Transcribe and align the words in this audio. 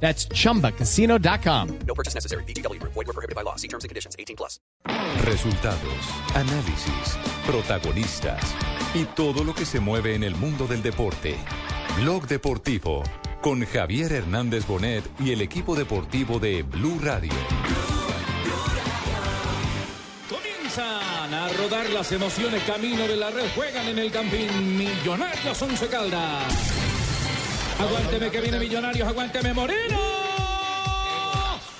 That's 0.00 0.28
chumbacasino.com. 0.28 1.78
No 1.86 1.94
purchase 1.94 2.14
necessary. 2.14 2.44
BGW. 2.44 2.80
Void 2.82 2.94
were 2.94 3.12
prohibited 3.12 3.34
by 3.34 3.42
law. 3.42 3.56
See 3.56 3.68
terms 3.68 3.84
and 3.84 3.88
conditions. 3.88 4.14
18 4.18 4.36
plus. 4.36 4.60
Resultados, 5.24 5.80
análisis, 6.34 7.18
protagonistas 7.46 8.40
y 8.94 9.04
todo 9.04 9.42
lo 9.42 9.54
que 9.54 9.64
se 9.64 9.80
mueve 9.80 10.14
en 10.14 10.22
el 10.22 10.36
mundo 10.36 10.66
del 10.66 10.82
deporte. 10.82 11.36
Blog 12.00 12.28
Deportivo 12.28 13.02
con 13.40 13.64
Javier 13.64 14.12
Hernández 14.12 14.66
Bonet 14.66 15.04
y 15.20 15.32
el 15.32 15.40
equipo 15.40 15.74
deportivo 15.74 16.38
de 16.38 16.62
Blue 16.62 16.98
Radio. 17.02 17.32
Comienzan 20.28 21.32
a 21.32 21.48
rodar 21.56 21.88
las 21.90 22.10
emociones 22.12 22.62
camino 22.64 23.06
de 23.06 23.16
la 23.16 23.30
red. 23.30 23.46
Juegan 23.54 23.88
en 23.88 23.98
el 23.98 24.10
Campín 24.10 24.76
Millonarios 24.76 25.62
Once 25.62 25.86
Caldas. 25.86 26.85
Aguánteme 27.78 28.30
que 28.30 28.40
viene 28.40 28.58
Millonarios, 28.58 29.06
aguánteme 29.06 29.52
Moreno. 29.52 29.98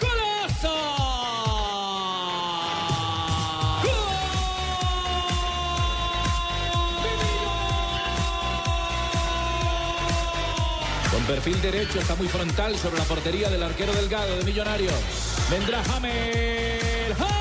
¡Golazo! 0.00 0.76
Con 11.10 11.22
perfil 11.24 11.62
derecho, 11.62 11.98
está 11.98 12.14
muy 12.14 12.28
frontal 12.28 12.76
sobre 12.76 12.98
la 12.98 13.04
portería 13.04 13.48
del 13.48 13.62
arquero 13.62 13.94
delgado 13.94 14.36
de 14.36 14.44
Millonarios. 14.44 14.94
Vendrá 15.50 15.82
Jamel. 15.84 17.14
¡Jamel, 17.14 17.36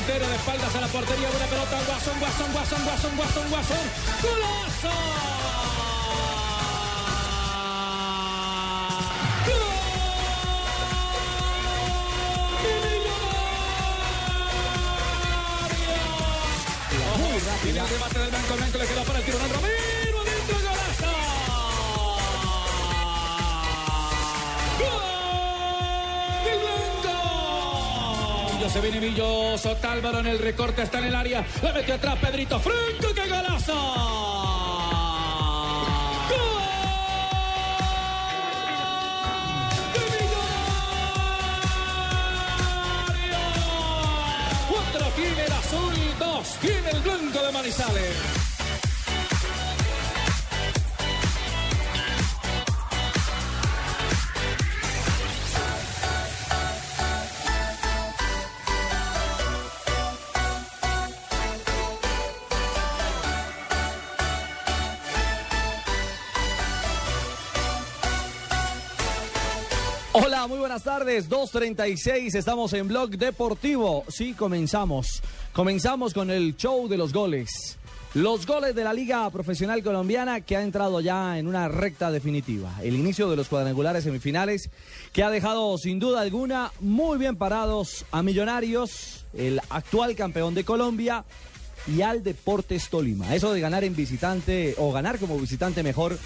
Montero 0.00 0.26
de 0.26 0.34
espaldas 0.34 0.74
a 0.74 0.80
la 0.80 0.86
portería. 0.86 1.28
Buena 1.28 1.46
pelota. 1.46 1.78
Guasón, 1.86 2.18
Guasón, 2.20 2.52
Guasón, 2.52 2.84
Guasón, 2.84 3.16
Guasón, 3.16 3.50
Guasón. 3.50 3.78
¡Golazo! 4.22 4.88
Rápido. 17.46 17.84
El 17.84 17.88
remate 17.88 18.18
del 18.18 18.30
blanco, 18.30 18.54
blanco 18.56 18.78
le 18.78 18.86
quedó 18.86 19.04
para 19.04 19.18
el 19.18 19.24
tiro. 19.24 19.38
Ramiro 19.38 20.20
adentro, 20.20 20.56
golazo. 20.56 21.09
Se 28.72 28.80
viene 28.80 29.00
Millo, 29.00 29.58
Sotálvaro 29.58 30.20
en 30.20 30.28
el 30.28 30.38
recorte, 30.38 30.82
está 30.82 30.98
en 30.98 31.06
el 31.06 31.14
área. 31.14 31.44
La 31.62 31.72
metió 31.72 31.94
atrás 31.94 32.16
Pedrito 32.20 32.60
Franco, 32.60 33.14
¡qué 33.14 33.28
golazo! 33.28 34.30
Tiene 45.16 45.44
el 45.44 45.52
azul, 45.52 45.94
dos 46.18 46.56
tiene 46.62 46.90
el 46.92 47.00
blanco 47.00 47.42
de 47.44 47.52
Manizales. 47.52 48.49
Hola, 70.12 70.48
muy 70.48 70.58
buenas 70.58 70.82
tardes. 70.82 71.30
2.36, 71.30 72.34
estamos 72.34 72.72
en 72.72 72.88
Blog 72.88 73.10
Deportivo. 73.10 74.04
Sí, 74.08 74.34
comenzamos. 74.34 75.22
Comenzamos 75.52 76.14
con 76.14 76.32
el 76.32 76.56
show 76.56 76.88
de 76.88 76.96
los 76.96 77.12
goles. 77.12 77.78
Los 78.14 78.44
goles 78.44 78.74
de 78.74 78.82
la 78.82 78.92
Liga 78.92 79.30
Profesional 79.30 79.84
Colombiana 79.84 80.40
que 80.40 80.56
ha 80.56 80.62
entrado 80.62 81.00
ya 81.00 81.38
en 81.38 81.46
una 81.46 81.68
recta 81.68 82.10
definitiva. 82.10 82.72
El 82.82 82.96
inicio 82.96 83.30
de 83.30 83.36
los 83.36 83.46
cuadrangulares 83.46 84.02
semifinales 84.02 84.68
que 85.12 85.22
ha 85.22 85.30
dejado 85.30 85.78
sin 85.78 86.00
duda 86.00 86.22
alguna 86.22 86.72
muy 86.80 87.16
bien 87.16 87.36
parados 87.36 88.04
a 88.10 88.24
Millonarios, 88.24 89.24
el 89.32 89.60
actual 89.70 90.16
campeón 90.16 90.54
de 90.54 90.64
Colombia, 90.64 91.24
y 91.86 92.02
al 92.02 92.22
Deportes 92.22 92.88
Tolima. 92.88 93.34
Eso 93.34 93.52
de 93.52 93.60
ganar 93.60 93.84
en 93.84 93.96
visitante 93.96 94.74
o 94.78 94.92
ganar 94.92 95.18
como 95.18 95.38
visitante 95.38 95.82
mejor 95.82 96.18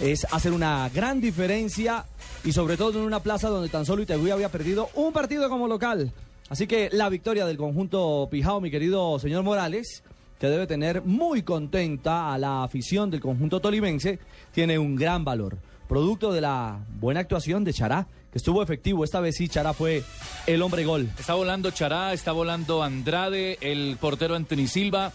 es 0.00 0.26
hacer 0.30 0.52
una 0.52 0.88
gran 0.88 1.20
diferencia 1.20 2.04
y 2.44 2.52
sobre 2.52 2.76
todo 2.76 2.98
en 2.98 3.04
una 3.04 3.20
plaza 3.20 3.48
donde 3.48 3.68
tan 3.68 3.86
solo 3.86 4.02
Itagüí 4.02 4.30
había 4.30 4.48
perdido 4.48 4.88
un 4.94 5.12
partido 5.12 5.48
como 5.48 5.68
local. 5.68 6.12
Así 6.48 6.66
que 6.66 6.90
la 6.92 7.08
victoria 7.08 7.46
del 7.46 7.56
conjunto 7.56 8.28
Pijao, 8.30 8.60
mi 8.60 8.70
querido 8.70 9.18
señor 9.18 9.42
Morales, 9.42 10.02
que 10.38 10.48
debe 10.48 10.66
tener 10.66 11.02
muy 11.02 11.42
contenta 11.42 12.32
a 12.32 12.38
la 12.38 12.64
afición 12.64 13.10
del 13.10 13.20
conjunto 13.20 13.60
tolimense, 13.60 14.18
tiene 14.52 14.78
un 14.78 14.96
gran 14.96 15.24
valor. 15.24 15.56
Producto 15.88 16.32
de 16.32 16.40
la 16.40 16.80
buena 17.00 17.20
actuación 17.20 17.64
de 17.64 17.72
Chará, 17.72 18.06
que 18.32 18.38
estuvo 18.38 18.62
efectivo. 18.62 19.04
Esta 19.04 19.20
vez 19.20 19.36
sí, 19.36 19.48
Chará 19.48 19.74
fue 19.74 20.02
el 20.46 20.62
hombre 20.62 20.84
gol. 20.84 21.10
Está 21.18 21.34
volando 21.34 21.70
Chará, 21.70 22.12
está 22.12 22.32
volando 22.32 22.82
Andrade, 22.82 23.58
el 23.60 23.96
portero 24.00 24.34
Anthony 24.34 24.66
Silva. 24.66 25.12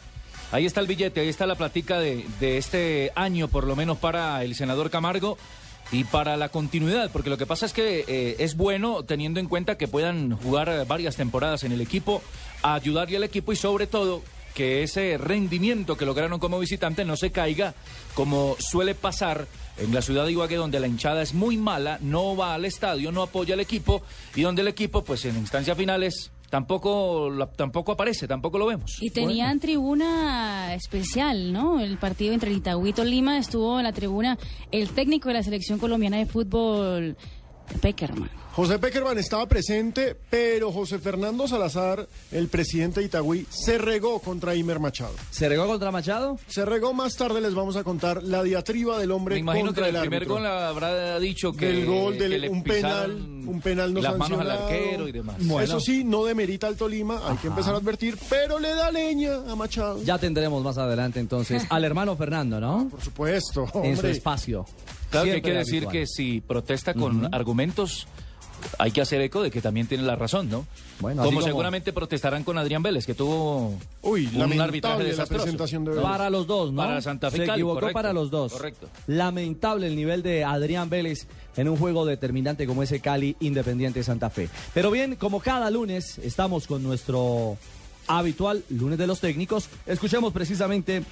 Ahí 0.52 0.66
está 0.66 0.80
el 0.80 0.88
billete, 0.88 1.20
ahí 1.20 1.28
está 1.28 1.46
la 1.46 1.56
platica 1.56 2.00
de, 2.00 2.26
de 2.40 2.58
este 2.58 3.12
año, 3.16 3.50
por 3.50 3.66
lo 3.66 3.76
menos 3.76 3.98
para 3.98 4.42
el 4.44 4.56
senador 4.56 4.90
Camargo 4.90 5.38
y 5.92 6.04
para 6.04 6.38
la 6.38 6.50
continuidad, 6.50 7.12
porque 7.12 7.30
lo 7.30 7.38
que 7.38 7.46
pasa 7.46 7.66
es 7.66 7.74
que 7.74 8.04
eh, 8.08 8.36
es 8.40 8.56
bueno 8.56 9.04
teniendo 9.04 9.40
en 9.40 9.48
cuenta 9.48 9.78
que 9.78 9.88
puedan 9.88 10.32
jugar 10.38 10.86
varias 10.86 11.16
temporadas 11.16 11.64
en 11.64 11.72
el 11.72 11.82
equipo, 11.82 12.22
ayudarle 12.62 13.18
al 13.18 13.24
equipo 13.24 13.54
y 13.54 13.56
sobre 13.56 13.88
todo 13.88 14.22
que 14.54 14.84
ese 14.84 15.18
rendimiento 15.18 15.98
que 15.98 16.06
lograron 16.06 16.40
como 16.40 16.60
visitante 16.60 17.06
no 17.06 17.16
se 17.16 17.32
caiga 17.32 17.74
como 18.16 18.56
suele 18.60 18.96
pasar 18.96 19.48
en 19.80 19.94
la 19.94 20.02
ciudad 20.02 20.26
de 20.26 20.32
Ibagué 20.32 20.56
donde 20.56 20.80
la 20.80 20.88
hinchada 20.88 21.22
es 21.22 21.34
muy 21.34 21.58
mala, 21.58 22.00
no 22.02 22.36
va 22.36 22.54
al 22.56 22.66
estadio, 22.66 23.12
no 23.12 23.22
apoya 23.22 23.54
al 23.54 23.60
equipo 23.60 24.02
y 24.36 24.42
donde 24.42 24.62
el 24.62 24.68
equipo 24.68 25.04
pues 25.04 25.26
en 25.26 25.36
instancias 25.38 25.78
finales 25.78 26.32
tampoco 26.50 27.30
la- 27.30 27.48
tampoco 27.52 27.92
aparece, 27.92 28.28
tampoco 28.28 28.58
lo 28.58 28.66
vemos. 28.68 28.98
Y 29.02 29.10
tenían 29.10 29.60
tribuna 29.60 30.74
especial, 30.74 31.52
¿no? 31.52 31.80
El 31.80 31.98
partido 31.98 32.34
entre 32.34 32.52
el 32.52 32.58
Itagüí 32.58 32.90
y 32.92 32.94
Tolima 32.94 33.38
estuvo 33.38 33.78
en 33.78 33.84
la 33.84 33.92
tribuna 33.94 34.38
el 34.72 34.90
técnico 34.90 35.28
de 35.28 35.36
la 35.36 35.44
selección 35.44 35.78
colombiana 35.78 36.18
de 36.18 36.26
fútbol, 36.26 37.18
Peckerman. 37.82 38.30
José 38.58 38.80
Peckerman 38.80 39.20
estaba 39.20 39.46
presente, 39.46 40.18
pero 40.32 40.72
José 40.72 40.98
Fernando 40.98 41.48
Salazar, 41.48 42.08
el 42.32 42.48
presidente 42.48 43.02
de 43.02 43.06
Itagüí, 43.06 43.46
se 43.52 43.78
regó 43.78 44.18
contra 44.18 44.56
Imer 44.56 44.80
Machado. 44.80 45.14
¿Se 45.30 45.48
regó 45.48 45.68
contra 45.68 45.92
Machado? 45.92 46.40
Se 46.48 46.66
regó 46.66 46.92
más 46.92 47.16
tarde, 47.16 47.40
les 47.40 47.54
vamos 47.54 47.76
a 47.76 47.84
contar 47.84 48.24
la 48.24 48.42
diatriba 48.42 48.98
del 48.98 49.12
hombre 49.12 49.36
Me 49.36 49.42
imagino 49.42 49.66
que 49.66 49.82
contra 49.82 49.90
el 49.90 49.96
el 49.98 50.02
primer 50.02 50.22
árbitro. 50.24 50.36
gol 50.38 50.48
habrá 50.48 51.20
dicho 51.20 51.54
que 51.54 51.68
del 51.68 51.86
gol, 51.86 52.18
del, 52.18 52.32
que 52.32 52.40
le 52.40 52.50
un 52.50 52.64
penal, 52.64 53.12
un 53.46 53.62
penal 53.62 53.94
no 53.94 54.02
las 54.02 54.18
manos 54.18 54.40
al 54.40 54.48
sancionado. 54.48 54.68
arquero 54.76 55.08
y 55.08 55.12
demás. 55.12 55.36
Eso 55.62 55.80
sí, 55.80 56.04
no 56.04 56.26
demerita 56.26 56.66
al 56.66 56.78
Tolima, 56.78 57.30
hay 57.30 57.38
que 57.38 57.50
empezar 57.50 57.76
a 57.76 57.78
advertir, 57.78 58.18
pero 58.28 58.58
le 58.58 58.74
da 58.74 58.90
leña 58.90 59.36
a 59.48 59.56
Machado. 59.56 60.02
Ya 60.02 60.18
tendremos 60.18 60.64
más 60.64 60.80
adelante 60.80 61.20
entonces 61.20 61.64
al 61.70 61.86
hermano 61.86 62.16
Fernando, 62.16 62.60
¿no? 62.60 62.90
Por 62.90 63.04
supuesto, 63.04 63.70
En 63.84 63.96
su 63.98 64.08
espacio. 64.08 64.66
Claro 65.12 65.28
que 65.28 65.34
hay 65.34 65.42
que 65.44 65.54
decir 65.54 65.84
habitual. 65.84 65.94
que 65.94 66.08
si 66.08 66.42
protesta 66.42 66.96
con 66.96 67.32
argumentos, 67.36 68.08
hay 68.80 68.92
que 68.92 69.02
hacer 69.02 69.22
eco 69.22 69.42
de 69.44 69.52
que 69.52 69.62
también 69.62 69.88
tiene 69.88 70.04
la 70.04 70.16
razón, 70.16 70.50
¿no? 70.50 70.66
Bueno, 71.00 71.24
como, 71.24 71.36
como- 71.38 71.46
seguramente 71.48 71.94
protestarán 71.94 72.44
con 72.44 72.58
Adrián 72.58 72.82
Vélez, 72.84 73.06
que 73.06 73.14
tuvo 73.14 73.78
Uy, 74.02 74.26
un 74.28 74.42
arbitraje 74.42 74.58
lamentable 74.58 75.04
la 75.04 75.10
desastroso. 75.12 75.44
presentación 75.44 75.86
de 75.86 75.92
Vélez. 75.92 76.04
Para 76.04 76.30
los 76.30 76.48
dos, 76.48 76.72
¿no? 76.72 76.82
Para 76.82 77.02
Santa 77.02 77.30
Fe 77.32 77.38
Se 77.38 77.46
Cali, 77.46 77.60
equivocó 77.62 77.76
correcto, 77.82 77.94
para 77.94 78.14
los 78.14 78.30
dos. 78.32 78.52
correcto. 78.54 78.88
Lamentable 79.08 79.88
el 79.88 79.96
nivel 79.96 80.24
de 80.24 80.44
Adrián 80.44 80.90
Vélez 80.90 81.28
en 81.56 81.70
un 81.70 81.78
juego 81.78 82.06
determinante 82.06 82.66
como 82.68 82.84
ese 82.84 83.00
Cali 83.00 83.36
Independiente 83.40 84.04
Santa 84.04 84.30
Fe. 84.30 84.50
Pero 84.74 84.92
bien, 84.92 85.16
como 85.16 85.40
cada 85.40 85.70
lunes 85.72 86.18
estamos 86.20 86.68
con 86.68 86.84
nuestro 86.84 87.58
habitual 88.08 88.64
lunes 88.70 88.98
de 88.98 89.08
los 89.08 89.20
técnicos, 89.20 89.70
escuchemos 89.86 90.32
precisamente 90.34 91.04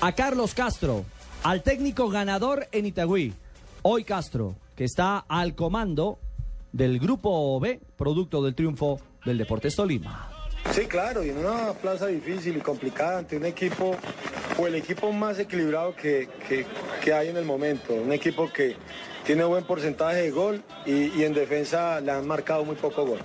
a 0.00 0.12
Carlos 0.12 0.54
Castro, 0.54 1.04
al 1.44 1.62
técnico 1.62 2.08
ganador 2.08 2.66
en 2.72 2.86
Itagüí. 2.86 3.32
Hoy 3.82 4.04
Castro, 4.04 4.54
que 4.76 4.84
está 4.84 5.18
al 5.28 5.54
comando 5.54 6.18
del 6.72 6.98
grupo 6.98 7.58
B, 7.60 7.80
producto 7.96 8.42
del 8.42 8.54
triunfo 8.54 9.00
del 9.24 9.38
Deportes 9.38 9.74
Tolima. 9.76 10.28
Sí, 10.72 10.82
claro, 10.86 11.24
y 11.24 11.30
en 11.30 11.38
una 11.38 11.72
plaza 11.72 12.06
difícil 12.06 12.56
y 12.56 12.60
complicada 12.60 13.18
ante 13.18 13.36
un 13.36 13.44
equipo, 13.46 13.96
o 14.58 14.66
el 14.66 14.74
equipo 14.74 15.10
más 15.10 15.38
equilibrado 15.38 15.94
que, 15.96 16.28
que- 16.48 16.66
hay 17.12 17.28
en 17.28 17.36
el 17.36 17.44
momento. 17.44 17.94
Un 17.94 18.12
equipo 18.12 18.48
que 18.52 18.76
tiene 19.24 19.42
buen 19.44 19.64
porcentaje 19.64 20.22
de 20.22 20.30
gol 20.30 20.62
y, 20.86 21.18
y 21.18 21.24
en 21.24 21.32
defensa 21.34 22.00
le 22.00 22.12
han 22.12 22.26
marcado 22.26 22.64
muy 22.64 22.76
poco 22.76 23.04
gol. 23.06 23.18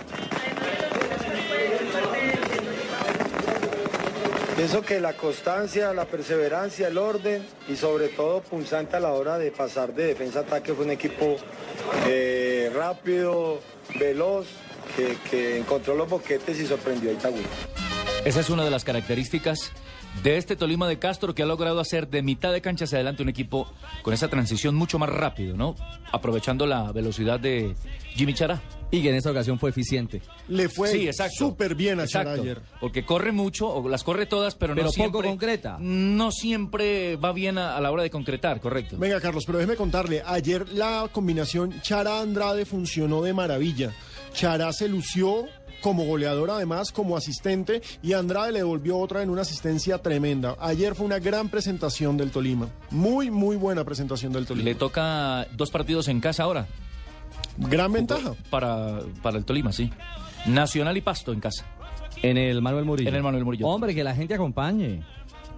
Pienso 4.56 4.80
que 4.80 5.00
la 5.00 5.12
constancia, 5.12 5.92
la 5.92 6.06
perseverancia, 6.06 6.88
el 6.88 6.96
orden 6.96 7.46
y 7.68 7.76
sobre 7.76 8.08
todo 8.08 8.40
punzante 8.40 8.96
a 8.96 9.00
la 9.00 9.12
hora 9.12 9.36
de 9.36 9.50
pasar 9.50 9.92
de 9.94 10.06
defensa 10.06 10.38
a 10.38 10.42
ataque 10.42 10.72
fue 10.72 10.86
un 10.86 10.90
equipo 10.92 11.36
eh, 12.06 12.55
rápido, 12.70 13.60
veloz, 13.98 14.46
que, 15.30 15.58
encontró 15.58 15.94
los 15.94 16.08
boquetes 16.08 16.58
y 16.58 16.66
sorprendió 16.66 17.10
a 17.10 17.12
Itagüí. 17.14 17.42
Esa 18.24 18.40
es 18.40 18.50
una 18.50 18.64
de 18.64 18.70
las 18.70 18.84
características 18.84 19.72
de 20.22 20.36
este 20.38 20.56
Tolima 20.56 20.88
de 20.88 20.98
Castro 20.98 21.34
que 21.34 21.42
ha 21.42 21.46
logrado 21.46 21.80
hacer 21.80 22.08
de 22.08 22.22
mitad 22.22 22.52
de 22.52 22.60
cancha 22.60 22.84
hacia 22.84 22.96
adelante 22.96 23.22
un 23.22 23.28
equipo 23.28 23.70
con 24.02 24.12
esa 24.14 24.28
transición 24.28 24.74
mucho 24.74 24.98
más 24.98 25.08
rápido, 25.08 25.56
¿no? 25.56 25.76
Aprovechando 26.12 26.66
la 26.66 26.90
velocidad 26.92 27.38
de 27.38 27.74
Jimmy 28.14 28.34
Chará. 28.34 28.60
Y 28.90 29.02
que 29.02 29.10
en 29.10 29.16
esta 29.16 29.32
ocasión 29.32 29.58
fue 29.58 29.70
eficiente. 29.70 30.22
Le 30.48 30.68
fue 30.68 30.88
Sí, 30.90 31.06
exacto. 31.08 31.34
súper 31.36 31.74
bien 31.74 31.98
a 31.98 32.06
Chará 32.06 32.30
Exacto, 32.34 32.42
ayer. 32.42 32.60
Porque 32.80 33.04
corre 33.04 33.32
mucho, 33.32 33.68
o 33.68 33.88
las 33.88 34.04
corre 34.04 34.26
todas, 34.26 34.54
pero, 34.54 34.74
Pero 34.74 34.86
no 34.86 34.90
poco 34.92 34.94
siempre... 34.94 35.28
concreta. 35.28 35.76
No 35.80 36.30
siempre 36.30 37.16
va 37.16 37.32
bien 37.32 37.58
a, 37.58 37.76
a 37.76 37.80
la 37.80 37.90
hora 37.90 38.04
de 38.04 38.10
concretar, 38.10 38.60
correcto. 38.60 38.96
Venga, 38.96 39.20
Carlos, 39.20 39.44
pero 39.44 39.58
déjeme 39.58 39.76
contarle. 39.76 40.22
Ayer 40.24 40.68
la 40.68 41.08
combinación 41.12 41.80
Chara-Andrade 41.82 42.64
funcionó 42.64 43.22
de 43.22 43.32
maravilla. 43.32 43.92
Chará 44.32 44.72
se 44.72 44.88
lució 44.88 45.46
como 45.80 46.04
goleador, 46.04 46.50
además, 46.50 46.92
como 46.92 47.16
asistente, 47.16 47.82
y 48.02 48.12
Andrade 48.12 48.52
le 48.52 48.58
devolvió 48.60 48.98
otra 48.98 49.22
en 49.22 49.30
una 49.30 49.42
asistencia 49.42 49.98
tremenda. 49.98 50.56
Ayer 50.60 50.94
fue 50.94 51.06
una 51.06 51.18
gran 51.18 51.48
presentación 51.48 52.16
del 52.16 52.30
Tolima. 52.30 52.68
Muy, 52.90 53.30
muy 53.30 53.56
buena 53.56 53.84
presentación 53.84 54.32
del 54.32 54.46
Tolima. 54.46 54.64
Le 54.64 54.74
toca 54.74 55.46
dos 55.52 55.70
partidos 55.70 56.08
en 56.08 56.20
casa 56.20 56.44
ahora. 56.44 56.66
Gran 57.58 57.92
ventaja. 57.92 58.34
Para, 58.50 59.00
para 59.22 59.38
el 59.38 59.44
Tolima, 59.44 59.72
sí. 59.72 59.90
Nacional 60.46 60.96
y 60.96 61.00
Pasto 61.00 61.32
en 61.32 61.40
casa. 61.40 61.64
En 62.22 62.36
el 62.36 62.62
Manuel 62.62 62.84
Murillo. 62.84 63.08
En 63.08 63.14
el 63.14 63.22
Manuel 63.22 63.44
Murillo. 63.44 63.66
Hombre, 63.66 63.94
que 63.94 64.04
la 64.04 64.14
gente 64.14 64.34
acompañe. 64.34 65.02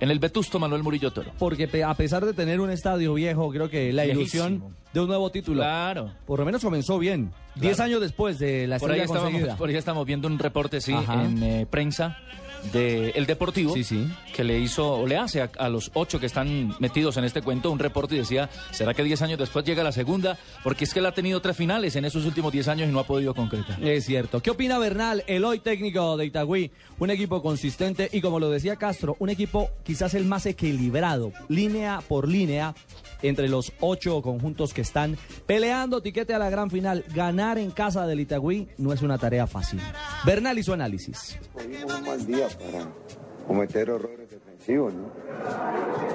En 0.00 0.10
el 0.10 0.18
Vetusto 0.20 0.58
Manuel 0.58 0.82
Murillo 0.82 1.10
Toro. 1.12 1.32
Porque 1.38 1.68
a 1.84 1.94
pesar 1.94 2.24
de 2.24 2.32
tener 2.32 2.60
un 2.60 2.70
estadio 2.70 3.14
viejo, 3.14 3.50
creo 3.50 3.68
que 3.68 3.92
la 3.92 4.04
Viejísimo. 4.04 4.46
ilusión 4.46 4.74
de 4.92 5.00
un 5.00 5.08
nuevo 5.08 5.30
título. 5.30 5.60
Claro. 5.60 6.12
Por 6.26 6.38
lo 6.38 6.44
menos 6.44 6.62
comenzó 6.62 6.98
bien. 6.98 7.32
Diez 7.56 7.80
años 7.80 8.00
después 8.00 8.38
de 8.38 8.66
la 8.68 8.78
Por 8.78 8.90
ahí, 8.90 9.00
estrella 9.00 9.04
estábamos, 9.04 9.32
conseguida. 9.32 9.56
por 9.56 9.68
ahí 9.68 9.74
estamos 9.76 10.06
viendo 10.06 10.28
un 10.28 10.38
reporte, 10.38 10.80
sí, 10.80 10.92
Ajá. 10.92 11.24
en 11.24 11.42
eh, 11.42 11.66
prensa 11.68 12.16
de 12.72 13.10
El 13.10 13.26
Deportivo, 13.26 13.72
Sí, 13.74 13.84
sí. 13.84 14.08
que 14.34 14.44
le 14.44 14.58
hizo, 14.58 14.92
o 14.94 15.06
le 15.06 15.16
hace 15.16 15.40
a, 15.42 15.50
a 15.58 15.68
los 15.68 15.90
ocho 15.94 16.18
que 16.20 16.26
están 16.26 16.74
metidos 16.78 17.16
en 17.16 17.24
este 17.24 17.42
cuento 17.42 17.70
un 17.70 17.78
reporte 17.78 18.14
y 18.14 18.18
decía, 18.18 18.50
¿será 18.72 18.94
que 18.94 19.02
diez 19.02 19.22
años 19.22 19.38
después 19.38 19.64
llega 19.64 19.82
la 19.82 19.92
segunda? 19.92 20.38
Porque 20.62 20.84
es 20.84 20.92
que 20.92 20.98
él 21.00 21.06
ha 21.06 21.12
tenido 21.12 21.40
tres 21.40 21.56
finales 21.56 21.96
en 21.96 22.04
esos 22.04 22.24
últimos 22.24 22.52
diez 22.52 22.68
años 22.68 22.88
y 22.88 22.92
no 22.92 23.00
ha 23.00 23.04
podido 23.06 23.34
concretar. 23.34 23.82
Es 23.82 24.04
cierto. 24.06 24.40
¿Qué 24.40 24.50
opina 24.50 24.78
Bernal, 24.78 25.24
el 25.26 25.44
hoy 25.44 25.60
técnico 25.60 26.16
de 26.16 26.26
Itagüí? 26.26 26.70
Un 26.98 27.10
equipo 27.10 27.42
consistente 27.42 28.08
y 28.12 28.20
como 28.20 28.40
lo 28.40 28.50
decía 28.50 28.76
Castro, 28.76 29.16
un 29.20 29.30
equipo 29.30 29.70
quizás 29.84 30.14
el 30.14 30.24
más 30.24 30.46
equilibrado, 30.46 31.32
línea 31.48 32.00
por 32.06 32.28
línea, 32.28 32.74
entre 33.22 33.48
los 33.48 33.72
ocho 33.80 34.20
conjuntos 34.22 34.74
que 34.74 34.82
están 34.82 35.16
peleando 35.46 36.00
tiquete 36.00 36.34
a 36.34 36.38
la 36.38 36.50
gran 36.50 36.70
final. 36.70 37.04
Ganar 37.14 37.58
en 37.58 37.70
casa 37.70 38.06
del 38.06 38.20
Itagüí 38.20 38.68
no 38.78 38.92
es 38.92 39.02
una 39.02 39.18
tarea 39.18 39.46
fácil. 39.46 39.80
Bernal 40.24 40.58
y 40.58 40.62
su 40.62 40.72
análisis. 40.72 41.38
Un 41.54 42.04
mal 42.04 42.26
día 42.26 42.48
para 42.48 42.86
cometer 43.46 43.88
errores 43.88 44.30
defensivos, 44.30 44.94
¿no? 44.94 45.08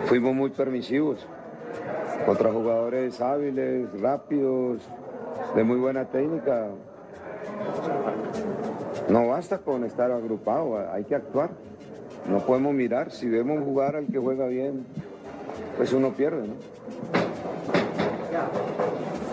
Fuimos 0.06 0.34
muy 0.36 0.50
permisivos 0.52 1.26
contra 2.26 2.52
jugadores 2.52 3.20
hábiles, 3.22 3.88
rápidos, 4.00 4.82
de 5.56 5.64
muy 5.64 5.78
buena 5.78 6.06
técnica. 6.06 6.70
No 9.10 9.28
basta 9.28 9.58
con 9.58 9.84
estar 9.84 10.12
agrupado, 10.12 10.92
hay 10.92 11.04
que 11.04 11.16
actuar. 11.16 11.52
No 12.30 12.40
podemos 12.40 12.74
mirar, 12.74 13.12
si 13.12 13.28
vemos 13.28 13.64
jugar 13.64 13.96
al 13.96 14.08
que 14.08 14.18
juega 14.18 14.48
bien, 14.48 14.86
pues 15.76 15.92
uno 15.92 16.14
pierde, 16.14 16.48
¿no? 16.48 16.54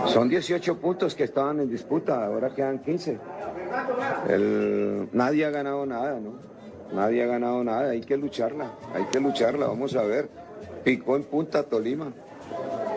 Son 0.07 0.29
18 0.29 0.77
puntos 0.79 1.15
que 1.15 1.25
estaban 1.25 1.61
en 1.61 1.71
disputa, 1.71 2.25
ahora 2.25 2.51
quedan 2.55 2.81
15. 2.81 3.19
El- 4.29 5.09
nadie 5.13 5.45
ha 5.47 5.51
ganado 5.51 5.87
nada, 5.87 6.19
¿no? 6.21 6.35
Nadie 6.93 7.23
ha 7.23 7.27
ganado 7.27 7.63
nada, 7.63 7.91
hay 7.91 8.01
que 8.01 8.17
lucharla, 8.17 8.73
hay 8.95 9.05
que 9.05 9.21
lucharla, 9.21 9.67
vamos 9.67 9.95
a 9.95 10.03
ver. 10.03 10.29
Picó 10.85 11.15
en 11.17 11.25
punta 11.25 11.63
Tolima, 11.63 12.13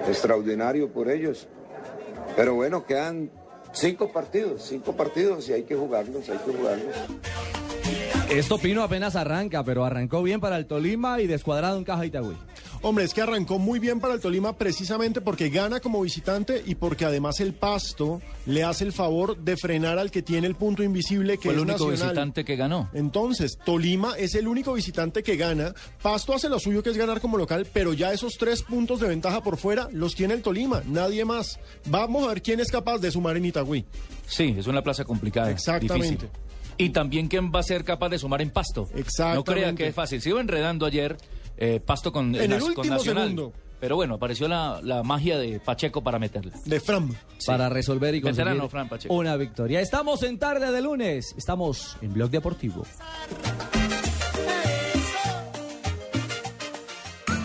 extraordinario 0.08 0.90
por 0.90 1.10
ellos. 1.12 1.48
Pero 2.36 2.56
bueno, 2.56 2.86
quedan 2.86 3.30
cinco 3.74 4.12
partidos, 4.12 4.64
cinco 4.64 4.94
partidos 4.94 5.48
y 5.50 5.54
hay 5.54 5.64
que 5.64 5.76
jugarlos, 5.76 6.28
hay 6.30 6.38
que 6.40 6.52
jugarlos. 6.54 6.96
Esto 8.32 8.58
Pino 8.58 8.82
apenas 8.82 9.16
arranca, 9.16 9.64
pero 9.64 9.86
arrancó 9.86 10.24
bien 10.24 10.40
para 10.40 10.58
el 10.58 10.66
Tolima 10.66 11.22
y 11.22 11.28
descuadrado 11.28 11.78
en 11.78 11.84
caja 11.84 12.06
Itagüí. 12.06 12.36
Hombre, 12.86 13.06
es 13.06 13.14
que 13.14 13.22
arrancó 13.22 13.60
muy 13.60 13.80
bien 13.80 14.02
para 14.02 14.14
el 14.14 14.20
Tolima 14.20 14.58
precisamente 14.58 15.22
porque 15.22 15.48
gana 15.50 15.80
como 15.80 16.02
visitante 16.02 16.62
y 16.66 16.76
porque 16.76 17.06
además 17.06 17.40
el 17.40 17.54
Pasto 17.54 18.22
le 18.46 18.66
hace 18.66 18.84
el 18.84 18.92
favor 18.92 19.38
de 19.38 19.56
frenar 19.56 19.98
al 20.00 20.12
que 20.12 20.22
tiene 20.22 20.48
el 20.48 20.56
punto 20.56 20.84
invisible 20.84 21.38
que 21.38 21.44
Fue 21.44 21.54
el 21.54 21.60
es 21.60 21.64
único 21.64 21.90
Nacional. 21.90 22.10
visitante 22.10 22.44
que 22.44 22.58
ganó. 22.58 22.90
Entonces, 22.94 23.58
Tolima 23.64 24.16
es 24.18 24.36
el 24.36 24.50
único 24.50 24.74
visitante 24.74 25.24
que 25.24 25.38
gana. 25.38 25.74
Pasto 26.02 26.34
hace 26.34 26.50
lo 26.50 26.60
suyo 26.60 26.84
que 26.84 26.90
es 26.90 26.98
ganar 26.98 27.22
como 27.22 27.38
local, 27.38 27.66
pero 27.72 27.94
ya 27.94 28.12
esos 28.12 28.34
tres 28.38 28.64
puntos 28.64 29.00
de 29.00 29.08
ventaja 29.08 29.42
por 29.42 29.56
fuera 29.56 29.88
los 29.94 30.14
tiene 30.14 30.34
el 30.34 30.42
Tolima, 30.42 30.84
nadie 30.86 31.24
más. 31.24 31.60
Vamos 31.86 32.26
a 32.26 32.28
ver 32.28 32.42
quién 32.42 32.60
es 32.60 32.70
capaz 32.70 32.98
de 32.98 33.12
sumar 33.12 33.38
en 33.38 33.46
Itagüí. 33.46 33.86
Sí, 34.28 34.56
es 34.58 34.68
una 34.68 34.82
plaza 34.82 35.06
complicada. 35.06 35.50
Exactamente. 35.52 36.10
difícil. 36.26 36.30
Y 36.76 36.90
también 36.90 37.28
quién 37.28 37.50
va 37.50 37.60
a 37.60 37.64
ser 37.64 37.84
capaz 37.86 38.10
de 38.10 38.18
sumar 38.20 38.42
en 38.42 38.50
Pasto. 38.50 38.90
Exactamente. 38.96 39.36
No 39.36 39.44
crea 39.44 39.74
que 39.76 39.88
es 39.88 39.96
fácil. 39.96 40.22
Se 40.22 40.30
iba 40.30 40.42
enredando 40.42 40.86
ayer 40.86 41.16
eh, 41.64 41.80
Pasto 41.80 42.12
con, 42.12 42.36
En 42.36 42.52
el 42.52 42.74
con 42.74 42.88
Nacional. 42.88 43.30
segundo. 43.30 43.54
Pero 43.80 43.96
bueno, 43.98 44.16
apareció 44.16 44.48
la, 44.48 44.80
la 44.82 45.04
magia 45.04 45.38
de 45.38 45.60
Pacheco 45.60 46.02
para 46.02 46.18
meterla. 46.18 46.54
De 46.66 46.80
Fram. 46.80 47.14
para 47.46 47.68
resolver 47.70 48.16
y 48.16 48.22
conseguir 48.22 48.46
Veterano, 48.46 48.70
Fran 48.70 48.88
Pacheco. 48.88 49.14
una 49.14 49.36
victoria. 49.36 49.82
Estamos 49.82 50.24
en 50.24 50.40
tarde 50.40 50.72
de 50.72 50.82
lunes, 50.82 51.36
estamos 51.38 51.98
en 52.02 52.14
Blog 52.14 52.30
Deportivo. 52.30 52.84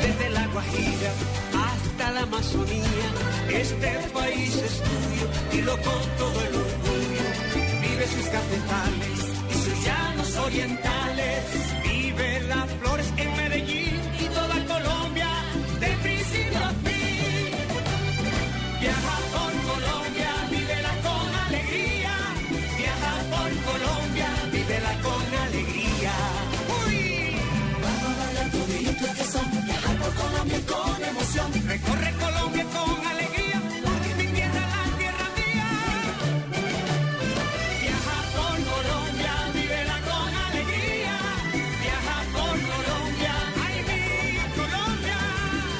Desde 0.00 0.30
la 0.30 0.46
Guajira 0.46 1.12
hasta 1.52 2.10
la 2.12 2.20
Amazonía, 2.22 3.06
este 3.50 3.98
país 4.14 4.56
es 4.56 4.82
tuyo 4.82 5.26
y 5.52 5.60
lo 5.62 5.72
con 5.72 6.02
todo 6.16 6.40
el 6.40 6.54
orgullo. 6.54 7.26
Vive 7.82 8.06
sus 8.06 8.26
cafetales 8.28 9.18
y 9.50 9.54
sus 9.54 9.84
llanos 9.84 10.36
orientales. 10.36 11.35
Recorre 31.66 32.12
Colombia 32.20 32.64
con 32.64 33.06
alegría, 33.06 33.60
mi 34.16 34.26
tierra 34.32 34.60
la 34.74 34.98
tierra 34.98 35.26
mía. 35.36 35.68
Viaja 37.82 38.18
por 38.36 38.56
Colombia, 38.72 39.32
vívela 39.52 39.98
con 40.08 40.30
alegría. 40.46 41.14
Viaja 41.82 42.16
por 42.32 42.56
Colombia, 42.70 43.34
ay 43.66 43.76
mi 43.88 44.00
Colombia. 44.60 45.18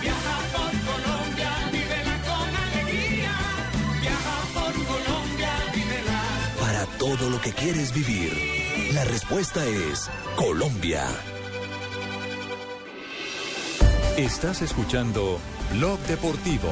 Viaja 0.02 0.37
por 0.54 0.73
Colombia, 0.90 1.50
vívela 1.73 2.16
con 2.28 2.49
alegría. 2.66 3.35
Viaja 4.00 4.37
por 4.54 4.75
Colombia, 4.92 5.52
vívela. 5.75 6.20
Para 6.61 6.87
todo 6.99 7.30
lo 7.30 7.40
que 7.40 7.52
quieres 7.52 7.92
vivir, 7.94 8.32
la 8.92 9.04
respuesta 9.04 9.64
es 9.64 10.11
Colombia. 10.37 11.06
Estás 14.16 14.62
escuchando 14.62 15.38
Blog 15.75 15.99
Deportivo. 16.08 16.70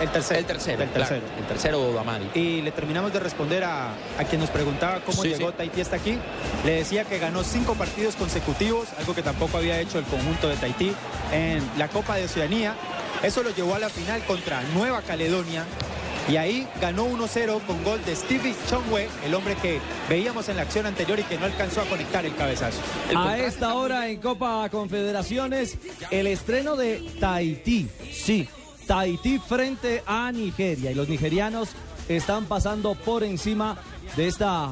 El 0.00 0.08
tercero. 0.10 0.40
El 0.40 0.46
tercero. 0.46 0.82
El 0.82 0.88
tercero. 0.90 1.26
El 1.38 1.46
tercero, 1.46 1.92
Damari. 1.92 2.30
Y 2.34 2.62
le 2.62 2.72
terminamos 2.72 3.12
de 3.12 3.20
responder 3.20 3.62
a, 3.64 3.90
a 4.18 4.24
quien 4.26 4.40
nos 4.40 4.48
preguntaba 4.48 5.00
cómo 5.00 5.22
Sí, 5.22 5.28
llegó 5.28 5.50
sí. 5.50 5.54
Tahití 5.58 5.80
hasta 5.82 5.96
aquí. 5.96 6.18
Le 6.64 6.76
decía 6.76 7.04
que 7.04 7.18
ganó 7.18 7.44
cinco 7.44 7.74
partidos 7.74 8.16
consecutivos, 8.16 8.88
algo 8.98 9.14
que 9.14 9.22
tampoco 9.22 9.58
había 9.58 9.78
hecho 9.80 9.98
el 9.98 10.04
conjunto 10.06 10.48
de 10.48 10.56
Tahití 10.56 10.92
en 11.30 11.62
la 11.76 11.88
Copa 11.88 12.16
de 12.16 12.24
Oceanía. 12.24 12.74
Eso 13.26 13.42
lo 13.42 13.50
llevó 13.50 13.74
a 13.74 13.80
la 13.80 13.88
final 13.88 14.24
contra 14.24 14.62
Nueva 14.72 15.02
Caledonia. 15.02 15.64
Y 16.28 16.36
ahí 16.36 16.68
ganó 16.80 17.08
1-0 17.08 17.60
con 17.66 17.82
gol 17.82 18.00
de 18.04 18.14
Stevie 18.14 18.54
Chongwe, 18.70 19.08
el 19.24 19.34
hombre 19.34 19.56
que 19.56 19.80
veíamos 20.08 20.48
en 20.48 20.54
la 20.54 20.62
acción 20.62 20.86
anterior 20.86 21.18
y 21.18 21.24
que 21.24 21.36
no 21.36 21.46
alcanzó 21.46 21.80
a 21.80 21.86
conectar 21.86 22.24
el 22.24 22.36
cabezazo. 22.36 22.78
A 23.16 23.36
esta 23.36 23.74
hora 23.74 24.08
en 24.08 24.20
Copa 24.20 24.68
Confederaciones, 24.68 25.76
el 26.12 26.28
estreno 26.28 26.76
de 26.76 27.04
Tahití. 27.18 27.88
Sí, 28.12 28.48
Tahití 28.86 29.40
frente 29.40 30.04
a 30.06 30.30
Nigeria. 30.30 30.92
Y 30.92 30.94
los 30.94 31.08
nigerianos 31.08 31.70
están 32.08 32.44
pasando 32.44 32.94
por 32.94 33.24
encima 33.24 33.76
de 34.16 34.28
esta 34.28 34.70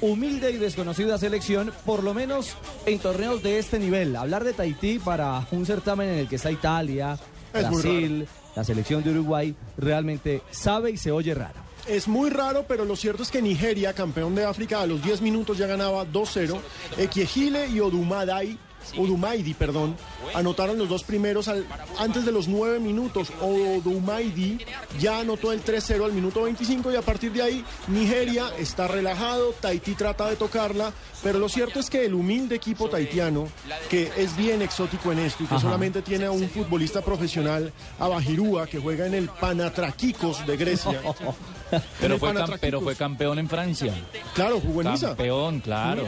humilde 0.00 0.52
y 0.52 0.58
desconocida 0.58 1.18
selección, 1.18 1.72
por 1.84 2.04
lo 2.04 2.14
menos 2.14 2.54
en 2.86 3.00
torneos 3.00 3.42
de 3.42 3.58
este 3.58 3.80
nivel. 3.80 4.14
Hablar 4.14 4.44
de 4.44 4.52
Tahití 4.52 5.00
para 5.00 5.44
un 5.50 5.66
certamen 5.66 6.08
en 6.08 6.18
el 6.18 6.28
que 6.28 6.36
está 6.36 6.52
Italia, 6.52 7.18
Es 7.60 7.70
Brasil, 7.70 8.26
la 8.54 8.64
selección 8.64 9.02
de 9.02 9.10
Uruguay, 9.10 9.54
realmente 9.76 10.42
sabe 10.50 10.90
y 10.90 10.96
se 10.96 11.10
oye 11.10 11.34
raro. 11.34 11.66
Es 11.86 12.08
muy 12.08 12.30
raro, 12.30 12.64
pero 12.66 12.84
lo 12.84 12.96
cierto 12.96 13.22
es 13.22 13.30
que 13.30 13.40
Nigeria, 13.40 13.92
campeón 13.92 14.34
de 14.34 14.44
África, 14.44 14.80
a 14.80 14.86
los 14.86 15.02
10 15.02 15.20
minutos 15.22 15.56
ya 15.56 15.68
ganaba 15.68 16.04
2-0. 16.04 16.58
Equiejile 16.98 17.68
y 17.68 17.78
Odumadai, 17.78 18.58
Odumaidi, 18.96 19.54
perdón, 19.54 19.96
anotaron 20.34 20.78
los 20.78 20.88
dos 20.88 21.02
primeros 21.04 21.48
al- 21.48 21.66
antes 21.98 22.24
de 22.24 22.32
los 22.32 22.48
9 22.48 22.78
minutos. 22.78 23.28
Odumaidi 23.40 24.58
ya 24.98 25.20
anotó 25.20 25.52
el 25.52 25.62
3-0 25.62 26.04
al 26.04 26.12
minuto 26.12 26.42
25 26.42 26.92
y 26.92 26.96
a 26.96 27.02
partir 27.02 27.32
de 27.32 27.42
ahí 27.42 27.64
Nigeria 27.88 28.50
está 28.58 28.88
relajado, 28.88 29.52
Tahití 29.60 29.94
trata 29.94 30.28
de 30.28 30.36
tocarla, 30.36 30.92
pero 31.22 31.38
lo 31.38 31.48
cierto 31.48 31.80
es 31.80 31.90
que 31.90 32.04
el 32.04 32.14
humilde 32.14 32.56
equipo 32.56 32.88
taitiano, 32.88 33.48
que 33.90 34.10
es 34.16 34.36
bien 34.36 34.62
exótico 34.62 35.12
en 35.12 35.20
esto 35.20 35.44
y 35.44 35.46
que 35.46 35.54
Ajá. 35.54 35.62
solamente 35.62 36.02
tiene 36.02 36.26
a 36.26 36.30
un 36.30 36.48
futbolista 36.48 37.02
profesional, 37.02 37.72
Abajirúa, 37.98 38.66
que 38.66 38.78
juega 38.78 39.06
en 39.06 39.14
el 39.14 39.28
Panathinaikos 39.28 40.46
de 40.46 40.56
Grecia. 40.56 41.00
Pero 42.00 42.18
fue, 42.18 42.32
cam- 42.32 42.58
pero 42.60 42.80
fue 42.80 42.94
campeón 42.94 43.38
en 43.38 43.48
Francia. 43.48 43.92
Claro, 44.34 44.60
jugó 44.60 44.82
en 44.82 44.92
Niza. 44.92 45.08
Campeón, 45.08 45.60
claro. 45.60 46.04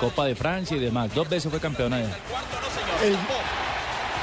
Copa 0.00 0.24
de 0.26 0.34
Francia 0.34 0.76
y 0.76 0.80
demás. 0.80 1.14
Dos 1.14 1.28
veces 1.28 1.50
fue 1.50 1.60
campeón 1.60 1.92
allá. 1.92 2.08
El- 3.04 3.16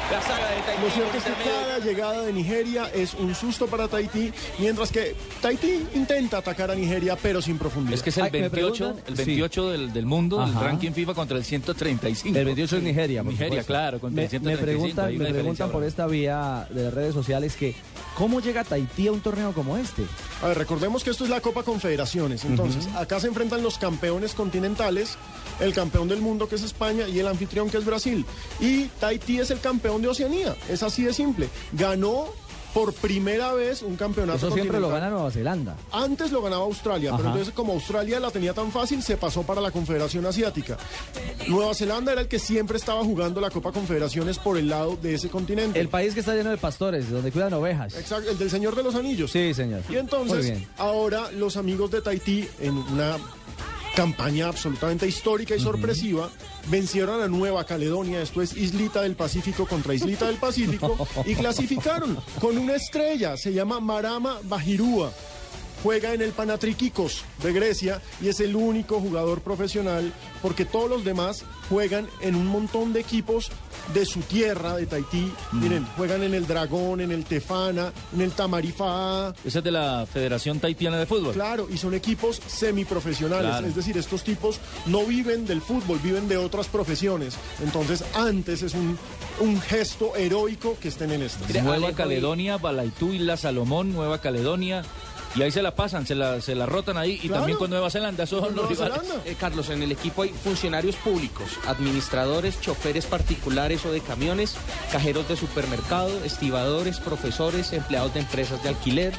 Lo 0.09 0.89
cierto 0.89 1.17
es 1.17 1.23
que 1.23 1.31
cada 1.43 1.79
llegada 1.79 2.21
de 2.23 2.33
Nigeria 2.33 2.89
es 2.93 3.13
un 3.13 3.35
susto 3.35 3.67
para 3.67 3.87
Tahití, 3.87 4.31
mientras 4.57 4.91
que 4.91 5.15
Tahití 5.41 5.85
intenta 5.93 6.37
atacar 6.37 6.71
a 6.71 6.75
Nigeria, 6.75 7.15
pero 7.21 7.41
sin 7.41 7.57
profundidad. 7.57 7.95
Es 7.95 8.01
que 8.01 8.09
es 8.09 8.17
el 8.17 8.29
28, 8.31 8.95
el 9.07 9.15
28 9.15 9.69
del, 9.69 9.93
del 9.93 10.05
mundo, 10.05 10.43
el 10.43 10.53
ranking 10.53 10.91
FIFA 10.91 11.13
contra 11.13 11.37
el 11.37 11.43
135. 11.43 12.37
El 12.37 12.45
28 12.45 12.77
es 12.77 12.83
Nigeria, 12.83 13.23
por 13.23 13.31
Nigeria, 13.33 13.49
supuesto. 13.49 13.73
claro, 13.73 13.99
contra 13.99 14.15
Me, 14.15 14.23
el 14.23 14.29
135. 14.29 14.65
me 14.65 14.73
preguntan, 14.73 15.17
me 15.17 15.33
preguntan 15.33 15.71
por 15.71 15.83
esta 15.83 16.07
vía 16.07 16.67
de 16.69 16.83
las 16.85 16.93
redes 16.93 17.13
sociales 17.13 17.55
que 17.55 17.75
¿cómo 18.17 18.39
llega 18.39 18.63
Tahití 18.63 19.07
a 19.07 19.11
un 19.11 19.21
torneo 19.21 19.53
como 19.53 19.77
este? 19.77 20.03
A 20.41 20.47
ver, 20.47 20.57
recordemos 20.57 21.03
que 21.03 21.11
esto 21.11 21.23
es 21.23 21.29
la 21.29 21.41
Copa 21.41 21.63
Confederaciones. 21.63 22.45
Entonces, 22.45 22.87
acá 22.95 23.19
se 23.19 23.27
enfrentan 23.27 23.61
los 23.61 23.77
campeones 23.77 24.33
continentales, 24.33 25.17
el 25.59 25.73
campeón 25.73 26.07
del 26.07 26.21
mundo 26.21 26.47
que 26.47 26.55
es 26.55 26.63
España 26.63 27.07
y 27.07 27.19
el 27.19 27.27
anfitrión 27.27 27.69
que 27.69 27.77
es 27.77 27.85
Brasil. 27.85 28.25
Y 28.59 28.85
Tahití 28.99 29.39
es 29.39 29.51
el 29.51 29.59
campeón 29.59 29.98
de 30.01 30.07
Oceanía. 30.07 30.55
Es 30.69 30.83
así 30.83 31.03
de 31.03 31.13
simple. 31.13 31.49
Ganó 31.73 32.27
por 32.73 32.93
primera 32.93 33.53
vez 33.53 33.81
un 33.81 33.95
campeonato 33.95 34.47
Eso 34.47 34.51
siempre 34.51 34.79
lo 34.79 34.89
gana 34.89 35.09
Nueva 35.09 35.31
Zelanda. 35.31 35.75
Antes 35.91 36.31
lo 36.31 36.41
ganaba 36.41 36.63
Australia, 36.63 37.13
pero 37.15 37.29
entonces 37.29 37.53
como 37.53 37.73
Australia 37.73 38.19
la 38.19 38.31
tenía 38.31 38.53
tan 38.53 38.71
fácil, 38.71 39.01
se 39.01 39.17
pasó 39.17 39.43
para 39.43 39.61
la 39.61 39.71
Confederación 39.71 40.25
Asiática. 40.25 40.77
Nueva 41.47 41.73
Zelanda 41.73 42.11
era 42.11 42.21
el 42.21 42.27
que 42.27 42.39
siempre 42.39 42.77
estaba 42.77 43.03
jugando 43.03 43.41
la 43.41 43.49
Copa 43.49 43.71
Confederaciones 43.71 44.37
por 44.37 44.57
el 44.57 44.69
lado 44.69 44.97
de 45.01 45.15
ese 45.15 45.29
continente. 45.29 45.79
El 45.79 45.89
país 45.89 46.13
que 46.13 46.19
está 46.19 46.35
lleno 46.35 46.51
de 46.51 46.57
pastores, 46.57 47.09
donde 47.09 47.31
cuidan 47.31 47.53
ovejas. 47.53 47.95
Exacto, 47.95 48.29
el 48.29 48.37
del 48.37 48.49
Señor 48.49 48.75
de 48.75 48.83
los 48.83 48.95
Anillos. 48.95 49.31
Sí, 49.31 49.53
señor. 49.53 49.81
Y 49.89 49.95
entonces, 49.95 50.59
ahora 50.77 51.31
los 51.31 51.57
amigos 51.57 51.91
de 51.91 52.01
Tahití, 52.01 52.47
en 52.59 52.77
una 52.77 53.17
campaña 53.95 54.47
absolutamente 54.47 55.07
histórica 55.07 55.55
y 55.55 55.59
sorpresiva, 55.59 56.29
vencieron 56.67 57.21
a 57.21 57.27
Nueva 57.27 57.65
Caledonia, 57.65 58.21
esto 58.21 58.41
es 58.41 58.55
Islita 58.55 59.01
del 59.01 59.15
Pacífico 59.15 59.65
contra 59.65 59.93
Islita 59.93 60.27
del 60.27 60.37
Pacífico, 60.37 61.07
y 61.25 61.35
clasificaron 61.35 62.17
con 62.39 62.57
una 62.57 62.75
estrella, 62.75 63.37
se 63.37 63.53
llama 63.53 63.79
Marama 63.79 64.39
Bajirúa. 64.43 65.11
Juega 65.83 66.13
en 66.13 66.21
el 66.21 66.31
Panathinaikos 66.31 67.23
de 67.41 67.53
Grecia 67.53 68.01
y 68.21 68.27
es 68.27 68.39
el 68.41 68.55
único 68.55 68.99
jugador 68.99 69.41
profesional 69.41 70.11
porque 70.41 70.65
todos 70.65 70.89
los 70.89 71.03
demás 71.05 71.43
juegan 71.69 72.07
en 72.21 72.35
un 72.35 72.47
montón 72.47 72.91
de 72.93 72.99
equipos 72.99 73.49
de 73.93 74.05
su 74.05 74.19
tierra, 74.21 74.75
de 74.75 74.85
Tahití. 74.85 75.31
Miren, 75.53 75.85
juegan 75.97 76.23
en 76.23 76.33
el 76.33 76.45
Dragón, 76.47 77.01
en 77.01 77.11
el 77.11 77.23
Tefana, 77.25 77.91
en 78.13 78.21
el 78.21 78.31
Tamarifá. 78.31 79.33
Ese 79.45 79.59
es 79.59 79.63
de 79.63 79.71
la 79.71 80.05
Federación 80.11 80.59
Tahitiana 80.59 80.97
de 80.97 81.05
Fútbol. 81.05 81.33
Claro, 81.33 81.67
y 81.71 81.77
son 81.77 81.93
equipos 81.93 82.41
semiprofesionales, 82.47 83.49
Claro. 83.51 83.67
es 83.67 83.75
decir, 83.75 83.97
estos 83.97 84.23
tipos 84.23 84.59
no 84.85 85.05
viven 85.05 85.45
del 85.45 85.61
fútbol, 85.61 85.99
viven 86.03 86.27
de 86.27 86.37
otras 86.37 86.67
profesiones. 86.67 87.35
Entonces, 87.63 88.03
antes 88.15 88.61
es 88.63 88.73
un, 88.73 88.97
un 89.39 89.61
gesto 89.61 90.15
heroico 90.15 90.77
que 90.79 90.89
estén 90.89 91.11
en 91.11 91.23
esto. 91.23 91.45
Nueva 91.63 91.93
Caledonia, 91.93 92.57
Balaitú, 92.57 93.13
Isla 93.13 93.37
Salomón, 93.37 93.93
Nueva 93.93 94.19
Caledonia. 94.21 94.83
Y 95.35 95.43
ahí 95.43 95.51
se 95.51 95.61
la 95.61 95.75
pasan, 95.75 96.07
se 96.07 96.15
la, 96.15 96.41
se 96.41 96.55
la 96.55 96.65
rotan 96.65 96.97
ahí. 96.97 97.19
Y 97.21 97.27
Claro. 97.27 97.35
también 97.41 97.57
con 97.59 97.69
Nueva 97.69 97.89
Zelanda, 97.91 98.23
esos 98.23 98.43
son 98.43 98.55
los 98.55 98.67
rivales. 98.67 98.99
Eh, 99.25 99.35
Carlos, 99.39 99.69
en 99.69 99.83
el 99.83 99.91
equipo 99.91 100.23
hay 100.23 100.29
funcionarios 100.29 100.95
públicos, 100.95 101.51
administradores, 101.67 102.59
choferes 102.61 103.05
particulares 103.05 103.85
o 103.85 103.91
de 103.91 104.01
camiones, 104.01 104.55
cajeros 104.91 105.27
de 105.27 105.35
supermercado, 105.35 106.09
estibadores, 106.23 106.99
profesores, 106.99 107.73
empleados 107.73 108.13
de 108.15 108.21
empresas 108.21 108.61
de 108.63 108.69
alquiler. 108.69 109.13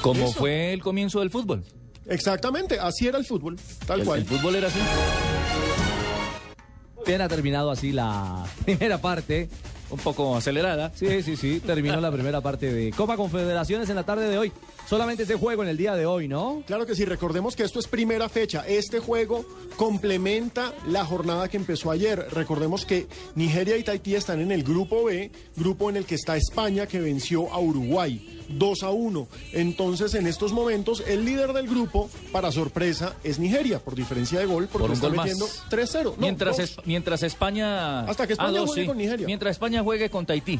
Como 0.00 0.24
Eso. 0.28 0.38
fue 0.38 0.72
el 0.72 0.80
comienzo 0.82 1.20
del 1.20 1.30
fútbol. 1.30 1.62
Exactamente, 2.06 2.80
así 2.80 3.06
era 3.06 3.18
el 3.18 3.26
fútbol, 3.26 3.58
tal 3.86 4.00
El- 4.00 4.06
cual. 4.06 4.20
el 4.20 4.24
fútbol 4.26 4.56
era 4.56 4.68
así. 4.68 4.78
Bien, 7.06 7.20
ha 7.20 7.28
terminado 7.28 7.70
así 7.70 7.92
la 7.92 8.44
primera 8.64 8.98
parte. 8.98 9.48
Un 9.90 9.98
poco 9.98 10.36
acelerada. 10.36 10.92
Sí, 10.94 11.22
sí, 11.22 11.36
sí. 11.36 11.60
Terminó 11.60 12.00
la 12.00 12.12
primera 12.12 12.40
parte 12.40 12.72
de 12.72 12.90
Copa 12.92 13.16
Confederaciones 13.16 13.88
en 13.90 13.96
la 13.96 14.04
tarde 14.04 14.28
de 14.28 14.38
hoy. 14.38 14.52
Solamente 14.88 15.24
ese 15.24 15.34
juego 15.34 15.62
en 15.62 15.68
el 15.68 15.76
día 15.76 15.94
de 15.94 16.06
hoy, 16.06 16.28
¿no? 16.28 16.62
Claro 16.66 16.86
que 16.86 16.94
sí, 16.94 17.04
recordemos 17.04 17.56
que 17.56 17.64
esto 17.64 17.78
es 17.80 17.88
primera 17.88 18.28
fecha. 18.28 18.64
Este 18.66 18.98
juego 18.98 19.44
complementa 19.76 20.72
la 20.86 21.04
jornada 21.04 21.48
que 21.48 21.56
empezó 21.56 21.90
ayer. 21.90 22.26
Recordemos 22.32 22.84
que 22.84 23.06
Nigeria 23.34 23.76
y 23.76 23.84
Tahití 23.84 24.14
están 24.14 24.40
en 24.40 24.52
el 24.52 24.62
grupo 24.62 25.04
B, 25.04 25.30
grupo 25.56 25.90
en 25.90 25.96
el 25.96 26.06
que 26.06 26.14
está 26.14 26.36
España 26.36 26.86
que 26.86 27.00
venció 27.00 27.52
a 27.52 27.58
Uruguay 27.58 28.39
2 28.58 28.82
a 28.82 28.90
1. 28.90 29.28
Entonces, 29.52 30.14
en 30.14 30.26
estos 30.26 30.52
momentos, 30.52 31.02
el 31.06 31.24
líder 31.24 31.52
del 31.52 31.68
grupo, 31.68 32.08
para 32.32 32.50
sorpresa, 32.52 33.14
es 33.24 33.38
Nigeria, 33.38 33.78
por 33.78 33.94
diferencia 33.94 34.38
de 34.40 34.46
gol, 34.46 34.68
porque 34.70 34.88
Por 34.88 34.96
está 34.96 35.08
metiendo 35.10 35.46
3-0. 35.68 36.04
No, 36.04 36.14
mientras, 36.18 36.58
es- 36.58 36.76
mientras 36.84 37.22
España. 37.22 38.00
Hasta 38.00 38.26
que 38.26 38.34
España 38.34 38.50
Ah, 38.50 38.60
dos, 38.60 38.68
juegue 38.70 38.82
sí. 38.82 38.88
con 38.88 38.96
Nigeria. 38.98 39.26
Mientras 39.26 39.52
España 39.52 39.82
juegue 39.82 40.10
con 40.10 40.26
Tahití. 40.26 40.58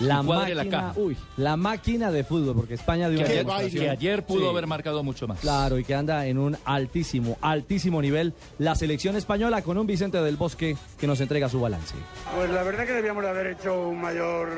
La 0.00 0.20
Y 0.22 0.26
cuadre 0.26 0.54
la 0.54 0.64
máquina, 0.64 0.80
caja. 0.88 0.92
uy, 1.00 1.16
la 1.36 1.56
máquina 1.56 2.10
de 2.10 2.24
fútbol, 2.24 2.54
porque 2.56 2.74
España 2.74 3.08
dio 3.08 3.18
Que 3.24 3.24
ayer, 3.40 3.70
que 3.70 3.90
ayer 3.90 4.26
pudo 4.26 4.40
Sí. 4.44 4.48
haber 4.48 4.66
marcado 4.66 5.02
mucho 5.02 5.26
más. 5.28 5.40
Claro, 5.40 5.78
y 5.78 5.84
que 5.84 5.94
anda 5.94 6.26
en 6.26 6.38
un 6.38 6.56
altísimo, 6.64 7.36
altísimo 7.40 8.00
nivel 8.02 8.32
la 8.58 8.74
selección 8.74 9.16
española 9.16 9.62
con 9.62 9.76
un 9.78 9.86
Vicente 9.86 10.18
del 10.22 10.36
Bosque 10.36 10.76
que 10.98 11.06
nos 11.06 11.20
entrega 11.20 11.48
su 11.48 11.60
balance. 11.60 11.94
Pues 12.36 12.50
la 12.50 12.62
verdad 12.62 12.86
que 12.86 12.92
debíamos 12.92 13.22
de 13.22 13.30
haber 13.30 13.46
hecho 13.48 13.88
un 13.88 14.00
mayor, 14.00 14.48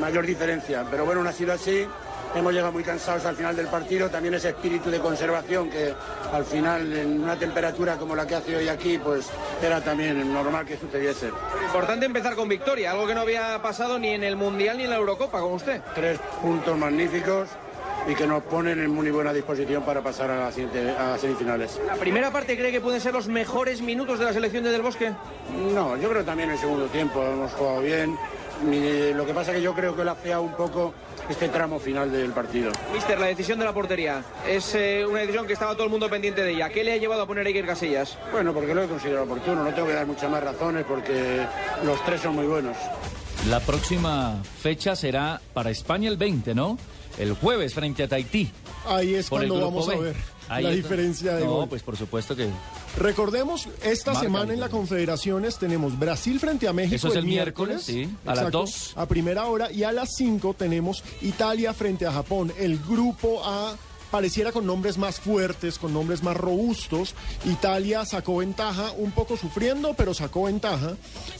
mayor 0.00 0.26
diferencia, 0.26 0.84
pero 0.90 1.04
bueno, 1.04 1.22
no 1.22 1.28
ha 1.28 1.32
sido 1.32 1.52
así 1.52 1.79
hemos 2.34 2.52
llegado 2.52 2.72
muy 2.72 2.82
cansados 2.82 3.24
al 3.26 3.36
final 3.36 3.56
del 3.56 3.66
partido, 3.66 4.08
también 4.08 4.34
ese 4.34 4.50
espíritu 4.50 4.90
de 4.90 5.00
conservación 5.00 5.70
que 5.70 5.92
al 6.32 6.44
final 6.44 6.92
en 6.96 7.22
una 7.22 7.36
temperatura 7.36 7.96
como 7.96 8.14
la 8.14 8.26
que 8.26 8.36
hace 8.36 8.56
hoy 8.56 8.68
aquí, 8.68 8.98
pues 8.98 9.28
era 9.62 9.80
también 9.80 10.32
normal 10.32 10.64
que 10.64 10.76
sucediese. 10.76 11.30
Importante 11.64 12.06
empezar 12.06 12.34
con 12.34 12.48
victoria, 12.48 12.92
algo 12.92 13.06
que 13.06 13.14
no 13.14 13.22
había 13.22 13.60
pasado 13.62 13.98
ni 13.98 14.08
en 14.08 14.24
el 14.24 14.36
Mundial 14.36 14.76
ni 14.76 14.84
en 14.84 14.90
la 14.90 14.96
Eurocopa 14.96 15.40
con 15.40 15.54
usted. 15.54 15.80
Tres 15.94 16.18
puntos 16.40 16.76
magníficos 16.78 17.48
y 18.08 18.14
que 18.14 18.26
nos 18.26 18.42
ponen 18.44 18.80
en 18.80 18.90
muy 18.90 19.10
buena 19.10 19.32
disposición 19.32 19.82
para 19.82 20.00
pasar 20.00 20.30
a, 20.30 20.50
las 20.50 21.20
semifinales. 21.20 21.80
¿La 21.86 21.96
primera 21.96 22.32
parte 22.32 22.56
cree 22.56 22.72
que 22.72 22.80
pueden 22.80 23.00
ser 23.00 23.12
los 23.12 23.28
mejores 23.28 23.82
minutos 23.82 24.18
de 24.18 24.24
la 24.24 24.32
selección 24.32 24.64
de 24.64 24.70
Del 24.70 24.82
Bosque? 24.82 25.12
No, 25.74 25.96
yo 25.96 26.08
creo 26.08 26.24
también 26.24 26.50
el 26.50 26.58
segundo 26.58 26.86
tiempo 26.86 27.22
hemos 27.22 27.52
jugado 27.52 27.80
bien. 27.80 28.16
Lo 29.14 29.26
que 29.26 29.32
pasa 29.32 29.52
que 29.52 29.62
yo 29.62 29.74
creo 29.74 29.96
que 29.96 30.04
lo 30.04 30.10
ha 30.10 30.14
feado 30.14 30.42
un 30.42 30.54
poco 30.54 30.92
este 31.30 31.48
tramo 31.48 31.78
final 31.78 32.10
del 32.10 32.32
partido. 32.32 32.72
Mister, 32.92 33.18
la 33.18 33.26
decisión 33.26 33.58
de 33.58 33.64
la 33.64 33.72
portería 33.72 34.22
es 34.46 34.74
eh, 34.74 35.04
una 35.08 35.20
decisión 35.20 35.46
que 35.46 35.52
estaba 35.52 35.74
todo 35.74 35.84
el 35.84 35.90
mundo 35.90 36.08
pendiente 36.08 36.42
de 36.42 36.52
ella. 36.52 36.68
¿Qué 36.68 36.84
le 36.84 36.92
ha 36.92 36.96
llevado 36.96 37.22
a 37.22 37.26
poner 37.26 37.46
a 37.46 37.48
Iker 37.48 37.66
Casillas? 37.66 38.18
Bueno, 38.32 38.52
porque 38.52 38.74
lo 38.74 38.82
he 38.82 38.88
considerado 38.88 39.24
oportuno, 39.24 39.64
no 39.64 39.74
tengo 39.74 39.88
que 39.88 39.94
dar 39.94 40.06
muchas 40.06 40.30
más 40.30 40.42
razones 40.42 40.84
porque 40.86 41.46
los 41.84 42.04
tres 42.04 42.20
son 42.20 42.34
muy 42.34 42.46
buenos. 42.46 42.76
La 43.48 43.60
próxima 43.60 44.36
fecha 44.60 44.94
será 44.96 45.40
para 45.54 45.70
España 45.70 46.10
el 46.10 46.16
20, 46.16 46.54
¿no? 46.54 46.78
El 47.18 47.34
jueves 47.34 47.74
frente 47.74 48.02
a 48.02 48.08
Tahití. 48.08 48.50
Ahí 48.86 49.14
es 49.14 49.28
cuando 49.28 49.60
vamos 49.60 49.88
a 49.88 49.96
ver 49.96 50.39
Ahí 50.50 50.64
la 50.64 50.70
diferencia 50.70 51.36
de 51.36 51.44
No, 51.44 51.50
gol. 51.52 51.68
pues 51.68 51.82
por 51.82 51.96
supuesto 51.96 52.34
que 52.34 52.48
Recordemos, 52.98 53.68
esta 53.84 54.12
Marca 54.12 54.26
semana 54.26 54.52
en 54.52 54.60
la 54.60 54.68
Confederaciones 54.68 55.58
tenemos 55.58 55.96
Brasil 55.98 56.40
frente 56.40 56.66
a 56.66 56.72
México 56.72 56.96
Eso 56.96 57.08
es 57.08 57.14
el 57.16 57.24
miércoles, 57.24 57.82
sí, 57.82 58.08
a 58.26 58.34
las 58.34 58.50
dos. 58.50 58.92
A 58.96 59.06
primera 59.06 59.46
hora 59.46 59.70
y 59.70 59.84
a 59.84 59.92
las 59.92 60.10
5 60.16 60.54
tenemos 60.54 61.04
Italia 61.22 61.72
frente 61.72 62.04
a 62.04 62.12
Japón. 62.12 62.52
El 62.58 62.78
grupo 62.80 63.42
A 63.44 63.76
pareciera 64.10 64.52
con 64.52 64.66
nombres 64.66 64.98
más 64.98 65.20
fuertes, 65.20 65.78
con 65.78 65.92
nombres 65.92 66.22
más 66.22 66.36
robustos. 66.36 67.14
Italia 67.44 68.04
sacó 68.04 68.36
ventaja, 68.38 68.92
un 68.96 69.12
poco 69.12 69.36
sufriendo, 69.36 69.94
pero 69.94 70.14
sacó 70.14 70.44
ventaja 70.44 70.96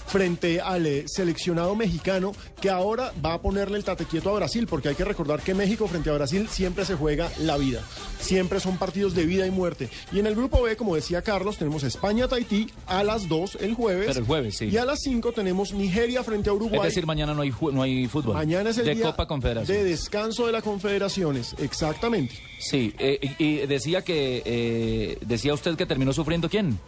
frente 0.06 0.60
al 0.60 0.86
eh, 0.86 1.04
seleccionado 1.06 1.76
mexicano 1.76 2.32
que 2.60 2.70
ahora 2.70 3.12
va 3.24 3.34
a 3.34 3.42
ponerle 3.42 3.78
el 3.78 3.84
tate 3.84 4.04
quieto 4.04 4.30
a 4.30 4.34
Brasil, 4.34 4.66
porque 4.66 4.88
hay 4.88 4.94
que 4.94 5.04
recordar 5.04 5.40
que 5.40 5.54
México 5.54 5.86
frente 5.86 6.10
a 6.10 6.14
Brasil 6.14 6.48
siempre 6.48 6.84
se 6.84 6.94
juega 6.94 7.30
la 7.38 7.56
vida. 7.56 7.82
Siempre 8.20 8.60
son 8.60 8.76
partidos 8.76 9.14
de 9.14 9.24
vida 9.24 9.46
y 9.46 9.50
muerte. 9.50 9.88
Y 10.12 10.18
en 10.18 10.26
el 10.26 10.34
grupo 10.34 10.62
B, 10.62 10.76
como 10.76 10.94
decía 10.94 11.22
Carlos, 11.22 11.56
tenemos 11.58 11.84
España-Tahití 11.84 12.70
a 12.86 13.02
las 13.02 13.28
2 13.28 13.58
el 13.60 13.74
jueves. 13.74 14.06
Pero 14.08 14.20
el 14.20 14.26
jueves, 14.26 14.56
sí. 14.56 14.66
Y 14.66 14.76
a 14.76 14.84
las 14.84 15.00
5 15.00 15.32
tenemos 15.32 15.72
Nigeria 15.72 16.22
frente 16.22 16.50
a 16.50 16.52
Uruguay. 16.52 16.80
Es 16.80 16.94
decir, 16.94 17.06
mañana 17.06 17.34
no 17.34 17.42
hay, 17.42 17.52
no 17.72 17.82
hay 17.82 18.06
fútbol. 18.06 18.34
Mañana 18.34 18.70
es 18.70 18.78
el 18.78 18.86
de 18.86 18.94
día 18.94 19.04
Copa 19.06 19.26
Confederación. 19.26 19.76
de 19.76 19.84
descanso 19.84 20.46
de 20.46 20.52
la 20.52 20.62
Confederaciones, 20.62 21.54
exactamente. 21.58 22.34
Sí, 22.60 22.94
eh, 22.98 23.18
y, 23.38 23.44
y 23.44 23.66
decía 23.66 24.02
que 24.02 24.42
eh, 24.44 25.18
decía 25.22 25.54
usted 25.54 25.76
que 25.76 25.86
terminó 25.86 26.12
sufriendo 26.12 26.48
quién? 26.48 26.78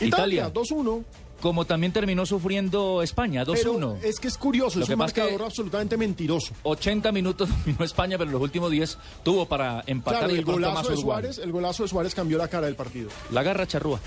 Italia, 0.00 0.52
2-1. 0.52 1.04
Como 1.40 1.64
también 1.66 1.92
terminó 1.92 2.24
sufriendo 2.24 3.02
España, 3.02 3.44
2-1. 3.44 3.54
Pero 3.62 3.98
es 4.02 4.18
que 4.20 4.28
es 4.28 4.38
curioso, 4.38 4.78
Lo 4.78 4.84
es 4.84 4.88
que 4.88 4.94
un 4.94 4.98
pasa 4.98 5.08
es 5.08 5.12
que- 5.14 5.20
marcador 5.20 5.42
absolutamente 5.46 5.96
mentiroso. 5.98 6.54
80 6.62 7.12
minutos 7.12 7.48
dominó 7.64 7.84
España, 7.84 8.16
pero 8.18 8.28
en 8.30 8.32
los 8.32 8.42
últimos 8.42 8.70
10 8.70 8.96
tuvo 9.22 9.46
para 9.46 9.82
empatar 9.86 10.20
Claro, 10.20 10.34
y 10.34 10.38
el 10.38 10.44
pronto 10.44 10.60
más 10.62 10.72
golazo 10.74 10.90
de. 10.90 10.96
Suárez, 10.96 11.38
el 11.38 11.52
golazo 11.52 11.82
de 11.82 11.88
Suárez 11.90 12.14
cambió 12.14 12.38
la 12.38 12.48
cara 12.48 12.66
del 12.66 12.74
partido. 12.74 13.10
La 13.32 13.42
garra 13.42 13.66
charrúa. 13.66 14.00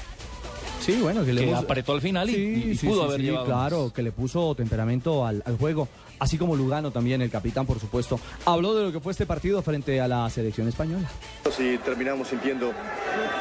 Sí, 0.82 0.94
bueno, 1.02 1.24
que 1.26 1.34
le 1.34 1.42
Que 1.42 1.50
hemos- 1.52 1.64
apretó 1.64 1.94
al 1.94 2.02
final 2.02 2.30
y, 2.30 2.34
Sí, 2.34 2.64
y 2.72 2.78
sí, 2.78 2.88
pudo 2.88 3.02
sí, 3.02 3.08
haber 3.08 3.18
sí, 3.20 3.24
llevado. 3.28 3.46
Claro, 3.46 3.92
que 3.94 4.02
le 4.02 4.12
puso 4.12 4.56
temperamento 4.56 5.26
al, 5.26 5.44
al 5.46 5.58
juego, 5.58 5.88
así 6.20 6.38
como 6.38 6.56
Lugano 6.56 6.92
también, 6.92 7.22
el 7.22 7.30
capitán, 7.30 7.66
por 7.66 7.80
supuesto. 7.80 8.20
Habló 8.46 8.76
de 8.76 8.86
lo 8.86 8.92
que 8.92 9.00
fue 9.00 9.12
este 9.12 9.26
partido 9.26 9.62
frente 9.62 10.00
a 10.02 10.08
la 10.08 10.30
selección 10.30 10.68
española. 10.68 11.10
Si 11.52 11.78
terminamos 11.80 12.28
sintiendo 12.28 12.74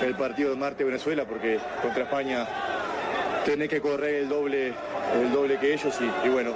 el 0.03 0.15
partido 0.17 0.51
de 0.51 0.57
Marte-Venezuela, 0.57 1.25
porque 1.25 1.59
contra 1.83 2.05
España 2.05 2.47
tenés 3.45 3.69
que 3.69 3.81
correr 3.81 4.23
el 4.23 4.29
doble, 4.29 4.75
el 5.21 5.33
doble 5.33 5.59
que 5.59 5.75
ellos 5.75 5.95
y 6.25 6.29
bueno, 6.29 6.53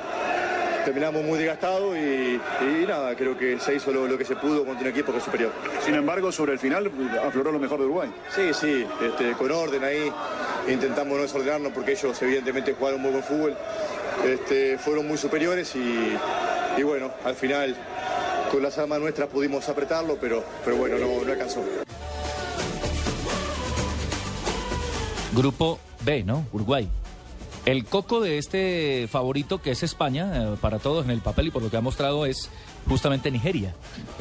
terminamos 0.84 1.22
muy 1.22 1.38
desgastados 1.38 1.96
y, 1.96 2.40
y 2.60 2.86
nada, 2.86 3.14
creo 3.14 3.36
que 3.36 3.58
se 3.58 3.74
hizo 3.74 3.92
lo, 3.92 4.06
lo 4.06 4.18
que 4.18 4.24
se 4.24 4.36
pudo 4.36 4.64
contra 4.64 4.82
un 4.82 4.90
equipo 4.92 5.12
que 5.12 5.18
es 5.18 5.24
superior. 5.24 5.52
Sin 5.84 5.94
embargo, 5.94 6.32
sobre 6.32 6.52
el 6.52 6.58
final 6.58 6.90
afloró 7.24 7.52
lo 7.52 7.58
mejor 7.58 7.78
de 7.78 7.86
Uruguay. 7.86 8.12
Sí, 8.34 8.52
sí, 8.52 8.86
este, 9.02 9.32
con 9.32 9.50
orden 9.50 9.84
ahí, 9.84 10.12
intentamos 10.68 11.16
no 11.16 11.22
desordenarnos 11.22 11.72
porque 11.72 11.92
ellos 11.92 12.20
evidentemente 12.22 12.74
jugaron 12.74 13.00
muy 13.00 13.10
buen 13.10 13.22
fútbol, 13.22 13.56
este, 14.24 14.78
fueron 14.78 15.06
muy 15.06 15.18
superiores 15.18 15.74
y, 15.76 16.16
y 16.76 16.82
bueno, 16.82 17.10
al 17.24 17.34
final 17.34 17.76
con 18.50 18.62
las 18.62 18.76
armas 18.78 19.00
nuestras 19.00 19.28
pudimos 19.28 19.68
apretarlo, 19.68 20.18
pero, 20.20 20.44
pero 20.64 20.76
bueno, 20.76 20.98
no, 20.98 21.24
no 21.24 21.32
alcanzó. 21.32 21.64
Grupo 25.34 25.78
B, 26.04 26.24
¿no? 26.24 26.44
Uruguay. 26.52 26.88
El 27.64 27.85
coco 27.85 28.20
de 28.20 28.38
este 28.38 29.07
favorito 29.09 29.62
que 29.62 29.70
es 29.70 29.83
España, 29.83 30.33
eh, 30.35 30.57
para 30.61 30.79
todos 30.79 31.05
en 31.05 31.12
el 31.12 31.20
papel 31.20 31.48
y 31.48 31.51
por 31.51 31.62
lo 31.62 31.70
que 31.70 31.77
ha 31.77 31.81
mostrado 31.81 32.27
es 32.27 32.51
justamente 32.88 33.31
Nigeria. 33.31 33.75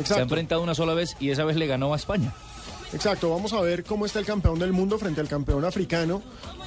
Se 0.04 0.14
ha 0.14 0.20
enfrentado 0.20 0.62
una 0.62 0.76
sola 0.76 0.94
vez 0.94 1.16
y 1.20 1.32
esa 1.32 1.44
vez 1.44 1.58
le 1.58 1.66
ganó 1.66 1.94
a 1.94 1.96
España. 1.96 2.34
Exacto, 2.94 3.30
vamos 3.30 3.54
a 3.54 3.62
ver 3.62 3.84
cómo 3.84 4.06
está 4.06 4.20
el 4.20 4.26
campeón 4.26 4.60
del 4.60 4.74
mundo 4.74 5.00
frente 5.00 5.22
al 5.22 5.28
campeón 5.28 5.64
africano, 5.64 6.22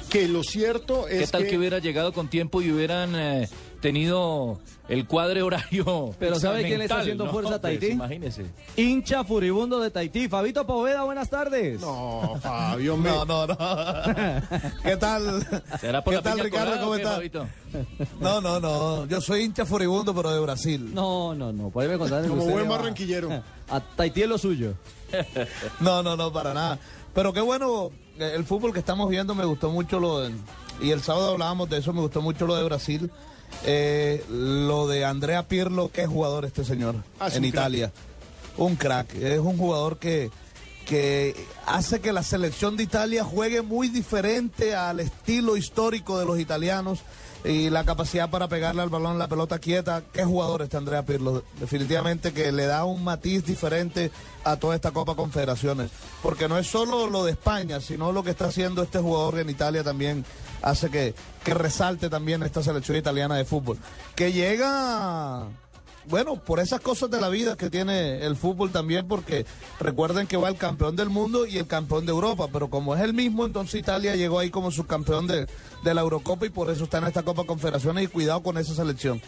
que 0.09 0.27
lo 0.27 0.43
cierto 0.43 1.07
es 1.07 1.19
¿Qué 1.19 1.27
tal 1.27 1.47
que, 1.47 1.57
hubiera 1.57 1.79
llegado 1.79 2.13
con 2.13 2.29
tiempo 2.29 2.61
y 2.61 2.71
hubieran 2.71 3.15
eh, 3.15 3.47
tenido 3.89 4.57
el 4.89 5.05
cuadre 5.05 5.43
horario? 5.43 6.15
Pero 6.19 6.39
¿sabe 6.39 6.63
quién 6.63 6.79
le 6.79 6.85
está 6.85 7.01
haciendo 7.01 7.25
no? 7.25 7.31
fuerza 7.31 7.55
a 7.55 7.61
Pues, 7.61 7.79
Tahití? 7.79 7.93
imagínese. 7.93 8.45
Hincha 8.75 9.23
furibundo 9.23 9.79
de 9.79 9.91
Tahití. 9.91 10.27
Fabito 10.27 10.65
Poveda, 10.65 11.03
buenas 11.03 11.29
tardes. 11.29 11.79
No, 11.81 12.35
Fabio, 12.41 12.97
No, 12.97 13.25
no, 13.25 13.45
no. 13.45 13.55
¿Qué 14.83 14.97
tal? 14.97 15.45
¿Será 15.79 16.03
por 16.03 16.13
¿Qué 16.13 16.17
la 16.17 16.23
tal, 16.23 16.39
Ricardo? 16.39 16.65
colada 16.71 16.81
¿Cómo 16.81 16.93
qué, 16.93 17.01
está? 17.03 17.13
Fabito? 17.15 17.47
No, 18.19 18.41
no, 18.41 18.59
no. 18.59 19.05
Yo 19.05 19.21
soy 19.21 19.43
hincha 19.43 19.67
furibundo, 19.67 20.15
pero 20.15 20.31
de 20.33 20.39
Brasil. 20.39 20.91
No, 20.91 21.35
no, 21.35 21.53
no. 21.53 21.69
Podeme 21.69 21.99
contar 21.99 22.27
Como 22.27 22.41
usted 22.41 22.53
buen 22.53 22.67
barranquillero. 22.67 23.29
A 23.69 23.79
Tahití 23.81 24.23
es 24.23 24.29
lo 24.29 24.39
suyo. 24.39 24.73
No, 25.79 26.01
no, 26.01 26.17
no, 26.17 26.33
para 26.33 26.55
nada. 26.55 26.79
Pero 27.13 27.31
qué 27.33 27.41
bueno, 27.41 27.91
eh, 28.17 28.33
el 28.35 28.45
fútbol 28.45 28.73
que 28.73 28.79
estamos 28.79 29.07
viendo 29.09 29.35
me 29.35 29.45
gustó 29.45 29.69
mucho 29.69 29.99
lo 29.99 30.21
de, 30.21 30.33
y 30.81 30.89
el 30.91 31.01
sábado 31.01 31.31
hablábamos 31.33 31.69
de 31.69 31.77
eso, 31.77 31.93
me 31.93 32.01
gustó 32.01 32.21
mucho 32.21 32.45
lo 32.47 32.55
de 32.55 32.63
Brasil. 32.63 33.11
Eh, 33.63 34.23
lo 34.29 34.87
de 34.87 35.05
Andrea 35.05 35.47
Pirlo, 35.47 35.89
qué 35.91 36.05
jugador 36.05 36.45
este 36.45 36.63
señor 36.63 36.95
Ah, 37.19 37.27
es 37.27 37.35
en 37.35 37.41
crack. 37.43 37.53
Italia. 37.53 37.91
Un 38.57 38.75
crack. 38.75 39.15
Es 39.15 39.39
un 39.39 39.57
jugador 39.57 39.97
que, 39.97 40.29
que 40.85 41.35
hace 41.65 41.99
que 41.99 42.13
la 42.13 42.23
selección 42.23 42.77
de 42.77 42.83
Italia 42.83 43.23
juegue 43.23 43.61
muy 43.61 43.89
diferente 43.89 44.75
al 44.75 44.99
estilo 44.99 45.57
histórico 45.57 46.19
de 46.19 46.25
los 46.25 46.39
italianos 46.39 46.99
y 47.43 47.69
la 47.69 47.83
capacidad 47.83 48.29
para 48.31 48.47
pegarle 48.47 48.81
al 48.81 48.89
balón 48.89 49.19
la 49.19 49.27
pelota 49.27 49.59
quieta. 49.59 50.03
Qué 50.13 50.23
jugador 50.23 50.61
este 50.63 50.77
Andrea 50.77 51.03
Pirlo. 51.05 51.43
Definitivamente 51.59 52.33
que 52.33 52.51
le 52.51 52.65
da 52.65 52.85
un 52.85 53.03
matiz 53.03 53.45
diferente 53.45 54.09
a 54.43 54.57
toda 54.57 54.73
esta 54.75 54.91
Copa 54.91 55.15
Confederaciones. 55.15 55.91
Porque 56.23 56.47
no 56.47 56.57
es 56.57 56.65
solo 56.67 57.07
lo 57.07 57.23
de 57.23 57.31
España, 57.33 57.81
sino 57.81 58.11
lo 58.11 58.23
que 58.23 58.31
está 58.31 58.45
haciendo 58.45 58.81
este 58.83 58.97
jugador 58.99 59.37
en 59.39 59.49
Italia 59.51 59.83
también 59.83 60.25
hace 60.65 60.89
que, 60.89 61.13
que 61.43 61.53
resalte 61.53 62.09
también 62.09 62.43
esta 62.43 62.61
selección 62.61 62.97
italiana 62.97 63.35
de 63.35 63.45
fútbol. 63.45 63.77
Que 64.15 64.33
llega 64.33 65.47
bueno, 66.07 66.35
por 66.35 66.59
esas 66.59 66.81
cosas 66.81 67.09
de 67.09 67.19
la 67.19 67.29
vida 67.29 67.55
que 67.55 67.69
tiene 67.69 68.23
el 68.25 68.35
fútbol 68.35 68.71
también, 68.71 69.07
porque 69.07 69.45
recuerden 69.79 70.27
que 70.27 70.37
va 70.37 70.49
el 70.49 70.57
campeón 70.57 70.95
del 70.95 71.09
mundo 71.09 71.45
y 71.45 71.57
el 71.57 71.67
campeón 71.67 72.05
de 72.05 72.11
Europa, 72.11 72.47
pero 72.51 72.69
como 72.69 72.95
es 72.95 73.01
el 73.01 73.13
mismo, 73.13 73.45
entonces 73.45 73.79
Italia 73.79 74.15
llegó 74.15 74.39
ahí 74.39 74.49
como 74.49 74.71
subcampeón 74.71 75.27
de, 75.27 75.47
de 75.83 75.93
la 75.93 76.01
Eurocopa 76.01 76.45
y 76.45 76.49
por 76.49 76.69
eso 76.69 76.83
está 76.83 76.99
en 76.99 77.05
esta 77.05 77.23
Copa 77.23 77.45
Confederaciones 77.45 78.03
y 78.03 78.07
cuidado 78.07 78.43
con 78.43 78.57
esa 78.57 78.75
selección. 78.75 79.21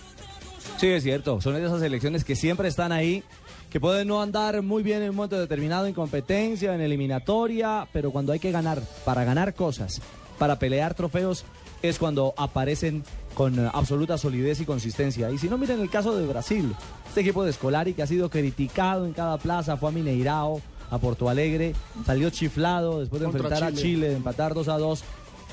Sí, 0.78 0.88
es 0.88 1.02
cierto. 1.02 1.42
Son 1.42 1.56
esas 1.56 1.80
selecciones 1.80 2.24
que 2.24 2.36
siempre 2.36 2.68
están 2.68 2.92
ahí, 2.92 3.24
que 3.72 3.80
pueden 3.80 4.08
no 4.08 4.22
andar 4.22 4.62
muy 4.62 4.84
bien 4.84 5.02
en 5.02 5.10
un 5.10 5.16
momento 5.16 5.40
determinado 5.40 5.88
en 5.88 5.94
competencia, 5.94 6.76
en 6.76 6.82
eliminatoria, 6.82 7.88
pero 7.92 8.12
cuando 8.12 8.34
hay 8.34 8.40
que 8.40 8.52
ganar, 8.52 8.82
para 9.04 9.24
ganar 9.24 9.56
cosas, 9.56 10.00
para 10.38 10.60
pelear 10.60 10.94
trofeos, 10.94 11.46
es 11.82 12.00
cuando 12.00 12.34
aparecen 12.38 13.04
con 13.34 13.60
eh, 13.60 13.70
absoluta 13.74 14.18
solidez 14.18 14.60
y 14.62 14.66
consistencia. 14.66 15.30
Y 15.32 15.38
si 15.38 15.48
no, 15.48 15.58
miren 15.58 15.80
el 15.80 15.90
caso 15.90 16.16
de 16.16 16.26
Brasil. 16.26 16.76
Este 17.08 17.22
equipo 17.22 17.44
de 17.44 17.54
Scolari 17.54 17.94
que 17.94 18.04
ha 18.04 18.08
sido 18.08 18.30
criticado 18.30 19.06
en 19.06 19.14
cada 19.14 19.38
plaza, 19.38 19.78
fue 19.78 19.90
a 19.90 19.92
Mineirao, 19.92 20.62
a 20.90 20.98
Porto 20.98 21.30
Alegre, 21.30 21.74
salió 22.06 22.30
chiflado 22.30 23.00
después 23.00 23.20
de 23.22 23.28
enfrentar 23.28 23.64
a 23.64 23.70
Chile. 23.70 23.82
Chile, 23.82 24.10
de 24.10 24.16
empatar 24.16 24.54
2 24.54 24.68
a 24.68 24.78
2. 24.78 25.04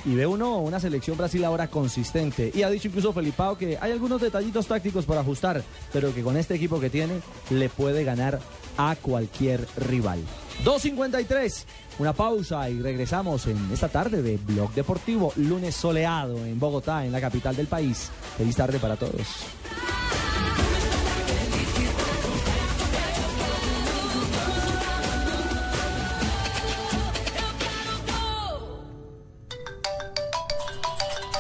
Y 0.07 0.15
ve 0.15 0.27
uno 0.27 0.59
una 0.59 0.81
selección 0.81 1.17
Brasil 1.17 1.43
ahora 1.45 1.69
consistente. 1.69 2.53
Y 2.55 2.63
ha 2.63 2.69
dicho 2.69 2.89
incluso 2.89 3.13
Felipao 3.13 3.57
que 3.57 3.79
hay 3.81 3.93
algunos 3.93 4.21
detallitos 4.21 4.67
tácticos 4.67 5.07
para 5.07 5.21
ajustar, 5.21 5.63
pero 5.93 6.15
que 6.15 6.23
con 6.23 6.37
este 6.37 6.55
equipo 6.55 6.79
que 6.79 6.91
tiene 6.91 7.21
le 7.51 7.71
puede 7.71 8.05
ganar 8.05 8.39
a 8.77 8.97
cualquier 8.97 9.67
rival. 9.77 10.21
2.53, 10.65 11.65
una 11.99 12.13
pausa 12.13 12.69
y 12.69 12.81
regresamos 12.81 13.47
en 13.47 13.71
esta 13.73 13.89
tarde 13.89 14.23
de 14.23 14.37
Blog 14.39 14.73
Deportivo, 14.75 15.33
lunes 15.37 15.75
soleado 15.75 16.37
en 16.45 16.59
Bogotá, 16.59 17.05
en 17.07 17.13
la 17.13 17.21
capital 17.21 17.55
del 17.55 17.67
país. 17.67 18.11
Feliz 18.37 18.57
tarde 18.57 18.79
para 18.79 18.97
todos. 18.97 19.45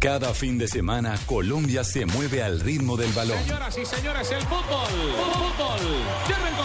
Cada 0.00 0.32
fin 0.32 0.56
de 0.56 0.66
semana, 0.66 1.14
Colombia 1.26 1.84
se 1.84 2.06
mueve 2.06 2.42
al 2.42 2.58
ritmo 2.60 2.96
del 2.96 3.12
balón. 3.12 3.38
Señoras 3.40 3.76
y 3.76 3.84
señores, 3.84 4.30
el 4.30 4.40
fútbol. 4.44 4.88
Fútbol. 4.88 5.78
Llévenlo. 6.26 6.64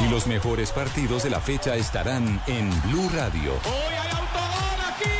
Y 0.00 0.08
los 0.08 0.26
mejores 0.26 0.72
partidos 0.72 1.24
de 1.24 1.30
la 1.30 1.40
fecha 1.42 1.76
estarán 1.76 2.42
en 2.46 2.70
Blue 2.84 3.10
Radio. 3.14 3.52
Hoy 3.52 3.94
hay 4.00 4.08
autogol 4.12 4.80
aquí. 4.88 5.10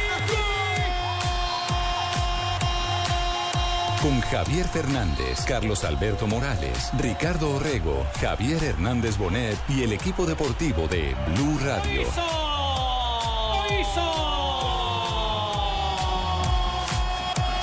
Con 4.00 4.18
Javier 4.22 4.66
Fernández, 4.68 5.44
Carlos 5.46 5.84
Alberto 5.84 6.26
Morales, 6.26 6.88
Ricardo 6.98 7.56
Orrego, 7.56 8.06
Javier 8.22 8.64
Hernández 8.64 9.18
Bonet 9.18 9.58
y 9.68 9.82
el 9.82 9.92
equipo 9.92 10.24
deportivo 10.24 10.88
de 10.88 11.14
Blue 11.34 11.58
Radio. 11.62 12.08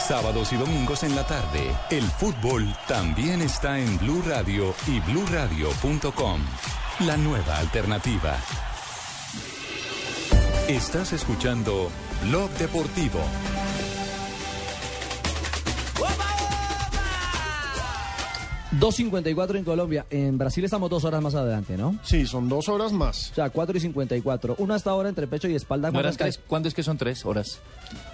Sábados 0.10 0.52
y 0.54 0.58
domingos 0.58 1.04
en 1.04 1.16
la 1.16 1.24
tarde, 1.24 1.72
el 1.92 2.02
fútbol 2.02 2.66
también 2.88 3.44
está 3.44 3.78
en 3.78 3.96
Blue 4.00 4.24
Radio 4.28 4.74
y 4.88 5.00
bluradio.com. 5.02 6.42
La 7.02 7.16
nueva 7.16 7.60
alternativa. 7.60 8.36
Estás 10.68 11.14
escuchando 11.14 11.92
Blog 12.24 12.50
Deportivo. 12.58 13.20
Dos 18.80 19.00
2.54 19.00 19.58
en 19.58 19.64
Colombia. 19.64 20.08
En 20.10 20.40
Brasil 20.40 20.64
estamos 20.66 20.90
dos 20.90 21.04
horas 21.04 21.22
más 21.22 21.36
adelante, 21.36 21.78
¿no? 21.78 22.00
Sí, 22.02 22.26
son 22.26 22.50
dos 22.50 22.68
horas 22.68 22.92
más. 22.94 23.30
O 23.30 23.36
sea, 23.36 23.52
4 23.52 23.78
y 23.78 23.80
54. 23.80 24.56
Una 24.58 24.74
hasta 24.74 24.90
ahora 24.90 25.10
entre 25.10 25.28
pecho 25.28 25.48
y 25.48 25.54
espalda. 25.54 25.90
¿No 25.90 25.94
¿cuántas 25.94 26.16
eran 26.16 26.32
tres? 26.32 26.42
¿Cuándo 26.48 26.68
es 26.68 26.74
que 26.74 26.82
son 26.82 26.98
tres 26.98 27.24
horas 27.28 27.60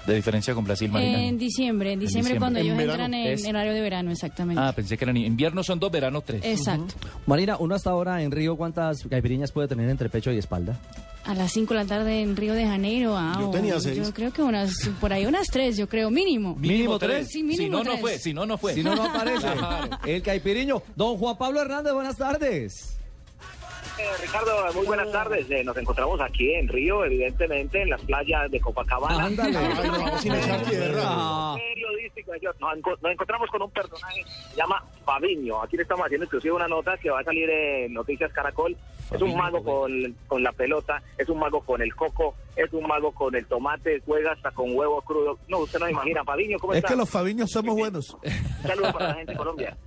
de 0.05 0.15
diferencia 0.15 0.53
con 0.53 0.63
Brasil, 0.63 0.91
Marina? 0.91 1.23
En 1.23 1.37
diciembre, 1.37 1.93
en 1.93 1.99
diciembre, 1.99 2.33
diciembre. 2.33 2.39
cuando 2.39 2.59
En 2.59 2.65
ellos 2.65 2.77
verano. 2.77 2.93
entran 3.05 3.13
en 3.13 3.27
Es- 3.33 3.45
horario 3.47 3.73
de 3.73 3.81
verano, 3.81 4.11
exactamente. 4.11 4.61
Ah, 4.63 4.71
pensé 4.73 4.97
que 4.97 5.05
eran 5.05 5.17
invierno 5.17 5.63
son 5.63 5.79
dos, 5.79 5.91
verano 5.91 6.21
tres. 6.21 6.41
Exacto. 6.45 6.93
Marina, 7.25 7.57
uno 7.59 7.75
hasta 7.75 7.89
ahora 7.89 8.21
en 8.21 8.31
Río, 8.31 8.55
¿cuántas 8.55 9.03
caipiriñas 9.09 9.51
puede 9.51 9.67
tener 9.67 9.89
entre 9.89 10.09
pecho 10.09 10.31
y 10.31 10.37
espalda? 10.37 10.77
A 11.25 11.33
las 11.33 11.51
5 11.53 11.73
de 11.73 11.79
la 11.79 11.85
tarde 11.87 12.21
en 12.21 12.35
Río 12.35 12.53
de 12.53 12.65
Janeiro. 12.67 13.15
Ah, 13.17 13.35
Yo 13.39 13.49
tenía 13.49 13.79
seis. 13.79 13.97
Yo 13.97 14.13
creo 14.13 14.31
que 14.31 14.43
unas, 14.43 14.71
por 15.01 15.11
ahí 15.11 15.25
unas 15.25 15.47
tres, 15.47 15.75
yo 15.75 15.89
creo, 15.89 16.11
mínimo. 16.11 16.55
¿Mínimo 16.55 16.99
tres? 16.99 17.29
Sí, 17.31 17.41
mínimo 17.41 17.63
si 17.63 17.69
no, 17.69 17.83
no 17.83 17.97
fue. 17.97 18.19
Si 18.19 18.31
no, 18.31 18.45
no 18.45 18.57
fue. 18.59 18.75
Si 18.75 18.83
no, 18.83 18.95
no 18.95 19.05
aparece. 19.05 19.47
Claro. 19.57 19.97
El 20.05 20.21
caipiriño. 20.21 20.83
Don 20.95 21.17
Juan 21.17 21.35
Pablo 21.37 21.61
Hernández, 21.61 21.93
buenas 21.93 22.15
tardes. 22.15 22.95
Eh, 23.97 24.03
Ricardo, 24.21 24.73
muy 24.73 24.86
buenas 24.86 25.10
tardes. 25.12 25.49
Eh, 25.49 25.63
nos 25.63 25.77
encontramos 25.77 26.19
aquí 26.19 26.53
en 26.53 26.67
Río, 26.67 27.05
evidentemente, 27.05 27.81
en 27.81 27.89
las 27.89 28.01
playas 28.01 28.51
de 28.51 28.60
Copacabana. 28.60 29.25
Ándale. 29.25 29.58
Ay, 29.58 29.88
no, 29.88 29.91
vamos 29.99 30.21
sin 30.21 30.34
echar 30.34 30.62
tierra. 30.63 31.01
Ah. 31.05 31.55
Periodístico, 31.58 32.31
Nos, 32.60 32.73
enco- 32.77 32.97
nos 33.01 33.12
encontramos 33.13 33.49
con 33.49 33.62
un 33.62 33.71
personaje 33.71 34.23
que 34.23 34.29
se 34.51 34.55
llama 34.58 34.84
Fabiño. 35.05 35.62
Aquí 35.62 35.77
le 35.77 35.84
estamos 35.84 36.05
haciendo 36.05 36.25
inclusive 36.25 36.53
una 36.53 36.67
nota 36.67 36.97
que 36.97 37.10
va 37.10 37.21
a 37.21 37.23
salir 37.23 37.49
en 37.49 37.93
Noticias 37.93 38.31
Caracol. 38.34 38.75
es 39.12 39.21
un 39.21 39.38
mago 39.38 39.63
con, 39.63 39.91
con 40.27 40.43
la 40.43 40.51
pelota, 40.51 41.01
es 41.17 41.29
un 41.29 41.39
mago 41.39 41.62
con 41.62 41.81
el 41.81 41.95
coco, 41.95 42.36
es 42.58 42.71
un 42.73 42.86
mago 42.88 43.13
con 43.13 43.34
el 43.36 43.45
tomate, 43.45 44.01
juega 44.05 44.34
hasta 44.34 44.51
con 44.51 44.75
huevo 44.75 45.01
crudo. 45.03 45.39
No, 45.47 45.60
usted 45.60 45.79
no 45.79 45.89
imagina. 45.89 46.23
Fabiño, 46.25 46.58
¿cómo 46.60 46.73
Es 46.73 46.77
está? 46.79 46.89
que 46.89 46.95
los 46.97 47.10
fabiños 47.10 47.49
somos 47.49 47.75
buenos. 47.75 48.13
Un 48.23 48.67
saludo 48.67 48.91
para 48.91 49.08
la 49.10 49.13
gente 49.15 49.31
de 49.31 49.38
Colombia. 49.38 49.77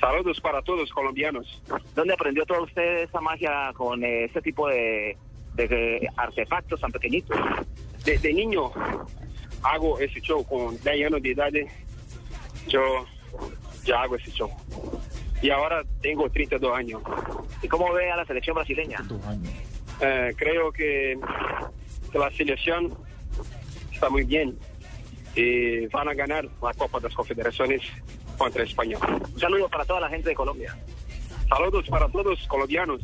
Saludos 0.00 0.40
para 0.40 0.62
todos 0.62 0.90
colombianos. 0.90 1.62
¿Dónde 1.94 2.14
aprendió 2.14 2.46
toda 2.46 2.62
usted 2.62 3.02
esa 3.02 3.20
magia 3.20 3.72
con 3.74 4.02
eh, 4.02 4.24
este 4.24 4.40
tipo 4.40 4.66
de, 4.68 5.16
de, 5.54 5.68
de 5.68 6.08
artefactos 6.16 6.80
tan 6.80 6.90
pequeñitos? 6.90 7.38
Desde 8.04 8.32
niño 8.32 8.72
hago 9.62 9.98
ese 10.00 10.20
show 10.20 10.42
con 10.44 10.70
10 10.80 10.86
años 10.86 11.22
de 11.22 11.30
edad. 11.32 11.52
Yo 12.66 13.04
ya 13.84 14.02
hago 14.02 14.16
ese 14.16 14.30
show. 14.30 14.50
Y 15.42 15.50
ahora 15.50 15.82
tengo 16.00 16.28
32 16.30 16.76
años. 16.76 17.02
¿Y 17.62 17.68
cómo 17.68 17.92
ve 17.92 18.10
a 18.10 18.16
la 18.16 18.24
selección 18.24 18.54
brasileña? 18.54 19.02
Eh, 20.00 20.34
creo 20.36 20.72
que, 20.72 21.18
que 22.10 22.18
la 22.18 22.30
selección 22.30 22.94
está 23.92 24.08
muy 24.08 24.24
bien 24.24 24.58
y 25.34 25.86
van 25.88 26.08
a 26.08 26.14
ganar 26.14 26.48
la 26.62 26.72
Copa 26.74 26.98
de 26.98 27.08
las 27.08 27.14
Confederaciones 27.14 27.82
contra 28.40 28.64
España. 28.64 28.96
Un 29.34 29.38
saludo 29.38 29.68
para 29.68 29.84
toda 29.84 30.00
la 30.00 30.08
gente 30.08 30.30
de 30.30 30.34
Colombia. 30.34 30.74
Saludos 31.46 31.86
para 31.90 32.08
todos 32.08 32.38
colombianos. 32.48 33.02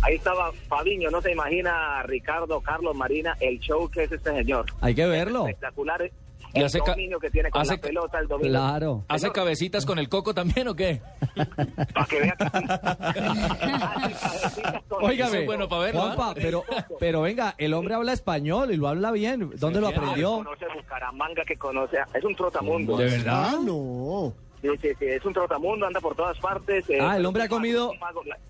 Ahí 0.00 0.14
estaba 0.14 0.52
Fabiño, 0.68 1.10
no 1.10 1.20
se 1.20 1.32
imagina 1.32 2.02
Ricardo, 2.04 2.62
Carlos, 2.62 2.96
Marina, 2.96 3.36
el 3.40 3.58
show 3.60 3.90
que 3.90 4.04
es 4.04 4.12
este 4.12 4.32
señor. 4.32 4.66
Hay 4.80 4.94
que 4.94 5.04
verlo. 5.04 5.46
Espectacular. 5.46 6.10
Y 6.56 6.62
hace 6.62 6.78
dominio 6.78 7.18
que 7.18 7.30
tiene 7.30 7.50
con 7.50 7.62
hace 7.62 7.74
la 7.74 7.80
pelota, 7.80 8.18
el 8.18 8.28
dominio. 8.28 8.50
Claro. 8.50 9.04
¿Hace 9.08 9.30
cabecitas 9.32 9.86
con 9.86 9.98
el 9.98 10.08
coco 10.08 10.34
también 10.34 10.68
o 10.68 10.74
qué? 10.74 11.00
Para 11.94 12.06
que 12.06 12.20
vea 12.20 12.36
que 12.36 12.46
bueno 15.46 15.68
para 15.68 15.82
verlo, 15.82 16.00
Juanpa, 16.00 16.30
¿ah? 16.30 16.34
pero, 16.34 16.64
pero 16.98 17.22
venga, 17.22 17.54
el 17.58 17.74
hombre 17.74 17.94
habla 17.94 18.12
español 18.12 18.72
y 18.72 18.76
lo 18.76 18.88
habla 18.88 19.10
bien. 19.12 19.50
¿Dónde 19.56 19.80
lo 19.80 19.88
aprendió? 19.88 20.36
conoce 20.36 20.66
Bucaramanga, 20.74 21.44
que 21.44 21.56
conoce. 21.56 21.98
Es 22.14 22.24
un 22.24 22.34
trotamundo. 22.34 22.96
¿De 22.96 23.04
verdad? 23.06 23.50
Ah, 23.54 23.58
no. 23.62 24.32
Sí, 24.62 24.68
sí, 24.80 24.88
sí, 24.98 25.04
es 25.04 25.24
un 25.24 25.32
trotamundo, 25.32 25.86
anda 25.86 26.00
por 26.00 26.16
todas 26.16 26.38
partes. 26.38 26.88
eh, 26.90 26.98
Ah, 27.00 27.16
el 27.16 27.26
hombre 27.26 27.44
ha 27.44 27.48
comido, 27.48 27.92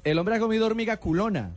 el 0.05 0.19
hombre 0.19 0.37
ha 0.37 0.39
comido 0.39 0.67
hormiga 0.67 0.97
culona. 0.99 1.53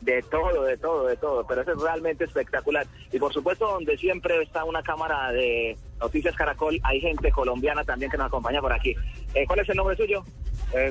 De 0.00 0.22
todo, 0.22 0.64
de 0.64 0.78
todo, 0.78 1.06
de 1.06 1.16
todo, 1.16 1.46
pero 1.46 1.60
eso 1.60 1.72
es 1.72 1.80
realmente 1.80 2.24
espectacular. 2.24 2.86
Y 3.12 3.18
por 3.18 3.32
supuesto, 3.32 3.66
donde 3.66 3.98
siempre 3.98 4.42
está 4.42 4.64
una 4.64 4.82
cámara 4.82 5.30
de 5.32 5.76
Noticias 6.00 6.34
Caracol, 6.34 6.80
hay 6.82 7.00
gente 7.00 7.30
colombiana 7.30 7.84
también 7.84 8.10
que 8.10 8.16
nos 8.16 8.28
acompaña 8.28 8.60
por 8.60 8.72
aquí. 8.72 8.94
Eh, 9.34 9.46
¿Cuál 9.46 9.60
es 9.60 9.68
el 9.68 9.76
nombre 9.76 9.96
suyo? 9.96 10.24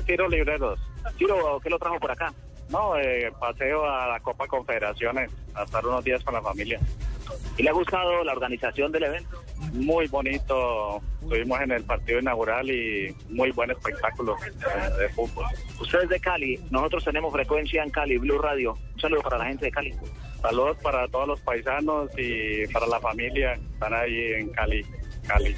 Ciro 0.05 0.27
Libreros. 0.27 0.79
Ciro, 1.17 1.59
¿qué 1.63 1.69
lo 1.69 1.79
trajo 1.79 1.99
por 1.99 2.11
acá? 2.11 2.33
No, 2.69 2.95
eh, 2.97 3.31
paseo 3.39 3.89
a 3.89 4.07
la 4.07 4.19
Copa 4.19 4.47
Confederaciones, 4.47 5.31
a 5.55 5.63
estar 5.63 5.85
unos 5.85 6.03
días 6.03 6.23
con 6.23 6.35
la 6.35 6.41
familia. 6.41 6.79
¿Y 7.57 7.63
le 7.63 7.69
ha 7.69 7.73
gustado 7.73 8.23
la 8.23 8.33
organización 8.33 8.91
del 8.91 9.03
evento? 9.03 9.43
Muy 9.73 10.07
bonito, 10.07 11.01
estuvimos 11.21 11.61
en 11.61 11.71
el 11.71 11.83
partido 11.83 12.19
inaugural 12.19 12.69
y 12.69 13.15
muy 13.29 13.51
buen 13.51 13.71
espectáculo 13.71 14.35
eh, 14.45 14.99
de 14.99 15.09
fútbol. 15.09 15.45
Usted 15.79 16.03
es 16.03 16.09
de 16.09 16.19
Cali, 16.19 16.59
nosotros 16.69 17.03
tenemos 17.03 17.33
frecuencia 17.33 17.83
en 17.83 17.89
Cali, 17.89 18.17
Blue 18.17 18.39
Radio. 18.39 18.77
Un 18.93 19.01
saludo 19.01 19.21
para 19.21 19.39
la 19.39 19.45
gente 19.45 19.65
de 19.65 19.71
Cali. 19.71 19.93
Saludos 20.41 20.77
para 20.81 21.07
todos 21.07 21.27
los 21.27 21.41
paisanos 21.41 22.09
y 22.17 22.65
para 22.67 22.87
la 22.87 22.99
familia 22.99 23.55
que 23.55 23.73
están 23.73 23.93
ahí 23.93 24.33
en 24.33 24.49
Cali. 24.49 24.85
Cali. 25.29 25.55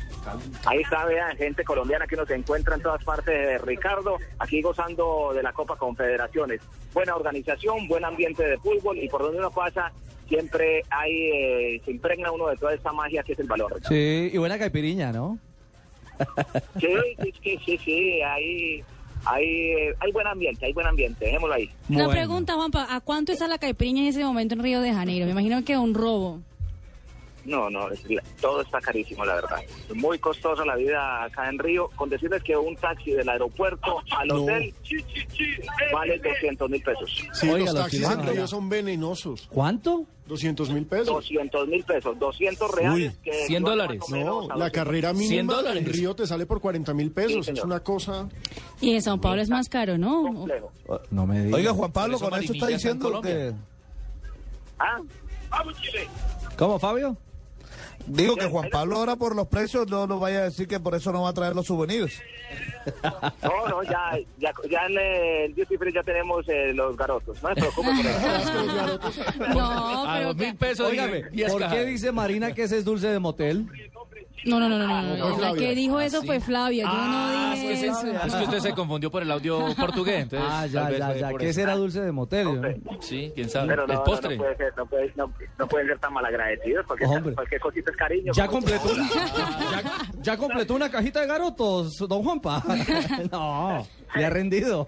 Ahí 0.65 0.81
está, 0.81 1.05
vean, 1.05 1.35
gente 1.37 1.63
colombiana 1.63 2.05
que 2.05 2.17
nos 2.17 2.29
encuentra 2.29 2.75
en 2.75 2.81
todas 2.81 3.03
partes 3.03 3.33
de 3.33 3.57
Ricardo, 3.57 4.17
aquí 4.37 4.61
gozando 4.61 5.31
de 5.33 5.41
la 5.41 5.53
Copa 5.53 5.77
Confederaciones. 5.77 6.61
Buena 6.93 7.15
organización, 7.15 7.87
buen 7.87 8.03
ambiente 8.03 8.43
de 8.43 8.57
fútbol 8.57 8.97
y 8.97 9.07
por 9.07 9.21
donde 9.21 9.39
uno 9.39 9.49
pasa 9.49 9.91
siempre 10.27 10.83
hay, 10.89 11.11
eh, 11.33 11.81
se 11.85 11.91
impregna 11.91 12.31
uno 12.31 12.47
de 12.47 12.57
toda 12.57 12.73
esta 12.73 12.91
magia 12.91 13.23
que 13.23 13.33
es 13.33 13.39
el 13.39 13.47
valor. 13.47 13.79
Sí, 13.87 14.29
y 14.31 14.37
buena 14.37 14.59
caipiriña, 14.59 15.11
¿no? 15.11 15.39
Sí, 16.79 16.93
sí, 17.21 17.33
sí, 17.41 17.59
sí, 17.65 17.77
sí, 17.83 18.21
hay, 18.21 18.83
hay, 19.25 19.45
eh, 19.45 19.95
hay 19.99 20.11
buen 20.11 20.27
ambiente, 20.27 20.65
hay 20.65 20.73
buen 20.73 20.85
ambiente, 20.85 21.25
dejémoslo 21.25 21.55
ahí. 21.55 21.69
Una 21.89 22.09
pregunta, 22.09 22.53
Juanpa, 22.53 22.87
¿a 22.93 23.01
cuánto 23.01 23.31
está 23.31 23.47
la 23.47 23.57
caipirinha 23.57 24.03
en 24.03 24.07
ese 24.09 24.23
momento 24.23 24.53
en 24.53 24.61
Río 24.61 24.81
de 24.81 24.93
Janeiro? 24.93 25.25
Me 25.25 25.31
imagino 25.31 25.63
que 25.63 25.77
un 25.77 25.95
robo. 25.95 26.41
No, 27.45 27.69
no, 27.69 27.89
es- 27.89 28.07
la- 28.09 28.21
todo 28.39 28.61
está 28.61 28.79
carísimo, 28.79 29.25
la 29.25 29.35
verdad. 29.35 29.57
Es 29.89 29.95
muy 29.95 30.19
costosa 30.19 30.63
la 30.65 30.75
vida 30.75 31.23
acá 31.23 31.49
en 31.49 31.57
Río. 31.57 31.89
Con 31.95 32.09
decirles 32.09 32.43
que 32.43 32.55
un 32.55 32.75
taxi 32.75 33.11
del 33.11 33.27
aeropuerto 33.29 33.97
al 34.17 34.27
No. 34.27 34.43
hotel 34.43 34.73
vale 35.93 36.19
200 36.19 36.69
mil 36.69 36.81
pesos. 36.83 37.23
Sí, 37.33 37.49
Oiga, 37.49 37.65
los 37.65 37.75
taxis 37.75 38.09
en 38.09 38.27
Río 38.27 38.47
son 38.47 38.69
venenosos. 38.69 39.47
¿Cuánto? 39.51 40.05
200 40.27 40.69
mil 40.69 40.85
pesos. 40.85 41.07
200 41.07 41.67
mil 41.67 41.83
pesos, 41.83 42.17
200 42.17 42.71
reales. 42.71 43.17
que 43.23 43.31
100 43.33 43.43
equivalen 43.43 43.63
dólares. 43.63 44.01
No, 44.09 44.41
la 44.47 44.55
200. 44.55 44.71
carrera 44.71 45.13
100 45.13 45.45
mínima 45.47 45.61
en 45.73 45.85
Río 45.85 46.15
te 46.15 46.25
sale 46.27 46.45
por 46.45 46.61
40 46.61 46.93
mil 46.93 47.11
pesos. 47.11 47.45
Sí, 47.47 47.51
es 47.53 47.63
una 47.63 47.81
cosa... 47.81 48.29
Y 48.79 48.93
en 48.95 49.01
Sao 49.01 49.19
Paulo 49.19 49.41
es 49.41 49.49
más 49.49 49.67
caro, 49.67 49.97
¿no? 49.97 50.23
Complejo. 50.23 50.71
No 51.09 51.25
me 51.27 51.39
digas. 51.43 51.53
Oiga, 51.59 51.73
Juan 51.73 51.91
Pablo, 51.91 52.19
con 52.19 52.33
eso 52.41 52.53
está 52.53 52.67
diciendo 52.67 53.19
que... 53.21 53.51
Ah, 54.79 54.99
vamos 55.49 55.75
Chile. 55.81 56.07
¿Cómo, 56.57 56.79
Fabio? 56.79 57.17
Digo 58.07 58.35
que 58.35 58.47
Juan 58.47 58.69
Pablo 58.69 58.97
ahora 58.97 59.15
por 59.15 59.35
los 59.35 59.47
precios 59.47 59.87
no 59.87 60.07
nos 60.07 60.19
vaya 60.19 60.39
a 60.39 60.43
decir 60.43 60.67
que 60.67 60.79
por 60.79 60.95
eso 60.95 61.11
no 61.11 61.23
va 61.23 61.29
a 61.29 61.33
traer 61.33 61.55
los 61.55 61.67
souvenirs. 61.67 62.13
No, 63.43 63.67
no, 63.67 63.83
ya, 63.83 64.17
ya, 64.39 64.51
ya 64.69 64.85
en 64.87 64.97
el 64.97 65.55
Duty 65.55 65.77
Free 65.77 65.93
ya 65.93 66.03
tenemos 66.03 66.47
eh, 66.49 66.73
los 66.73 66.95
garotos. 66.97 67.41
No 67.43 67.49
se 67.49 67.55
preocupe 67.55 67.89
por 67.89 68.05
eso. 68.05 68.99
No, 69.53 70.05
A 70.07 70.13
pero 70.15 70.27
dos 70.29 70.35
mil 70.37 70.55
pesos. 70.55 70.91
Diez 71.31 71.51
¿por 71.51 71.69
qué 71.69 71.85
dice 71.85 72.11
Marina 72.11 72.53
que 72.53 72.63
ese 72.63 72.77
es 72.77 72.85
dulce 72.85 73.07
de 73.07 73.19
motel? 73.19 73.67
No, 74.43 74.59
no, 74.59 74.67
no, 74.67 74.79
no, 74.79 74.87
no, 74.87 75.03
no, 75.03 75.29
no, 75.29 75.37
La 75.39 75.53
que 75.53 75.75
dijo 75.75 75.99
eso 75.99 76.21
¿sí? 76.21 76.25
fue 76.25 76.39
Flavia. 76.39 76.85
Yo 76.85 76.89
Ah, 76.91 77.43
no 77.49 77.53
es 77.53 77.59
que, 77.61 77.69
dije 77.69 77.79
se- 77.81 77.87
eso. 77.89 78.25
es 78.25 78.33
que 78.33 78.43
usted 78.45 78.59
se 78.59 78.73
confundió 78.73 79.11
por 79.11 79.21
el 79.21 79.29
audio 79.29 79.67
portugués. 79.75 80.23
Entonces, 80.23 80.49
Ah, 80.51 80.65
ya, 80.65 80.89
ya, 80.89 81.13
ya. 81.15 81.33
¿Qué 81.37 81.49
eso. 81.49 81.59
será 81.59 81.75
dulce 81.75 82.01
de 82.01 82.11
motel? 82.11 82.81
Sí, 83.01 83.31
quién 83.35 83.51
sabe. 83.51 83.67
Pero 83.67 83.85
no, 83.85 83.93
el 83.93 83.99
no, 83.99 84.03
postre. 84.03 84.35
no 84.35 84.41
puede 84.41 84.57
ser, 84.57 84.73
no, 84.75 84.85
puede- 84.87 85.13
no- 85.15 85.31
no 85.59 85.67
pueden 85.67 85.87
ser 85.89 85.99
tan 85.99 86.13
malagradecidos 86.13 86.83
porque 86.87 87.05
Hombre. 87.05 87.35
cualquier 87.35 87.61
cosita 87.61 87.91
es 87.91 87.97
cariño. 87.97 88.33
Ya 88.33 88.47
completó, 88.47 88.89
ya, 88.95 89.83
ya 90.23 90.37
completó 90.37 90.73
una 90.73 90.89
cajita 90.89 91.21
de 91.21 91.27
garotos, 91.27 91.97
don 92.09 92.23
Juanpa. 92.23 92.63
No, 93.31 93.85
le 94.15 94.25
ha 94.25 94.29
rendido. 94.29 94.85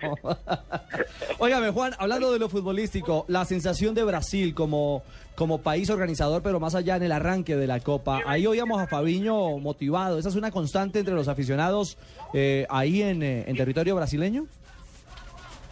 Óigame, 1.39 1.71
Juan, 1.71 1.93
hablando 1.97 2.31
de 2.31 2.39
lo 2.39 2.49
futbolístico, 2.49 3.25
la 3.27 3.45
sensación 3.45 3.95
de 3.95 4.03
Brasil 4.03 4.53
como, 4.53 5.03
como 5.35 5.59
país 5.59 5.89
organizador, 5.89 6.41
pero 6.41 6.59
más 6.59 6.75
allá 6.75 6.95
en 6.95 7.03
el 7.03 7.11
arranque 7.11 7.55
de 7.55 7.67
la 7.67 7.79
Copa. 7.79 8.21
Ahí 8.25 8.45
oíamos 8.45 8.81
a 8.81 8.87
Fabiño 8.87 9.57
motivado. 9.59 10.17
¿Esa 10.19 10.29
es 10.29 10.35
una 10.35 10.51
constante 10.51 10.99
entre 10.99 11.13
los 11.13 11.27
aficionados 11.27 11.97
eh, 12.33 12.65
ahí 12.69 13.01
en, 13.01 13.23
eh, 13.23 13.45
en 13.47 13.55
territorio 13.55 13.95
brasileño? 13.95 14.47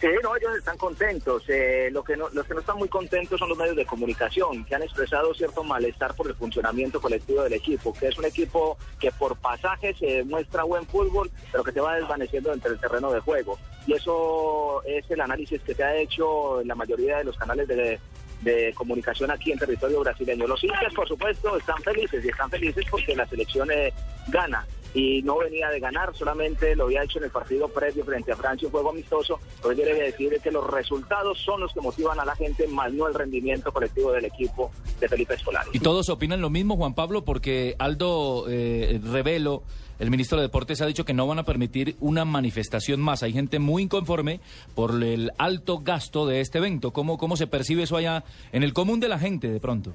Sí, 0.02 0.08
no, 0.20 0.34
ellos 0.34 0.56
están 0.58 0.76
contentos. 0.76 1.44
Eh, 1.46 1.88
lo 1.92 2.02
que 2.02 2.16
no, 2.16 2.28
los 2.30 2.44
que 2.44 2.54
no 2.54 2.60
están 2.60 2.76
muy 2.76 2.88
contentos 2.88 3.38
son 3.38 3.48
los 3.48 3.56
medios 3.56 3.76
de 3.76 3.86
comunicación, 3.86 4.64
que 4.64 4.74
han 4.74 4.82
expresado 4.82 5.32
cierto 5.32 5.62
malestar 5.62 6.12
por 6.16 6.26
el 6.26 6.34
funcionamiento 6.34 7.00
colectivo 7.00 7.44
del 7.44 7.52
equipo, 7.52 7.92
que 7.92 8.08
es 8.08 8.18
un 8.18 8.24
equipo 8.24 8.76
que 8.98 9.12
por 9.12 9.36
pasajes 9.36 9.96
se 9.96 10.24
muestra 10.24 10.64
buen 10.64 10.84
fútbol, 10.88 11.30
pero 11.52 11.62
que 11.62 11.70
se 11.70 11.80
va 11.80 11.94
desvaneciendo 11.94 12.52
entre 12.52 12.72
el 12.72 12.80
terreno 12.80 13.12
de 13.12 13.20
juego. 13.20 13.60
Y 13.86 13.92
eso 13.92 14.82
es 14.86 15.08
el 15.08 15.20
análisis 15.20 15.62
que 15.62 15.72
se 15.72 15.84
ha 15.84 15.94
hecho 15.94 16.60
en 16.60 16.66
la 16.66 16.74
mayoría 16.74 17.18
de 17.18 17.24
los 17.24 17.38
canales 17.38 17.68
de, 17.68 18.00
de 18.40 18.74
comunicación 18.74 19.30
aquí 19.30 19.52
en 19.52 19.58
territorio 19.60 20.00
brasileño. 20.00 20.48
Los 20.48 20.64
hinchas, 20.64 20.92
por 20.94 21.06
supuesto, 21.06 21.56
están 21.56 21.80
felices 21.80 22.24
y 22.24 22.28
están 22.28 22.50
felices 22.50 22.84
porque 22.90 23.14
la 23.14 23.28
selección 23.28 23.70
eh, 23.70 23.94
gana 24.26 24.66
y 24.94 25.22
no 25.22 25.38
venía 25.38 25.68
de 25.68 25.80
ganar, 25.80 26.14
solamente 26.14 26.76
lo 26.76 26.84
había 26.84 27.02
hecho 27.02 27.18
en 27.18 27.24
el 27.24 27.30
partido 27.30 27.68
previo 27.68 28.04
frente 28.04 28.32
a 28.32 28.36
Francia, 28.36 28.68
un 28.68 28.72
juego 28.72 28.90
amistoso, 28.90 29.38
lo 29.62 29.70
que 29.70 29.76
quiere 29.76 29.94
decir 29.94 30.32
es 30.34 30.42
que 30.42 30.50
los 30.50 30.68
resultados 30.68 31.38
son 31.38 31.60
los 31.60 31.72
que 31.72 31.80
motivan 31.80 32.20
a 32.20 32.24
la 32.24 32.36
gente, 32.36 32.66
más 32.68 32.92
no 32.92 33.08
el 33.08 33.14
rendimiento 33.14 33.72
colectivo 33.72 34.12
del 34.12 34.26
equipo 34.26 34.70
de 35.00 35.08
Felipe 35.08 35.34
Escolari. 35.34 35.70
Y 35.72 35.78
todos 35.78 36.08
opinan 36.08 36.40
lo 36.40 36.50
mismo, 36.50 36.76
Juan 36.76 36.94
Pablo, 36.94 37.24
porque 37.24 37.74
Aldo 37.78 38.46
eh, 38.48 39.00
Revelo, 39.02 39.62
el 39.98 40.10
ministro 40.10 40.38
de 40.38 40.42
Deportes, 40.42 40.80
ha 40.80 40.86
dicho 40.86 41.04
que 41.04 41.14
no 41.14 41.26
van 41.26 41.38
a 41.38 41.44
permitir 41.44 41.96
una 42.00 42.24
manifestación 42.24 43.00
más. 43.00 43.22
Hay 43.22 43.32
gente 43.32 43.58
muy 43.58 43.84
inconforme 43.84 44.40
por 44.74 45.02
el 45.02 45.30
alto 45.38 45.78
gasto 45.78 46.26
de 46.26 46.40
este 46.40 46.58
evento. 46.58 46.92
¿Cómo, 46.92 47.18
cómo 47.18 47.36
se 47.36 47.46
percibe 47.46 47.84
eso 47.84 47.96
allá 47.96 48.24
en 48.52 48.62
el 48.62 48.72
común 48.72 49.00
de 49.00 49.08
la 49.08 49.18
gente 49.18 49.48
de 49.48 49.60
pronto? 49.60 49.92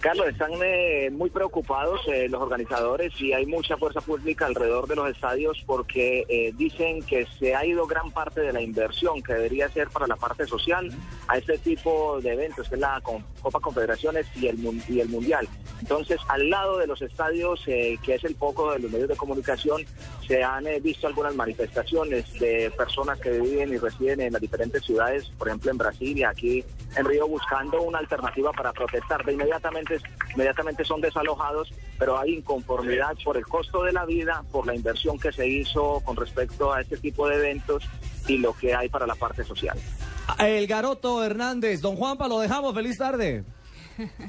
Carlos, 0.00 0.28
están 0.28 0.52
eh, 0.62 1.10
muy 1.12 1.28
preocupados 1.28 2.00
eh, 2.08 2.26
los 2.30 2.40
organizadores 2.40 3.12
y 3.20 3.34
hay 3.34 3.44
mucha 3.44 3.76
fuerza 3.76 4.00
pública 4.00 4.46
alrededor 4.46 4.88
de 4.88 4.96
los 4.96 5.10
estadios 5.10 5.62
porque 5.66 6.24
eh, 6.26 6.54
dicen 6.56 7.02
que 7.02 7.26
se 7.38 7.54
ha 7.54 7.66
ido 7.66 7.86
gran 7.86 8.10
parte 8.10 8.40
de 8.40 8.50
la 8.50 8.62
inversión 8.62 9.22
que 9.22 9.34
debería 9.34 9.68
ser 9.68 9.90
para 9.90 10.06
la 10.06 10.16
parte 10.16 10.46
social 10.46 10.90
a 11.28 11.36
este 11.36 11.58
tipo 11.58 12.18
de 12.22 12.32
eventos, 12.32 12.70
que 12.70 12.76
es 12.76 12.80
la 12.80 12.98
Copa 13.02 13.60
Confederaciones 13.60 14.26
y 14.36 14.46
el, 14.46 14.58
y 14.88 15.00
el 15.00 15.08
Mundial. 15.10 15.46
Entonces, 15.80 16.20
al 16.28 16.50
lado 16.50 16.78
de 16.78 16.86
los 16.86 17.00
estadios, 17.00 17.62
eh, 17.66 17.98
que 18.02 18.14
es 18.14 18.24
el 18.24 18.34
foco 18.36 18.72
de 18.72 18.80
los 18.80 18.90
medios 18.90 19.08
de 19.08 19.16
comunicación, 19.16 19.84
se 20.26 20.42
han 20.42 20.66
eh, 20.66 20.78
visto 20.78 21.06
algunas 21.06 21.34
manifestaciones 21.34 22.32
de 22.38 22.70
personas 22.76 23.18
que 23.18 23.30
viven 23.30 23.72
y 23.72 23.78
residen 23.78 24.20
en 24.20 24.32
las 24.32 24.42
diferentes 24.42 24.84
ciudades, 24.84 25.30
por 25.38 25.48
ejemplo 25.48 25.70
en 25.70 25.78
Brasil 25.78 26.18
y 26.18 26.24
aquí 26.24 26.64
en 26.96 27.04
Río, 27.04 27.26
buscando 27.26 27.80
una 27.82 27.98
alternativa 27.98 28.52
para 28.52 28.72
protestar. 28.72 29.24
De 29.24 29.32
inmediatamente, 29.32 29.89
inmediatamente 30.32 30.84
son 30.84 31.00
desalojados, 31.00 31.72
pero 31.98 32.18
hay 32.18 32.34
inconformidad 32.36 33.16
por 33.24 33.36
el 33.36 33.46
costo 33.46 33.82
de 33.82 33.92
la 33.92 34.04
vida, 34.04 34.42
por 34.52 34.66
la 34.66 34.74
inversión 34.74 35.18
que 35.18 35.32
se 35.32 35.46
hizo 35.48 36.00
con 36.04 36.16
respecto 36.16 36.72
a 36.72 36.80
este 36.80 36.96
tipo 36.96 37.28
de 37.28 37.36
eventos 37.36 37.84
y 38.26 38.38
lo 38.38 38.52
que 38.52 38.74
hay 38.74 38.88
para 38.88 39.06
la 39.06 39.14
parte 39.14 39.44
social. 39.44 39.78
El 40.38 40.66
Garoto 40.66 41.24
Hernández, 41.24 41.80
don 41.80 41.96
Juanpa, 41.96 42.28
lo 42.28 42.38
dejamos. 42.38 42.74
Feliz 42.74 42.98
tarde. 42.98 43.44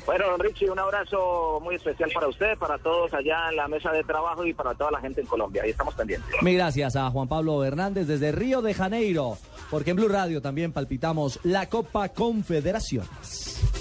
Bueno, 0.06 0.26
don 0.30 0.40
Richie, 0.40 0.70
un 0.70 0.80
abrazo 0.80 1.60
muy 1.62 1.76
especial 1.76 2.10
para 2.14 2.28
usted, 2.28 2.58
para 2.58 2.78
todos 2.78 3.14
allá 3.14 3.50
en 3.50 3.56
la 3.56 3.68
mesa 3.68 3.92
de 3.92 4.04
trabajo 4.04 4.46
y 4.46 4.54
para 4.54 4.74
toda 4.74 4.92
la 4.92 5.00
gente 5.00 5.22
en 5.22 5.28
Colombia. 5.28 5.64
Ahí 5.64 5.72
estamos 5.72 5.94
pendientes. 5.96 6.30
Mil 6.42 6.56
gracias 6.56 6.96
a 6.96 7.10
Juan 7.10 7.28
Pablo 7.28 7.64
Hernández 7.64 8.08
desde 8.08 8.32
Río 8.32 8.62
de 8.62 8.74
Janeiro, 8.74 9.38
porque 9.70 9.92
en 9.92 9.98
Blue 9.98 10.10
Radio 10.10 10.42
también 10.42 10.74
palpitamos 10.74 11.40
la 11.44 11.70
Copa 11.70 12.10
Confederaciones. 12.10 13.81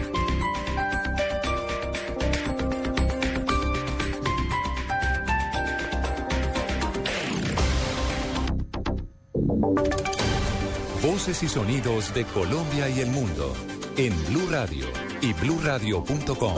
Voces 11.03 11.43
y 11.43 11.47
sonidos 11.47 12.13
de 12.15 12.25
Colombia 12.25 12.89
y 12.89 12.99
el 13.01 13.11
mundo 13.11 13.53
en 13.95 14.11
Blue 14.25 14.47
Radio 14.49 14.85
y 15.21 15.33
bluradio.com, 15.33 16.55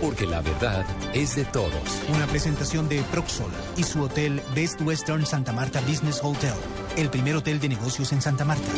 porque 0.00 0.26
la 0.26 0.40
verdad 0.40 0.86
es 1.12 1.36
de 1.36 1.44
todos. 1.44 1.72
Una 2.14 2.26
presentación 2.26 2.88
de 2.88 3.02
Proxol 3.10 3.50
y 3.76 3.82
su 3.82 4.02
hotel 4.02 4.40
Best 4.54 4.80
Western 4.80 5.26
Santa 5.26 5.52
Marta 5.52 5.82
Business 5.82 6.20
Hotel, 6.22 6.54
el 6.96 7.10
primer 7.10 7.36
hotel 7.36 7.60
de 7.60 7.68
negocios 7.68 8.12
en 8.12 8.22
Santa 8.22 8.46
Marta. 8.46 8.72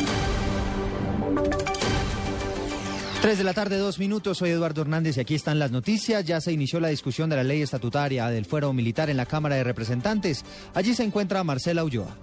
3 3.21 3.37
de 3.37 3.43
la 3.43 3.53
tarde, 3.53 3.77
dos 3.77 3.99
minutos. 3.99 4.37
Soy 4.37 4.49
Eduardo 4.49 4.81
Hernández 4.81 5.15
y 5.17 5.21
aquí 5.21 5.33
están 5.33 5.59
las 5.59 5.71
noticias. 5.71 6.25
Ya 6.25 6.41
se 6.41 6.51
inició 6.51 6.81
la 6.81 6.89
discusión 6.89 7.29
de 7.29 7.37
la 7.37 7.43
ley 7.43 7.61
estatutaria 7.61 8.27
del 8.27 8.45
fuero 8.45 8.73
militar 8.73 9.09
en 9.09 9.17
la 9.17 9.25
Cámara 9.25 9.55
de 9.55 9.63
Representantes. 9.63 10.43
Allí 10.73 10.93
se 10.93 11.03
encuentra 11.03 11.43
Marcela 11.43 11.85
Ulloa. 11.85 12.15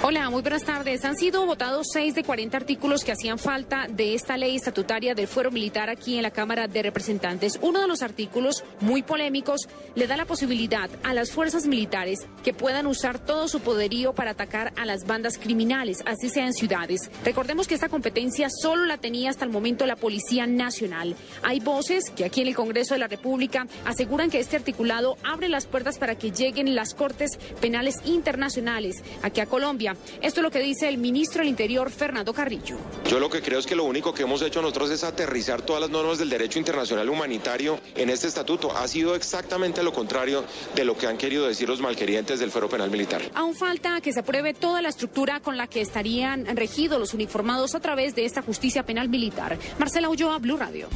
Hola, 0.00 0.30
muy 0.30 0.42
buenas 0.42 0.62
tardes. 0.62 1.04
Han 1.04 1.16
sido 1.16 1.44
votados 1.44 1.88
6 1.92 2.14
de 2.14 2.22
40 2.22 2.56
artículos 2.56 3.02
que 3.02 3.10
hacían 3.10 3.36
falta 3.36 3.88
de 3.90 4.14
esta 4.14 4.36
ley 4.36 4.54
estatutaria 4.54 5.16
del 5.16 5.26
fuero 5.26 5.50
militar 5.50 5.90
aquí 5.90 6.16
en 6.16 6.22
la 6.22 6.30
Cámara 6.30 6.68
de 6.68 6.84
Representantes. 6.84 7.58
Uno 7.62 7.80
de 7.80 7.88
los 7.88 8.02
artículos, 8.02 8.62
muy 8.80 9.02
polémicos, 9.02 9.68
le 9.96 10.06
da 10.06 10.16
la 10.16 10.24
posibilidad 10.24 10.88
a 11.02 11.14
las 11.14 11.32
fuerzas 11.32 11.66
militares 11.66 12.28
que 12.44 12.54
puedan 12.54 12.86
usar 12.86 13.18
todo 13.18 13.48
su 13.48 13.58
poderío 13.58 14.12
para 14.12 14.30
atacar 14.30 14.72
a 14.76 14.86
las 14.86 15.04
bandas 15.04 15.36
criminales, 15.36 16.04
así 16.06 16.28
sea 16.28 16.46
en 16.46 16.54
ciudades. 16.54 17.10
Recordemos 17.24 17.66
que 17.66 17.74
esta 17.74 17.88
competencia 17.88 18.50
solo 18.50 18.84
la 18.84 18.98
tenía 18.98 19.30
hasta 19.30 19.44
el 19.44 19.50
momento 19.50 19.84
la 19.84 19.96
Policía 19.96 20.46
Nacional. 20.46 21.16
Hay 21.42 21.58
voces 21.58 22.04
que 22.10 22.24
aquí 22.24 22.40
en 22.42 22.46
el 22.46 22.54
Congreso 22.54 22.94
de 22.94 23.00
la 23.00 23.08
República 23.08 23.66
aseguran 23.84 24.30
que 24.30 24.38
este 24.38 24.54
articulado 24.54 25.18
abre 25.24 25.48
las 25.48 25.66
puertas 25.66 25.98
para 25.98 26.16
que 26.16 26.30
lleguen 26.30 26.76
las 26.76 26.94
Cortes 26.94 27.36
Penales 27.60 27.96
Internacionales 28.04 29.02
aquí 29.22 29.40
a 29.40 29.46
Colombia 29.46 29.87
Esto 30.20 30.40
es 30.40 30.42
lo 30.42 30.50
que 30.50 30.60
dice 30.60 30.88
el 30.88 30.98
ministro 30.98 31.40
del 31.40 31.48
Interior, 31.48 31.90
Fernando 31.90 32.32
Carrillo. 32.32 32.76
Yo 33.08 33.18
lo 33.18 33.30
que 33.30 33.42
creo 33.42 33.58
es 33.58 33.66
que 33.66 33.76
lo 33.76 33.84
único 33.84 34.12
que 34.12 34.22
hemos 34.22 34.42
hecho 34.42 34.60
nosotros 34.62 34.90
es 34.90 35.04
aterrizar 35.04 35.62
todas 35.62 35.80
las 35.80 35.90
normas 35.90 36.18
del 36.18 36.30
derecho 36.30 36.58
internacional 36.58 37.08
humanitario 37.08 37.78
en 37.94 38.10
este 38.10 38.26
estatuto. 38.26 38.76
Ha 38.76 38.86
sido 38.88 39.14
exactamente 39.14 39.82
lo 39.82 39.92
contrario 39.92 40.44
de 40.74 40.84
lo 40.84 40.96
que 40.96 41.06
han 41.06 41.16
querido 41.16 41.46
decir 41.46 41.68
los 41.68 41.80
malquerientes 41.80 42.40
del 42.40 42.50
fuero 42.50 42.68
penal 42.68 42.90
militar. 42.90 43.22
Aún 43.34 43.54
falta 43.54 44.00
que 44.00 44.12
se 44.12 44.20
apruebe 44.20 44.54
toda 44.54 44.82
la 44.82 44.88
estructura 44.88 45.40
con 45.40 45.56
la 45.56 45.66
que 45.66 45.80
estarían 45.80 46.56
regidos 46.56 46.98
los 46.98 47.14
uniformados 47.14 47.74
a 47.74 47.80
través 47.80 48.14
de 48.14 48.24
esta 48.24 48.42
justicia 48.42 48.82
penal 48.82 49.08
militar. 49.08 49.58
Marcela 49.78 50.08
Ulloa, 50.08 50.38
Blue 50.38 50.56
Radio. 50.56 50.88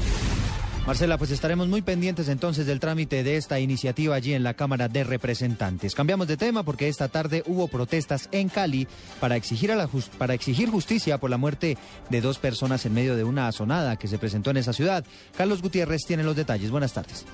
Marcela, 0.86 1.16
pues 1.16 1.30
estaremos 1.30 1.68
muy 1.68 1.80
pendientes 1.80 2.28
entonces 2.28 2.66
del 2.66 2.80
trámite 2.80 3.22
de 3.22 3.36
esta 3.36 3.60
iniciativa 3.60 4.16
allí 4.16 4.34
en 4.34 4.42
la 4.42 4.54
Cámara 4.54 4.88
de 4.88 5.04
Representantes. 5.04 5.94
Cambiamos 5.94 6.26
de 6.26 6.36
tema 6.36 6.64
porque 6.64 6.88
esta 6.88 7.06
tarde 7.06 7.44
hubo 7.46 7.68
protestas 7.68 8.28
en 8.32 8.48
Cali 8.48 8.88
para 9.20 9.36
exigir, 9.36 9.72
para 10.18 10.34
exigir 10.34 10.70
justicia 10.70 11.18
por 11.18 11.30
la 11.30 11.38
muerte 11.38 11.78
de 12.10 12.20
dos 12.20 12.38
personas 12.38 12.84
en 12.84 12.94
medio 12.94 13.14
de 13.14 13.22
una 13.22 13.46
azonada 13.46 13.96
que 13.96 14.08
se 14.08 14.18
presentó 14.18 14.50
en 14.50 14.56
esa 14.56 14.72
ciudad. 14.72 15.04
Carlos 15.36 15.62
Gutiérrez 15.62 16.02
tiene 16.04 16.24
los 16.24 16.34
detalles. 16.34 16.72
Buenas 16.72 16.92
tardes. 16.92 17.24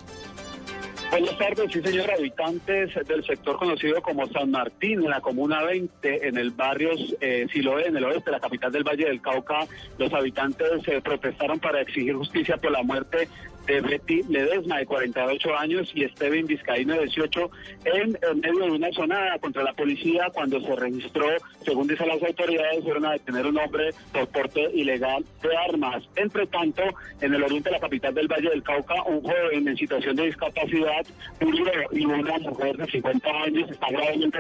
Buenas 1.11 1.39
tardes, 1.39 1.73
sí 1.73 1.81
señor, 1.81 2.11
habitantes 2.11 2.95
del 3.07 3.25
sector 3.25 3.57
conocido 3.57 4.03
como 4.03 4.29
San 4.29 4.51
Martín, 4.51 5.03
en 5.03 5.09
la 5.11 5.23
Comuna 5.23 5.63
20, 5.63 6.29
en 6.29 6.37
el 6.37 6.51
barrio 6.51 6.91
eh, 7.21 7.47
Siloé, 7.51 7.87
en 7.87 7.97
el 7.97 8.05
oeste, 8.05 8.31
la 8.31 8.41
capital 8.41 8.71
del 8.71 8.85
Valle 8.85 9.07
del 9.07 9.23
Cauca, 9.23 9.67
los 9.97 10.13
habitantes 10.13 10.69
se 10.85 11.01
protestaron 11.01 11.59
para 11.61 11.81
exigir 11.81 12.15
justicia 12.15 12.59
por 12.59 12.73
la 12.73 12.83
muerte 12.83 13.27
de 13.69 13.81
Betty 13.83 14.23
Ledesma, 14.29 14.79
de 14.79 14.87
48 14.87 15.59
años, 15.59 15.93
y 15.95 16.09
Steven 16.09 16.47
Vizcaíno, 16.47 16.95
de 16.95 17.01
18, 17.01 17.51
en, 17.85 18.19
medio 18.41 18.65
de 18.65 18.71
una 18.71 18.91
zona 18.93 19.39
contra 19.41 19.63
la 19.63 19.75
policía 19.75 20.31
cuando 20.33 20.61
se 20.61 20.75
registró, 20.75 21.27
según 21.65 21.87
dicen 21.87 22.09
las 22.09 22.23
autoridades, 22.23 22.83
fueron 22.83 23.05
a 23.05 23.13
detener 23.13 23.47
un 23.47 23.59
hombre 23.59 23.91
por 24.13 24.27
porte 24.29 24.63
ilegal 24.73 25.25
de 25.43 25.57
armas. 25.57 26.03
Entre 26.17 26.47
tanto, 26.47 26.83
en 27.21 27.35
el 27.35 27.43
oriente 27.43 27.69
de 27.69 27.75
la 27.75 27.81
capital 27.81 28.15
del 28.15 28.29
Valle 28.29 28.49
del 28.49 28.63
Cauca, 28.63 29.03
un 29.05 29.23
joven 29.23 29.69
en 29.69 29.77
situación 29.77 30.17
de 30.17 30.27
discapacidad 30.27 31.07
murió 31.41 31.71
y 31.93 32.07
una 32.07 32.39
mujer 32.39 32.77
de 32.77 32.87
50 32.87 33.29
años 33.31 33.71
está 33.71 33.89
gravemente 33.91 34.39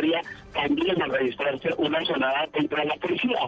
también 0.54 1.02
a 1.02 1.06
registrarse 1.06 1.70
una 1.78 2.04
sonada 2.04 2.46
contra 2.48 2.84
la 2.84 2.94
policía. 2.96 3.38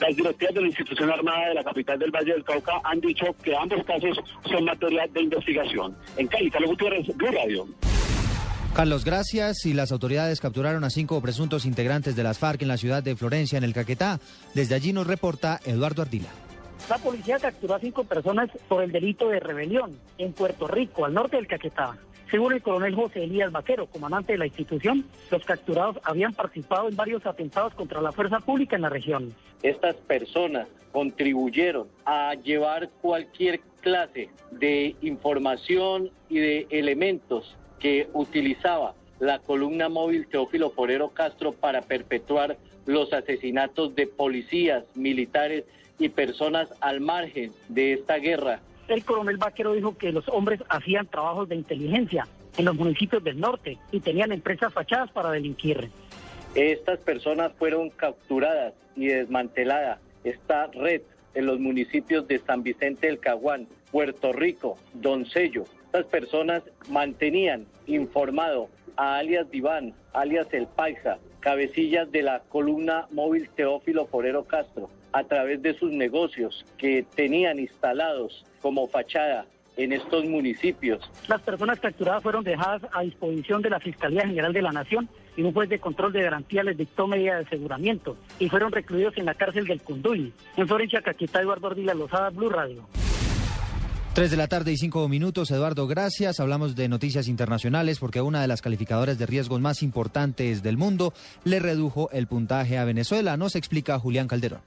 Las 0.00 0.16
directivas 0.16 0.54
de 0.54 0.60
la 0.62 0.66
institución 0.68 1.10
armada 1.10 1.48
de 1.48 1.54
la 1.54 1.64
capital 1.64 1.98
del 1.98 2.10
Valle 2.10 2.32
del 2.32 2.44
Cauca 2.44 2.80
han 2.84 3.00
dicho 3.00 3.26
que 3.42 3.54
ambos 3.54 3.84
casos 3.84 4.18
son 4.50 4.64
materia 4.64 5.06
de 5.12 5.22
investigación. 5.22 5.96
En 6.16 6.26
Cali, 6.26 6.50
Carlos 6.50 6.70
Gutiérrez, 6.70 7.06
Blue 7.16 7.30
Radio. 7.30 7.68
Carlos, 8.74 9.04
gracias. 9.04 9.66
Y 9.66 9.74
las 9.74 9.92
autoridades 9.92 10.40
capturaron 10.40 10.84
a 10.84 10.90
cinco 10.90 11.20
presuntos 11.20 11.66
integrantes 11.66 12.16
de 12.16 12.22
las 12.22 12.38
FARC 12.38 12.62
en 12.62 12.68
la 12.68 12.78
ciudad 12.78 13.02
de 13.02 13.14
Florencia, 13.16 13.58
en 13.58 13.64
el 13.64 13.74
Caquetá. 13.74 14.20
Desde 14.54 14.74
allí 14.74 14.92
nos 14.92 15.06
reporta 15.06 15.60
Eduardo 15.64 16.02
Ardila. 16.02 16.28
La 16.88 16.96
policía 16.98 17.38
capturó 17.38 17.74
a 17.74 17.80
cinco 17.80 18.04
personas 18.04 18.48
por 18.68 18.82
el 18.82 18.90
delito 18.90 19.28
de 19.28 19.38
rebelión 19.38 19.98
en 20.18 20.32
Puerto 20.32 20.66
Rico, 20.66 21.04
al 21.04 21.14
norte 21.14 21.36
del 21.36 21.46
Caquetá. 21.46 21.96
Según 22.30 22.52
el 22.52 22.62
coronel 22.62 22.94
José 22.94 23.24
Elías 23.24 23.50
Vaquero, 23.50 23.86
comandante 23.86 24.32
de 24.32 24.38
la 24.38 24.46
institución, 24.46 25.04
los 25.30 25.44
capturados 25.44 25.98
habían 26.04 26.32
participado 26.32 26.88
en 26.88 26.94
varios 26.94 27.26
atentados 27.26 27.74
contra 27.74 28.00
la 28.00 28.12
fuerza 28.12 28.38
pública 28.38 28.76
en 28.76 28.82
la 28.82 28.88
región. 28.88 29.34
Estas 29.62 29.96
personas 29.96 30.68
contribuyeron 30.92 31.88
a 32.04 32.34
llevar 32.34 32.88
cualquier 33.00 33.60
clase 33.80 34.30
de 34.52 34.94
información 35.02 36.10
y 36.28 36.38
de 36.38 36.66
elementos 36.70 37.56
que 37.80 38.08
utilizaba 38.12 38.94
la 39.18 39.40
columna 39.40 39.88
móvil 39.88 40.28
Teófilo 40.28 40.70
Porero 40.70 41.10
Castro 41.10 41.52
para 41.52 41.82
perpetuar 41.82 42.56
los 42.86 43.12
asesinatos 43.12 43.94
de 43.96 44.06
policías, 44.06 44.84
militares 44.94 45.64
y 45.98 46.08
personas 46.08 46.68
al 46.80 47.00
margen 47.00 47.52
de 47.68 47.92
esta 47.92 48.16
guerra 48.16 48.60
el 48.94 49.04
coronel 49.04 49.36
Vaquero 49.36 49.72
dijo 49.72 49.96
que 49.96 50.12
los 50.12 50.28
hombres 50.28 50.60
hacían 50.68 51.06
trabajos 51.06 51.48
de 51.48 51.56
inteligencia 51.56 52.26
en 52.56 52.64
los 52.64 52.74
municipios 52.74 53.22
del 53.22 53.38
norte 53.38 53.78
y 53.92 54.00
tenían 54.00 54.32
empresas 54.32 54.72
fachadas 54.72 55.10
para 55.10 55.30
delinquir. 55.30 55.90
Estas 56.54 56.98
personas 56.98 57.52
fueron 57.58 57.90
capturadas 57.90 58.74
y 58.96 59.06
desmantelada 59.06 60.00
esta 60.24 60.66
red 60.68 61.02
en 61.34 61.46
los 61.46 61.60
municipios 61.60 62.26
de 62.26 62.40
San 62.40 62.62
Vicente 62.62 63.06
del 63.06 63.20
Caguán, 63.20 63.68
Puerto 63.92 64.32
Rico, 64.32 64.76
Doncello. 64.94 65.64
Estas 65.86 66.06
personas 66.06 66.62
mantenían 66.88 67.66
informado 67.86 68.68
a 68.96 69.18
alias 69.18 69.50
Diván, 69.50 69.94
alias 70.12 70.48
El 70.52 70.66
Paisa, 70.66 71.18
cabecillas 71.38 72.10
de 72.10 72.22
la 72.22 72.40
columna 72.48 73.06
móvil 73.12 73.48
Teófilo 73.50 74.06
Forero 74.06 74.44
Castro, 74.44 74.90
a 75.12 75.24
través 75.24 75.62
de 75.62 75.74
sus 75.78 75.90
negocios 75.92 76.64
que 76.78 77.04
tenían 77.14 77.58
instalados 77.58 78.44
como 78.60 78.86
fachada 78.88 79.46
en 79.76 79.92
estos 79.92 80.24
municipios. 80.24 81.00
Las 81.28 81.40
personas 81.42 81.80
capturadas 81.80 82.22
fueron 82.22 82.44
dejadas 82.44 82.82
a 82.92 83.02
disposición 83.02 83.62
de 83.62 83.70
la 83.70 83.80
Fiscalía 83.80 84.26
General 84.26 84.52
de 84.52 84.62
la 84.62 84.72
Nación 84.72 85.08
y 85.36 85.42
un 85.42 85.52
juez 85.52 85.68
de 85.68 85.78
control 85.78 86.12
de 86.12 86.22
garantía 86.22 86.62
les 86.62 86.76
dictó 86.76 87.06
medida 87.06 87.36
de 87.36 87.44
aseguramiento 87.46 88.16
y 88.38 88.48
fueron 88.48 88.72
recluidos 88.72 89.16
en 89.16 89.24
la 89.24 89.34
cárcel 89.34 89.66
del 89.66 89.80
Cunduy. 89.80 90.32
En 90.56 90.68
Florencia, 90.68 91.02
Caquita, 91.02 91.40
Eduardo 91.40 91.68
Ardila 91.68 91.94
Lozada, 91.94 92.30
Blue 92.30 92.50
Radio. 92.50 92.86
Tres 94.12 94.32
de 94.32 94.36
la 94.36 94.48
tarde 94.48 94.72
y 94.72 94.76
cinco 94.76 95.08
minutos, 95.08 95.52
Eduardo, 95.52 95.86
gracias. 95.86 96.40
Hablamos 96.40 96.74
de 96.74 96.88
noticias 96.88 97.28
internacionales 97.28 98.00
porque 98.00 98.20
una 98.20 98.42
de 98.42 98.48
las 98.48 98.60
calificadoras 98.60 99.18
de 99.18 99.26
riesgos 99.26 99.60
más 99.60 99.84
importantes 99.84 100.64
del 100.64 100.76
mundo 100.76 101.14
le 101.44 101.60
redujo 101.60 102.10
el 102.10 102.26
puntaje 102.26 102.76
a 102.76 102.84
Venezuela. 102.84 103.36
Nos 103.36 103.54
explica 103.54 104.00
Julián 104.00 104.26
Calderón. 104.26 104.62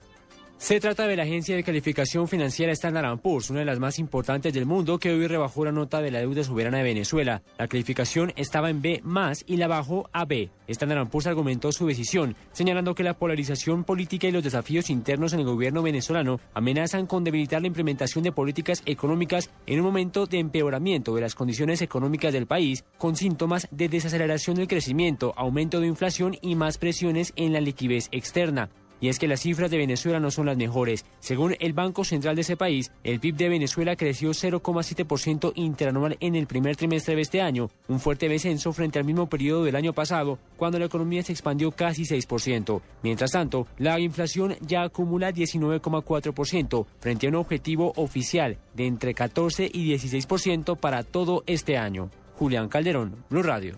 Se 0.64 0.80
trata 0.80 1.08
de 1.08 1.18
la 1.18 1.24
agencia 1.24 1.58
de 1.58 1.64
calificación 1.66 2.30
financiera 2.30 2.72
Standard 2.72 3.20
Poor's, 3.20 3.50
una 3.50 3.60
de 3.60 3.66
las 3.66 3.80
más 3.80 4.00
importantes 4.00 4.54
del 4.54 4.66
mundo, 4.66 4.98
que 4.98 5.12
hoy 5.12 5.28
rebajó 5.28 5.66
la 5.66 5.74
nota 5.74 6.02
de 6.02 6.10
la 6.10 6.20
deuda 6.20 6.42
soberana 6.46 6.78
de 6.78 6.86
Venezuela. 6.86 7.44
La 7.58 7.68
calificación 7.68 8.32
estaba 8.38 8.70
en 8.70 8.82
B 8.82 9.02
más 9.04 9.44
y 9.46 9.58
la 9.58 9.68
bajó 9.68 10.10
a 10.14 10.24
B. 10.24 10.52
Standard 10.70 11.10
Poor's 11.10 11.28
argumentó 11.28 11.74
su 11.74 11.86
decisión, 11.86 12.38
señalando 12.54 12.96
que 12.96 13.04
la 13.04 13.16
polarización 13.16 13.84
política 13.84 14.30
y 14.30 14.32
los 14.32 14.42
desafíos 14.42 14.90
internos 14.90 15.34
en 15.34 15.42
el 15.42 15.46
gobierno 15.46 15.82
venezolano 15.82 16.40
amenazan 16.54 17.08
con 17.08 17.26
debilitar 17.26 17.60
la 17.60 17.68
implementación 17.68 18.24
de 18.24 18.32
políticas 18.32 18.84
económicas 18.86 19.50
en 19.66 19.80
un 19.80 19.86
momento 19.86 20.28
de 20.28 20.40
empeoramiento 20.40 21.14
de 21.14 21.20
las 21.20 21.36
condiciones 21.36 21.82
económicas 21.82 22.32
del 22.32 22.48
país, 22.48 22.86
con 22.98 23.18
síntomas 23.18 23.68
de 23.70 23.90
desaceleración 23.90 24.56
del 24.56 24.70
crecimiento, 24.70 25.34
aumento 25.36 25.82
de 25.82 25.88
inflación 25.88 26.38
y 26.42 26.56
más 26.56 26.78
presiones 26.78 27.34
en 27.36 27.52
la 27.52 27.60
liquidez 27.60 28.08
externa. 28.14 28.70
Y 29.02 29.10
es 29.10 29.20
que 29.20 29.28
las 29.28 29.42
cifras 29.42 29.70
de 29.70 29.78
Venezuela 29.78 30.20
no 30.20 30.32
son 30.32 30.46
las 30.46 30.58
mejores. 30.58 31.06
Según 31.20 31.56
el 31.60 31.74
Banco 31.74 32.04
Central 32.04 32.36
de 32.36 32.42
ese 32.42 32.58
país, 32.58 32.92
el 33.04 33.20
PIB 33.20 33.36
de 33.36 33.50
Venezuela 33.50 33.96
creció 33.96 34.32
0,7% 34.32 35.52
interanual 35.56 36.18
en 36.20 36.36
el 36.36 36.48
primer 36.48 36.76
trimestre 36.76 37.16
de 37.16 37.22
este 37.22 37.42
año, 37.42 37.70
un 37.88 38.00
fuerte 38.00 38.30
descenso 38.30 38.72
frente 38.72 39.00
al 39.00 39.06
mismo 39.06 39.28
periodo 39.28 39.64
del 39.64 39.76
año 39.76 39.94
pasado, 39.94 40.40
cuando 40.58 40.80
la 40.80 40.86
economía 40.86 41.24
se 41.24 41.34
expandió 41.34 41.72
casi 41.72 42.04
6%. 42.04 42.82
Mientras 43.02 43.32
tanto, 43.32 43.68
la 43.78 44.00
inflación 44.00 44.56
ya 44.62 44.84
acumula 44.84 45.32
19,4% 45.32 46.86
frente 47.00 47.28
a 47.28 47.30
un 47.30 47.36
objetivo 47.36 47.94
oficial 47.96 48.58
de 48.74 48.88
entre 48.88 49.14
14 49.14 49.70
y 49.72 49.94
16% 49.94 50.78
para 50.78 51.04
todo 51.04 51.44
este 51.46 51.78
año. 51.78 52.10
Julián 52.36 52.70
Calderón, 52.70 53.24
Blue 53.30 53.44
Radio. 53.44 53.78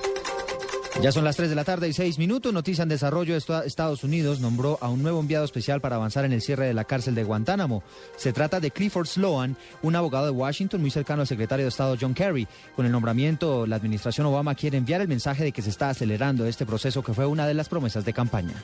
Ya 0.99 1.11
son 1.11 1.23
las 1.23 1.37
3 1.37 1.49
de 1.49 1.55
la 1.55 1.63
tarde 1.63 1.87
y 1.87 1.93
6 1.93 2.19
minutos. 2.19 2.53
Noticia 2.53 2.83
en 2.83 2.89
desarrollo. 2.89 3.35
Estados 3.35 4.03
Unidos 4.03 4.39
nombró 4.39 4.77
a 4.81 4.89
un 4.89 5.01
nuevo 5.01 5.19
enviado 5.19 5.45
especial 5.45 5.81
para 5.81 5.95
avanzar 5.95 6.25
en 6.25 6.33
el 6.33 6.41
cierre 6.41 6.67
de 6.67 6.73
la 6.73 6.83
cárcel 6.83 7.15
de 7.15 7.23
Guantánamo. 7.23 7.81
Se 8.17 8.33
trata 8.33 8.59
de 8.59 8.69
Clifford 8.69 9.07
Sloan, 9.07 9.55
un 9.81 9.95
abogado 9.95 10.25
de 10.25 10.31
Washington 10.31 10.81
muy 10.81 10.91
cercano 10.91 11.21
al 11.21 11.27
secretario 11.27 11.65
de 11.65 11.69
Estado 11.69 11.95
John 11.99 12.13
Kerry. 12.13 12.47
Con 12.75 12.85
el 12.85 12.91
nombramiento, 12.91 13.65
la 13.65 13.77
administración 13.77 14.27
Obama 14.27 14.53
quiere 14.53 14.77
enviar 14.77 15.01
el 15.01 15.07
mensaje 15.07 15.43
de 15.43 15.51
que 15.53 15.61
se 15.61 15.69
está 15.69 15.89
acelerando 15.89 16.45
este 16.45 16.65
proceso 16.65 17.01
que 17.01 17.13
fue 17.13 17.25
una 17.25 17.47
de 17.47 17.53
las 17.53 17.69
promesas 17.69 18.05
de 18.05 18.13
campaña. 18.13 18.63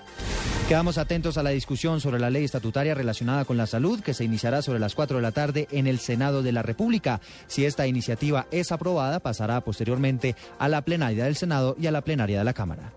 Quedamos 0.67 0.97
atentos 0.97 1.37
a 1.37 1.43
la 1.43 1.51
discusión 1.51 2.01
sobre 2.01 2.19
la 2.19 2.29
ley 2.29 2.43
estatutaria 2.43 2.93
relacionada 2.93 3.45
con 3.45 3.55
la 3.55 3.67
salud 3.67 4.01
que 4.01 4.13
se 4.13 4.25
iniciará 4.25 4.61
sobre 4.61 4.79
las 4.79 4.95
4 4.95 5.15
de 5.15 5.23
la 5.23 5.31
tarde 5.31 5.67
en 5.71 5.87
el 5.87 5.97
Senado 5.97 6.43
de 6.43 6.51
la 6.51 6.61
República. 6.61 7.21
Si 7.47 7.63
esta 7.63 7.87
iniciativa 7.87 8.47
es 8.51 8.73
aprobada, 8.73 9.21
pasará 9.21 9.61
posteriormente 9.61 10.35
a 10.59 10.67
la 10.67 10.81
plenaria 10.81 11.23
del 11.23 11.37
Senado 11.37 11.77
y 11.79 11.87
a 11.87 11.91
la 11.91 12.01
plenaria 12.01 12.16
de 12.25 12.43
la 12.43 12.53
Cámara. 12.53 12.93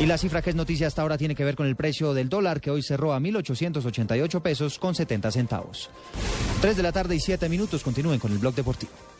Y 0.00 0.06
la 0.06 0.18
cifra 0.18 0.42
que 0.42 0.50
es 0.50 0.56
noticia 0.56 0.86
hasta 0.86 1.02
ahora 1.02 1.18
tiene 1.18 1.34
que 1.34 1.44
ver 1.44 1.56
con 1.56 1.66
el 1.66 1.76
precio 1.76 2.14
del 2.14 2.28
dólar 2.28 2.60
que 2.60 2.70
hoy 2.70 2.82
cerró 2.82 3.12
a 3.12 3.20
1.888 3.20 4.42
pesos 4.42 4.78
con 4.78 4.94
70 4.94 5.30
centavos. 5.30 5.90
3 6.60 6.76
de 6.76 6.82
la 6.82 6.92
tarde 6.92 7.16
y 7.16 7.20
7 7.20 7.48
minutos. 7.48 7.82
Continúen 7.82 8.18
con 8.18 8.32
el 8.32 8.38
blog 8.38 8.54
deportivo. 8.54 8.92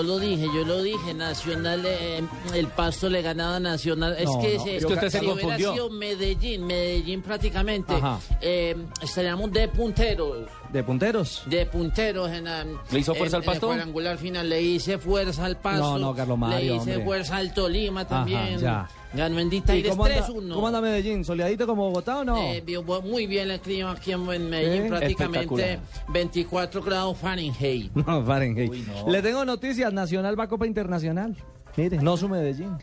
Yo 0.00 0.06
lo 0.06 0.18
dije, 0.18 0.46
yo 0.46 0.64
lo 0.64 0.82
dije, 0.82 1.12
Nacional, 1.12 1.82
eh, 1.84 2.22
el 2.54 2.66
pasto 2.68 3.10
le 3.10 3.20
ganaba 3.20 3.56
a 3.56 3.60
Nacional. 3.60 4.12
Es 4.18 4.30
que, 4.40 4.56
no, 4.56 4.64
se- 4.64 4.76
es 4.76 4.86
que 4.86 4.92
usted 4.94 5.08
se 5.10 5.18
si 5.18 5.26
hubiera 5.26 5.40
confundió. 5.42 5.72
sido 5.74 5.90
Medellín, 5.90 6.66
Medellín 6.66 7.20
prácticamente, 7.22 7.92
eh, 8.40 8.76
estaríamos 9.02 9.52
de 9.52 9.68
punteros. 9.68 10.48
¿De 10.72 10.82
punteros? 10.82 11.42
De 11.46 11.66
punteros 11.66 12.30
en 12.30 12.44
la- 12.44 12.64
¿Le 12.64 12.98
hizo 12.98 13.14
fuerza 13.14 13.36
en- 13.36 13.42
al 13.42 13.44
Pasto? 13.46 13.66
En 13.66 13.72
el 13.72 13.76
cuadrangular 13.78 14.16
final 14.18 14.48
le 14.48 14.62
hice 14.62 14.96
fuerza 14.98 15.44
al 15.44 15.56
pasto. 15.58 15.82
No, 15.82 15.98
no, 15.98 16.14
Carlos 16.14 16.38
Mario, 16.38 16.58
Le 16.58 16.64
hice 16.76 16.78
hombre. 16.92 17.04
fuerza 17.04 17.36
al 17.36 17.52
Tolima 17.52 18.06
también. 18.06 18.58
ya. 18.58 18.88
Ganó 19.12 19.40
en 19.40 19.48
¿Y 19.48 19.50
Ditaires 19.50 19.90
cómo 19.90 20.04
anda, 20.04 20.26
3-1. 20.26 20.54
cómo 20.54 20.66
anda 20.68 20.80
Medellín? 20.80 21.24
¿Soleadito 21.24 21.66
como 21.66 21.88
Bogotá 21.88 22.18
o 22.20 22.24
no? 22.24 22.38
Eh, 22.38 22.62
muy 23.02 23.26
bien 23.26 23.50
el 23.50 23.60
clima 23.60 23.90
aquí 23.92 24.12
en 24.12 24.24
Medellín, 24.24 24.84
¿Eh? 24.84 24.88
prácticamente 24.88 25.40
Espectacular. 25.72 26.12
24 26.12 26.82
grados 26.82 27.18
Fahrenheit. 27.18 27.90
No, 27.94 28.24
Fahrenheit. 28.24 28.72
no. 28.72 29.10
Le 29.10 29.22
tengo 29.22 29.44
noticias. 29.44 29.92
Nacional 29.92 30.38
va 30.38 30.44
a 30.44 30.48
Copa 30.48 30.66
Internacional. 30.66 31.36
Mire, 31.76 31.98
no 31.98 32.16
su 32.16 32.28
Medellín. 32.28 32.76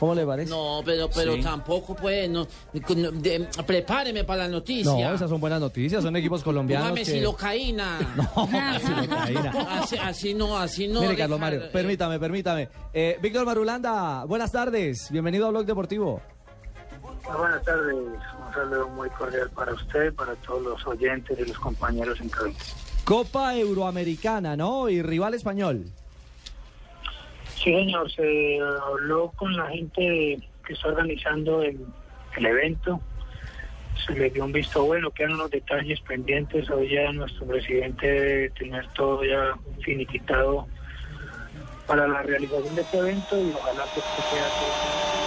¿Cómo 0.00 0.14
le 0.14 0.24
parece? 0.26 0.50
No, 0.50 0.80
pero, 0.84 1.08
pero 1.14 1.34
Sí. 1.34 1.42
tampoco 1.42 1.94
pues, 1.94 2.28
no, 2.30 2.46
no, 2.96 3.10
de- 3.12 3.46
prepáreme 3.66 4.24
para 4.24 4.44
la 4.44 4.48
noticia. 4.48 4.90
No, 5.10 5.14
esas 5.14 5.28
son 5.28 5.38
buenas 5.40 5.60
noticias. 5.60 6.02
Son 6.02 6.16
equipos 6.16 6.42
colombianos. 6.42 6.88
Póngame 6.88 7.04
que- 7.04 7.10
silocaína. 7.12 7.98
silocaína. 8.80 9.50
Así, 9.82 9.96
así 9.98 10.34
no, 10.34 10.56
así 10.58 10.88
no. 10.88 11.02
Mire, 11.02 11.16
Carlos. 11.16 11.38
Mario, 11.38 11.70
permítame, 11.70 12.18
permítame. 12.18 12.68
Eh, 12.92 13.18
Víctor 13.20 13.44
Marulanda, 13.44 14.24
buenas 14.24 14.50
tardes. 14.50 15.08
Bienvenido 15.10 15.46
a 15.46 15.50
Blog 15.50 15.66
Deportivo. 15.66 16.20
Muy 17.02 17.36
buenas 17.36 17.62
tardes, 17.62 17.94
un 17.94 18.54
saludo 18.54 18.88
muy 18.88 19.10
cordial 19.10 19.50
para 19.50 19.74
usted, 19.74 20.12
para 20.14 20.34
todos 20.36 20.62
los 20.62 20.86
oyentes 20.86 21.38
y 21.38 21.44
los 21.44 21.58
compañeros 21.58 22.18
en 22.20 22.28
cabina. 22.30 22.58
Copa 23.04 23.54
Euroamericana, 23.56 24.56
¿no? 24.56 24.88
Y 24.88 25.02
rival 25.02 25.34
español. 25.34 25.84
Sí, 27.62 27.74
señor, 27.74 28.10
se 28.10 28.58
habló 28.58 29.30
con 29.36 29.54
la 29.54 29.66
gente 29.66 30.38
que 30.66 30.72
está 30.72 30.88
organizando 30.88 31.62
el, 31.62 31.78
evento, 32.34 32.98
se 34.06 34.14
le 34.14 34.30
dio 34.30 34.46
un 34.46 34.52
visto 34.52 34.82
bueno, 34.84 35.10
quedan 35.10 35.34
unos 35.34 35.50
detalles 35.50 36.00
pendientes, 36.00 36.70
hoy 36.70 36.88
ya 36.88 37.12
nuestro 37.12 37.46
presidente 37.46 38.06
debe 38.06 38.50
todo 38.94 39.22
ya 39.24 39.54
finiquitado 39.84 40.66
para 41.86 42.08
la 42.08 42.22
realización 42.22 42.74
de 42.74 42.80
este 42.80 42.96
evento 42.96 43.36
y 43.38 43.52
ojalá 43.52 43.84
que 43.92 44.00
esto 44.00 44.22
sea 44.30 44.48
todo. 44.48 45.20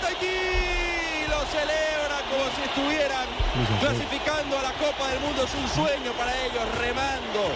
Tahití 0.00 1.26
lo 1.28 1.40
celebra 1.46 2.22
como 2.28 2.44
si 2.56 2.62
estuvieran 2.62 3.39
clasificando 3.80 4.58
a 4.58 4.62
la 4.62 4.72
Copa 4.72 5.08
del 5.08 5.20
Mundo. 5.20 5.44
Es 5.44 5.54
un 5.54 5.68
sueño 5.68 6.12
para 6.12 6.32
ellos, 6.44 6.62
remando. 6.78 7.50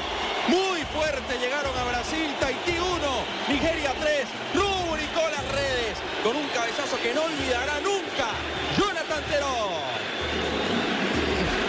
Muy 0.48 0.82
fuerte 0.92 1.38
llegaron 1.38 1.76
a 1.76 1.84
Brasil. 1.84 2.34
Tahití 2.40 2.78
1, 2.78 3.24
Nigeria 3.48 3.94
3. 3.98 4.26
Rubricó 4.54 5.22
las 5.30 5.46
redes 5.52 5.98
con 6.22 6.36
un 6.36 6.48
cabezazo 6.48 6.98
que 7.00 7.14
no 7.14 7.22
olvidará 7.22 7.80
nunca. 7.80 8.28
Jonathan 8.76 9.22
Terón. 9.30 9.93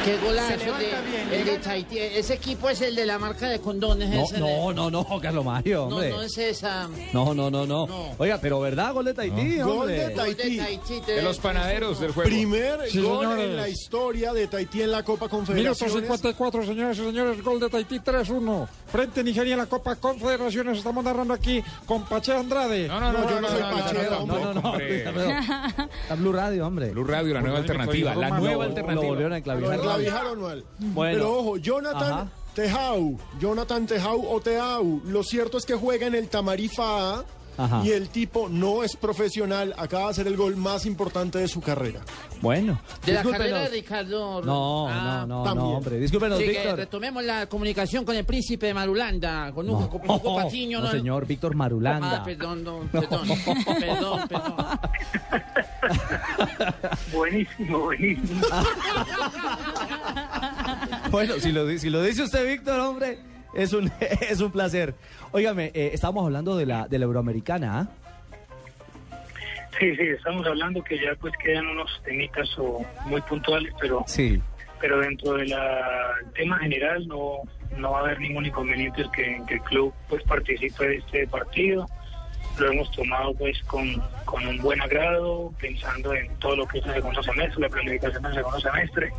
Qué 0.05 0.17
golazo 0.17 0.49
de, 0.77 0.85
bien, 0.85 1.29
el 1.33 1.45
de 1.45 1.57
Tahití. 1.57 1.97
Ese 1.97 2.35
equipo 2.35 2.69
es 2.69 2.79
el 2.81 2.95
de 2.95 3.07
la 3.07 3.17
marca 3.17 3.49
de 3.49 3.59
condones. 3.59 4.07
No, 4.09 4.23
ese 4.23 4.37
no, 4.39 4.71
no, 4.71 4.91
no, 4.91 5.19
Carlos 5.19 5.43
Mario, 5.43 5.87
No, 5.89 5.95
hombre. 5.95 6.09
no 6.11 6.21
es 6.21 6.37
esa. 6.37 6.87
No, 7.11 7.33
no, 7.33 7.49
no, 7.49 7.65
no. 7.65 7.87
Oiga, 8.19 8.37
pero 8.39 8.59
¿verdad? 8.59 8.93
Gol 8.93 9.05
de 9.05 9.13
Tahití, 9.15 9.57
Gol 9.57 9.87
de 9.87 10.09
Tahití. 10.11 10.59
De 11.07 11.21
los 11.23 11.39
panaderos 11.39 11.99
del 11.99 12.11
juego. 12.11 12.29
Primer 12.29 12.87
Sí, 12.89 13.01
gol 13.01 13.21
señores. 13.23 13.45
en 13.45 13.55
la 13.55 13.67
historia 13.67 14.31
de 14.33 14.47
Tahití 14.47 14.83
en 14.83 14.91
la 14.91 15.01
Copa 15.03 15.25
Minuto 15.25 15.37
Confederaciones. 15.37 15.93
54, 15.95 16.65
señores 16.65 16.97
y 16.99 17.01
señores, 17.05 17.43
gol 17.43 17.59
de 17.59 17.69
Tahití 17.69 17.99
3-1. 17.99 18.67
Frente 18.95 19.19
a 19.19 19.23
Nigeria 19.23 19.53
en 19.55 19.59
la 19.59 19.65
Copa 19.65 19.97
Confederaciones. 19.97 20.77
Estamos 20.77 21.03
narrando 21.03 21.33
aquí 21.33 21.61
con 21.85 22.05
Pache 22.05 22.33
Andrade. 22.33 22.87
No, 22.87 22.97
no, 22.97 23.11
no, 23.11 23.29
yo 23.29 23.41
no 23.41 23.49
soy 23.49 23.61
Pachero, 23.61 24.25
No, 24.25 24.53
no, 24.53 24.53
no. 24.53 24.79
Está 24.79 26.15
Blue 26.17 26.31
Radio, 26.31 26.65
hombre. 26.65 26.91
Blue 26.91 27.03
Radio, 27.03 27.33
la 27.33 27.41
nueva 27.41 27.57
alternativa. 27.57 28.15
La 28.15 28.29
nueva 28.29 28.55
Lo 28.55 28.61
alternativa. 28.61 29.07
volvieron 29.09 29.33
a 29.33 29.39
Lo 29.39 29.73
enclavijaron 29.73 30.41
mal. 30.41 30.63
Bueno. 30.79 31.13
Pero 31.17 31.33
ojo, 31.33 31.57
Jonathan. 31.57 32.31
Tejau, 32.55 33.19
Jonathan 33.37 33.85
Tejau 33.85 34.33
o 34.33 34.39
Teau, 34.39 35.01
lo 35.03 35.23
cierto 35.23 35.57
es 35.57 35.65
que 35.65 35.75
juega 35.75 36.07
en 36.07 36.15
el 36.15 36.29
Tamarifa 36.29 37.15
A 37.15 37.25
Ajá. 37.57 37.81
y 37.85 37.91
el 37.91 38.09
tipo 38.09 38.49
no 38.49 38.83
es 38.83 38.95
profesional, 38.95 39.73
acaba 39.77 40.05
de 40.05 40.09
hacer 40.11 40.27
el 40.27 40.35
gol 40.37 40.55
más 40.57 40.85
importante 40.85 41.39
de 41.39 41.47
su 41.47 41.61
carrera. 41.61 42.01
Bueno. 42.41 42.79
De 43.05 43.13
la 43.13 43.23
carrera 43.23 43.61
de 43.61 43.69
Ricardo. 43.69 44.41
No, 44.41 44.87
Ah. 44.89 45.25
no, 45.27 45.43
no, 45.45 45.55
no, 45.55 45.69
hombre. 45.77 45.97
Discúlpenos, 45.99 46.37
Sí, 46.37 46.45
que 46.45 46.51
Víctor. 46.51 46.75
retomemos 46.77 47.23
la 47.23 47.47
comunicación 47.47 48.03
con 48.05 48.15
el 48.15 48.25
príncipe 48.25 48.67
de 48.67 48.73
Marulanda, 48.73 49.51
con 49.53 49.69
Hugo, 49.69 49.89
con 49.89 50.01
Hugo 50.09 50.35
Patiño. 50.43 50.81
no, 50.81 50.91
señor, 50.91 51.25
Víctor 51.25 51.55
Marulanda. 51.55 52.17
Ah, 52.17 52.23
perdón, 52.23 52.63
no, 52.63 52.79
perdón, 52.91 53.27
perdón, 53.79 54.27
perdón. 54.27 54.55
Buenísimo, 57.13 57.79
buenísimo. 57.79 58.41
Bueno, 61.11 61.35
si 61.39 61.51
lo, 61.51 61.69
si 61.77 61.89
lo 61.89 62.01
dice 62.03 62.23
usted, 62.23 62.45
Víctor, 62.47 62.79
hombre, 62.79 63.19
es 63.55 63.73
un, 63.73 63.91
es 64.29 64.41
un 64.41 64.51
placer. 64.51 64.93
Óigame, 65.31 65.71
eh, 65.73 65.91
estábamos 65.93 66.25
hablando 66.25 66.55
de 66.57 66.65
la, 66.65 66.87
de 66.87 66.99
la 66.99 67.05
Euroamericana, 67.05 67.79
¿ah? 67.79 67.87
Sí, 69.79 69.93
sí, 69.97 70.03
estamos 70.03 70.45
hablando 70.47 70.81
que 70.83 70.97
ya 70.97 71.15
pues 71.19 71.33
quedan 71.43 71.67
unos 71.67 72.01
temitas 72.05 72.47
o 72.57 72.85
muy 73.07 73.19
puntuales, 73.21 73.73
pero 73.79 74.05
Sí. 74.07 74.41
pero 74.79 74.99
dentro 74.99 75.33
del 75.33 75.53
tema 76.33 76.57
general 76.59 77.05
no, 77.09 77.39
no 77.75 77.91
va 77.91 77.99
a 77.99 78.01
haber 78.03 78.19
ningún 78.21 78.45
inconveniente 78.45 79.03
que 79.13 79.35
el 79.49 79.61
club 79.63 79.93
pues 80.07 80.23
participe 80.23 80.87
de 80.87 80.95
este 80.97 81.27
partido. 81.27 81.85
Lo 82.57 82.71
hemos 82.71 82.89
tomado 82.91 83.33
pues 83.33 83.61
con, 83.63 84.01
con 84.23 84.47
un 84.47 84.57
buen 84.59 84.79
agrado, 84.81 85.51
pensando 85.59 86.13
en 86.13 86.33
todo 86.39 86.55
lo 86.55 86.65
que 86.67 86.77
es 86.79 86.85
el 86.85 86.93
segundo 86.93 87.21
semestre, 87.21 87.59
la 87.61 87.67
planificación 87.69 88.23
del 88.23 88.33
segundo 88.33 88.59
semestre. 88.61 89.11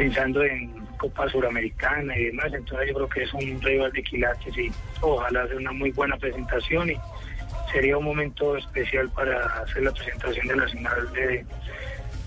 Pensando 0.00 0.42
en 0.42 0.70
Copa 0.96 1.28
Suramericana 1.28 2.16
y 2.16 2.24
demás, 2.24 2.46
entonces 2.54 2.88
yo 2.88 2.94
creo 2.94 3.08
que 3.10 3.22
es 3.24 3.34
un 3.34 3.60
rival 3.60 3.92
de 3.92 4.02
quilates 4.02 4.56
y 4.56 4.72
ojalá 5.02 5.46
sea 5.46 5.58
una 5.58 5.72
muy 5.72 5.90
buena 5.90 6.16
presentación 6.16 6.88
y 6.88 6.96
sería 7.70 7.98
un 7.98 8.06
momento 8.06 8.56
especial 8.56 9.10
para 9.10 9.44
hacer 9.60 9.82
la 9.82 9.92
presentación 9.92 10.48
de 10.48 10.56
la 10.56 10.68
final 10.68 11.12
de, 11.12 11.44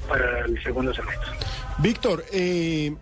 para 0.08 0.46
el 0.46 0.62
segundo 0.62 0.94
semestre. 0.94 1.32
Víctor, 1.80 2.24
eh, 2.32 2.94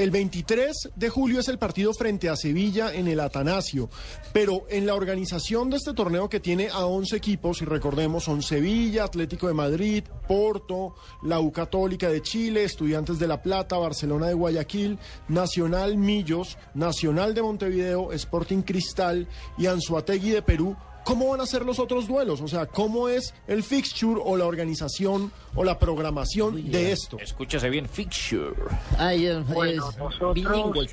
el 0.00 0.10
23 0.10 0.92
de 0.96 1.10
julio 1.10 1.40
es 1.40 1.48
el 1.48 1.58
partido 1.58 1.92
frente 1.92 2.30
a 2.30 2.36
Sevilla 2.36 2.94
en 2.94 3.06
el 3.06 3.20
Atanasio, 3.20 3.90
pero 4.32 4.64
en 4.70 4.86
la 4.86 4.94
organización 4.94 5.68
de 5.68 5.76
este 5.76 5.92
torneo 5.92 6.30
que 6.30 6.40
tiene 6.40 6.70
a 6.70 6.86
11 6.86 7.16
equipos, 7.16 7.60
y 7.60 7.66
recordemos, 7.66 8.24
son 8.24 8.42
Sevilla, 8.42 9.04
Atlético 9.04 9.46
de 9.46 9.52
Madrid, 9.52 10.04
Porto, 10.26 10.94
la 11.22 11.40
U 11.40 11.52
Católica 11.52 12.08
de 12.08 12.22
Chile, 12.22 12.64
Estudiantes 12.64 13.18
de 13.18 13.26
La 13.26 13.42
Plata, 13.42 13.76
Barcelona 13.76 14.28
de 14.28 14.34
Guayaquil, 14.34 14.98
Nacional 15.28 15.98
Millos, 15.98 16.56
Nacional 16.72 17.34
de 17.34 17.42
Montevideo, 17.42 18.10
Sporting 18.12 18.62
Cristal 18.62 19.28
y 19.58 19.66
Anzuategui 19.66 20.30
de 20.30 20.40
Perú. 20.40 20.78
¿Cómo 21.04 21.30
van 21.30 21.40
a 21.40 21.46
ser 21.46 21.64
los 21.64 21.78
otros 21.78 22.06
duelos? 22.06 22.40
O 22.40 22.48
sea, 22.48 22.66
¿cómo 22.66 23.08
es 23.08 23.34
el 23.46 23.62
fixture 23.62 24.20
o 24.22 24.36
la 24.36 24.46
organización 24.46 25.32
o 25.54 25.64
la 25.64 25.78
programación 25.78 26.70
de 26.70 26.92
esto? 26.92 27.18
Escúchase 27.18 27.70
bien, 27.70 27.88
fixture. 27.88 28.54
Ay, 28.98 29.26
es, 29.26 29.46
Bueno, 29.46 29.88
es 29.88 29.98
nosotros-. 29.98 30.92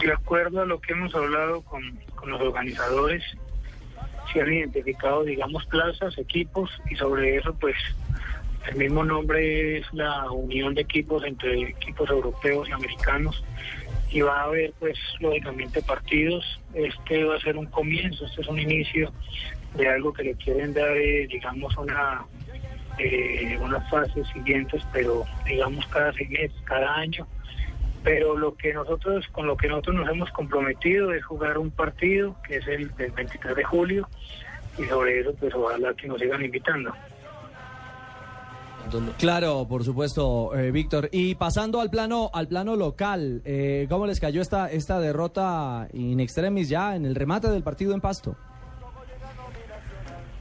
De 0.00 0.12
acuerdo 0.12 0.62
a 0.62 0.66
lo 0.66 0.80
que 0.80 0.92
hemos 0.92 1.14
hablado 1.14 1.62
con, 1.62 1.82
con 2.14 2.30
los 2.30 2.40
organizadores, 2.40 3.22
se 4.32 4.40
han 4.40 4.52
identificado, 4.52 5.24
digamos, 5.24 5.64
plazas, 5.66 6.16
equipos, 6.18 6.70
y 6.90 6.96
sobre 6.96 7.36
eso, 7.36 7.54
pues, 7.54 7.76
el 8.68 8.76
mismo 8.76 9.04
nombre 9.04 9.78
es 9.78 9.86
la 9.92 10.30
unión 10.30 10.74
de 10.74 10.82
equipos 10.82 11.24
entre 11.24 11.70
equipos 11.70 12.08
europeos 12.08 12.68
y 12.68 12.72
americanos, 12.72 13.42
y 14.12 14.20
va 14.20 14.40
a 14.40 14.44
haber, 14.44 14.72
pues, 14.78 14.98
lógicamente 15.20 15.82
partidos. 15.82 16.60
Este 16.74 17.24
va 17.24 17.36
a 17.36 17.40
ser 17.40 17.56
un 17.56 17.66
comienzo, 17.66 18.26
este 18.26 18.42
es 18.42 18.48
un 18.48 18.58
inicio 18.58 19.12
de 19.74 19.88
algo 19.88 20.12
que 20.12 20.22
le 20.22 20.34
quieren 20.34 20.74
dar, 20.74 20.96
eh, 20.96 21.26
digamos, 21.28 21.76
una 21.76 22.24
eh, 22.98 23.58
unas 23.60 23.88
fases 23.88 24.28
siguientes, 24.28 24.82
pero 24.92 25.24
digamos 25.46 25.86
cada 25.86 26.12
seis 26.12 26.52
cada 26.64 26.94
año 26.94 27.26
pero 28.02 28.36
lo 28.36 28.54
que 28.56 28.72
nosotros 28.74 29.26
con 29.28 29.46
lo 29.46 29.56
que 29.56 29.68
nosotros 29.68 29.96
nos 29.96 30.08
hemos 30.08 30.30
comprometido 30.30 31.12
es 31.12 31.24
jugar 31.24 31.58
un 31.58 31.70
partido 31.70 32.36
que 32.46 32.56
es 32.56 32.66
el 32.66 32.94
del 32.96 33.12
23 33.12 33.54
de 33.54 33.64
julio 33.64 34.08
y 34.78 34.84
sobre 34.84 35.20
eso 35.20 35.34
pues 35.38 35.54
ojalá 35.54 35.94
que 35.94 36.08
nos 36.08 36.20
sigan 36.20 36.44
invitando 36.44 36.92
Claro, 39.18 39.66
por 39.68 39.84
supuesto, 39.84 40.54
eh, 40.56 40.70
Víctor. 40.70 41.08
Y 41.12 41.34
pasando 41.36 41.80
al 41.80 41.90
plano, 41.90 42.30
al 42.34 42.48
plano 42.48 42.76
local, 42.76 43.40
eh, 43.44 43.86
¿cómo 43.88 44.06
les 44.06 44.20
cayó 44.20 44.42
esta, 44.42 44.70
esta 44.70 45.00
derrota 45.00 45.88
in 45.92 46.20
extremis 46.20 46.68
ya 46.68 46.94
en 46.96 47.06
el 47.06 47.14
remate 47.14 47.48
del 47.48 47.62
partido 47.62 47.94
en 47.94 48.00
Pasto? 48.00 48.36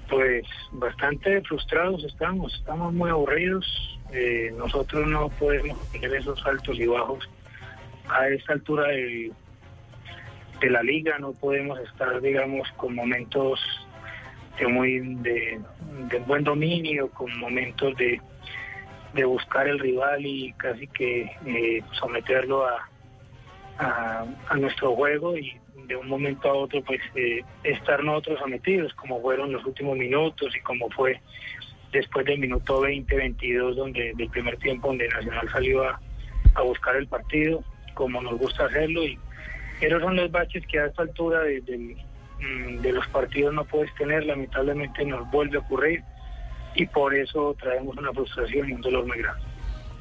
pues 0.09 0.43
bastante 0.73 1.41
frustrados 1.43 2.03
estamos 2.03 2.53
estamos 2.55 2.93
muy 2.93 3.09
aburridos 3.09 3.65
eh, 4.11 4.53
nosotros 4.57 5.07
no 5.07 5.29
podemos 5.29 5.79
tener 5.89 6.13
esos 6.15 6.45
altos 6.45 6.77
y 6.77 6.85
bajos 6.85 7.29
a 8.09 8.27
esta 8.27 8.51
altura 8.51 8.89
del- 8.89 9.31
de 10.59 10.69
la 10.69 10.83
liga 10.83 11.17
no 11.17 11.31
podemos 11.31 11.79
estar 11.79 12.19
digamos 12.19 12.67
con 12.75 12.93
momentos 12.93 13.61
de 14.59 14.67
muy 14.67 14.99
de, 15.15 15.61
de 16.09 16.19
buen 16.27 16.43
dominio 16.43 17.09
con 17.11 17.33
momentos 17.39 17.95
de 17.95 18.19
de 19.13 19.25
buscar 19.25 19.67
el 19.67 19.79
rival 19.79 20.25
y 20.25 20.53
casi 20.53 20.87
que 20.87 21.23
eh, 21.45 21.83
someterlo 21.91 22.65
a, 22.65 22.87
a, 24.49 24.55
nuestro 24.57 24.95
juego 24.95 25.37
y 25.37 25.53
de 25.87 25.95
un 25.95 26.07
momento 26.07 26.49
a 26.49 26.53
otro 26.53 26.81
pues 26.83 27.01
eh, 27.15 27.41
estar 27.63 28.03
nosotros 28.03 28.39
sometidos 28.39 28.93
como 28.93 29.21
fueron 29.21 29.51
los 29.51 29.65
últimos 29.65 29.97
minutos 29.97 30.55
y 30.55 30.59
como 30.61 30.89
fue 30.91 31.19
después 31.91 32.25
del 32.25 32.39
minuto 32.39 32.81
20, 32.81 33.13
22 33.15 33.75
donde 33.75 34.13
del 34.15 34.29
primer 34.29 34.57
tiempo 34.57 34.87
donde 34.87 35.09
Nacional 35.09 35.49
salió 35.51 35.83
a, 35.83 35.99
a 36.55 36.61
buscar 36.61 36.95
el 36.95 37.07
partido 37.07 37.63
como 37.95 38.21
nos 38.21 38.37
gusta 38.39 38.65
hacerlo. 38.65 39.03
Y 39.03 39.19
esos 39.81 40.01
son 40.01 40.15
los 40.15 40.31
baches 40.31 40.65
que 40.67 40.79
a 40.79 40.85
esta 40.85 41.01
altura 41.01 41.41
de, 41.41 41.59
del- 41.61 41.97
mm, 42.39 42.77
de 42.81 42.93
los 42.93 43.05
partidos 43.07 43.53
no 43.53 43.65
puedes 43.65 43.93
tener. 43.95 44.25
Lamentablemente 44.25 45.03
nos 45.05 45.29
vuelve 45.31 45.57
a 45.57 45.61
ocurrir 45.61 46.01
y 46.75 46.85
por 46.87 47.15
eso 47.15 47.55
traemos 47.59 47.97
una 47.97 48.11
frustración 48.11 48.69
y 48.69 48.73
un 48.73 48.81
dolor 48.81 49.05
muy 49.07 49.17
grande. 49.17 49.41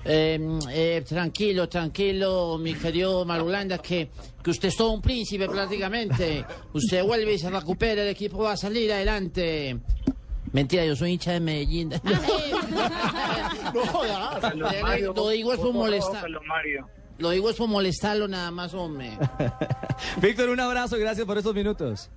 Eh, 0.05 0.41
eh, 0.71 1.05
tranquilo, 1.07 1.69
tranquilo, 1.69 2.57
mi 2.59 2.75
querido 2.75 3.25
Marulanda, 3.27 3.79
que, 3.79 4.11
que 4.43 4.51
usted 4.51 4.69
es 4.69 4.77
todo 4.77 4.93
un 4.93 5.03
príncipe 5.03 5.47
prácticamente. 5.47 6.45
Usted 6.73 7.05
vuelve 7.05 7.35
y 7.35 7.39
se 7.39 7.51
recupera, 7.51 8.03
el 8.03 8.09
equipo 8.09 8.39
va 8.39 8.53
a 8.53 8.57
salir 8.57 8.91
adelante. 8.93 9.79
Mentira, 10.53 10.85
yo 10.85 10.97
soy 10.97 11.13
hincha 11.13 11.33
de 11.33 11.41
Medellín. 11.41 11.91
No 13.75 13.87
jodas. 13.87 14.55
Eh, 14.55 15.03
Lo 15.15 15.29
digo 15.29 15.53
es 15.53 15.61
por 15.61 15.73
molestar. 15.73 16.25
Lo 17.19 17.31
digo 17.31 17.51
es 17.51 17.57
por 17.57 17.69
molestarlo 17.69 18.27
nada 18.27 18.51
más, 18.51 18.73
hombre. 18.75 19.11
Víctor, 20.23 20.49
un 20.49 20.61
abrazo, 20.61 20.97
gracias 20.99 21.27
por 21.27 21.37
estos 21.39 21.55
minutos. 21.55 22.11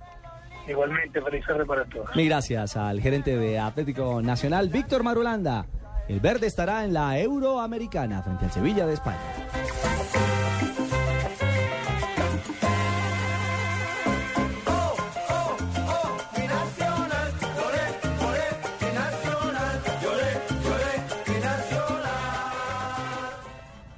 Igualmente, 0.66 1.20
feliz 1.20 1.46
tarde 1.46 1.66
para 1.66 1.84
todos. 1.84 2.14
Mil 2.16 2.28
gracias 2.28 2.76
al 2.76 3.00
gerente 3.00 3.36
de 3.36 3.58
Atlético 3.58 4.22
Nacional, 4.22 4.68
Víctor 4.68 5.02
Marulanda. 5.02 5.66
El 6.08 6.20
verde 6.20 6.46
estará 6.46 6.84
en 6.84 6.92
la 6.92 7.18
Euroamericana 7.18 8.22
frente 8.22 8.46
al 8.46 8.52
Sevilla 8.52 8.86
de 8.86 8.94
España. 8.94 9.18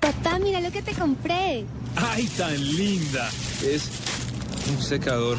Papá, 0.00 0.38
mira 0.38 0.60
lo 0.60 0.70
que 0.70 0.82
te 0.82 0.92
compré. 0.92 1.64
¡Ay, 1.96 2.26
tan 2.36 2.54
linda! 2.60 3.28
Es 3.64 3.90
un 4.70 4.80
secador. 4.82 5.38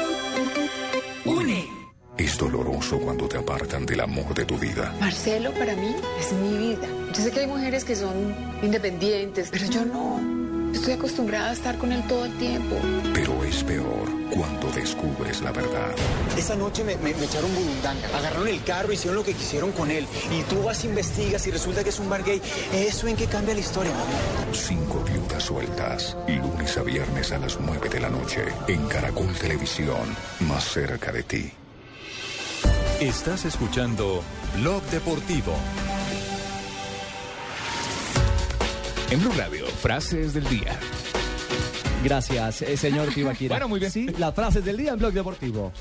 Doloroso 2.41 2.97
cuando 2.99 3.27
te 3.27 3.37
apartan 3.37 3.85
del 3.85 3.99
amor 3.99 4.33
de 4.33 4.45
tu 4.45 4.57
vida. 4.57 4.91
Marcelo 4.99 5.51
para 5.53 5.75
mí 5.75 5.95
es 6.19 6.33
mi 6.33 6.57
vida. 6.57 6.87
Yo 7.13 7.23
sé 7.23 7.29
que 7.29 7.41
hay 7.41 7.45
mujeres 7.47 7.83
que 7.85 7.95
son 7.95 8.35
independientes, 8.63 9.49
pero 9.51 9.67
yo 9.67 9.85
no. 9.85 10.19
Estoy 10.73 10.93
acostumbrada 10.93 11.51
a 11.51 11.53
estar 11.53 11.77
con 11.77 11.91
él 11.91 12.01
todo 12.07 12.25
el 12.25 12.35
tiempo. 12.39 12.77
Pero 13.13 13.43
es 13.43 13.63
peor 13.63 14.09
cuando 14.33 14.71
descubres 14.71 15.41
la 15.41 15.51
verdad. 15.51 15.91
Esa 16.35 16.55
noche 16.55 16.83
me, 16.83 16.95
me- 16.95 17.13
me 17.13 17.25
echaron 17.25 17.53
burundanga. 17.53 18.07
Agarraron 18.17 18.47
el 18.47 18.63
carro, 18.63 18.91
hicieron 18.91 19.17
lo 19.17 19.23
que 19.23 19.33
quisieron 19.33 19.71
con 19.73 19.91
él. 19.91 20.07
Y 20.35 20.41
tú 20.43 20.63
vas, 20.63 20.83
investigas 20.83 21.45
y 21.45 21.51
resulta 21.51 21.83
que 21.83 21.89
es 21.91 21.99
un 21.99 22.09
bar 22.09 22.23
gay. 22.23 22.41
¿Eso 22.73 23.07
en 23.07 23.17
qué 23.17 23.25
cambia 23.27 23.53
la 23.53 23.59
historia, 23.59 23.91
mami? 23.91 24.55
Cinco 24.57 25.03
viudas 25.07 25.43
sueltas. 25.43 26.17
Lunes 26.27 26.75
a 26.75 26.81
viernes 26.81 27.31
a 27.33 27.37
las 27.37 27.59
9 27.59 27.87
de 27.87 27.99
la 27.99 28.09
noche. 28.09 28.45
En 28.67 28.87
Caracol 28.87 29.31
Televisión. 29.37 30.15
Más 30.39 30.63
cerca 30.63 31.11
de 31.11 31.21
ti. 31.21 31.51
Estás 33.01 33.45
escuchando 33.45 34.21
Blog 34.59 34.83
Deportivo. 34.91 35.55
En 39.09 39.19
Blue 39.19 39.31
Radio, 39.35 39.65
frases 39.65 40.35
del 40.35 40.47
día. 40.47 40.77
Gracias, 42.03 42.61
eh, 42.61 42.77
señor 42.77 43.09
Tibaquira. 43.15 43.55
Bueno, 43.55 43.69
muy 43.69 43.79
bien. 43.79 43.91
Sí, 43.91 44.05
las 44.19 44.35
frases 44.35 44.63
del 44.63 44.77
día 44.77 44.91
en 44.91 44.99
Blog 44.99 45.13
Deportivo. 45.13 45.71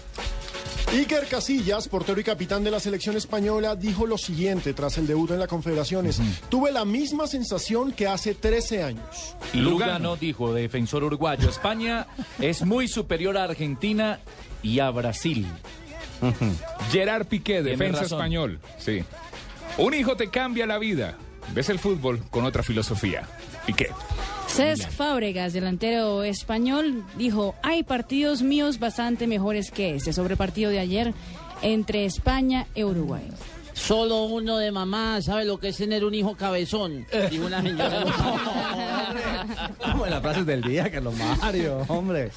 Iker 0.94 1.26
Casillas, 1.26 1.88
portero 1.88 2.18
y 2.22 2.24
capitán 2.24 2.64
de 2.64 2.70
la 2.70 2.80
selección 2.80 3.14
española, 3.18 3.76
dijo 3.76 4.06
lo 4.06 4.16
siguiente 4.16 4.72
tras 4.72 4.96
el 4.96 5.06
debut 5.06 5.30
en 5.32 5.40
la 5.40 5.46
Confederaciones. 5.46 6.22
Tuve 6.48 6.72
la 6.72 6.86
misma 6.86 7.26
sensación 7.26 7.92
que 7.92 8.06
hace 8.06 8.34
13 8.34 8.82
años. 8.82 9.36
Lugano 9.52 10.16
dijo, 10.16 10.54
defensor 10.54 11.04
uruguayo, 11.04 11.50
España 11.50 12.06
es 12.38 12.64
muy 12.64 12.88
superior 12.88 13.36
a 13.36 13.44
Argentina 13.44 14.20
y 14.62 14.80
a 14.80 14.90
Brasil. 14.90 15.46
Gerard 16.90 17.26
Piqué, 17.26 17.62
defensa 17.62 18.02
razón. 18.02 18.18
español. 18.18 18.60
Sí. 18.78 19.02
Un 19.78 19.94
hijo 19.94 20.16
te 20.16 20.28
cambia 20.28 20.66
la 20.66 20.78
vida. 20.78 21.16
Ves 21.54 21.68
el 21.68 21.78
fútbol 21.78 22.22
con 22.30 22.44
otra 22.44 22.62
filosofía. 22.62 23.22
Piqué. 23.66 23.90
Cesc 24.48 24.90
Fábregas, 24.90 25.52
delantero 25.52 26.22
español, 26.24 27.04
dijo, 27.16 27.54
hay 27.62 27.82
partidos 27.84 28.42
míos 28.42 28.78
bastante 28.78 29.26
mejores 29.26 29.70
que 29.70 29.94
este. 29.94 30.12
Sobre 30.12 30.32
el 30.34 30.38
partido 30.38 30.70
de 30.70 30.80
ayer, 30.80 31.14
entre 31.62 32.04
España 32.04 32.66
e 32.74 32.84
Uruguay. 32.84 33.28
Solo 33.72 34.24
uno 34.24 34.58
de 34.58 34.72
mamá 34.72 35.22
sabe 35.22 35.44
lo 35.44 35.58
que 35.58 35.68
es 35.68 35.76
tener 35.76 36.04
un 36.04 36.14
hijo 36.14 36.36
cabezón. 36.36 37.06
Y 37.30 37.38
una 37.38 37.62
señora. 37.62 38.04
Como 39.92 40.04
en 40.04 40.10
las 40.10 40.20
frases 40.20 40.46
del 40.46 40.62
día, 40.62 40.90
Carlos 40.90 41.14
Mario, 41.16 41.84
hombre. 41.88 42.30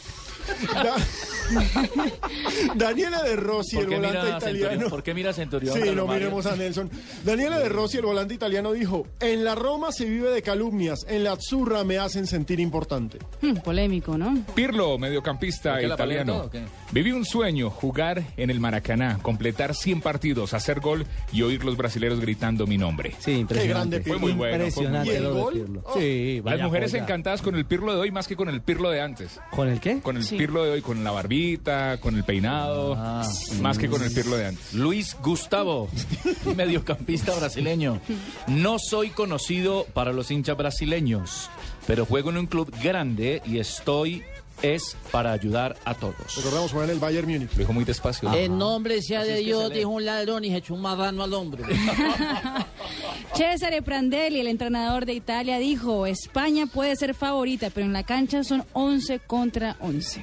Daniela 2.75 3.21
De 3.23 3.35
Rossi, 3.35 3.75
¿Por 3.75 3.85
el 3.85 3.89
volante 3.91 4.17
italiano. 4.19 4.39
Centurión? 4.41 4.89
¿Por 4.89 5.03
qué 5.03 5.13
mira 5.13 5.33
Centurión? 5.33 5.79
Sí, 5.81 5.89
no 5.93 6.07
miremos 6.07 6.45
a 6.45 6.55
Nelson. 6.55 6.89
Daniela 7.23 7.59
De 7.59 7.69
Rossi, 7.69 7.97
el 7.97 8.05
volante 8.05 8.33
italiano, 8.33 8.71
dijo: 8.71 9.07
En 9.19 9.43
la 9.43 9.55
Roma 9.55 9.91
se 9.91 10.05
vive 10.05 10.29
de 10.31 10.41
calumnias, 10.41 11.05
en 11.07 11.23
la 11.23 11.33
Azzurra 11.33 11.83
me 11.83 11.97
hacen 11.97 12.27
sentir 12.27 12.59
importante. 12.59 13.19
Hmm, 13.41 13.55
polémico, 13.57 14.17
¿no? 14.17 14.43
Pirlo, 14.55 14.97
mediocampista 14.97 15.73
¿Por 15.73 15.81
qué 15.81 15.87
la 15.87 15.97
pelean 15.97 16.29
italiano. 16.29 16.69
Viví 16.91 17.11
un 17.11 17.25
sueño, 17.25 17.69
jugar 17.69 18.23
en 18.37 18.49
el 18.49 18.59
Maracaná, 18.59 19.19
completar 19.21 19.75
100 19.75 20.01
partidos, 20.01 20.53
hacer 20.53 20.79
gol 20.79 21.05
y 21.31 21.41
oír 21.41 21.63
los 21.63 21.77
brasileros 21.77 22.19
gritando 22.19 22.67
mi 22.67 22.77
nombre. 22.77 23.15
Sí, 23.19 23.31
impresionante. 23.33 24.01
Fue 24.01 24.17
muy 24.17 24.31
bueno. 24.33 24.69
fue 24.71 24.87
muy 24.87 24.97
Impresionante 24.97 25.11
de 25.11 25.51
Pirlo. 25.51 25.83
Sí, 25.95 26.41
Las 26.43 26.61
mujeres 26.61 26.91
joya. 26.91 27.03
encantadas 27.03 27.41
con 27.41 27.55
el 27.55 27.65
Pirlo 27.65 27.93
de 27.93 27.99
hoy 27.99 28.11
más 28.11 28.27
que 28.27 28.35
con 28.35 28.49
el 28.49 28.61
Pirlo 28.61 28.89
de 28.89 29.01
antes. 29.01 29.39
¿Con 29.51 29.69
el 29.69 29.79
qué? 29.79 29.99
Con 30.01 30.17
el 30.17 30.23
Sí. 30.33 30.37
Pirlo 30.37 30.63
de 30.63 30.71
hoy, 30.71 30.81
con 30.81 31.03
la 31.03 31.11
barbita, 31.11 31.97
con 31.99 32.15
el 32.15 32.23
peinado, 32.23 32.95
Ah. 32.97 33.23
más 33.61 33.77
que 33.77 33.87
con 33.89 34.03
el 34.03 34.11
Pirlo 34.11 34.35
de 34.37 34.47
antes. 34.47 34.73
Luis 34.73 35.15
Gustavo, 35.23 35.89
mediocampista 36.55 37.33
brasileño. 37.35 37.99
No 38.47 38.77
soy 38.79 39.09
conocido 39.09 39.85
para 39.93 40.13
los 40.13 40.31
hinchas 40.31 40.57
brasileños, 40.57 41.49
pero 41.87 42.05
juego 42.05 42.29
en 42.29 42.37
un 42.37 42.45
club 42.47 42.73
grande 42.83 43.41
y 43.45 43.59
estoy 43.59 44.23
es 44.63 44.97
para 45.11 45.31
ayudar 45.31 45.75
a 45.85 45.93
todos. 45.93 46.35
Recordamos 46.37 46.71
jugar 46.71 46.89
en 46.89 46.95
el 46.95 46.99
Bayern 46.99 47.29
Múnich. 47.29 47.51
Lo 47.51 47.59
dijo 47.59 47.73
muy 47.73 47.83
despacio. 47.83 48.33
En 48.33 48.57
nombre 48.57 49.01
sea 49.01 49.23
de 49.23 49.37
Dios, 49.37 49.71
dijo 49.71 49.89
un 49.89 50.05
ladrón 50.05 50.43
y 50.45 50.49
se 50.49 50.57
echó 50.57 50.73
un 50.73 50.81
marrano 50.81 51.23
al 51.23 51.33
hombro. 51.33 51.63
Cesare 53.35 53.81
Prandelli, 53.81 54.39
el 54.39 54.47
entrenador 54.47 55.05
de 55.05 55.13
Italia, 55.13 55.59
dijo, 55.59 56.07
España 56.07 56.65
puede 56.65 56.95
ser 56.95 57.13
favorita, 57.13 57.69
pero 57.69 57.85
en 57.85 57.93
la 57.93 58.03
cancha 58.03 58.43
son 58.43 58.63
11 58.73 59.19
contra 59.19 59.75
11. 59.79 60.21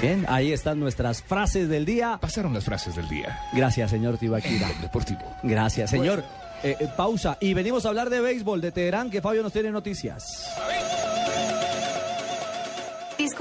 Bien, 0.00 0.24
ahí 0.28 0.52
están 0.52 0.78
nuestras 0.78 1.22
frases 1.22 1.68
del 1.68 1.84
día. 1.84 2.18
Pasaron 2.20 2.54
las 2.54 2.64
frases 2.64 2.94
del 2.94 3.08
día. 3.08 3.40
Gracias, 3.52 3.90
señor 3.90 4.18
Tibaquira. 4.18 4.70
Deportivo. 4.80 5.22
Gracias, 5.42 5.90
señor. 5.90 6.22
Eh, 6.62 6.76
eh, 6.78 6.88
pausa. 6.96 7.38
Y 7.40 7.54
venimos 7.54 7.84
a 7.84 7.88
hablar 7.88 8.08
de 8.08 8.20
béisbol 8.20 8.60
de 8.60 8.70
Teherán, 8.70 9.10
que 9.10 9.20
Fabio 9.20 9.42
nos 9.42 9.52
tiene 9.52 9.70
noticias. 9.70 10.46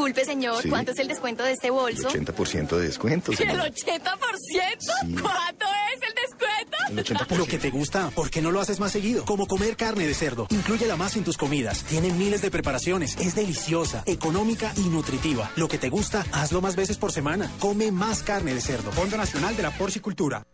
Disculpe, 0.01 0.25
señor, 0.25 0.63
Sí. 0.63 0.69
¿cuánto 0.69 0.93
es 0.93 0.97
el 0.97 1.07
descuento 1.07 1.43
de 1.43 1.51
este 1.51 1.69
bolso? 1.69 2.09
80% 2.09 2.75
de 2.75 2.87
descuento. 2.87 3.31
¿El 3.31 3.37
señor. 3.37 3.57
80%? 3.57 5.21
¿Cuánto 5.21 5.65
es 5.93 6.01
el 6.01 6.15
descuento? 6.15 6.77
El 6.89 6.97
80%. 6.97 7.37
Lo 7.37 7.45
que 7.45 7.59
te 7.59 7.69
gusta, 7.69 8.09
¿por 8.09 8.31
qué 8.31 8.41
no 8.41 8.49
lo 8.49 8.59
haces 8.59 8.79
más 8.79 8.91
seguido? 8.91 9.23
Como 9.25 9.45
comer 9.45 9.77
carne 9.77 10.07
de 10.07 10.15
cerdo. 10.15 10.47
Inclúyela 10.49 10.95
más 10.95 11.15
en 11.17 11.23
tus 11.23 11.37
comidas. 11.37 11.83
Tiene 11.83 12.09
miles 12.13 12.41
de 12.41 12.49
preparaciones. 12.49 13.15
Es 13.17 13.35
deliciosa, 13.35 14.01
económica 14.07 14.73
y 14.75 14.89
nutritiva. 14.89 15.51
Lo 15.55 15.67
que 15.67 15.77
te 15.77 15.89
gusta, 15.89 16.25
hazlo 16.31 16.61
más 16.61 16.75
veces 16.75 16.97
por 16.97 17.11
semana. 17.11 17.51
Come 17.59 17.91
más 17.91 18.23
carne 18.23 18.55
de 18.55 18.61
cerdo. 18.61 18.91
Fondo 18.91 19.17
Nacional 19.17 19.55
de 19.55 19.61
la 19.61 19.69
Porcicultura. 19.69 20.47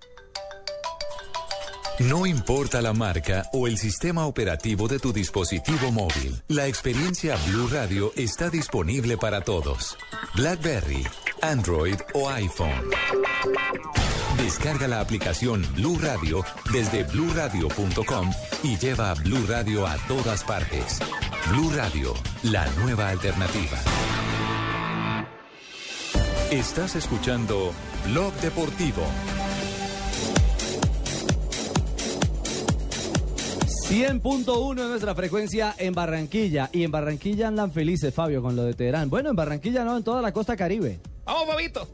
No 2.00 2.28
importa 2.28 2.80
la 2.80 2.94
marca 2.94 3.50
o 3.54 3.68
el 3.68 3.78
sistema 3.78 4.28
operativo 4.28 4.88
de 4.88 5.00
tu 5.00 5.12
dispositivo 5.12 5.92
móvil, 5.92 6.42
la 6.48 6.68
experiencia 6.68 7.36
Blue 7.48 7.68
Radio 7.72 8.14
está 8.16 8.52
disponible 8.52 9.18
para 9.18 9.42
todos. 9.42 9.98
BlackBerry, 10.36 11.04
Android 11.42 11.96
o 12.14 12.30
iPhone. 12.30 12.92
Descarga 14.38 14.88
la 14.88 15.00
aplicación 15.00 15.66
Blue 15.74 15.98
Radio 16.00 16.46
desde 16.72 17.04
bluradio.com 17.04 18.32
y 18.62 18.78
lleva 18.78 19.16
Blue 19.16 19.46
Radio 19.48 19.88
a 19.88 19.98
todas 20.08 20.44
partes. 20.44 21.00
Blue 21.50 21.72
Radio, 21.76 22.14
la 22.44 22.68
nueva 22.76 23.10
alternativa. 23.10 23.78
Estás 26.52 26.96
escuchando 26.96 27.74
Blog 28.06 28.34
Deportivo. 28.36 29.04
100.1 33.90 34.82
es 34.82 34.88
nuestra 34.90 35.16
frecuencia 35.16 35.74
en 35.78 35.94
Barranquilla. 35.94 36.70
Y 36.74 36.84
en 36.84 36.92
Barranquilla 36.92 37.48
andan 37.48 37.72
felices, 37.72 38.14
Fabio, 38.14 38.42
con 38.42 38.54
lo 38.54 38.64
de 38.64 38.74
Teherán. 38.74 39.10
Bueno, 39.10 39.30
en 39.30 39.36
Barranquilla 39.38 39.86
no, 39.86 39.96
en 39.96 40.04
toda 40.04 40.22
la 40.22 40.34
costa 40.34 40.58
caribe. 40.58 41.00
¡Vamos, 41.24 41.48
Fabito! 41.48 41.88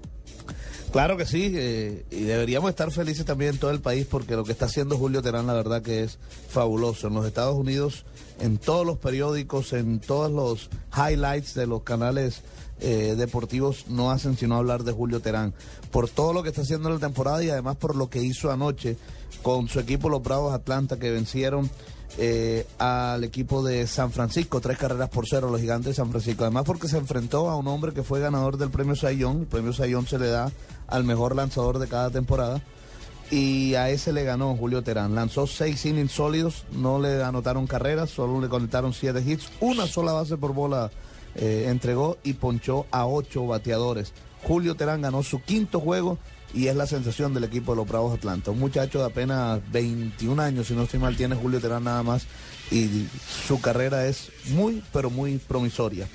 Claro 0.91 1.17
que 1.17 1.27
sí, 1.27 1.51
eh, 1.55 2.03
y 2.09 2.21
deberíamos 2.21 2.71
estar 2.71 2.89
felices 2.91 3.25
también 3.25 3.51
en 3.51 3.59
todo 3.59 3.69
el 3.69 3.79
país 3.79 4.07
porque 4.09 4.35
lo 4.35 4.43
que 4.43 4.53
está 4.53 4.65
haciendo 4.65 4.97
Julio 4.97 5.21
Terán 5.21 5.45
la 5.45 5.53
verdad 5.53 5.83
que 5.83 6.01
es 6.03 6.17
fabuloso. 6.49 7.09
En 7.09 7.13
los 7.13 7.27
Estados 7.27 7.55
Unidos, 7.55 8.05
en 8.39 8.57
todos 8.57 8.87
los 8.87 8.97
periódicos, 8.97 9.71
en 9.73 9.99
todos 9.99 10.31
los 10.31 10.71
highlights 10.95 11.53
de 11.53 11.67
los 11.67 11.83
canales 11.83 12.41
eh, 12.79 13.13
deportivos 13.15 13.85
no 13.87 14.09
hacen 14.09 14.35
sino 14.35 14.55
hablar 14.55 14.83
de 14.83 14.93
Julio 14.93 15.19
Terán. 15.19 15.53
Por 15.91 16.09
todo 16.09 16.33
lo 16.33 16.41
que 16.41 16.49
está 16.49 16.61
haciendo 16.61 16.89
en 16.89 16.95
la 16.95 16.99
temporada 16.99 17.43
y 17.43 17.49
además 17.49 17.77
por 17.77 17.95
lo 17.95 18.09
que 18.09 18.23
hizo 18.23 18.51
anoche 18.51 18.97
con 19.43 19.67
su 19.67 19.79
equipo 19.79 20.09
los 20.09 20.23
Bravos 20.23 20.53
Atlanta 20.53 20.97
que 20.97 21.11
vencieron 21.11 21.69
eh, 22.17 22.65
al 22.77 23.23
equipo 23.23 23.63
de 23.63 23.87
San 23.87 24.11
Francisco, 24.11 24.61
tres 24.61 24.77
carreras 24.77 25.09
por 25.09 25.27
cero, 25.27 25.49
los 25.51 25.61
gigantes 25.61 25.87
de 25.87 25.93
San 25.93 26.09
Francisco. 26.09 26.43
Además 26.43 26.63
porque 26.65 26.87
se 26.87 26.97
enfrentó 26.97 27.49
a 27.49 27.57
un 27.57 27.67
hombre 27.67 27.93
que 27.93 28.03
fue 28.03 28.19
ganador 28.19 28.57
del 28.57 28.69
premio 28.69 28.95
Sayón. 28.95 29.41
El 29.41 29.47
premio 29.47 29.73
Sayón 29.73 30.07
se 30.07 30.17
le 30.17 30.27
da 30.27 30.51
al 30.87 31.03
mejor 31.03 31.35
lanzador 31.35 31.79
de 31.79 31.87
cada 31.87 32.09
temporada. 32.09 32.61
Y 33.31 33.73
a 33.75 33.89
ese 33.89 34.13
le 34.13 34.23
ganó 34.23 34.55
Julio 34.55 34.83
Terán. 34.83 35.15
Lanzó 35.15 35.47
seis 35.47 35.85
innings 35.85 36.11
sólidos, 36.11 36.65
no 36.71 36.99
le 36.99 37.23
anotaron 37.23 37.65
carreras, 37.65 38.11
solo 38.11 38.39
le 38.39 38.47
conectaron 38.47 38.93
siete 38.93 39.23
hits, 39.25 39.49
una 39.59 39.87
sola 39.87 40.11
base 40.11 40.37
por 40.37 40.53
bola 40.53 40.91
eh, 41.35 41.65
entregó 41.67 42.17
y 42.23 42.33
ponchó 42.33 42.85
a 42.91 43.07
ocho 43.07 43.47
bateadores. 43.47 44.13
Julio 44.43 44.75
Terán 44.75 45.01
ganó 45.01 45.23
su 45.23 45.41
quinto 45.41 45.79
juego 45.79 46.19
y 46.53 46.67
es 46.67 46.75
la 46.75 46.85
sensación 46.87 47.33
del 47.33 47.43
equipo 47.45 47.71
de 47.71 47.77
los 47.77 47.87
Bravos 47.87 48.13
Atlanta. 48.13 48.51
Un 48.51 48.59
muchacho 48.59 48.99
de 48.99 49.05
apenas 49.05 49.59
21 49.71 50.41
años, 50.41 50.67
si 50.67 50.73
no 50.73 50.83
estoy 50.83 50.99
mal, 50.99 51.15
tiene 51.17 51.35
Julio 51.35 51.59
Terán 51.59 51.83
nada 51.85 52.03
más 52.03 52.25
y 52.71 53.07
su 53.47 53.59
carrera 53.59 54.05
es 54.07 54.29
muy, 54.51 54.83
pero 54.93 55.09
muy 55.09 55.37
promisoria. 55.37 56.07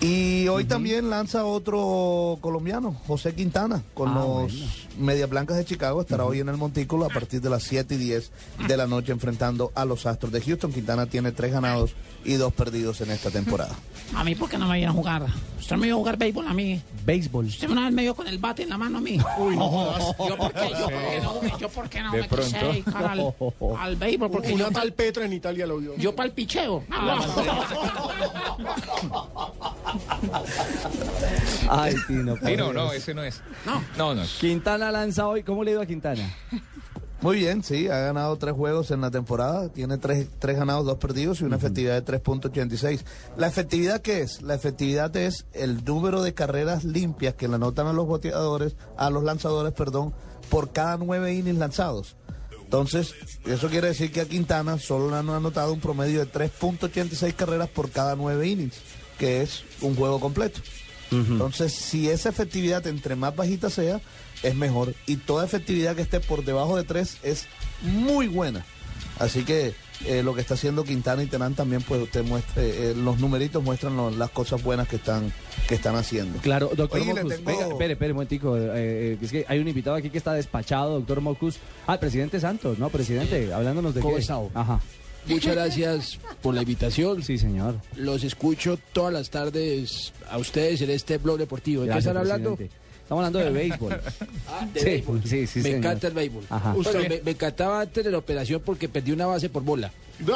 Y 0.00 0.48
hoy 0.48 0.64
también 0.64 1.10
lanza 1.10 1.44
otro 1.44 2.38
colombiano, 2.40 2.92
José 3.06 3.34
Quintana, 3.36 3.84
con 3.94 4.08
Ah, 4.10 4.14
los 4.14 4.24
bueno. 4.52 4.66
Media 4.98 5.26
Blancas 5.26 5.56
de 5.56 5.64
Chicago. 5.64 6.00
Estará 6.00 6.24
hoy 6.24 6.40
en 6.40 6.48
el 6.48 6.56
Montículo 6.56 7.04
a 7.06 7.08
partir 7.08 7.40
de 7.40 7.50
las 7.50 7.62
7 7.64 7.94
y 7.94 7.98
10 7.98 8.30
de 8.68 8.76
la 8.76 8.86
noche 8.86 9.12
enfrentando 9.12 9.72
a 9.74 9.84
los 9.84 10.06
Astros 10.06 10.32
de 10.32 10.40
Houston. 10.40 10.72
Quintana 10.72 11.06
tiene 11.06 11.32
tres 11.32 11.52
ganados 11.52 11.92
y 12.24 12.34
dos 12.34 12.52
perdidos 12.52 13.00
en 13.00 13.10
esta 13.10 13.30
temporada. 13.30 13.74
A 14.14 14.24
mí, 14.24 14.34
¿por 14.34 14.48
qué 14.50 14.58
no 14.58 14.66
me 14.68 14.74
viene 14.74 14.90
a 14.90 14.92
jugar? 14.92 15.24
Usted 15.58 15.76
me 15.76 15.86
iba 15.86 15.94
a 15.96 15.98
jugar 15.98 16.18
béisbol 16.18 16.46
a 16.46 16.52
mí. 16.52 16.82
Béisbol. 17.06 17.46
Usted 17.46 17.70
una 17.70 17.84
vez 17.84 17.92
me 17.94 18.02
dio 18.02 18.14
con 18.14 18.26
el 18.28 18.36
bate 18.38 18.64
en 18.64 18.68
la 18.68 18.76
mano 18.76 18.98
a 18.98 19.00
mí. 19.00 19.18
Uy, 19.38 19.56
no. 19.56 19.96
Yo, 20.28 20.36
¿por 20.36 20.52
qué? 20.52 20.68
Yo, 20.70 20.84
¿por 20.84 20.90
qué 21.00 21.20
no, 21.22 21.58
yo, 21.58 21.68
¿por 21.70 21.88
qué 21.88 22.02
no 22.02 22.12
De 22.12 22.20
me 22.20 22.28
quise 22.28 22.50
pronto. 22.50 22.66
dedicar 22.72 23.04
al, 23.06 23.34
al 23.78 23.96
béisbol? 23.96 24.30
Porque 24.30 24.52
Una 24.52 24.64
yo, 24.64 24.70
tal 24.70 24.92
Petra 24.92 25.24
en 25.24 25.32
Italia 25.32 25.66
lo 25.66 25.78
vio. 25.78 25.96
yo 25.96 26.14
para 26.14 26.26
el 26.28 26.34
picheo. 26.34 26.84
Ay, 31.70 31.94
Tino. 32.06 32.36
Sí, 32.44 32.56
no, 32.56 32.92
ese 32.92 33.14
no 33.14 33.22
es. 33.22 33.40
No. 33.64 33.82
No, 33.96 34.14
no. 34.14 34.22
Quintana 34.40 34.81
lanza 34.90 35.26
hoy. 35.28 35.42
¿Cómo 35.42 35.62
le 35.62 35.70
ha 35.70 35.74
ido 35.74 35.82
a 35.82 35.86
Quintana? 35.86 36.34
Muy 37.22 37.36
bien, 37.36 37.62
sí, 37.62 37.86
ha 37.86 37.98
ganado 37.98 38.36
tres 38.36 38.52
juegos 38.52 38.90
en 38.90 39.00
la 39.00 39.12
temporada, 39.12 39.68
tiene 39.68 39.96
tres, 39.96 40.26
tres 40.40 40.56
ganados, 40.56 40.84
dos 40.84 40.98
perdidos 40.98 41.40
y 41.40 41.44
una 41.44 41.54
efectividad 41.54 42.02
de 42.02 42.20
3.86. 42.20 43.04
¿La 43.36 43.46
efectividad 43.46 44.00
qué 44.02 44.22
es? 44.22 44.42
La 44.42 44.56
efectividad 44.56 45.16
es 45.16 45.46
el 45.52 45.84
número 45.84 46.20
de 46.24 46.34
carreras 46.34 46.82
limpias 46.82 47.34
que 47.34 47.46
le 47.46 47.54
anotan 47.54 47.86
a 47.86 47.92
los 47.92 48.08
boteadores, 48.08 48.74
a 48.96 49.08
los 49.08 49.22
lanzadores, 49.22 49.72
perdón, 49.72 50.12
por 50.50 50.72
cada 50.72 50.96
nueve 50.96 51.32
innings 51.32 51.60
lanzados. 51.60 52.16
Entonces, 52.64 53.14
eso 53.44 53.68
quiere 53.68 53.88
decir 53.88 54.10
que 54.10 54.22
a 54.22 54.24
Quintana 54.24 54.78
solo 54.78 55.08
le 55.08 55.16
han 55.16 55.30
anotado 55.30 55.72
un 55.72 55.80
promedio 55.80 56.18
de 56.18 56.32
3.86 56.32 57.34
carreras 57.34 57.68
por 57.68 57.90
cada 57.90 58.16
nueve 58.16 58.48
innings, 58.48 58.80
que 59.16 59.42
es 59.42 59.62
un 59.80 59.94
juego 59.94 60.18
completo. 60.18 60.60
Entonces, 61.12 61.72
si 61.72 62.08
esa 62.08 62.30
efectividad 62.30 62.86
entre 62.86 63.14
más 63.14 63.36
bajita 63.36 63.68
sea, 63.68 64.00
es 64.42 64.54
mejor. 64.54 64.94
Y 65.06 65.16
toda 65.16 65.44
efectividad 65.44 65.94
que 65.96 66.02
esté 66.02 66.20
por 66.20 66.44
debajo 66.44 66.76
de 66.76 66.84
3 66.84 67.18
es 67.22 67.46
muy 67.82 68.28
buena. 68.28 68.64
Así 69.18 69.44
que 69.44 69.74
eh, 70.06 70.22
lo 70.24 70.34
que 70.34 70.40
está 70.40 70.54
haciendo 70.54 70.82
Quintana 70.84 71.22
y 71.22 71.26
Tenán 71.26 71.54
también, 71.54 71.82
pues 71.82 72.02
usted 72.02 72.24
muestre, 72.24 72.90
eh, 72.90 72.94
los 72.96 73.20
numeritos 73.20 73.62
muestran 73.62 73.96
lo- 73.96 74.10
las 74.10 74.30
cosas 74.30 74.60
buenas 74.62 74.88
que 74.88 74.96
están, 74.96 75.32
que 75.68 75.76
están 75.76 75.94
haciendo. 75.94 76.40
Claro, 76.40 76.70
doctor 76.74 77.00
Oye, 77.00 77.14
Mocus. 77.14 77.34
tengo- 77.36 77.44
Venga, 77.44 77.68
espere, 77.68 77.92
espere 77.92 78.10
un 78.12 78.16
momentico. 78.16 78.56
eh, 78.58 79.16
es 79.20 79.30
que 79.30 79.44
hay 79.46 79.58
un 79.60 79.68
invitado 79.68 79.94
aquí 79.96 80.10
que 80.10 80.18
está 80.18 80.32
despachado, 80.34 80.94
doctor 80.94 81.20
Mocus. 81.20 81.58
Ah, 81.86 81.94
el 81.94 81.98
presidente 82.00 82.40
Santos, 82.40 82.78
¿no? 82.78 82.88
Presidente, 82.88 83.52
hablándonos 83.52 83.94
de 83.94 84.00
¿Cómo 84.00 84.14
qué. 84.16 84.22
está? 84.22 84.38
Ajá. 84.54 84.80
Muchas 85.26 85.54
gracias 85.54 86.18
por 86.40 86.52
la 86.52 86.62
invitación. 86.62 87.22
Sí, 87.22 87.38
señor. 87.38 87.76
Los 87.94 88.24
escucho 88.24 88.76
todas 88.92 89.12
las 89.12 89.30
tardes 89.30 90.12
a 90.28 90.38
ustedes 90.38 90.80
en 90.82 90.90
este 90.90 91.18
blog 91.18 91.38
deportivo. 91.38 91.82
¿De 91.82 91.88
qué 91.88 91.92
Gracias, 91.92 92.06
están 92.10 92.16
hablando? 92.16 92.56
presidente. 92.56 92.81
Estamos 93.12 93.26
hablando 93.26 93.38
de 93.40 93.50
béisbol. 93.50 94.00
Ah, 94.48 94.66
de 94.72 94.80
Sí, 94.80 94.86
béisbol. 94.86 95.22
sí, 95.24 95.46
sí, 95.46 95.58
Me 95.58 95.62
señor. 95.64 95.78
encanta 95.78 96.06
el 96.08 96.14
béisbol. 96.14 96.44
Usted- 96.76 97.08
me, 97.08 97.20
me 97.22 97.30
encantaba 97.32 97.80
antes 97.82 98.02
de 98.04 98.10
la 98.10 98.18
operación 98.18 98.62
porque 98.64 98.88
perdí 98.88 99.12
una 99.12 99.26
base 99.26 99.48
por 99.50 99.62
bola. 99.62 99.92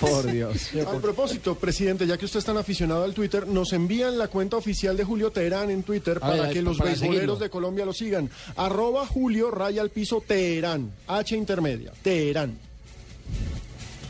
Por 0.00 0.30
Dios. 0.32 0.70
A 0.86 0.98
propósito, 1.00 1.54
presidente, 1.56 2.06
ya 2.06 2.16
que 2.16 2.24
usted 2.24 2.38
es 2.38 2.44
tan 2.44 2.56
aficionado 2.56 3.04
al 3.04 3.12
Twitter, 3.14 3.46
nos 3.46 3.72
envían 3.72 4.18
la 4.18 4.28
cuenta 4.28 4.56
oficial 4.56 4.96
de 4.96 5.04
Julio 5.04 5.30
Teherán 5.30 5.70
en 5.70 5.82
Twitter 5.82 6.16
A 6.18 6.20
para 6.20 6.42
ver, 6.44 6.52
que 6.52 6.62
los 6.62 6.78
beisboleros 6.78 7.38
de 7.38 7.50
Colombia 7.50 7.84
lo 7.84 7.92
sigan. 7.92 8.30
Arroba 8.56 9.06
Julio 9.06 9.50
raya 9.50 9.82
al 9.82 9.90
piso 9.90 10.22
Teherán. 10.26 10.90
H 11.06 11.36
intermedia. 11.36 11.92
Teherán. 12.02 12.56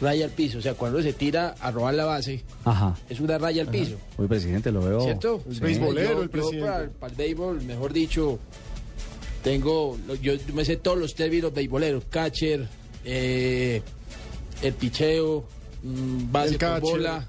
Raya 0.01 0.24
al 0.24 0.30
piso. 0.30 0.59
O 0.59 0.62
sea, 0.62 0.74
cuando 0.74 1.03
se 1.03 1.12
tira 1.12 1.55
a 1.61 1.70
robar 1.70 1.94
la 1.94 2.05
base, 2.07 2.42
Ajá. 2.64 2.96
es 3.09 3.20
una 3.20 3.36
raya 3.38 3.62
al 3.62 3.68
piso. 3.68 3.96
Uy, 4.16 4.26
presidente, 4.28 4.72
lo 4.72 4.80
veo. 4.80 5.01
¿Cierto? 5.03 5.42
Sí. 5.51 5.59
Yo- 5.61 6.24
yo 6.24 6.51
Para, 6.61 6.88
para 6.88 7.11
el 7.12 7.16
béisbol, 7.16 7.62
mejor 7.62 7.92
dicho, 7.92 8.38
tengo, 9.42 9.98
yo 10.22 10.34
me 10.55 10.64
sé 10.64 10.76
todos 10.76 10.98
los 10.98 11.14
términos 11.14 11.53
beisboleros, 11.53 12.05
catcher, 12.11 12.66
eh, 13.05 13.82
el 14.62 14.72
picheo, 14.74 15.44
mm, 15.82 16.30
base 16.32 16.51
El 16.53 16.59
por 16.59 16.80
bola, 16.80 17.26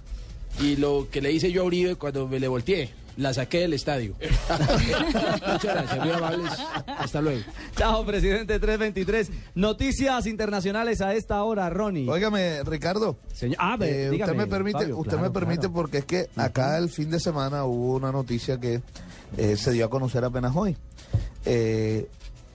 y 0.61 0.75
lo 0.75 1.07
que 1.09 1.21
le 1.21 1.31
hice 1.31 1.51
yo 1.51 1.61
a 1.61 1.65
Uribe 1.65 1.95
cuando 1.95 2.27
me 2.27 2.39
le 2.39 2.47
volteé, 2.49 2.89
la 3.17 3.33
saqué 3.33 3.59
del 3.59 3.73
estadio. 3.73 4.15
Muchas 4.19 5.63
gracias, 5.63 5.99
muy 5.99 6.11
amables. 6.11 6.51
Hasta 6.87 7.21
luego. 7.21 7.41
Chao, 7.75 8.05
presidente 8.05 8.59
323. 8.59 9.31
Noticias 9.55 10.25
internacionales 10.25 11.01
a 11.01 11.13
esta 11.13 11.43
hora, 11.43 11.69
Ronnie. 11.69 12.09
Óigame, 12.09 12.63
Ricardo. 12.63 13.17
Señor, 13.33 13.57
ah, 13.59 13.77
ve, 13.77 14.05
Eh, 14.05 14.09
dígame, 14.11 14.31
usted 14.31 14.37
me 14.45 14.47
permite, 14.47 14.79
Fabio, 14.79 14.97
usted 14.97 15.11
claro, 15.11 15.23
me 15.27 15.31
permite 15.31 15.59
claro. 15.61 15.73
porque 15.73 15.97
es 15.99 16.05
que 16.05 16.29
acá 16.35 16.77
el 16.77 16.89
fin 16.89 17.09
de 17.11 17.19
semana 17.19 17.65
hubo 17.65 17.95
una 17.95 18.11
noticia 18.11 18.59
que 18.59 18.81
eh, 19.37 19.55
se 19.57 19.71
dio 19.71 19.85
a 19.85 19.89
conocer 19.89 20.23
apenas 20.23 20.55
hoy. 20.55 20.77
Eh, 21.45 22.07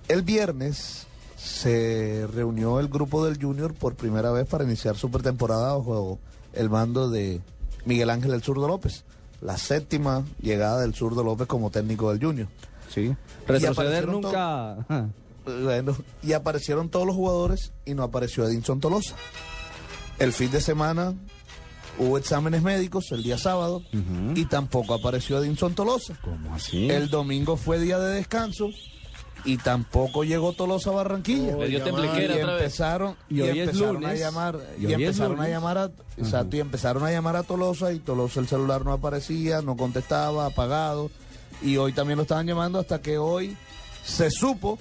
el 0.08 0.22
viernes 0.22 1.06
se 1.36 2.26
reunió 2.32 2.80
el 2.80 2.88
grupo 2.88 3.24
del 3.24 3.40
Junior 3.40 3.74
por 3.74 3.94
primera 3.94 4.30
vez 4.30 4.46
para 4.46 4.64
iniciar 4.64 4.96
su 4.96 5.10
pretemporada 5.10 5.74
bajo 5.76 6.18
el 6.52 6.70
mando 6.70 7.10
de 7.10 7.40
Miguel 7.84 8.10
Ángel 8.10 8.32
El 8.32 8.42
Zurdo 8.42 8.66
López, 8.66 9.04
la 9.40 9.56
séptima 9.56 10.24
llegada 10.40 10.80
del 10.80 10.94
Zurdo 10.94 11.22
López 11.22 11.46
como 11.46 11.70
técnico 11.70 12.10
del 12.10 12.22
Junior. 12.22 12.48
Sí. 12.92 13.14
Retroceder 13.46 14.08
nunca. 14.08 14.72
Ajá. 14.72 15.08
bueno, 15.44 15.96
y 16.22 16.32
aparecieron 16.32 16.88
todos 16.88 17.06
los 17.06 17.14
jugadores 17.16 17.72
y 17.84 17.94
no 17.94 18.02
apareció 18.02 18.46
Edinson 18.46 18.80
Tolosa. 18.80 19.14
El 20.18 20.32
fin 20.32 20.50
de 20.50 20.60
semana 20.60 21.14
hubo 21.98 22.18
exámenes 22.18 22.62
médicos 22.62 23.06
el 23.12 23.22
día 23.22 23.38
sábado 23.38 23.82
y 24.34 24.44
tampoco 24.46 24.94
apareció 24.94 25.38
Edinson 25.38 25.74
Tolosa. 25.74 26.18
¿Cómo 26.22 26.54
así? 26.54 26.88
El 26.90 27.08
domingo 27.10 27.56
fue 27.56 27.78
día 27.78 27.98
de 27.98 28.14
descanso 28.14 28.70
y 29.46 29.56
tampoco 29.58 30.24
llegó 30.24 30.52
Tolosa 30.52 30.90
a 30.90 30.94
Barranquilla. 30.94 31.56
Le 31.56 31.68
dio 31.68 31.78
y 31.78 31.80
otra 31.80 32.54
empezaron, 32.54 33.16
Y 33.30 33.38
y 33.38 33.42
hoy 33.42 33.60
es 33.60 33.68
empezaron 33.68 34.04
a 34.04 34.14
llamar 34.14 34.58
Y 34.78 34.92
empezaron 34.92 35.40
a 35.40 35.48
llamar 35.48 35.78
a 35.78 35.90
exacto, 36.18 36.56
y 36.56 36.60
empezaron 36.60 37.04
a 37.04 37.10
llamar 37.12 37.36
a 37.36 37.44
Tolosa 37.44 37.92
y 37.92 38.00
Tolosa 38.00 38.40
el 38.40 38.48
celular 38.48 38.84
no 38.84 38.92
aparecía, 38.92 39.62
no 39.62 39.76
contestaba, 39.76 40.46
apagado 40.46 41.10
y 41.62 41.76
hoy 41.78 41.92
también 41.92 42.18
lo 42.18 42.22
estaban 42.22 42.46
llamando 42.46 42.78
hasta 42.78 43.00
que 43.00 43.18
hoy 43.18 43.56
se 44.04 44.30
supo 44.30 44.78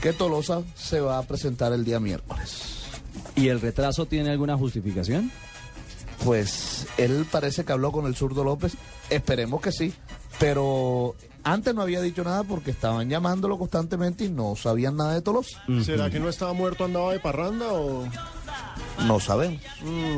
que 0.00 0.12
Tolosa 0.12 0.62
se 0.74 1.00
va 1.00 1.18
a 1.18 1.22
presentar 1.22 1.72
el 1.72 1.84
día 1.84 2.00
miércoles. 2.00 2.84
¿Y 3.36 3.48
el 3.48 3.60
retraso 3.60 4.06
tiene 4.06 4.30
alguna 4.30 4.56
justificación? 4.56 5.30
Pues 6.24 6.86
él 6.96 7.26
parece 7.30 7.64
que 7.64 7.72
habló 7.72 7.92
con 7.92 8.06
el 8.06 8.14
zurdo 8.14 8.44
López, 8.44 8.74
esperemos 9.10 9.60
que 9.60 9.72
sí, 9.72 9.92
pero 10.38 11.14
antes 11.44 11.74
no 11.74 11.82
había 11.82 12.00
dicho 12.00 12.24
nada 12.24 12.42
porque 12.42 12.70
estaban 12.70 13.08
llamándolo 13.08 13.58
constantemente 13.58 14.24
y 14.24 14.30
no 14.30 14.56
sabían 14.56 14.96
nada 14.96 15.14
de 15.14 15.22
Tolosa. 15.22 15.62
¿Será 15.84 16.10
que 16.10 16.18
no 16.20 16.28
estaba 16.28 16.52
muerto, 16.52 16.84
andaba 16.84 17.12
de 17.12 17.20
parranda 17.20 17.72
o...? 17.72 18.04
No 19.06 19.20
sabemos. 19.20 19.60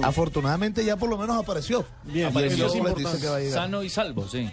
Afortunadamente 0.02 0.84
ya 0.84 0.96
por 0.96 1.08
lo 1.10 1.18
menos 1.18 1.36
apareció. 1.36 1.84
Bien, 2.04 2.26
apareció 2.28 2.66
eso 2.66 2.74
es 2.76 2.78
López, 2.78 2.90
importante. 2.90 3.16
dice 3.16 3.22
que 3.26 3.30
va 3.30 3.36
a 3.36 3.40
llegar. 3.40 3.54
Sano 3.54 3.82
y 3.82 3.88
salvo, 3.88 4.28
sí. 4.28 4.50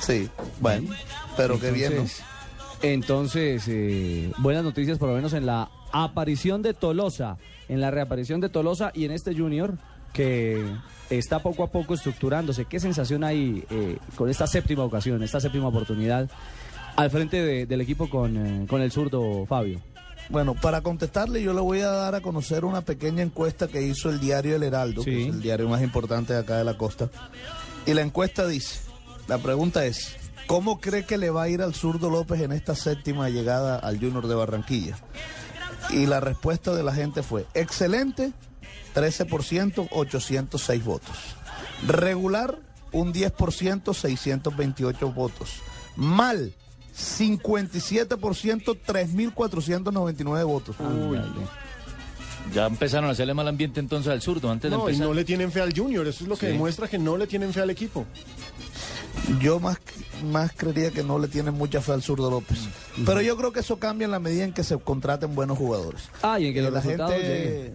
Sí, 0.00 0.28
bueno, 0.60 0.90
pero 1.36 1.58
qué 1.58 1.70
bien, 1.70 2.06
Entonces, 2.82 3.64
eh, 3.66 4.30
buenas 4.38 4.62
noticias 4.62 4.98
por 4.98 5.08
lo 5.08 5.14
menos 5.14 5.32
en 5.32 5.46
la 5.46 5.70
aparición 5.92 6.62
de 6.62 6.74
Tolosa, 6.74 7.38
en 7.68 7.80
la 7.80 7.90
reaparición 7.90 8.40
de 8.40 8.48
Tolosa 8.48 8.92
y 8.94 9.04
en 9.04 9.10
este 9.12 9.34
Junior 9.34 9.78
que 10.16 10.64
está 11.10 11.40
poco 11.40 11.62
a 11.62 11.66
poco 11.70 11.94
estructurándose. 11.94 12.64
¿Qué 12.64 12.80
sensación 12.80 13.22
hay 13.22 13.64
eh, 13.70 13.98
con 14.16 14.28
esta 14.30 14.46
séptima 14.46 14.82
ocasión, 14.82 15.22
esta 15.22 15.40
séptima 15.40 15.68
oportunidad 15.68 16.28
al 16.96 17.10
frente 17.10 17.42
de- 17.44 17.66
del 17.66 17.80
equipo 17.82 18.08
con, 18.08 18.36
eh, 18.36 18.66
con 18.66 18.80
el 18.80 18.90
zurdo 18.90 19.44
Fabio? 19.46 19.80
Bueno, 20.30 20.54
para 20.54 20.80
contestarle 20.80 21.42
yo 21.42 21.52
le 21.54 21.60
voy 21.60 21.80
a 21.82 21.90
dar 21.90 22.14
a 22.16 22.20
conocer 22.20 22.64
una 22.64 22.80
pequeña 22.80 23.22
encuesta 23.22 23.68
que 23.68 23.82
hizo 23.82 24.10
el 24.10 24.18
diario 24.18 24.56
El 24.56 24.64
Heraldo, 24.64 25.02
Sí. 25.02 25.10
que 25.10 25.22
es 25.28 25.34
el 25.34 25.42
diario 25.42 25.68
más 25.68 25.82
importante 25.82 26.32
de 26.32 26.40
acá 26.40 26.56
de 26.56 26.64
la 26.64 26.76
costa. 26.76 27.08
Y 27.86 27.94
la 27.94 28.00
encuesta 28.02 28.48
dice, 28.48 28.80
la 29.28 29.38
pregunta 29.38 29.84
es, 29.84 30.16
¿cómo 30.48 30.80
cree 30.80 31.04
que 31.04 31.18
le 31.18 31.30
va 31.30 31.42
a 31.44 31.48
ir 31.48 31.62
al 31.62 31.74
zurdo 31.74 32.10
López 32.10 32.40
en 32.40 32.50
esta 32.50 32.74
séptima 32.74 33.28
llegada 33.28 33.78
al 33.78 34.00
Junior 34.00 34.26
de 34.26 34.34
Barranquilla? 34.34 34.96
Y 35.90 36.06
la 36.06 36.18
respuesta 36.18 36.74
de 36.74 36.82
la 36.82 36.92
gente 36.92 37.22
fue, 37.22 37.46
excelente, 37.54 38.32
13%, 38.96 39.88
806 39.90 40.84
votos. 40.84 41.16
Regular, 41.86 42.58
un 42.92 43.12
10%, 43.12 43.92
628 43.94 45.12
votos. 45.12 45.50
Mal, 45.96 46.54
57%, 46.96 48.78
3.499 48.86 50.44
votos. 50.46 50.76
Ya 52.54 52.66
empezaron 52.66 53.08
a 53.10 53.12
hacerle 53.12 53.34
mal 53.34 53.48
ambiente 53.48 53.80
entonces 53.80 54.10
al 54.12 54.22
zurdo 54.22 54.50
antes 54.50 54.70
de 54.70 54.76
No, 54.76 54.84
y 54.84 54.92
empezar. 54.92 55.06
no 55.08 55.14
le 55.14 55.24
tienen 55.24 55.50
fe 55.52 55.60
al 55.60 55.76
Junior. 55.76 56.06
Eso 56.06 56.24
es 56.24 56.28
lo 56.28 56.36
que 56.36 56.46
Sí. 56.46 56.52
demuestra 56.52 56.88
que 56.88 56.98
no 56.98 57.16
le 57.16 57.26
tienen 57.26 57.52
fe 57.52 57.60
al 57.60 57.70
equipo. 57.70 58.06
Yo 59.40 59.58
más, 59.58 59.78
más 60.30 60.52
creería 60.52 60.90
que 60.92 61.02
no 61.02 61.18
le 61.18 61.26
tienen 61.26 61.54
mucha 61.54 61.80
fe 61.80 61.92
al 61.92 62.02
zurdo 62.02 62.30
López. 62.30 62.60
Pero 63.04 63.20
yo 63.20 63.36
creo 63.36 63.52
que 63.52 63.60
eso 63.60 63.78
cambia 63.78 64.04
en 64.04 64.12
la 64.12 64.20
medida 64.20 64.44
en 64.44 64.52
que 64.52 64.62
se 64.62 64.78
contraten 64.78 65.34
buenos 65.34 65.58
jugadores. 65.58 66.02
Ah, 66.22 66.38
y 66.38 66.46
en 66.46 66.52
que 66.54 66.60
Eh, 66.60 66.62
los 66.62 66.72
la 66.72 66.80
resultados 66.80 67.12
gente, 67.14 67.74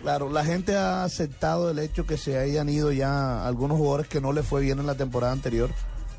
claro, 0.00 0.30
la 0.30 0.44
gente 0.44 0.76
ha 0.76 1.04
aceptado 1.04 1.70
el 1.70 1.78
hecho 1.78 2.06
que 2.06 2.16
se 2.16 2.38
hayan 2.38 2.68
ido 2.68 2.92
ya 2.92 3.46
algunos 3.46 3.78
jugadores 3.78 4.08
que 4.08 4.20
no 4.20 4.32
le 4.32 4.42
fue 4.42 4.60
bien 4.60 4.78
en 4.78 4.86
la 4.86 4.94
temporada 4.94 5.32
anterior, 5.32 5.70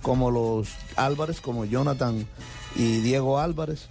como 0.02 0.32
los 0.32 0.70
Álvarez, 0.96 1.42
como 1.42 1.66
Jonathan 1.66 2.28
y 2.76 3.00
Diego 3.00 3.40
Álvarez. 3.40 3.88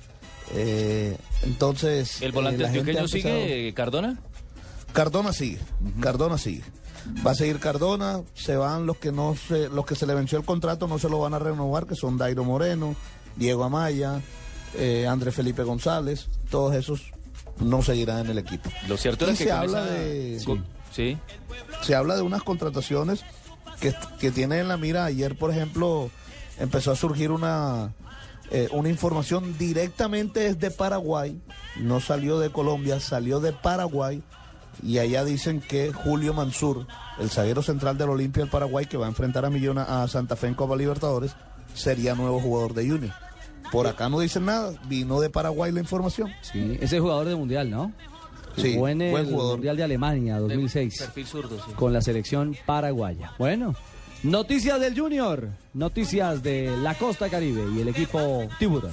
Eh, 0.55 1.17
entonces, 1.43 2.21
¿El 2.21 2.31
eh, 2.31 2.33
volante 2.33 2.63
la 2.63 2.71
gente 2.71 2.91
antioqueño 2.91 3.09
sigue 3.09 3.75
Cardona? 3.75 4.19
Cardona 4.93 5.33
sigue, 5.33 5.59
Cardona 6.01 6.39
sigue. 6.39 6.63
Va 7.27 7.33
a 7.33 7.35
seguir 7.35 7.59
Cardona, 7.59 8.21
se 8.35 8.57
van 8.57 8.87
los 8.87 8.99
que 8.99 9.11
no 9.11 9.35
se, 9.35 9.69
los 9.69 9.87
que 9.87 9.95
se 9.95 10.07
le 10.07 10.15
venció 10.15 10.39
el 10.39 10.45
contrato 10.45 10.87
no 10.87 10.99
se 10.99 11.09
lo 11.09 11.19
van 11.19 11.35
a 11.35 11.39
renovar, 11.39 11.87
que 11.87 11.97
son 11.97 12.17
Dairo 12.17 12.45
Moreno, 12.45 12.95
Diego 13.37 13.65
Amaya, 13.65 14.21
eh, 14.75 15.07
Andrés 15.09 15.35
Felipe 15.35 15.63
González, 15.63 16.29
todos 16.51 16.75
esos 16.75 17.13
no 17.63 17.83
seguirán 17.83 18.21
en 18.21 18.31
el 18.31 18.39
equipo. 18.39 18.71
Lo 18.89 18.97
cierto 18.97 19.27
Y 19.27 19.31
es 19.31 19.39
que 19.39 19.45
se 19.45 19.53
habla 19.53 19.83
esa- 19.85 19.93
de 19.95 20.43
con- 20.45 20.65
sí. 20.93 21.19
se 21.83 21.95
habla 21.95 22.17
de 22.17 22.23
unas 22.23 22.43
contrataciones 22.43 23.25
que, 23.81 23.95
que 24.21 24.31
tiene 24.31 24.59
en 24.61 24.69
la 24.69 24.77
mira. 24.77 25.05
Ayer, 25.05 25.37
por 25.37 25.51
ejemplo, 25.51 26.11
empezó 26.59 26.93
a 26.93 26.97
surgir 26.97 27.31
una, 27.31 27.93
eh, 28.51 28.69
una 28.73 28.89
información 28.89 29.57
directamente 29.59 30.41
desde 30.53 30.71
Paraguay. 30.71 31.41
No 31.81 32.01
salió 32.01 32.39
de 32.39 32.51
Colombia, 32.51 33.01
salió 33.01 33.41
de 33.41 33.53
Paraguay. 33.53 34.23
Y 34.83 34.99
allá 34.99 35.25
dicen 35.25 35.61
que 35.61 35.93
Julio 35.93 36.33
Mansur, 36.33 36.87
el 37.19 37.29
zaguero 37.31 37.63
central 37.63 37.99
del 37.99 38.09
Olimpia 38.09 38.43
del 38.43 38.51
Paraguay, 38.51 38.87
que 38.87 38.97
va 38.97 39.07
a 39.07 39.09
enfrentar 39.11 39.45
a 39.45 39.51
Millona 39.51 40.03
a 40.03 40.09
Santa 40.09 40.35
Fe 40.35 40.47
en 40.49 40.55
Copa 40.55 40.77
Libertadores, 40.77 41.33
sería 41.75 42.15
nuevo 42.15 42.41
jugador 42.41 42.73
de 42.75 42.89
Junior. 42.89 43.13
Por 43.73 43.87
acá 43.87 44.11
no 44.11 44.21
dicen 44.21 44.45
nada, 44.45 44.75
vino 44.87 45.19
de 45.21 45.31
Paraguay 45.31 45.73
la 45.73 45.81
información. 45.81 46.31
Sí, 46.43 46.79
ese 46.81 47.01
jugador 47.01 47.27
de 47.27 47.35
Mundial, 47.35 47.71
¿no? 47.71 47.91
Sí, 48.57 48.77
buen 48.77 48.99
jugador. 49.01 49.57
Mundial 49.57 49.79
de 49.79 49.83
Alemania 49.83 50.39
2006 50.39 50.99
Perfil 50.99 51.27
zurdo, 51.27 51.57
sí. 51.57 51.73
con 51.75 51.95
la 51.95 52.03
selección 52.03 52.55
paraguaya. 52.67 53.33
Bueno, 53.39 53.75
noticias 54.23 54.79
del 54.79 54.99
Junior, 54.99 55.49
noticias 55.73 56.43
de 56.43 56.77
la 56.83 56.95
Costa 56.95 57.31
Caribe 57.31 57.65
y 57.75 57.81
el 57.81 57.89
equipo 57.89 58.47
Tiburón. 58.59 58.93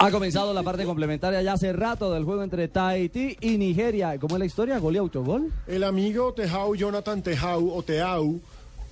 Ha 0.00 0.10
comenzado 0.12 0.54
la 0.54 0.62
parte 0.62 0.84
complementaria 0.84 1.42
ya 1.42 1.54
hace 1.54 1.72
rato 1.72 2.12
del 2.12 2.24
juego 2.24 2.42
entre 2.44 2.68
Tahití 2.68 3.36
y 3.40 3.58
Nigeria. 3.58 4.16
¿Cómo 4.20 4.36
es 4.36 4.40
la 4.40 4.46
historia? 4.46 4.78
¿Gol 4.78 4.94
y 4.94 4.98
autogol? 4.98 5.52
El 5.66 5.82
amigo 5.82 6.32
Tejau, 6.32 6.74
Jonathan 6.76 7.20
Tejau 7.22 7.70
o 7.70 7.82
Teau, 7.82 8.40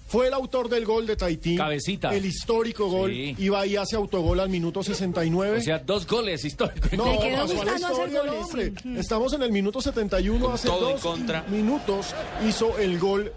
fue 0.08 0.26
el 0.28 0.34
autor 0.34 0.68
del 0.68 0.84
gol 0.84 1.06
de 1.06 1.14
Tahití. 1.16 1.56
Cabecita. 1.56 2.12
El 2.14 2.24
histórico 2.26 2.88
gol. 2.88 3.10
Sí. 3.12 3.36
Y 3.38 3.48
va 3.48 3.64
y 3.66 3.76
hace 3.76 3.94
autogol 3.94 4.40
al 4.40 4.48
minuto 4.48 4.82
69. 4.82 5.58
O 5.58 5.60
sea, 5.60 5.78
dos 5.78 6.06
goles 6.08 6.44
históricos. 6.44 6.92
No, 6.94 7.06
Le 7.06 7.18
quedó 7.18 7.36
pasó 7.42 7.62
a 7.62 7.64
la 7.64 7.72
gustando 7.72 7.86
hacer 7.86 7.90
historia 8.08 8.20
el 8.22 8.28
goles, 8.28 8.44
hombre. 8.44 8.72
sí. 8.82 8.94
Estamos 8.98 9.32
en 9.32 9.42
el 9.42 9.52
minuto 9.52 9.80
71, 9.80 10.48
hace 10.52 10.68
todo 10.68 10.88
en 10.88 10.92
dos 10.94 11.02
contra. 11.02 11.42
minutos 11.48 12.14
hizo 12.48 12.76
el 12.78 12.98
gol 12.98 13.32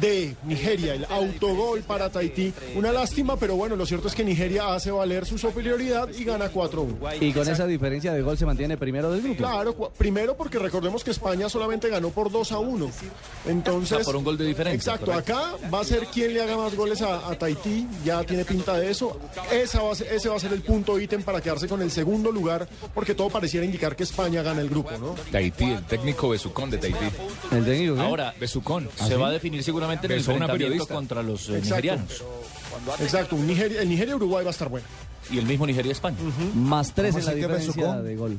de 0.00 0.34
Nigeria, 0.44 0.94
el 0.94 1.04
autogol 1.06 1.80
para 1.82 2.10
Tahití. 2.10 2.52
Una 2.74 2.92
lástima, 2.92 3.36
pero 3.36 3.56
bueno, 3.56 3.76
lo 3.76 3.86
cierto 3.86 4.08
es 4.08 4.14
que 4.14 4.24
Nigeria 4.24 4.74
hace 4.74 4.90
valer 4.90 5.24
su 5.26 5.38
superioridad 5.38 6.08
y 6.16 6.24
gana 6.24 6.50
4-1. 6.50 7.18
Y 7.20 7.32
con 7.32 7.48
esa 7.48 7.66
diferencia 7.66 8.12
de 8.12 8.22
gol 8.22 8.36
se 8.38 8.46
mantiene 8.46 8.76
primero 8.76 9.10
del 9.10 9.22
grupo. 9.22 9.38
Claro, 9.38 9.92
primero 9.96 10.36
porque 10.36 10.58
recordemos 10.58 11.04
que 11.04 11.10
España 11.10 11.48
solamente 11.48 11.88
ganó 11.88 12.10
por 12.10 12.30
2 12.30 12.52
a 12.52 12.58
1. 12.58 12.90
Entonces, 13.46 13.92
O 13.92 13.96
sea, 13.96 14.04
por 14.04 14.16
un 14.16 14.24
gol 14.24 14.36
de 14.38 14.44
diferencia, 14.46 14.92
Exacto, 14.94 15.12
acá 15.12 15.52
va 15.72 15.80
a 15.80 15.84
ser 15.84 16.06
quien 16.06 16.34
le 16.34 16.42
haga 16.42 16.56
más 16.56 16.74
goles 16.74 17.02
a, 17.02 17.28
a 17.28 17.38
Tahití, 17.38 17.86
ya 18.04 18.22
tiene 18.24 18.44
pinta 18.44 18.78
de 18.78 18.90
eso. 18.90 19.18
Esa 19.52 19.82
va 19.82 19.92
a 19.92 19.94
ser- 19.94 20.08
ese 20.12 20.28
va 20.28 20.36
a 20.36 20.40
ser 20.40 20.52
el 20.52 20.62
punto 20.62 20.98
ítem 20.98 21.22
para 21.22 21.40
quedarse 21.40 21.68
con 21.68 21.80
el 21.82 21.90
segundo 21.90 22.32
lugar, 22.32 22.68
porque 22.94 23.14
todo 23.14 23.28
pareciera 23.30 23.64
indicar 23.64 23.94
que 23.96 24.02
España 24.02 24.42
gana 24.42 24.60
el 24.60 24.68
grupo, 24.68 24.90
¿no? 24.98 25.14
Tahití, 25.30 25.64
el 25.64 25.84
técnico 25.84 26.30
Besucón 26.30 26.70
de 26.70 26.78
Tahití. 26.78 27.04
¿El 27.52 27.64
técnico 27.64 27.94
qué? 27.96 28.00
Ahora, 28.00 28.34
Besucón. 28.40 28.88
se 28.96 29.16
va 29.16 29.28
a 29.28 29.30
definir 29.30 29.62
seguramente 29.62 29.83
en 29.92 30.12
el 30.12 30.18
Besó 30.18 30.32
a 30.32 30.34
una 30.34 30.44
enfrentamiento 30.46 30.86
periodista. 30.86 30.94
contra 30.94 31.22
los 31.22 31.40
eh, 31.48 31.58
Exacto. 31.58 31.66
nigerianos. 31.68 32.22
Exacto, 33.00 33.36
un 33.36 33.46
Nigeria, 33.46 33.82
el 33.82 33.88
Nigeria-Uruguay 33.88 34.44
va 34.44 34.50
a 34.50 34.52
estar 34.52 34.68
bueno. 34.68 34.86
Y 35.30 35.38
el 35.38 35.46
mismo 35.46 35.66
Nigeria-España. 35.66 36.18
Más 36.54 36.92
tres 36.92 37.12
¿Cómo 37.14 37.18
en 37.20 37.24
la 37.24 37.30
así 37.30 37.40
que 37.40 37.46
diferencia 37.46 38.02
de 38.02 38.16
gol. 38.16 38.38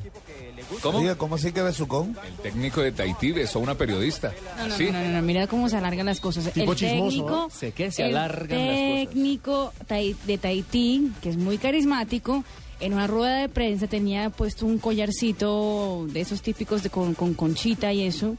¿Cómo? 0.82 1.00
Diga, 1.00 1.16
¿cómo 1.16 1.34
así 1.34 1.50
que 1.52 1.60
Besucón? 1.62 2.16
El 2.26 2.34
técnico 2.42 2.80
de 2.80 2.92
Tahití 2.92 3.32
besó 3.32 3.58
a 3.58 3.62
una 3.62 3.74
periodista. 3.76 4.32
No, 4.56 4.68
no, 4.68 4.76
Sí. 4.76 4.86
no, 4.90 5.02
no, 5.02 5.08
no, 5.08 5.22
mira 5.22 5.46
cómo 5.48 5.68
se 5.68 5.76
alargan 5.76 6.06
las 6.06 6.20
cosas. 6.20 6.44
Tipo 6.52 6.72
el 6.72 6.78
chismoso, 6.78 7.08
técnico, 7.08 7.48
Sé 7.50 7.72
que 7.72 7.90
se 7.90 8.04
el 8.06 8.16
alargan 8.16 8.58
las 8.66 8.68
cosas. 8.68 9.08
técnico 9.10 9.72
Tai- 9.88 10.16
de 10.26 10.38
Tahití, 10.38 11.12
que 11.22 11.30
es 11.30 11.36
muy 11.36 11.58
carismático, 11.58 12.44
en 12.78 12.92
una 12.94 13.06
rueda 13.08 13.38
de 13.38 13.48
prensa 13.48 13.86
tenía 13.88 14.30
puesto 14.30 14.64
un 14.66 14.78
collarcito 14.78 16.06
de 16.08 16.20
esos 16.20 16.40
típicos 16.42 16.82
de 16.84 16.90
con, 16.90 17.14
con 17.14 17.34
conchita 17.34 17.92
y 17.92 18.02
eso. 18.02 18.36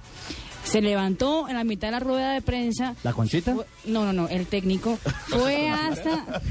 Se 0.68 0.82
levantó 0.82 1.48
en 1.48 1.56
la 1.56 1.64
mitad 1.64 1.88
de 1.88 1.92
la 1.94 2.00
rueda 2.00 2.34
de 2.34 2.42
prensa. 2.42 2.94
¿La 3.04 3.14
conchita? 3.14 3.54
Fue- 3.56 3.66
no, 3.86 4.06
no, 4.06 4.14
no, 4.14 4.28
el 4.28 4.46
técnico. 4.48 4.98
Fue 5.28 5.70
hasta. 5.72 6.42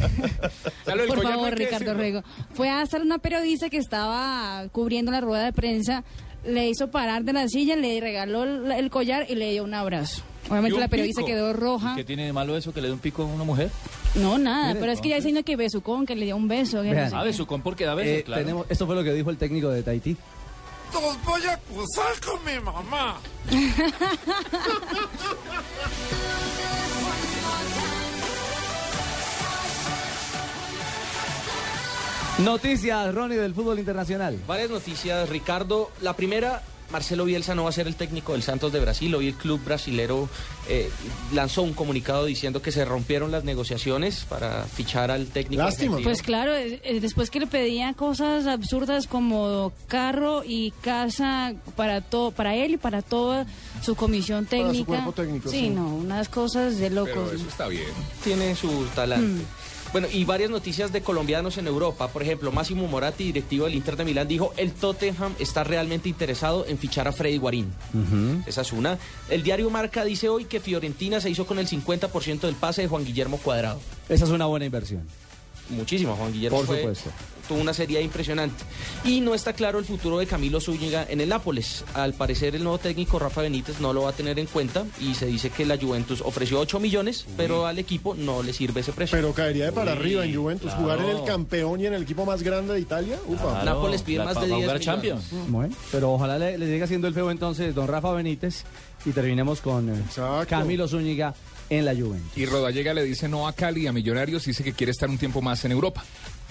Ya 0.87 0.95
lo 0.95 1.03
del 1.03 1.09
Por 1.09 1.23
favor, 1.23 1.55
Ricardo. 1.55 1.95
Rego. 1.95 2.23
Fue 2.55 2.69
hasta 2.71 2.99
una 2.99 3.19
periodista 3.19 3.69
que 3.69 3.77
estaba 3.79 4.65
cubriendo 4.73 5.11
la 5.13 5.21
rueda 5.21 5.45
de 5.45 5.53
prensa. 5.53 6.03
Le 6.47 6.69
hizo 6.69 6.91
parar 6.91 7.25
de 7.25 7.33
la 7.33 7.49
silla, 7.49 7.75
le 7.77 8.01
regaló 8.01 8.45
el, 8.45 8.71
el 8.71 8.89
collar 8.91 9.27
y 9.29 9.35
le 9.35 9.51
dio 9.51 9.65
un 9.65 9.75
abrazo. 9.75 10.23
¿Y 10.47 10.51
Obviamente 10.53 10.79
la 10.79 10.87
periodista 10.87 11.23
pico? 11.23 11.27
quedó 11.33 11.53
roja. 11.53 11.95
¿Qué 11.97 12.05
tiene 12.05 12.25
de 12.27 12.33
malo 12.33 12.57
eso 12.57 12.73
que 12.73 12.81
le 12.81 12.87
dé 12.87 12.93
un 12.95 13.01
pico 13.01 13.23
a 13.23 13.27
una 13.27 13.43
mujer? 13.43 13.69
No, 14.15 14.39
nada, 14.39 14.69
Mire, 14.69 14.81
pero 14.81 14.93
es 14.93 15.01
que 15.01 15.09
ya 15.09 15.17
diciendo 15.17 15.43
que 15.43 15.57
besucón, 15.57 16.07
que 16.07 16.15
le 16.15 16.25
dio 16.27 16.37
un 16.37 16.47
beso. 16.47 16.83
que 16.83 16.93
no 16.93 17.11
sé 17.11 17.17
Ah. 17.17 17.25
Besucón 17.25 17.63
porque 17.63 17.85
da 17.85 17.95
besos, 17.97 18.21
Eh, 18.21 18.23
claro. 18.23 18.43
tenemos, 18.43 18.67
esto 18.71 18.87
fue 18.87 18.95
lo 18.95 19.03
que 19.03 19.13
dijo 19.13 19.29
el 19.31 19.37
técnico 19.39 19.69
de 19.71 19.83
Tahití. 19.83 20.17
Los 20.93 21.25
voy 21.25 21.45
a 21.47 21.53
acusar 21.53 22.21
con 22.25 22.45
mi 22.45 22.59
mamá. 22.61 23.19
Noticias, 32.39 33.15
Ronnie, 33.15 33.39
del 33.39 33.55
fútbol 33.55 33.79
internacional. 33.79 34.39
Varias 34.47 34.69
noticias, 34.69 35.29
Ricardo. 35.31 35.91
La 36.03 36.15
primera, 36.15 36.63
Marcelo 36.91 37.25
Bielsa 37.25 37.55
no 37.55 37.65
va 37.65 37.71
a 37.71 37.73
ser 37.73 37.87
el 37.87 37.97
técnico 37.97 38.33
del 38.33 38.43
Santos 38.43 38.73
de 38.73 38.81
Brasil. 38.81 39.15
Hoy 39.15 39.29
el 39.29 39.35
club 39.35 39.61
brasilero 39.65 40.29
eh, 40.69 40.91
lanzó 41.33 41.63
un 41.63 41.73
comunicado 41.73 42.25
diciendo 42.25 42.63
que 42.63 42.73
se 42.73 42.85
rompieron 42.85 43.31
las 43.31 43.45
negociaciones 43.45 44.25
para 44.29 44.65
fichar 44.65 45.11
al 45.11 45.27
técnico. 45.27 45.63
Lástima. 45.63 45.97
argentino. 45.97 46.09
Pues 46.11 46.23
claro, 46.23 46.55
eh, 46.55 46.81
eh, 46.85 47.01
después 47.01 47.31
que 47.31 47.41
le 47.41 47.47
pedía 47.47 47.93
cosas 47.95 48.47
absurdas 48.47 49.07
como 49.07 49.73
carro 49.89 50.43
y 50.45 50.71
casa 50.83 51.55
para 51.75 52.01
todo, 52.01 52.31
para 52.31 52.55
él 52.55 52.73
y 52.73 52.77
para 52.77 53.03
toda 53.03 53.47
su 53.83 53.95
comisión 53.97 54.47
Para 54.47 54.63
su 54.63 54.67
técnica. 54.73 54.87
cuerpo 54.87 55.13
técnico, 55.13 55.49
sí, 55.51 55.61
sí. 55.61 55.71
no, 55.71 55.89
unas 55.95 56.29
cosas 56.29 56.79
de 56.79 56.91
locos. 56.91 57.13
Pero 57.15 57.33
eso 57.33 57.49
está 57.49 57.69
bien. 57.69 57.89
tiene 58.23 58.55
su 58.55 58.85
talante. 58.95 59.43
Mm. 59.43 59.47
Bueno, 59.97 60.09
y 60.13 60.27
varias 60.27 60.51
noticias 60.51 60.93
de 60.93 61.01
colombianos 61.01 61.57
en 61.57 61.67
Europa. 61.67 62.09
Por 62.09 62.23
ejemplo, 62.23 62.53
Máximo 62.53 62.87
Moratti, 62.87 63.25
directivo 63.25 63.65
del 63.65 63.77
Inter 63.77 63.97
de 63.97 64.05
Milán, 64.05 64.29
dijo 64.29 64.53
el 64.59 64.73
Tottenham 64.73 65.33
está 65.39 65.65
realmente 65.65 66.07
interesado 66.11 66.67
en 66.67 66.77
fichar 66.77 67.09
a 67.09 67.13
Freddy 67.13 67.39
Guarín. 67.39 67.73
Esa 68.45 68.61
es 68.61 68.75
una. 68.75 68.99
El 69.31 69.43
diario 69.43 69.71
Marca 69.71 70.05
dice 70.05 70.29
hoy 70.29 70.45
que 70.45 70.61
Fiorentina 70.61 71.19
se 71.19 71.31
hizo 71.31 71.47
con 71.47 71.59
el 71.59 71.67
50% 71.67 72.41
del 72.41 72.57
pase 72.57 72.83
de 72.83 72.89
Juan 72.89 73.07
Guillermo 73.07 73.39
Cuadrado. 73.39 73.81
Esa 74.11 74.27
es 74.27 74.31
una 74.31 74.45
buena 74.45 74.67
inversión. 74.67 75.01
Muchísimo, 75.71 76.15
Juan 76.15 76.31
Guillermo. 76.31 76.59
Por 76.59 76.67
fue- 76.67 76.77
supuesto. 76.81 77.11
Tuvo 77.49 77.59
una 77.61 77.73
serie 77.75 78.03
impresionante. 78.03 78.65
Y 79.05 79.21
no 79.21 79.35
está 79.35 79.53
claro 79.53 79.79
el 79.79 79.85
futuro 79.85 80.19
de 80.19 80.27
Camilo 80.27 80.61
Zúñiga 80.61 81.07
en 81.09 81.21
el 81.21 81.29
Nápoles. 81.29 81.85
Al 81.95 82.13
parecer, 82.15 82.57
el 82.57 82.63
nuevo 82.65 82.79
técnico 82.79 83.19
Rafa 83.19 83.43
Benítez 83.43 83.81
no 83.81 83.93
lo 83.93 84.03
va 84.03 84.11
a 84.11 84.13
tener 84.13 84.39
en 84.39 84.47
cuenta 84.47 84.85
y 85.01 85.15
se 85.15 85.27
dice 85.27 85.51
que 85.51 85.65
la 85.65 85.79
Juventus 85.79 86.21
ofreció 86.23 86.59
8 86.61 86.81
millones, 86.81 87.25
pero 87.37 87.67
al 87.67 87.79
equipo 87.79 88.15
no 88.15 88.43
le 88.43 88.53
sirve 88.53 88.81
ese 88.81 88.93
precio. 88.93 89.17
Pero 89.17 89.33
caería 89.33 89.67
de 89.67 89.73
para 89.73 89.93
Uy, 89.93 89.99
arriba 89.99 90.25
en 90.25 90.35
Juventus. 90.35 90.73
Jugar 90.73 90.99
en 91.01 91.11
el 91.11 91.25
campeón 91.25 91.81
y 91.81 91.87
en 91.87 91.95
el 91.95 92.03
equipo 92.03 92.25
más 92.25 92.43
grande 92.43 92.75
de 92.75 92.81
Italia. 92.81 93.17
Upa. 93.27 93.43
Claro. 93.61 93.65
Nápoles 93.65 94.03
pide 94.03 94.19
la- 94.19 94.25
más 94.25 94.35
de 94.35 94.41
pa 94.41 94.47
10 94.47 94.57
jugar 94.57 94.79
millones. 94.79 94.85
Champions. 94.85 95.25
Bueno, 95.49 95.77
pero 95.93 96.13
ojalá 96.13 96.39
le, 96.39 96.59
le 96.59 96.67
siga 96.67 96.87
siendo 96.87 97.07
el 97.07 97.15
feo 97.15 97.31
entonces 97.31 97.75
don 97.75 97.87
Rafa 97.87 98.13
Benítez 98.13 98.65
y 99.05 99.11
terminemos 99.11 99.61
con 99.61 99.89
eh, 99.89 100.03
Camilo 100.49 100.89
Zúñiga 100.89 101.35
en 101.71 101.85
la 101.85 101.95
Juventus. 101.95 102.37
Y 102.37 102.47
Rodallega 102.47 102.93
le 102.95 103.05
dice 103.05 103.29
no 103.29 103.47
a 103.49 103.53
Cali, 103.53 103.87
a 103.87 103.93
Millonarios, 103.93 104.45
dice 104.45 104.65
que 104.65 104.73
quiere 104.73 104.91
estar 104.93 105.09
un 105.09 105.19
tiempo 105.19 105.41
más 105.43 105.65
en 105.65 105.73
Europa. 105.73 106.05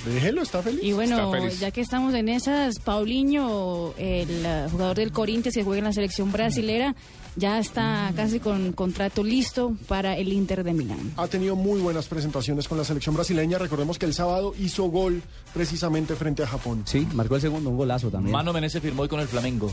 Déjelo, 0.03 0.41
está 0.41 0.61
feliz. 0.61 0.81
Y 0.83 0.93
bueno, 0.93 1.31
feliz. 1.31 1.59
ya 1.59 1.71
que 1.71 1.81
estamos 1.81 2.13
en 2.13 2.29
esas, 2.29 2.79
Paulinho, 2.79 3.93
el 3.97 4.45
eh, 4.45 4.67
jugador 4.69 4.97
del 4.97 5.11
Corinthians 5.11 5.55
que 5.55 5.63
juega 5.63 5.79
en 5.79 5.85
la 5.85 5.93
selección 5.93 6.31
brasilera, 6.31 6.95
ya 7.35 7.59
está 7.59 8.11
casi 8.15 8.39
con 8.39 8.73
contrato 8.73 9.23
listo 9.23 9.75
para 9.87 10.15
el 10.17 10.31
Inter 10.31 10.63
de 10.63 10.73
Milán. 10.73 11.13
Ha 11.17 11.27
tenido 11.27 11.55
muy 11.55 11.81
buenas 11.81 12.07
presentaciones 12.07 12.67
con 12.67 12.77
la 12.77 12.83
selección 12.83 13.15
brasileña. 13.15 13.57
Recordemos 13.57 13.97
que 13.97 14.05
el 14.05 14.13
sábado 14.13 14.53
hizo 14.59 14.85
gol 14.85 15.21
precisamente 15.53 16.15
frente 16.15 16.43
a 16.43 16.47
Japón. 16.47 16.83
Sí, 16.85 17.07
marcó 17.13 17.35
el 17.35 17.41
segundo, 17.41 17.69
un 17.69 17.77
golazo 17.77 18.09
también. 18.09 18.31
Mano 18.31 18.53
Menezes 18.53 18.81
firmó 18.81 19.03
hoy 19.03 19.09
con 19.09 19.19
el 19.19 19.27
Flamengo. 19.27 19.71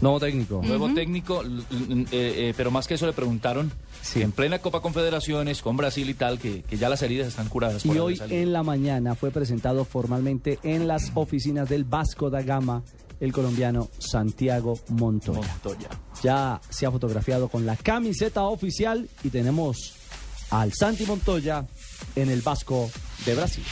Nuevo 0.00 0.20
técnico. 0.20 0.60
Nuevo 0.62 0.92
técnico, 0.94 1.42
eh, 1.42 2.06
eh, 2.10 2.54
pero 2.56 2.70
más 2.70 2.86
que 2.86 2.94
eso 2.94 3.06
le 3.06 3.12
preguntaron 3.12 3.72
que 4.12 4.22
en 4.22 4.32
plena 4.32 4.58
Copa 4.58 4.80
Confederaciones 4.80 5.62
con 5.62 5.76
Brasil 5.76 6.08
y 6.08 6.14
tal, 6.14 6.38
que, 6.38 6.62
que 6.62 6.76
ya 6.76 6.88
las 6.88 7.02
heridas 7.02 7.28
están 7.28 7.48
curadas. 7.48 7.84
Y 7.84 7.98
hoy 7.98 8.20
en 8.30 8.52
la 8.52 8.62
mañana 8.62 9.14
fue 9.14 9.30
presentado 9.30 9.84
formalmente 9.84 10.58
en 10.62 10.86
las 10.86 11.12
oficinas 11.14 11.68
del 11.68 11.84
Vasco 11.84 12.30
da 12.30 12.42
Gama 12.42 12.82
el 13.20 13.32
colombiano 13.32 13.88
Santiago 13.98 14.78
Montoya. 14.88 15.40
Montoya. 15.40 15.88
Ya 16.22 16.60
se 16.68 16.86
ha 16.86 16.90
fotografiado 16.90 17.48
con 17.48 17.64
la 17.64 17.76
camiseta 17.76 18.44
oficial 18.44 19.08
y 19.24 19.30
tenemos 19.30 19.94
al 20.50 20.72
Santi 20.72 21.06
Montoya 21.06 21.66
en 22.14 22.30
el 22.30 22.42
Vasco 22.42 22.90
de 23.24 23.34
Brasil. 23.34 23.64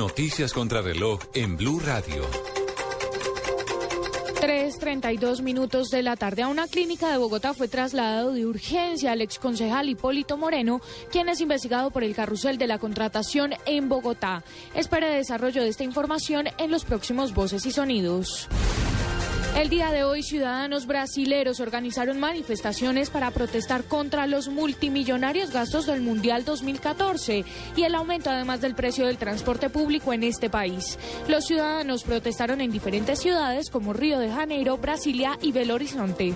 Noticias 0.00 0.54
contra 0.54 0.80
reloj 0.80 1.20
en 1.34 1.58
Blue 1.58 1.78
Radio. 1.78 2.22
3.32 4.40 5.42
minutos 5.42 5.90
de 5.90 6.02
la 6.02 6.16
tarde 6.16 6.40
a 6.40 6.48
una 6.48 6.66
clínica 6.68 7.10
de 7.10 7.18
Bogotá 7.18 7.52
fue 7.52 7.68
trasladado 7.68 8.32
de 8.32 8.46
urgencia 8.46 9.12
al 9.12 9.20
exconcejal 9.20 9.90
Hipólito 9.90 10.38
Moreno, 10.38 10.80
quien 11.12 11.28
es 11.28 11.42
investigado 11.42 11.90
por 11.90 12.02
el 12.02 12.14
carrusel 12.14 12.56
de 12.56 12.66
la 12.66 12.78
contratación 12.78 13.52
en 13.66 13.90
Bogotá. 13.90 14.42
Espera 14.74 15.06
el 15.06 15.18
desarrollo 15.18 15.62
de 15.62 15.68
esta 15.68 15.84
información 15.84 16.48
en 16.56 16.70
los 16.70 16.86
próximos 16.86 17.34
Voces 17.34 17.66
y 17.66 17.70
Sonidos. 17.70 18.48
El 19.56 19.68
día 19.68 19.90
de 19.90 20.04
hoy, 20.04 20.22
ciudadanos 20.22 20.86
brasileros 20.86 21.60
organizaron 21.60 22.20
manifestaciones 22.20 23.10
para 23.10 23.30
protestar 23.30 23.84
contra 23.84 24.26
los 24.26 24.48
multimillonarios 24.48 25.50
gastos 25.50 25.86
del 25.86 26.00
Mundial 26.00 26.44
2014 26.44 27.44
y 27.76 27.82
el 27.82 27.94
aumento 27.94 28.30
además 28.30 28.60
del 28.60 28.74
precio 28.74 29.06
del 29.06 29.18
transporte 29.18 29.68
público 29.68 30.12
en 30.12 30.22
este 30.22 30.48
país. 30.48 30.98
Los 31.28 31.46
ciudadanos 31.46 32.04
protestaron 32.04 32.60
en 32.60 32.70
diferentes 32.70 33.18
ciudades 33.18 33.70
como 33.70 33.92
Río 33.92 34.18
de 34.18 34.30
Janeiro, 34.30 34.78
Brasilia 34.78 35.36
y 35.42 35.52
Belo 35.52 35.74
Horizonte. 35.74 36.32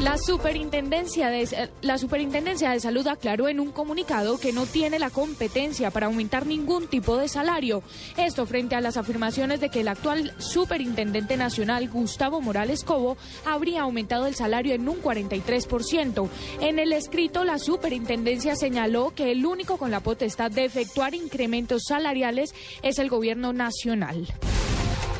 La 0.00 0.16
superintendencia, 0.16 1.28
de, 1.28 1.70
la 1.82 1.98
superintendencia 1.98 2.70
de 2.70 2.78
Salud 2.78 3.04
aclaró 3.08 3.48
en 3.48 3.58
un 3.58 3.72
comunicado 3.72 4.38
que 4.38 4.52
no 4.52 4.64
tiene 4.64 5.00
la 5.00 5.10
competencia 5.10 5.90
para 5.90 6.06
aumentar 6.06 6.46
ningún 6.46 6.86
tipo 6.86 7.16
de 7.16 7.26
salario. 7.26 7.82
Esto 8.16 8.46
frente 8.46 8.76
a 8.76 8.80
las 8.80 8.96
afirmaciones 8.96 9.58
de 9.58 9.70
que 9.70 9.80
el 9.80 9.88
actual 9.88 10.32
superintendente 10.38 11.36
nacional, 11.36 11.88
Gustavo 11.88 12.40
Morales 12.40 12.84
Cobo, 12.84 13.16
habría 13.44 13.82
aumentado 13.82 14.28
el 14.28 14.36
salario 14.36 14.72
en 14.72 14.88
un 14.88 15.02
43%. 15.02 16.28
En 16.60 16.78
el 16.78 16.92
escrito, 16.92 17.44
la 17.44 17.58
superintendencia 17.58 18.54
señaló 18.54 19.12
que 19.16 19.32
el 19.32 19.44
único 19.44 19.78
con 19.78 19.90
la 19.90 19.98
potestad 19.98 20.52
de 20.52 20.64
efectuar 20.64 21.16
incrementos 21.16 21.82
salariales 21.88 22.54
es 22.82 23.00
el 23.00 23.08
gobierno 23.08 23.52
nacional. 23.52 24.28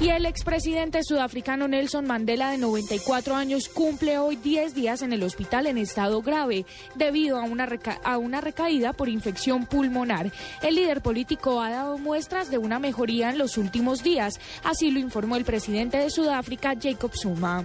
Y 0.00 0.10
el 0.10 0.26
expresidente 0.26 1.02
sudafricano 1.02 1.66
Nelson 1.66 2.06
Mandela, 2.06 2.52
de 2.52 2.58
94 2.58 3.34
años, 3.34 3.68
cumple 3.68 4.18
hoy 4.18 4.36
10 4.36 4.72
días 4.72 5.02
en 5.02 5.12
el 5.12 5.24
hospital 5.24 5.66
en 5.66 5.76
estado 5.76 6.22
grave 6.22 6.66
debido 6.94 7.36
a 7.36 7.42
una, 7.42 7.68
a 8.04 8.16
una 8.16 8.40
recaída 8.40 8.92
por 8.92 9.08
infección 9.08 9.66
pulmonar. 9.66 10.30
El 10.62 10.76
líder 10.76 11.00
político 11.00 11.60
ha 11.60 11.70
dado 11.70 11.98
muestras 11.98 12.48
de 12.48 12.58
una 12.58 12.78
mejoría 12.78 13.30
en 13.30 13.38
los 13.38 13.58
últimos 13.58 14.04
días, 14.04 14.38
así 14.62 14.92
lo 14.92 15.00
informó 15.00 15.34
el 15.34 15.44
presidente 15.44 15.98
de 15.98 16.10
Sudáfrica, 16.10 16.74
Jacob 16.80 17.10
Zuma. 17.16 17.64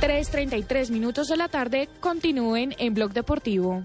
3.33 0.00 0.90
minutos 0.90 1.28
de 1.28 1.36
la 1.36 1.46
tarde, 1.46 1.88
continúen 2.00 2.74
en 2.78 2.92
Blog 2.92 3.12
Deportivo. 3.12 3.84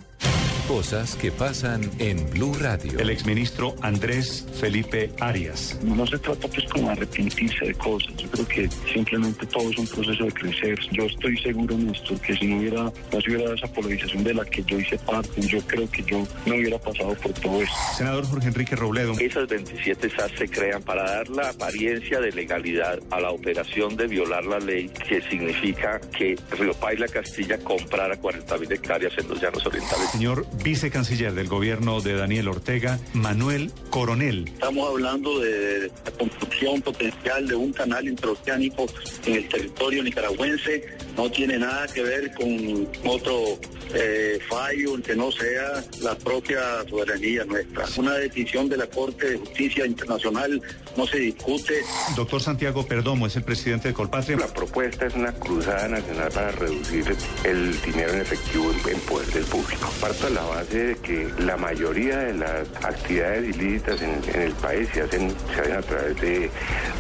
Cosas 0.68 1.16
que 1.16 1.32
pasan 1.32 1.92
en 2.00 2.28
Blue 2.32 2.56
Radio. 2.60 2.98
El 2.98 3.12
exministro 3.12 3.76
Andrés 3.82 4.48
Felipe 4.60 5.12
Arias. 5.20 5.78
No 5.84 6.08
se 6.08 6.18
trata 6.18 6.48
pues 6.48 6.66
como 6.72 6.88
de 6.88 6.94
arrepentirse 6.94 7.66
de 7.66 7.76
cosas. 7.76 8.16
Yo 8.18 8.28
creo 8.32 8.48
que 8.48 8.70
simplemente 8.92 9.46
todo 9.46 9.70
es 9.70 9.78
un 9.78 9.86
proceso 9.86 10.24
de 10.24 10.32
crecer. 10.32 10.80
Yo 10.92 11.04
estoy 11.04 11.38
seguro 11.38 11.76
en 11.76 11.92
esto, 11.92 12.20
que 12.20 12.36
si 12.36 12.48
no 12.48 12.58
hubiera, 12.58 12.82
no 12.82 12.94
hubiera 13.12 13.54
esa 13.54 13.68
polarización 13.68 14.24
de 14.24 14.34
la 14.34 14.44
que 14.44 14.64
yo 14.64 14.80
hice 14.80 14.98
parte, 14.98 15.40
yo 15.42 15.62
creo 15.68 15.88
que 15.92 16.02
yo 16.04 16.28
no 16.48 16.56
hubiera 16.56 16.80
pasado 16.80 17.14
por 17.14 17.32
todo 17.34 17.62
esto. 17.62 17.76
Senador 17.96 18.26
Jorge 18.26 18.48
Enrique 18.48 18.76
Robledo. 18.76 19.14
Esas 19.20 19.48
27 19.48 20.10
SAS 20.10 20.32
se 20.36 20.50
crean 20.50 20.82
para 20.82 21.04
dar 21.04 21.30
la 21.30 21.50
apariencia 21.50 22.20
de 22.20 22.32
legalidad 22.32 23.00
a 23.12 23.20
la 23.20 23.30
operación 23.30 23.96
de 23.96 24.08
violar 24.08 24.44
la 24.46 24.58
ley, 24.58 24.90
que 25.08 25.22
significa 25.30 26.02
que 26.18 26.36
Río 26.58 26.74
Paila 26.74 27.08
Castilla 27.08 27.60
comprara 27.60 28.18
40 28.18 28.58
mil 28.58 28.72
hectáreas 28.72 29.14
en 29.20 29.28
los 29.28 29.40
llanos 29.40 29.64
orientales. 29.64 30.10
Señor 30.10 30.46
vicecanciller 30.64 31.34
del 31.34 31.48
gobierno 31.48 32.02
de 32.02 32.14
Daniel 32.14 32.48
Ortega, 32.48 33.00
Manuel 33.14 33.72
Coronel. 33.90 34.48
Estamos 34.48 34.90
hablando 34.90 35.40
de 35.40 35.92
la 36.04 36.12
construcción 36.12 36.82
potencial 36.82 37.48
de 37.48 37.56
un 37.56 37.74
canal 37.74 38.08
interoceánico 38.08 38.86
en 39.26 39.36
el 39.36 39.50
territorio 39.50 40.04
nicaragüense. 40.04 40.86
No 41.18 41.30
tiene 41.30 41.58
nada 41.58 41.88
que 41.88 42.02
ver 42.02 42.34
con 42.34 42.88
otro 43.06 43.60
eh, 43.94 44.40
fallo 44.50 45.02
que 45.02 45.16
no 45.16 45.32
sea 45.32 45.84
la 46.02 46.16
propia 46.18 46.60
soberanía 46.90 47.46
nuestra. 47.46 47.86
Una 47.98 48.14
decisión 48.16 48.68
de 48.70 48.78
la 48.78 48.88
Corte 48.88 49.32
de 49.32 49.38
Justicia 49.38 49.86
Internacional 49.86 50.62
no 50.98 51.06
se 51.08 51.18
discute. 51.18 51.82
Doctor 52.16 52.42
Santiago 52.42 52.86
Perdomo 52.86 53.28
es 53.28 53.36
el 53.36 53.44
presidente 53.44 53.90
de 53.90 53.94
Colpatria. 53.94 54.38
La 54.38 54.48
propuesta 54.48 55.06
es 55.06 55.14
una 55.14 55.34
cruzada 55.34 55.88
nacional 55.88 56.32
para 56.32 56.52
reducir 56.52 57.16
el 57.44 57.82
dinero 57.82 58.14
en 58.14 58.22
efectivo 58.22 58.72
en, 58.72 58.96
en 58.96 59.00
poder 59.02 59.28
del 59.28 59.46
público. 59.46 59.90
Parto 60.02 60.26
de 60.28 60.34
la 60.34 60.45
base 60.46 60.78
de 60.88 60.96
que 60.98 61.30
la 61.40 61.58
mayoría 61.58 62.18
de 62.18 62.34
las 62.34 62.68
actividades 62.84 63.56
ilícitas 63.56 64.02
en, 64.02 64.22
en 64.34 64.42
el 64.42 64.54
país 64.54 64.88
se 64.94 65.02
hacen, 65.02 65.34
se 65.54 65.62
hacen 65.62 65.76
a 65.76 65.82
través 65.82 66.22
de, 66.22 66.52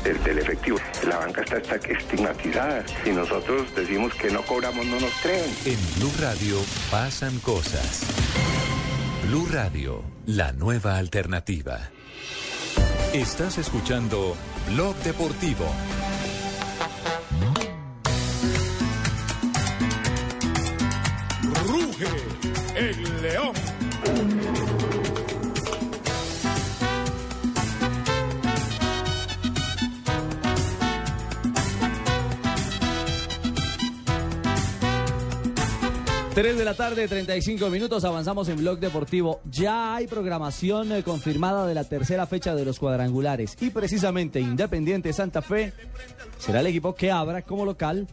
del- 0.03 0.23
del 0.23 0.37
efectivo. 0.39 0.77
La 1.07 1.17
banca 1.17 1.41
está, 1.41 1.57
está 1.57 1.75
estigmatizada 1.75 2.83
y 3.05 3.09
nosotros 3.09 3.73
decimos 3.75 4.13
que 4.15 4.29
no 4.31 4.41
cobramos, 4.43 4.85
no 4.85 4.99
nos 4.99 5.13
creen. 5.21 5.49
En 5.65 5.77
Blue 5.99 6.11
Radio 6.19 6.57
pasan 6.91 7.39
cosas. 7.39 8.01
Blue 9.27 9.47
Radio, 9.51 10.03
la 10.25 10.51
nueva 10.51 10.97
alternativa. 10.97 11.89
Estás 13.13 13.57
escuchando 13.57 14.35
Blog 14.73 14.95
Deportivo. 14.97 15.65
Ruge 21.67 22.07
el 22.75 23.21
león. 23.21 23.53
Tres 36.33 36.57
de 36.57 36.65
la 36.65 36.73
tarde, 36.73 37.07
35 37.07 37.69
minutos, 37.69 38.03
avanzamos 38.03 38.49
en 38.49 38.57
Blog 38.57 38.79
Deportivo. 38.79 39.39
Ya 39.49 39.95
hay 39.95 40.05
programación 40.05 40.91
eh, 40.91 41.01
confirmada 41.01 41.65
de 41.65 41.73
la 41.73 41.85
tercera 41.85 42.27
fecha 42.27 42.53
de 42.55 42.65
los 42.65 42.77
cuadrangulares 42.77 43.55
y 43.61 43.69
precisamente 43.69 44.41
Independiente 44.41 45.13
Santa 45.13 45.41
Fe 45.41 45.71
será 46.37 46.59
el 46.59 46.67
equipo 46.67 46.93
que 46.93 47.09
abra 47.09 47.41
como 47.41 47.63
local 47.63 48.09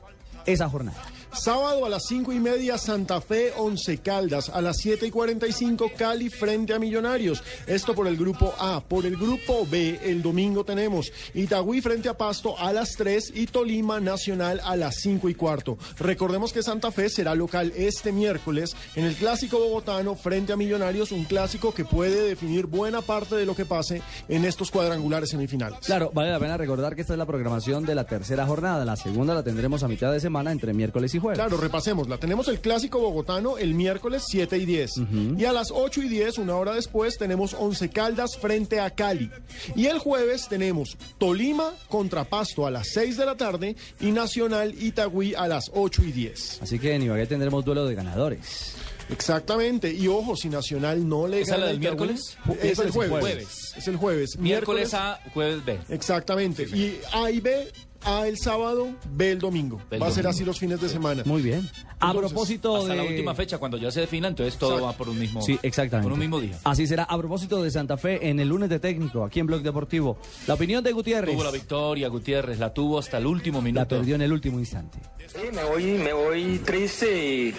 esa 0.46 0.68
jornada. 0.68 1.02
Sábado 1.34 1.86
a 1.86 1.88
las 1.88 2.04
5 2.08 2.30
y 2.34 2.40
media 2.40 2.76
Santa 2.76 3.18
Fe 3.22 3.54
11 3.56 3.98
Caldas, 3.98 4.50
a 4.50 4.60
las 4.60 4.76
7 4.76 5.06
y 5.06 5.10
45 5.10 5.92
Cali 5.96 6.28
frente 6.28 6.74
a 6.74 6.78
Millonarios. 6.78 7.42
Esto 7.66 7.94
por 7.94 8.06
el 8.06 8.18
grupo 8.18 8.52
A. 8.58 8.80
Por 8.80 9.06
el 9.06 9.16
grupo 9.16 9.66
B 9.68 9.98
el 10.04 10.20
domingo 10.20 10.62
tenemos 10.62 11.10
Itagüí 11.32 11.80
frente 11.80 12.10
a 12.10 12.18
Pasto 12.18 12.58
a 12.58 12.70
las 12.74 12.96
3 12.96 13.32
y 13.34 13.46
Tolima 13.46 13.98
Nacional 13.98 14.60
a 14.62 14.76
las 14.76 14.96
5 14.96 15.30
y 15.30 15.34
cuarto. 15.34 15.78
Recordemos 15.98 16.52
que 16.52 16.62
Santa 16.62 16.92
Fe 16.92 17.08
será 17.08 17.34
local 17.34 17.72
este 17.76 18.12
miércoles 18.12 18.76
en 18.94 19.06
el 19.06 19.14
clásico 19.14 19.58
bogotano 19.58 20.14
frente 20.14 20.52
a 20.52 20.56
Millonarios, 20.56 21.12
un 21.12 21.24
clásico 21.24 21.72
que 21.72 21.86
puede 21.86 22.28
definir 22.28 22.66
buena 22.66 23.00
parte 23.00 23.36
de 23.36 23.46
lo 23.46 23.56
que 23.56 23.64
pase 23.64 24.02
en 24.28 24.44
estos 24.44 24.70
cuadrangulares 24.70 25.30
semifinales. 25.30 25.78
Claro, 25.80 26.10
vale 26.12 26.30
la 26.30 26.38
pena 26.38 26.58
recordar 26.58 26.94
que 26.94 27.00
esta 27.00 27.14
es 27.14 27.18
la 27.18 27.26
programación 27.26 27.86
de 27.86 27.94
la 27.94 28.04
tercera 28.04 28.46
jornada. 28.46 28.84
La 28.84 28.96
segunda 28.96 29.32
la 29.32 29.42
tendremos 29.42 29.82
a 29.82 29.88
mitad 29.88 30.12
de 30.12 30.20
semana 30.20 30.52
entre 30.52 30.74
miércoles 30.74 31.14
y 31.14 31.21
jueves. 31.22 31.38
Claro, 31.38 31.56
repasémosla. 31.56 32.18
Tenemos 32.18 32.48
el 32.48 32.60
clásico 32.60 32.98
bogotano 32.98 33.56
el 33.56 33.72
miércoles 33.74 34.24
7 34.28 34.58
y 34.58 34.66
10. 34.66 34.90
Y 35.38 35.44
a 35.46 35.52
las 35.52 35.70
8 35.70 36.02
y 36.02 36.08
10, 36.08 36.38
una 36.38 36.56
hora 36.56 36.74
después, 36.74 37.16
tenemos 37.16 37.54
Once 37.54 37.88
Caldas 37.88 38.36
frente 38.36 38.80
a 38.80 38.90
Cali. 38.90 39.30
Y 39.74 39.86
el 39.86 39.98
jueves 39.98 40.48
tenemos 40.48 40.96
Tolima 41.18 41.72
contra 41.88 42.24
Pasto 42.24 42.66
a 42.66 42.70
las 42.70 42.88
6 42.88 43.16
de 43.16 43.26
la 43.26 43.36
tarde 43.36 43.76
y 44.00 44.10
Nacional 44.10 44.74
Itagüí 44.78 45.34
a 45.34 45.48
las 45.48 45.70
8 45.72 46.02
y 46.04 46.12
10. 46.12 46.62
Así 46.62 46.78
que 46.78 46.94
en 46.94 47.02
Ibagué 47.02 47.26
tendremos 47.26 47.64
duelo 47.64 47.86
de 47.86 47.94
ganadores. 47.94 48.74
Exactamente. 49.10 49.92
Y 49.92 50.08
ojo, 50.08 50.36
si 50.36 50.48
Nacional 50.48 51.06
no 51.06 51.26
le 51.26 51.42
¿Esa 51.42 51.52
gana 51.52 51.66
la 51.66 51.72
del 51.72 51.76
a 51.76 51.80
Itagüí, 51.80 52.06
miércoles? 52.08 52.38
Es 52.62 52.78
el 52.78 52.84
Miércoles 52.84 52.92
jueves. 52.94 53.20
jueves. 53.20 53.74
Es 53.76 53.88
el 53.88 53.96
jueves. 53.96 54.38
Miércoles 54.38 54.94
A, 54.94 55.20
jueves 55.34 55.64
B. 55.64 55.78
Exactamente. 55.90 56.62
Y 56.64 56.98
A 57.12 57.30
y 57.30 57.40
B, 57.40 57.68
A 58.04 58.26
el 58.26 58.36
sábado, 58.38 58.88
B 59.10 59.30
el 59.32 59.38
domingo. 59.38 59.80
El 59.90 60.02
Va 60.02 60.06
a 60.06 60.10
ser 60.10 60.24
domingo. 60.24 60.30
así 60.30 60.44
los 60.44 60.58
fines 60.58 60.80
de 60.80 60.88
semana. 60.88 61.22
Muy 61.24 61.40
bien. 61.42 61.60
A 62.00 62.08
Entonces, 62.10 62.32
propósito 62.32 62.76
Hasta 62.76 62.90
de... 62.90 62.96
la 62.96 63.04
última 63.04 63.34
fecha, 63.34 63.58
cuando 63.58 63.76
ya 63.78 63.90
se 63.92 64.00
defina, 64.00 64.26
entonces 64.28 64.56
todo 64.58 64.70
Exacto. 64.72 64.86
va 64.86 64.92
por 64.96 65.08
un 65.08 65.18
mismo, 65.18 65.40
Sí, 65.42 65.58
exactamente. 65.62 66.04
por 66.06 66.12
un 66.14 66.18
mismo 66.18 66.40
día. 66.40 66.58
Así 66.64 66.86
será. 66.86 67.04
A 67.04 67.16
propósito 67.16 67.62
de 67.62 67.70
Santa 67.70 67.96
Fe, 67.96 68.28
en 68.28 68.40
el 68.40 68.48
lunes 68.48 68.68
de 68.68 68.80
técnico, 68.80 69.24
aquí 69.24 69.38
en 69.40 69.46
Blog 69.46 69.62
Deportivo, 69.62 70.18
la 70.48 70.54
opinión 70.54 70.82
de 70.82 70.90
Gutiérrez. 70.92 71.32
Tuvo 71.34 71.44
la 71.44 71.50
victoria, 71.52 72.08
Gutiérrez, 72.08 72.58
la 72.58 72.74
tuvo 72.74 72.98
hasta 72.98 73.18
el 73.18 73.26
último 73.26 73.58
La 73.58 73.64
minuto. 73.64 73.86
perdió 73.88 74.16
en 74.16 74.22
el 74.22 74.32
último 74.32 74.58
instante. 74.58 74.98
Sí, 75.28 75.38
me 75.54 75.62
voy, 75.64 75.84
me 75.98 76.12
voy 76.12 76.58
triste 76.64 77.34
y, 77.48 77.54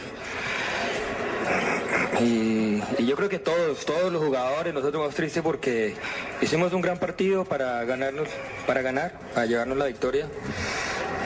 y, 2.21 2.81
y 2.97 3.05
yo 3.05 3.15
creo 3.15 3.29
que 3.29 3.39
todos, 3.39 3.85
todos 3.85 4.11
los 4.11 4.23
jugadores, 4.23 4.73
nosotros 4.73 5.01
vamos 5.01 5.15
tristes 5.15 5.43
porque 5.43 5.95
hicimos 6.41 6.73
un 6.73 6.81
gran 6.81 6.97
partido 6.97 7.45
para 7.45 7.83
ganarnos, 7.85 8.27
para 8.65 8.81
ganar, 8.81 9.13
para 9.33 9.45
llevarnos 9.45 9.77
la 9.77 9.85
victoria. 9.85 10.27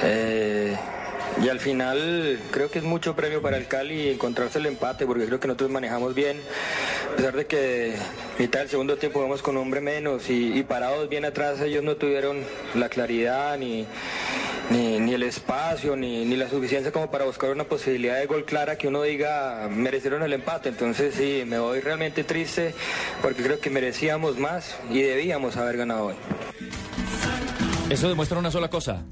Eh, 0.04 0.76
y 1.44 1.50
al 1.50 1.60
final 1.60 2.40
creo 2.52 2.72
que 2.72 2.80
es 2.80 2.86
mucho 2.86 3.16
premio 3.16 3.42
para 3.42 3.58
el 3.58 3.68
Cali 3.68 4.10
encontrarse 4.10 4.58
el 4.58 4.66
empate 4.66 5.06
porque 5.06 5.26
creo 5.26 5.40
que 5.40 5.48
nosotros 5.48 5.70
manejamos 5.70 6.16
bien, 6.16 6.40
a 7.14 7.16
pesar 7.16 7.36
de 7.36 7.46
que 7.46 7.94
mitad 8.40 8.62
del 8.62 8.70
segundo 8.70 8.98
tiempo 8.98 9.22
vamos 9.22 9.42
con 9.42 9.56
un 9.56 9.64
hombre 9.64 9.82
menos 9.82 10.30
y 10.30 10.64
parados 10.64 11.10
bien 11.10 11.26
atrás 11.26 11.62
ellos 11.62 11.84
no 11.84 11.96
tuvieron 11.96 12.44
la 12.74 12.90
claridad 12.90 13.58
ni, 13.58 13.86
ni, 14.70 15.00
ni 15.00 15.14
el 15.14 15.24
espacio, 15.24 15.96
ni, 15.96 16.26
ni 16.26 16.36
la 16.36 16.50
suficiencia 16.50 16.92
como 16.92 17.10
para 17.10 17.26
buscar 17.26 17.52
una 17.52 17.64
posibilidad 17.64 18.18
de 18.18 18.26
gol 18.26 18.46
clara 18.46 18.78
que 18.78 18.88
uno 18.88 19.02
diga 19.04 19.70
merecieron 19.72 20.24
el 20.24 20.34
empate. 20.34 20.70
Entonces 20.70 21.16
sí, 21.16 21.44
me 21.46 21.60
voy 21.60 21.80
realmente 21.80 22.24
triste 22.24 22.74
porque 23.22 23.44
creo 23.44 23.60
que 23.60 23.70
merecíamos 23.70 24.38
más 24.38 24.78
y 24.90 25.02
debíamos 25.02 25.58
haber 25.58 25.78
ganado 25.78 26.08
hoy. 26.08 26.16
Eso 27.90 28.10
demuestra 28.10 28.38
una 28.38 28.52
sola 28.52 28.70
cosa. 28.70 29.04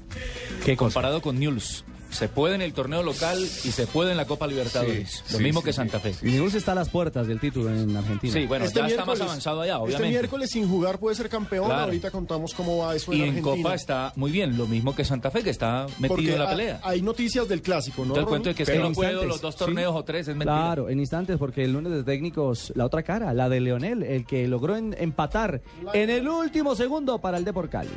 Que 0.64 0.76
comparado 0.76 1.22
con 1.22 1.38
News, 1.38 1.84
se 2.16 2.28
puede 2.28 2.54
en 2.54 2.62
el 2.62 2.72
torneo 2.72 3.02
local 3.02 3.38
y 3.38 3.70
se 3.70 3.86
puede 3.86 4.10
en 4.12 4.16
la 4.16 4.24
Copa 4.26 4.46
Libertadores. 4.46 5.10
Sí, 5.26 5.32
lo 5.32 5.38
sí, 5.38 5.44
mismo 5.44 5.60
sí, 5.60 5.66
que. 5.66 5.72
Santa 5.72 6.00
Fe. 6.00 6.14
Y 6.22 6.36
está 6.56 6.72
a 6.72 6.74
las 6.74 6.88
puertas 6.88 7.26
del 7.26 7.38
título 7.38 7.70
en 7.70 7.94
Argentina. 7.96 8.32
Sí, 8.32 8.46
bueno, 8.46 8.64
ya 8.66 8.86
está 8.86 9.04
más 9.04 9.20
avanzado 9.20 9.60
allá, 9.62 9.74
Este 9.74 9.84
obviamente. 9.84 10.08
miércoles 10.08 10.50
sin 10.50 10.68
jugar 10.68 10.98
puede 10.98 11.14
ser 11.16 11.28
campeón. 11.28 11.66
Claro. 11.66 11.82
Ahorita 11.84 12.10
contamos 12.10 12.54
cómo 12.54 12.78
va 12.78 12.94
eso 12.96 13.12
Y 13.12 13.16
en 13.16 13.22
en 13.22 13.28
Argentina. 13.30 13.56
Copa 13.56 13.74
está 13.74 14.12
muy 14.16 14.30
bien, 14.30 14.56
lo 14.56 14.66
mismo 14.66 14.94
que 14.94 15.04
Santa 15.04 15.30
Fe, 15.30 15.42
que 15.42 15.50
está 15.50 15.86
metido 15.98 16.08
Porque 16.16 16.32
en 16.32 16.38
la 16.38 16.48
pelea. 16.50 16.80
hay 16.82 17.02
noticias 17.02 17.46
del 17.48 17.60
clásico, 17.62 18.04
¿no? 18.04 18.16
El 18.16 18.24
cuento 18.24 18.48
de 18.48 18.54
que 18.54 18.62
es 18.62 18.68
que 18.70 18.76
En 18.76 18.82
no 18.82 18.92
puedo 18.92 19.10
instantes, 19.10 19.28
los 19.28 19.40
dos 19.42 19.54
sí. 19.54 19.58
torneos 19.58 19.94
o 19.94 20.04
tres 20.04 20.28
es 20.28 20.36
mentira. 20.36 20.56
Claro, 20.56 20.88
en 20.88 21.00
instantes, 21.00 21.36
porque 21.38 21.64
el 21.64 21.72
lunes 21.72 21.92
de 21.92 22.02
técnicos, 22.04 22.72
la 22.74 22.86
otra 22.86 23.02
cara, 23.02 23.34
la 23.34 23.48
de 23.48 23.60
Leonel, 23.60 24.02
el 24.02 24.24
que 24.24 24.46
logró 24.48 24.76
en- 24.76 24.96
empatar 24.98 25.60
en 25.92 26.08
el 26.10 26.26
último 26.28 26.74
segundo 26.74 27.18
para 27.20 27.36
el 27.38 27.44
Depor 27.44 27.68
Cali. 27.68 27.90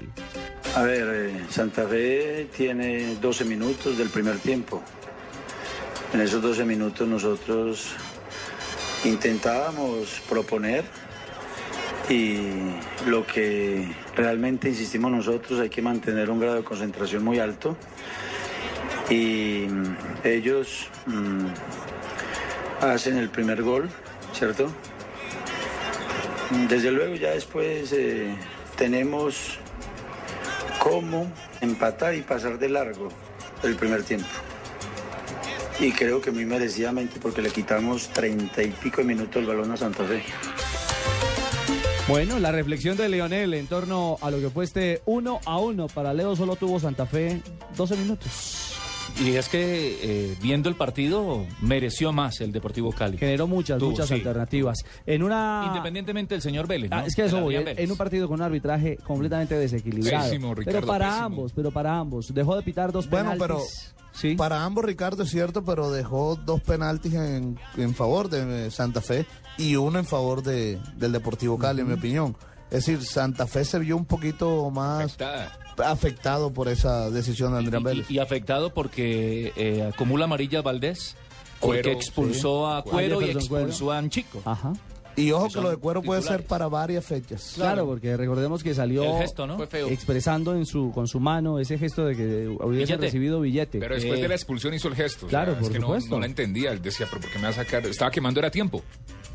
A 0.75 0.83
ver, 0.83 1.07
eh, 1.31 1.45
Santa 1.49 1.87
Fe 1.87 2.47
tiene 2.55 3.15
12 3.15 3.43
minutos 3.45 3.97
del 3.97 4.08
primer 4.09 4.39
tiempo. 4.39 4.81
En 6.13 6.21
esos 6.21 6.41
12 6.41 6.65
minutos 6.65 7.07
nosotros 7.07 7.95
intentábamos 9.05 10.21
proponer 10.27 10.83
y 12.09 12.39
lo 13.05 13.25
que 13.25 13.87
realmente 14.15 14.69
insistimos 14.69 15.11
nosotros 15.11 15.59
hay 15.59 15.69
que 15.69 15.81
mantener 15.81 16.29
un 16.31 16.39
grado 16.39 16.55
de 16.55 16.63
concentración 16.63 17.23
muy 17.23 17.39
alto 17.39 17.77
y 19.09 19.67
mm, 19.69 19.95
ellos 20.23 20.87
mm, 21.05 21.45
hacen 22.81 23.17
el 23.17 23.29
primer 23.29 23.61
gol, 23.61 23.89
¿cierto? 24.33 24.69
Desde 26.67 26.91
luego 26.91 27.15
ya 27.15 27.31
después 27.31 27.93
eh, 27.93 28.35
tenemos 28.75 29.59
cómo 30.79 31.31
empatar 31.61 32.15
y 32.15 32.21
pasar 32.21 32.57
de 32.57 32.69
largo 32.69 33.09
el 33.63 33.75
primer 33.75 34.03
tiempo. 34.03 34.27
Y 35.79 35.91
creo 35.91 36.21
que 36.21 36.31
muy 36.31 36.45
merecidamente 36.45 37.19
porque 37.21 37.41
le 37.41 37.49
quitamos 37.51 38.09
treinta 38.09 38.61
y 38.61 38.69
pico 38.71 38.97
de 39.01 39.07
minutos 39.07 39.37
el 39.37 39.45
balón 39.45 39.71
a 39.71 39.77
Santa 39.77 40.03
Fe. 40.03 40.23
Bueno, 42.07 42.39
la 42.39 42.51
reflexión 42.51 42.97
de 42.97 43.07
Leonel 43.07 43.53
en 43.53 43.67
torno 43.67 44.17
a 44.21 44.31
lo 44.31 44.39
que 44.39 44.49
fue 44.49 44.65
este 44.65 45.01
1 45.05 45.41
a 45.45 45.59
1 45.59 45.87
para 45.87 46.13
Leo 46.13 46.35
solo 46.35 46.55
tuvo 46.55 46.79
Santa 46.79 47.05
Fe 47.05 47.41
12 47.77 47.95
minutos. 47.97 48.58
Y 49.21 49.35
es 49.35 49.49
que 49.49 49.99
eh, 50.01 50.37
viendo 50.41 50.69
el 50.69 50.75
partido 50.75 51.45
mereció 51.61 52.13
más 52.13 52.39
el 52.39 52.53
Deportivo 52.53 52.91
Cali. 52.93 53.17
Generó 53.17 53.47
muchas, 53.47 53.81
muchas 53.81 54.07
sí. 54.07 54.13
alternativas. 54.13 54.77
En 55.05 55.23
una 55.23 55.63
Independientemente 55.67 56.35
del 56.35 56.41
señor 56.41 56.67
Vélez. 56.67 56.89
Ah, 56.93 57.01
¿no? 57.01 57.05
es 57.07 57.15
que 57.15 57.25
eso 57.25 57.41
voy, 57.41 57.55
en, 57.55 57.91
un 57.91 57.97
partido 57.97 58.27
con 58.29 58.39
un 58.39 58.45
arbitraje 58.45 58.95
completamente 58.97 59.55
desequilibrado. 59.55 60.23
Pésimo, 60.23 60.55
pero 60.55 60.67
Ricardo, 60.67 60.87
para 60.87 61.07
pésimo. 61.07 61.25
ambos, 61.25 61.51
pero 61.53 61.71
para 61.71 61.97
ambos. 61.97 62.33
Dejó 62.33 62.55
de 62.55 62.61
pitar 62.63 62.93
dos 62.93 63.09
Bueno, 63.09 63.33
pero 63.37 63.57
penaltis. 63.57 64.37
para 64.37 64.63
ambos 64.63 64.85
Ricardo 64.85 65.23
es 65.23 65.29
cierto, 65.29 65.65
pero 65.65 65.91
dejó 65.91 66.37
dos 66.37 66.61
penaltis 66.61 67.13
en, 67.15 67.59
en 67.75 67.93
favor 67.93 68.29
de 68.29 68.67
eh, 68.67 68.71
Santa 68.71 69.01
Fe 69.01 69.25
y 69.57 69.75
uno 69.75 69.99
en 69.99 70.05
favor 70.05 70.43
de, 70.43 70.79
del 70.95 71.11
Deportivo 71.11 71.57
Cali, 71.57 71.81
en 71.81 71.87
mi 71.87 71.93
opinión. 71.95 72.37
Es 72.71 72.85
decir, 72.85 73.03
Santa 73.03 73.47
Fe 73.47 73.65
se 73.65 73.79
vio 73.79 73.97
un 73.97 74.05
poquito 74.05 74.69
más 74.69 75.17
afectado 75.83 76.51
por 76.51 76.67
esa 76.67 77.09
decisión 77.09 77.53
de 77.53 77.59
Andrea 77.59 77.79
Vélez. 77.79 78.09
Y, 78.09 78.15
y 78.15 78.19
afectado 78.19 78.73
porque 78.73 79.53
eh, 79.55 79.83
acumula 79.93 80.25
amarilla 80.25 80.61
Valdés, 80.61 81.15
porque 81.59 81.81
Cuero, 81.83 81.97
expulsó 81.97 82.67
sí. 82.69 82.77
a 82.77 82.81
Cuero 82.91 83.21
y 83.21 83.25
Cuero. 83.25 83.39
expulsó 83.39 83.91
a 83.91 83.97
Anchico. 83.97 84.41
Ajá. 84.45 84.73
Y 85.15 85.31
ojo 85.31 85.49
Que 85.49 85.59
lo 85.59 85.69
de 85.71 85.77
cuero 85.77 86.01
puede 86.01 86.21
titulares. 86.21 86.43
ser 86.45 86.47
para 86.47 86.67
varias 86.69 87.03
fechas. 87.03 87.51
Claro, 87.55 87.85
porque 87.85 88.15
recordemos 88.15 88.63
que 88.63 88.73
salió 88.73 89.03
El 89.03 89.17
gesto, 89.23 89.47
¿no? 89.47 89.61
Expresando 89.63 90.55
en 90.55 90.65
su 90.65 90.91
con 90.93 91.07
su 91.07 91.19
mano 91.19 91.59
ese 91.59 91.77
gesto 91.77 92.05
de 92.05 92.15
que 92.15 92.47
hubiese 92.47 92.85
Billete. 92.93 93.01
recibido 93.01 93.41
billete. 93.41 93.79
Pero 93.79 93.95
después 93.95 94.19
Eh, 94.19 94.21
de 94.21 94.27
la 94.29 94.35
expulsión 94.35 94.73
hizo 94.75 94.87
el 94.87 94.95
gesto. 94.95 95.25
o 95.25 95.29
Claro, 95.29 95.53
sea, 95.53 95.59
por 95.59 95.67
es 95.67 95.73
que 95.73 95.79
no- 95.79 95.87
supuesto. 95.87 96.15
No, 96.15 96.19
la 96.21 96.25
entendía. 96.27 96.71
Él 96.71 96.81
decía, 96.81 97.05
pero 97.09 97.21
¿por 97.21 97.31
qué 97.31 97.37
me 97.37 97.45
va 97.45 97.49
a 97.49 97.53
sacar? 97.53 97.85
Estaba 97.85 98.11
quemando, 98.11 98.39
era 98.39 98.49
tiempo. 98.51 98.81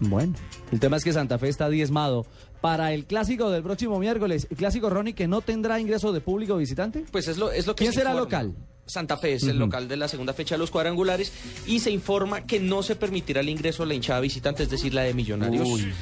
Bueno, 0.01 0.33
el 0.73 0.81
tema 0.81 0.97
es 0.97 1.05
que 1.05 1.13
Santa 1.13 1.39
Fe 1.39 1.49
está 1.49 1.69
diezmado 1.69 2.25
para 2.65 2.95
el 2.95 3.05
clásico 3.05 3.51
del 3.51 3.63
próximo 3.63 3.99
miércoles. 3.99 4.47
El 4.51 4.57
clásico, 4.57 4.89
Ronnie, 4.89 5.13
que 5.13 5.29
no 5.29 5.43
tendrá 5.43 5.79
ingreso 5.79 6.15
de 6.15 6.23
público 6.23 6.57
visitante. 6.57 7.05
Pues 7.13 7.29
es 7.29 7.37
lo, 7.37 7.53
es 7.53 7.67
lo 7.67 7.75
que 7.75 7.85
¿Quién 7.85 7.93
se 7.93 7.99
será 7.99 8.13
informa. 8.13 8.25
local? 8.25 8.57
Santa 8.87 9.19
Fe 9.19 9.35
es 9.35 9.43
el 9.43 9.59
local 9.59 9.87
de 9.87 9.99
la 9.99 10.09
segunda 10.09 10.33
fecha 10.33 10.55
de 10.55 10.61
los 10.61 10.71
cuadrangulares 10.71 11.31
y 11.67 11.81
se 11.81 11.91
informa 11.91 12.47
que 12.47 12.61
no 12.61 12.83
se 12.83 12.97
permitirá 12.97 13.43
el 13.43 13.51
ingreso 13.51 13.83
a 13.83 13.87
la 13.87 13.93
hinchada 13.93 14.21
visitante, 14.21 14.63
es 14.63 14.71
decir, 14.71 14.95
la 14.95 15.03
de 15.03 15.13
Millonarios. 15.13 15.69
Uy. 15.69 15.93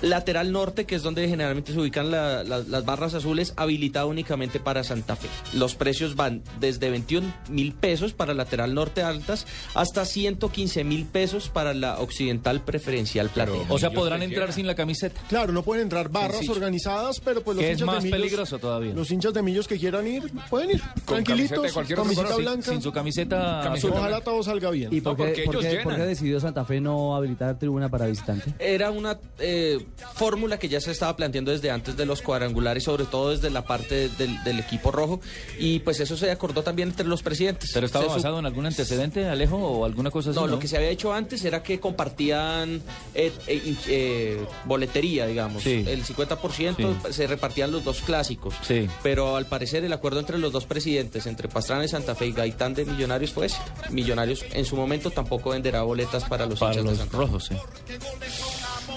Lateral 0.00 0.50
norte, 0.52 0.84
que 0.84 0.94
es 0.94 1.02
donde 1.02 1.28
generalmente 1.28 1.72
se 1.72 1.78
ubican 1.78 2.10
la- 2.10 2.42
la- 2.44 2.58
las 2.60 2.84
barras 2.84 3.14
azules, 3.14 3.52
habilitado 3.56 4.08
únicamente 4.08 4.58
para 4.60 4.82
Santa 4.84 5.16
Fe. 5.16 5.28
Los 5.52 5.74
precios 5.74 6.16
van 6.16 6.42
desde 6.60 6.90
21 6.90 7.32
mil 7.48 7.72
pesos 7.72 8.12
para 8.12 8.34
lateral 8.34 8.74
norte 8.74 9.02
altas 9.02 9.46
hasta 9.74 10.04
115 10.04 10.84
mil 10.84 11.04
pesos 11.06 11.48
para 11.48 11.74
la 11.74 11.98
occidental 12.00 12.62
preferencial 12.62 13.28
platea. 13.28 13.62
O 13.68 13.78
sea, 13.78 13.90
podrán 13.90 14.22
entrar 14.22 14.52
sin 14.52 14.66
la 14.66 14.74
camiseta. 14.74 15.20
Claro, 15.28 15.52
no 15.52 15.62
pueden 15.62 15.84
entrar 15.84 16.08
barras 16.08 16.32
Sencillo. 16.38 16.52
organizadas, 16.54 17.20
pero 17.20 17.42
pues 17.42 17.56
los 17.56 17.64
Que 17.64 17.72
es 17.72 17.78
hinchas 17.80 17.86
más 17.86 18.02
de 18.02 18.08
millos, 18.10 18.18
peligroso 18.20 18.58
todavía. 18.58 18.94
Los 18.94 19.10
hinchas 19.10 19.34
de 19.34 19.42
millos 19.42 19.68
que 19.68 19.78
quieran 19.78 20.06
ir, 20.06 20.22
pueden 20.50 20.70
ir. 20.70 20.80
Con 21.04 21.22
Tranquilitos, 21.24 21.72
camiseta 21.72 22.02
camiseta 22.02 22.28
sin- 22.34 22.36
blanca. 22.44 22.70
sin 22.72 22.82
su 22.82 22.92
camiseta 22.92 23.72
azul. 23.72 23.92
Ojalá 23.94 24.20
todo 24.20 24.42
salga 24.42 24.70
bien. 24.70 24.92
¿Y 24.92 25.00
por, 25.00 25.16
qué, 25.16 25.42
por 25.44 25.60
qué- 25.60 25.80
por 25.82 25.94
qué 25.96 26.02
decidió 26.02 26.40
Santa 26.40 26.64
Fe 26.64 26.80
no 26.80 27.14
habilitar 27.16 27.58
tribuna 27.58 27.88
para 27.88 28.06
visitante? 28.06 28.52
Era 28.58 28.90
una 28.90 29.18
eh, 29.38 29.81
fórmula 30.14 30.58
que 30.58 30.68
ya 30.68 30.80
se 30.80 30.90
estaba 30.90 31.16
planteando 31.16 31.50
desde 31.50 31.70
antes 31.70 31.96
de 31.96 32.06
los 32.06 32.22
cuadrangulares, 32.22 32.84
sobre 32.84 33.04
todo 33.04 33.30
desde 33.30 33.50
la 33.50 33.64
parte 33.64 34.08
del, 34.10 34.42
del 34.44 34.58
equipo 34.60 34.90
rojo, 34.90 35.20
y 35.58 35.80
pues 35.80 36.00
eso 36.00 36.16
se 36.16 36.30
acordó 36.30 36.62
también 36.62 36.90
entre 36.90 37.06
los 37.06 37.22
presidentes. 37.22 37.70
¿Pero 37.72 37.86
estaba 37.86 38.04
Se 38.06 38.10
basado 38.10 38.38
en 38.38 38.46
algún 38.46 38.66
antecedente, 38.66 39.26
Alejo, 39.28 39.56
o 39.56 39.84
alguna 39.84 40.10
cosa 40.10 40.30
así? 40.30 40.38
No, 40.38 40.46
lo 40.46 40.58
que 40.58 40.68
se 40.68 40.76
había 40.76 40.90
hecho 40.90 41.12
antes 41.12 41.44
era 41.44 41.62
que 41.62 41.80
compartían 41.80 42.82
eh, 43.14 43.32
eh, 43.46 43.62
in- 43.64 43.78
eh, 43.88 44.44
boletería, 44.64 45.26
digamos. 45.26 45.62
Sí. 45.62 45.84
El 45.86 46.04
50% 46.04 47.10
se 47.10 47.26
repartían 47.26 47.70
los 47.70 47.84
dos 47.84 48.00
clásicos. 48.00 48.54
Sí. 48.62 48.88
Pero 49.02 49.36
al 49.36 49.46
parecer 49.46 49.84
el 49.84 49.92
acuerdo 49.92 50.20
entre 50.20 50.38
los 50.38 50.52
dos 50.52 50.66
presidentes, 50.66 51.26
entre 51.26 51.48
Pastrana 51.48 51.82
de 51.82 51.88
Santa 51.88 52.14
Fe 52.14 52.26
y 52.26 52.32
Gaitán 52.32 52.74
de 52.74 52.84
Millonarios 52.84 53.32
fue 53.32 53.46
ese. 53.46 53.58
Millonarios 53.90 54.44
en 54.52 54.64
su 54.64 54.76
momento 54.76 55.10
tampoco 55.10 55.50
venderá 55.50 55.82
boletas 55.82 56.24
para 56.24 56.46
los 56.46 56.58
Para 56.58 56.72
hinchas 56.72 56.84
de 56.84 56.90
los 56.90 56.98
Santa 56.98 57.12
Fe. 57.12 57.16
rojos, 57.18 57.44
sí. 57.46 57.54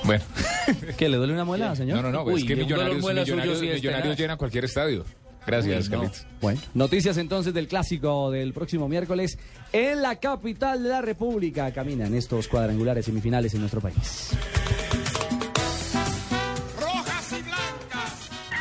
Bueno. 0.04 0.24
¿Que 0.98 1.10
le 1.10 1.18
duele 1.18 1.34
una 1.34 1.44
muela, 1.46 1.76
señor? 1.76 1.98
No, 1.98 2.04
no, 2.04 2.12
no. 2.12 2.24
Uy, 2.24 2.42
es 2.42 2.48
que 2.48 2.56
Millonarios, 2.56 2.98
millonarios, 2.98 3.60
sí 3.60 3.68
es 3.68 3.76
millonarios 3.76 4.04
tenaz. 4.04 4.18
llenan 4.20 4.38
cualquier 4.38 4.66
estadio. 4.66 5.06
Gracias, 5.46 5.86
Uy, 5.86 5.90
no. 5.92 5.98
Carlitos. 5.98 6.26
Bueno, 6.42 6.62
noticias 6.74 7.18
entonces 7.18 7.54
del 7.54 7.68
clásico 7.68 8.32
del 8.32 8.52
próximo 8.54 8.88
miércoles 8.88 9.38
en 9.74 10.02
la 10.02 10.16
capital 10.16 10.82
de 10.84 10.90
la 10.90 11.02
República. 11.02 11.72
Caminan 11.72 12.14
estos 12.16 12.48
cuadrangulares 12.48 13.06
semifinales 13.06 13.54
en 13.54 13.60
nuestro 13.60 13.80
país. 13.82 14.32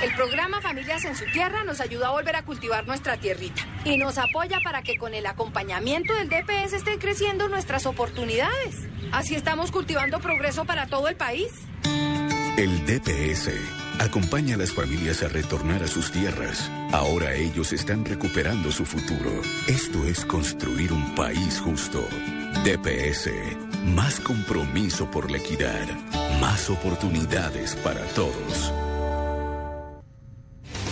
El 0.05 0.13
programa 0.13 0.61
Familias 0.61 1.03
en 1.07 1.17
su 1.17 1.25
Tierra 1.33 1.65
nos 1.65 1.81
ayuda 1.81 2.09
a 2.09 2.11
volver 2.11 2.37
a 2.37 2.45
cultivar 2.45 2.87
nuestra 2.87 3.17
tierrita 3.17 3.63
y 3.87 3.97
nos 3.97 4.19
apoya 4.19 4.61
para 4.63 4.83
que 4.83 4.99
con 4.99 5.15
el 5.15 5.25
acompañamiento 5.25 6.13
del 6.13 6.29
DPS 6.29 6.75
estén 6.75 6.99
creciendo 6.99 7.49
nuestras 7.49 7.87
oportunidades. 7.87 8.87
Así 9.13 9.35
estamos 9.35 9.71
cultivando 9.71 10.21
progreso 10.21 10.67
para 10.67 10.89
todo 10.89 11.09
el 11.09 11.17
país. 11.17 11.51
El 12.59 12.85
DPS 12.85 13.49
acompaña 13.99 14.57
a 14.57 14.59
las 14.59 14.75
familias 14.75 15.23
a 15.23 15.29
retornar 15.29 15.83
a 15.83 15.89
sus 15.89 16.13
tierras. 16.13 16.71
Ahora 16.93 17.33
ellos 17.33 17.73
están 17.73 18.05
recuperando 18.05 18.71
su 18.73 18.85
futuro. 18.85 19.41
Esto 19.69 20.05
es 20.05 20.27
construir 20.27 20.93
un 20.93 21.15
país 21.15 21.59
justo. 21.61 22.07
DPS, 22.63 23.31
más 23.87 24.21
compromiso 24.21 25.11
por 25.11 25.31
la 25.31 25.39
equidad, 25.39 25.89
más 26.43 26.69
oportunidades 26.69 27.75
para 27.77 28.03
todos. 28.09 28.71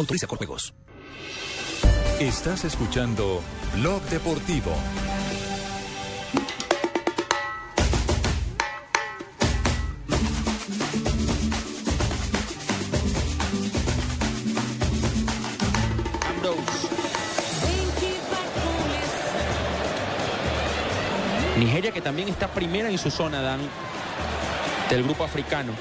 Autoriza 0.00 0.26
con 0.26 0.38
juegos. 0.38 0.72
Estás 2.18 2.64
escuchando 2.64 3.42
Blog 3.74 4.00
Deportivo. 4.04 4.72
Nigeria 21.58 21.92
que 21.92 22.00
también 22.00 22.28
está 22.30 22.48
primera 22.48 22.88
en 22.88 22.96
su 22.96 23.10
zona, 23.10 23.42
Dan, 23.42 23.60
del 24.88 25.02
grupo 25.02 25.24
africano. 25.24 25.74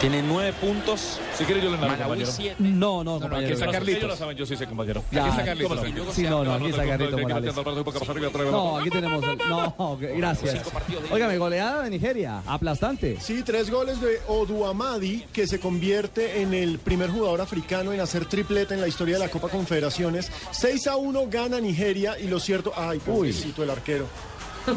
Tiene 0.00 0.22
nueve 0.22 0.54
puntos. 0.58 1.18
Si 1.36 1.44
quiere 1.44 1.60
yo 1.60 1.70
le 1.70 1.76
narro, 1.76 1.94
compañero. 2.04 2.30
siete. 2.32 2.56
No, 2.58 3.04
no, 3.04 3.18
No, 3.20 3.28
no, 3.28 3.36
aquí 3.36 3.50
compañero. 3.50 3.52
está. 3.54 3.70
Carlitos. 3.70 3.98
Ellos 3.98 4.10
lo 4.10 4.16
saben, 4.16 4.36
yo 4.38 4.46
sí 4.46 4.56
sé, 4.56 4.66
compañero. 4.66 5.04
Ya, 5.10 5.20
Aquí 5.20 5.30
está 5.30 5.44
Carlitos. 5.44 5.78
¿cómo 5.78 6.04
no? 6.06 6.12
Sí, 6.12 6.22
no, 6.22 6.42
no, 6.44 6.54
aquí 6.54 6.66
está 6.70 6.86
Carlitos 6.86 7.20
Morales. 7.20 7.54
No, 8.50 8.78
aquí 8.78 8.90
tenemos. 8.90 9.24
el- 9.24 9.38
No, 9.48 9.98
gracias. 10.16 10.62
Óigame, 11.10 11.36
goleada 11.36 11.82
de 11.82 11.90
Nigeria. 11.90 12.42
Aplastante. 12.46 13.18
Sí, 13.20 13.42
tres 13.44 13.70
goles 13.70 14.00
de 14.00 14.20
Oduamadi, 14.28 15.24
que 15.32 15.46
se 15.46 15.60
convierte 15.60 16.40
en 16.40 16.54
el 16.54 16.78
primer 16.78 17.10
jugador 17.10 17.42
africano 17.42 17.92
en 17.92 18.00
hacer 18.00 18.24
tripleta 18.24 18.74
en 18.74 18.80
la 18.80 18.88
historia 18.88 19.16
de 19.18 19.20
la 19.26 19.30
Copa 19.30 19.48
Confederaciones. 19.48 20.32
6 20.50 20.86
a 20.86 20.96
1 20.96 21.26
gana 21.28 21.60
Nigeria 21.60 22.18
y 22.18 22.26
lo 22.26 22.40
cierto. 22.40 22.72
Ay, 22.74 22.98
pobrecito 23.00 23.62
el 23.62 23.68
arquero. 23.70 24.06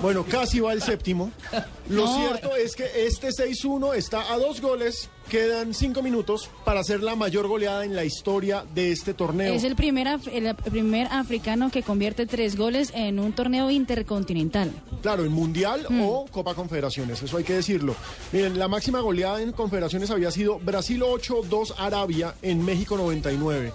Bueno, 0.01 0.25
casi 0.25 0.59
va 0.59 0.73
el 0.73 0.81
séptimo. 0.81 1.31
Lo 1.89 2.05
No. 2.05 2.17
cierto 2.17 2.55
es 2.55 2.75
que 2.75 3.05
este 3.05 3.29
6-1 3.31 3.93
está 3.95 4.31
a 4.33 4.37
dos 4.37 4.61
goles. 4.61 5.09
Quedan 5.29 5.73
cinco 5.73 6.03
minutos 6.03 6.49
para 6.63 6.81
hacer 6.81 7.01
la 7.01 7.15
mayor 7.15 7.47
goleada 7.47 7.85
en 7.85 7.95
la 7.95 8.03
historia 8.05 8.65
de 8.75 8.91
este 8.91 9.13
torneo. 9.13 9.53
Es 9.53 9.63
el 9.63 9.75
primer, 9.75 10.05
af- 10.07 10.29
el 10.31 10.53
primer 10.55 11.07
africano 11.07 11.71
que 11.71 11.81
convierte 11.81 12.25
tres 12.27 12.55
goles 12.55 12.91
en 12.93 13.19
un 13.19 13.33
torneo 13.33 13.71
intercontinental. 13.71 14.71
Claro, 15.01 15.25
en 15.25 15.31
Mundial 15.31 15.87
o 16.03 16.25
Copa 16.29 16.53
Confederaciones, 16.53 17.21
eso 17.23 17.37
hay 17.37 17.43
que 17.43 17.53
decirlo. 17.53 17.95
Miren, 18.31 18.59
la 18.59 18.67
máxima 18.67 18.99
goleada 18.99 19.41
en 19.41 19.53
Confederaciones 19.53 20.11
había 20.11 20.29
sido 20.29 20.59
Brasil 20.59 21.01
8-2 21.01 21.73
Arabia 21.77 22.35
en 22.41 22.63
México 22.63 22.95
99. 22.97 23.71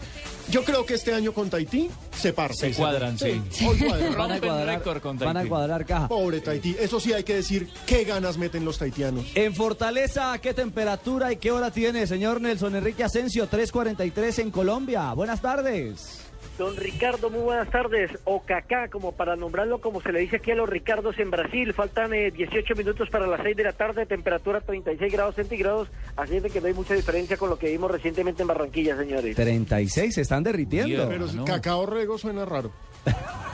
Yo 0.51 0.65
creo 0.65 0.87
que 0.87 0.95
este 0.95 1.13
año 1.13 1.35
con 1.35 1.51
Tahití 1.51 1.91
se 2.19 2.33
parte. 2.33 2.55
Se 2.55 2.73
cuadran, 2.73 3.19
sí. 3.19 3.39
Hoy 3.69 3.77
cuadran. 3.79 4.17
Van 4.17 4.33
a 4.33 4.41
cuadrar, 4.41 5.01
con 5.03 5.19
van 5.19 5.37
a 5.37 5.45
cuadrar 5.47 5.85
caja. 5.85 6.09
Pobre 6.09 6.41
Tahití. 6.41 6.75
Eso 6.81 6.99
sí 7.01 7.13
hay 7.13 7.23
que 7.23 7.35
decir, 7.35 7.69
qué 7.85 8.05
ganas 8.05 8.39
meten 8.39 8.65
los 8.65 8.79
tahitianos. 8.79 9.27
En 9.35 9.55
Fortaleza, 9.55 10.39
¿qué 10.41 10.55
temperatura 10.55 11.31
y 11.33 11.37
qué 11.41 11.51
hora 11.51 11.71
tiene, 11.71 12.07
señor 12.07 12.41
Nelson 12.41 12.77
Enrique 12.77 13.05
Asensio? 13.05 13.49
3.43 13.49 14.39
en 14.41 14.51
Colombia. 14.51 15.13
Buenas 15.13 15.41
tardes. 15.41 16.25
Don 16.59 16.77
Ricardo, 16.77 17.31
muy 17.31 17.43
buenas 17.43 17.71
tardes. 17.71 18.11
O 18.25 18.43
Cacá, 18.43 18.89
como 18.89 19.13
para 19.13 19.37
nombrarlo, 19.37 19.81
como 19.81 20.01
se 20.01 20.11
le 20.11 20.21
dice 20.21 20.37
aquí 20.37 20.51
a 20.51 20.57
los 20.57 20.69
Ricardos 20.69 21.17
en 21.21 21.31
Brasil. 21.31 21.73
Faltan 21.73 22.13
eh, 22.13 22.33
18 22.33 22.75
minutos 22.75 23.09
para 23.11 23.29
las 23.29 23.43
6 23.43 23.57
de 23.57 23.63
la 23.63 23.73
tarde, 23.73 24.07
temperatura 24.07 24.61
36 24.61 25.13
grados 25.13 25.37
centígrados. 25.37 25.89
Así 26.17 26.37
es 26.37 26.43
de 26.43 26.51
que 26.51 26.61
no 26.61 26.67
hay 26.67 26.75
mucha 26.75 26.95
diferencia 26.95 27.37
con 27.37 27.49
lo 27.49 27.59
que 27.59 27.71
vimos 27.71 27.91
recientemente 27.91 28.43
en 28.43 28.49
Barranquilla, 28.49 28.97
señores. 28.97 29.37
36, 29.37 30.13
se 30.13 30.21
están 30.21 30.43
derritiendo. 30.43 31.09
Pero 31.09 31.45
Cacao 31.45 31.87
Rego 31.87 32.19
suena 32.19 32.45
raro. 32.45 32.73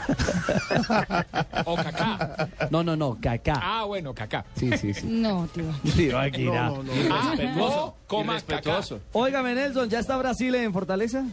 O 1.65 1.77
Kaká. 1.77 2.49
No, 2.71 2.83
no, 2.83 2.95
no, 2.97 3.17
Cacá. 3.21 3.59
Ah, 3.63 3.85
bueno, 3.85 4.15
Kaká. 4.15 4.45
Sí, 4.55 4.71
sí, 4.77 4.93
sí. 4.93 5.07
No, 5.07 5.49
tío. 5.53 5.65
Tío, 5.97 6.19
aquí 6.19 6.45
No, 6.45 6.53
no, 6.77 6.83
no. 6.83 6.93
Ah, 7.11 7.33
Irrespetuoso. 7.35 7.85
o 7.87 7.97
coma. 8.07 8.33
Irrespetuoso. 8.35 9.01
Óigame, 9.13 9.55
Nelson, 9.55 9.89
¿ya 9.89 9.99
está 10.01 10.17
Brasil 10.19 10.55
en 10.55 10.73
Fortaleza? 10.73 11.25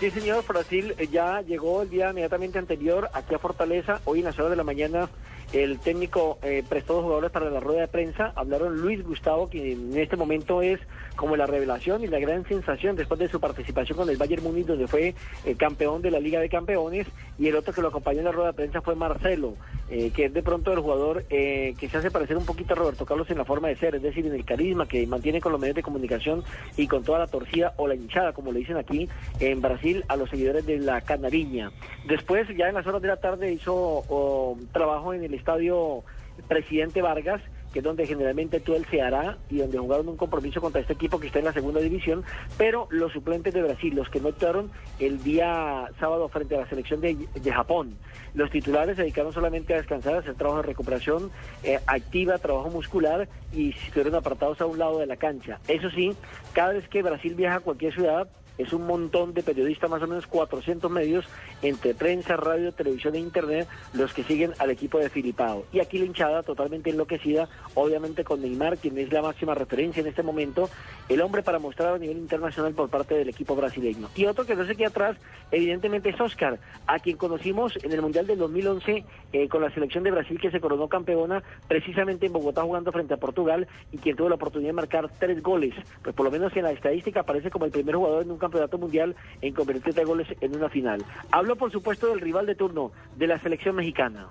Sí, 0.00 0.10
señor, 0.10 0.44
Brasil 0.46 0.94
eh, 0.98 1.08
ya 1.10 1.40
llegó 1.42 1.82
el 1.82 1.90
día 1.90 2.10
inmediatamente 2.10 2.58
anterior 2.58 3.08
aquí 3.14 3.34
a 3.34 3.38
Fortaleza. 3.38 4.00
Hoy 4.04 4.18
en 4.18 4.26
las 4.26 4.38
horas 4.38 4.50
de 4.50 4.56
la 4.56 4.64
mañana 4.64 5.08
el 5.52 5.78
técnico 5.80 6.38
eh, 6.42 6.62
prestó 6.66 6.94
dos 6.94 7.02
jugadores 7.02 7.30
para 7.30 7.50
la 7.50 7.60
rueda 7.60 7.82
de 7.82 7.88
prensa. 7.88 8.32
Hablaron 8.36 8.80
Luis 8.80 9.04
Gustavo, 9.04 9.50
que 9.50 9.72
en 9.72 9.96
este 9.98 10.16
momento 10.16 10.62
es 10.62 10.80
como 11.16 11.36
la 11.36 11.46
revelación 11.46 12.02
y 12.02 12.06
la 12.06 12.18
gran 12.18 12.46
sensación 12.46 12.96
después 12.96 13.20
de 13.20 13.28
su 13.28 13.38
participación 13.38 13.98
con 13.98 14.08
el 14.08 14.16
Bayern 14.16 14.42
Múnich, 14.42 14.66
donde 14.66 14.86
fue 14.86 15.14
eh, 15.44 15.54
campeón 15.56 16.02
de 16.02 16.10
la 16.10 16.20
Liga 16.20 16.40
de 16.40 16.48
Campeones. 16.48 17.06
Y 17.38 17.48
el 17.48 17.56
otro 17.56 17.72
que 17.72 17.82
lo 17.82 17.88
acompañó 17.88 18.20
en 18.20 18.24
la 18.26 18.32
rueda 18.32 18.48
de 18.48 18.54
prensa 18.54 18.80
fue 18.80 18.94
Marcelo, 18.94 19.54
eh, 19.90 20.10
que 20.14 20.26
es 20.26 20.32
de 20.32 20.42
pronto 20.42 20.72
el 20.72 20.80
jugador 20.80 21.24
eh, 21.28 21.74
que 21.78 21.88
se 21.88 21.98
hace 21.98 22.10
parecer 22.10 22.36
un 22.36 22.46
poquito 22.46 22.72
a 22.72 22.76
Roberto 22.76 23.04
Carlos 23.04 23.28
en 23.30 23.38
la 23.38 23.44
forma 23.44 23.68
de 23.68 23.76
ser, 23.76 23.94
es 23.94 24.02
decir, 24.02 24.26
en 24.26 24.34
el 24.34 24.44
carisma 24.44 24.86
que 24.86 25.06
mantiene 25.06 25.40
con 25.40 25.52
los 25.52 25.60
medios 25.60 25.76
de 25.76 25.82
comunicación 25.82 26.42
y 26.76 26.86
con 26.86 27.02
toda 27.02 27.18
la 27.18 27.26
torcida 27.26 27.74
o 27.76 27.88
la 27.88 27.94
hinchada, 27.94 28.32
como 28.32 28.52
le 28.52 28.60
dicen 28.60 28.76
aquí 28.76 29.08
en 29.40 29.60
Brasil, 29.60 30.04
a 30.08 30.16
los 30.16 30.30
seguidores 30.30 30.66
de 30.66 30.78
la 30.78 31.00
Canariña. 31.00 31.70
Después, 32.06 32.48
ya 32.56 32.68
en 32.68 32.74
las 32.74 32.86
horas 32.86 33.02
de 33.02 33.08
la 33.08 33.16
tarde, 33.16 33.52
hizo 33.52 33.74
oh, 34.08 34.56
trabajo 34.72 35.14
en 35.14 35.24
el 35.24 35.34
estadio 35.42 36.04
Presidente 36.48 37.02
Vargas, 37.02 37.42
que 37.72 37.78
es 37.78 37.84
donde 37.84 38.06
generalmente 38.06 38.62
él 38.66 38.86
se 38.90 39.00
hará 39.00 39.38
y 39.50 39.58
donde 39.58 39.78
jugaron 39.78 40.08
un 40.08 40.16
compromiso 40.16 40.60
contra 40.60 40.80
este 40.80 40.92
equipo 40.92 41.18
que 41.18 41.26
está 41.26 41.38
en 41.38 41.46
la 41.46 41.52
segunda 41.52 41.80
división, 41.80 42.22
pero 42.58 42.86
los 42.90 43.12
suplentes 43.12 43.54
de 43.54 43.62
Brasil, 43.62 43.94
los 43.94 44.08
que 44.10 44.20
no 44.20 44.28
actuaron 44.28 44.70
el 44.98 45.22
día 45.22 45.88
sábado 45.98 46.28
frente 46.28 46.56
a 46.56 46.60
la 46.60 46.68
selección 46.68 47.00
de, 47.00 47.16
de 47.34 47.52
Japón, 47.52 47.96
los 48.34 48.50
titulares 48.50 48.96
se 48.96 49.02
dedicaron 49.02 49.32
solamente 49.32 49.74
a 49.74 49.78
descansar, 49.78 50.14
a 50.14 50.18
hacer 50.18 50.34
trabajo 50.34 50.60
de 50.60 50.68
recuperación 50.68 51.30
eh, 51.62 51.78
activa, 51.86 52.38
trabajo 52.38 52.70
muscular 52.70 53.28
y 53.52 53.70
estuvieron 53.70 54.14
apartados 54.14 54.60
a 54.60 54.66
un 54.66 54.78
lado 54.78 54.98
de 54.98 55.06
la 55.06 55.16
cancha. 55.16 55.58
Eso 55.66 55.90
sí, 55.90 56.14
cada 56.52 56.74
vez 56.74 56.86
que 56.88 57.02
Brasil 57.02 57.34
viaja 57.34 57.56
a 57.56 57.60
cualquier 57.60 57.94
ciudad, 57.94 58.28
es 58.58 58.72
un 58.72 58.86
montón 58.86 59.34
de 59.34 59.42
periodistas, 59.42 59.90
más 59.90 60.02
o 60.02 60.06
menos 60.06 60.26
400 60.26 60.90
medios, 60.90 61.24
entre 61.62 61.94
prensa, 61.94 62.36
radio, 62.36 62.72
televisión 62.72 63.14
e 63.14 63.18
internet, 63.18 63.68
los 63.92 64.12
que 64.12 64.24
siguen 64.24 64.52
al 64.58 64.70
equipo 64.70 64.98
de 64.98 65.10
Filipao. 65.10 65.64
Y 65.72 65.80
aquí 65.80 65.98
la 65.98 66.06
hinchada 66.06 66.42
totalmente 66.42 66.90
enloquecida, 66.90 67.48
obviamente 67.74 68.24
con 68.24 68.42
Neymar, 68.42 68.78
quien 68.78 68.98
es 68.98 69.12
la 69.12 69.22
máxima 69.22 69.54
referencia 69.54 70.00
en 70.00 70.06
este 70.06 70.22
momento, 70.22 70.68
el 71.08 71.20
hombre 71.20 71.42
para 71.42 71.58
mostrar 71.58 71.94
a 71.94 71.98
nivel 71.98 72.18
internacional 72.18 72.72
por 72.74 72.88
parte 72.88 73.14
del 73.14 73.28
equipo 73.28 73.56
brasileño. 73.56 74.08
Y 74.14 74.26
otro 74.26 74.44
que 74.44 74.54
no 74.54 74.64
se 74.66 74.76
queda 74.76 74.88
atrás, 74.88 75.16
evidentemente 75.50 76.10
es 76.10 76.20
Oscar, 76.20 76.58
a 76.86 76.98
quien 76.98 77.16
conocimos 77.16 77.78
en 77.82 77.92
el 77.92 78.02
Mundial 78.02 78.26
del 78.26 78.38
2011 78.38 79.04
eh, 79.32 79.48
con 79.48 79.62
la 79.62 79.70
selección 79.70 80.04
de 80.04 80.10
Brasil 80.10 80.38
que 80.40 80.50
se 80.50 80.60
coronó 80.60 80.88
campeona 80.88 81.42
precisamente 81.68 82.26
en 82.26 82.32
Bogotá 82.32 82.62
jugando 82.62 82.92
frente 82.92 83.14
a 83.14 83.16
Portugal 83.16 83.66
y 83.90 83.98
quien 83.98 84.16
tuvo 84.16 84.28
la 84.28 84.34
oportunidad 84.34 84.70
de 84.70 84.74
marcar 84.74 85.10
tres 85.18 85.42
goles. 85.42 85.74
Pues 86.02 86.14
por 86.14 86.24
lo 86.24 86.30
menos 86.30 86.54
en 86.56 86.64
la 86.64 86.72
estadística 86.72 87.20
aparece 87.20 87.50
como 87.50 87.64
el 87.64 87.70
primer 87.70 87.96
jugador 87.96 88.22
en 88.22 88.30
un 88.30 88.38
campeonato 88.42 88.76
mundial 88.76 89.14
en 89.40 89.54
convertir 89.54 89.94
tres 89.94 90.06
goles 90.06 90.26
en 90.40 90.56
una 90.56 90.68
final. 90.68 91.04
Hablo 91.30 91.56
por 91.56 91.70
supuesto 91.70 92.08
del 92.08 92.20
rival 92.20 92.46
de 92.46 92.54
turno, 92.54 92.92
de 93.16 93.26
la 93.26 93.38
selección 93.38 93.76
mexicana. 93.76 94.28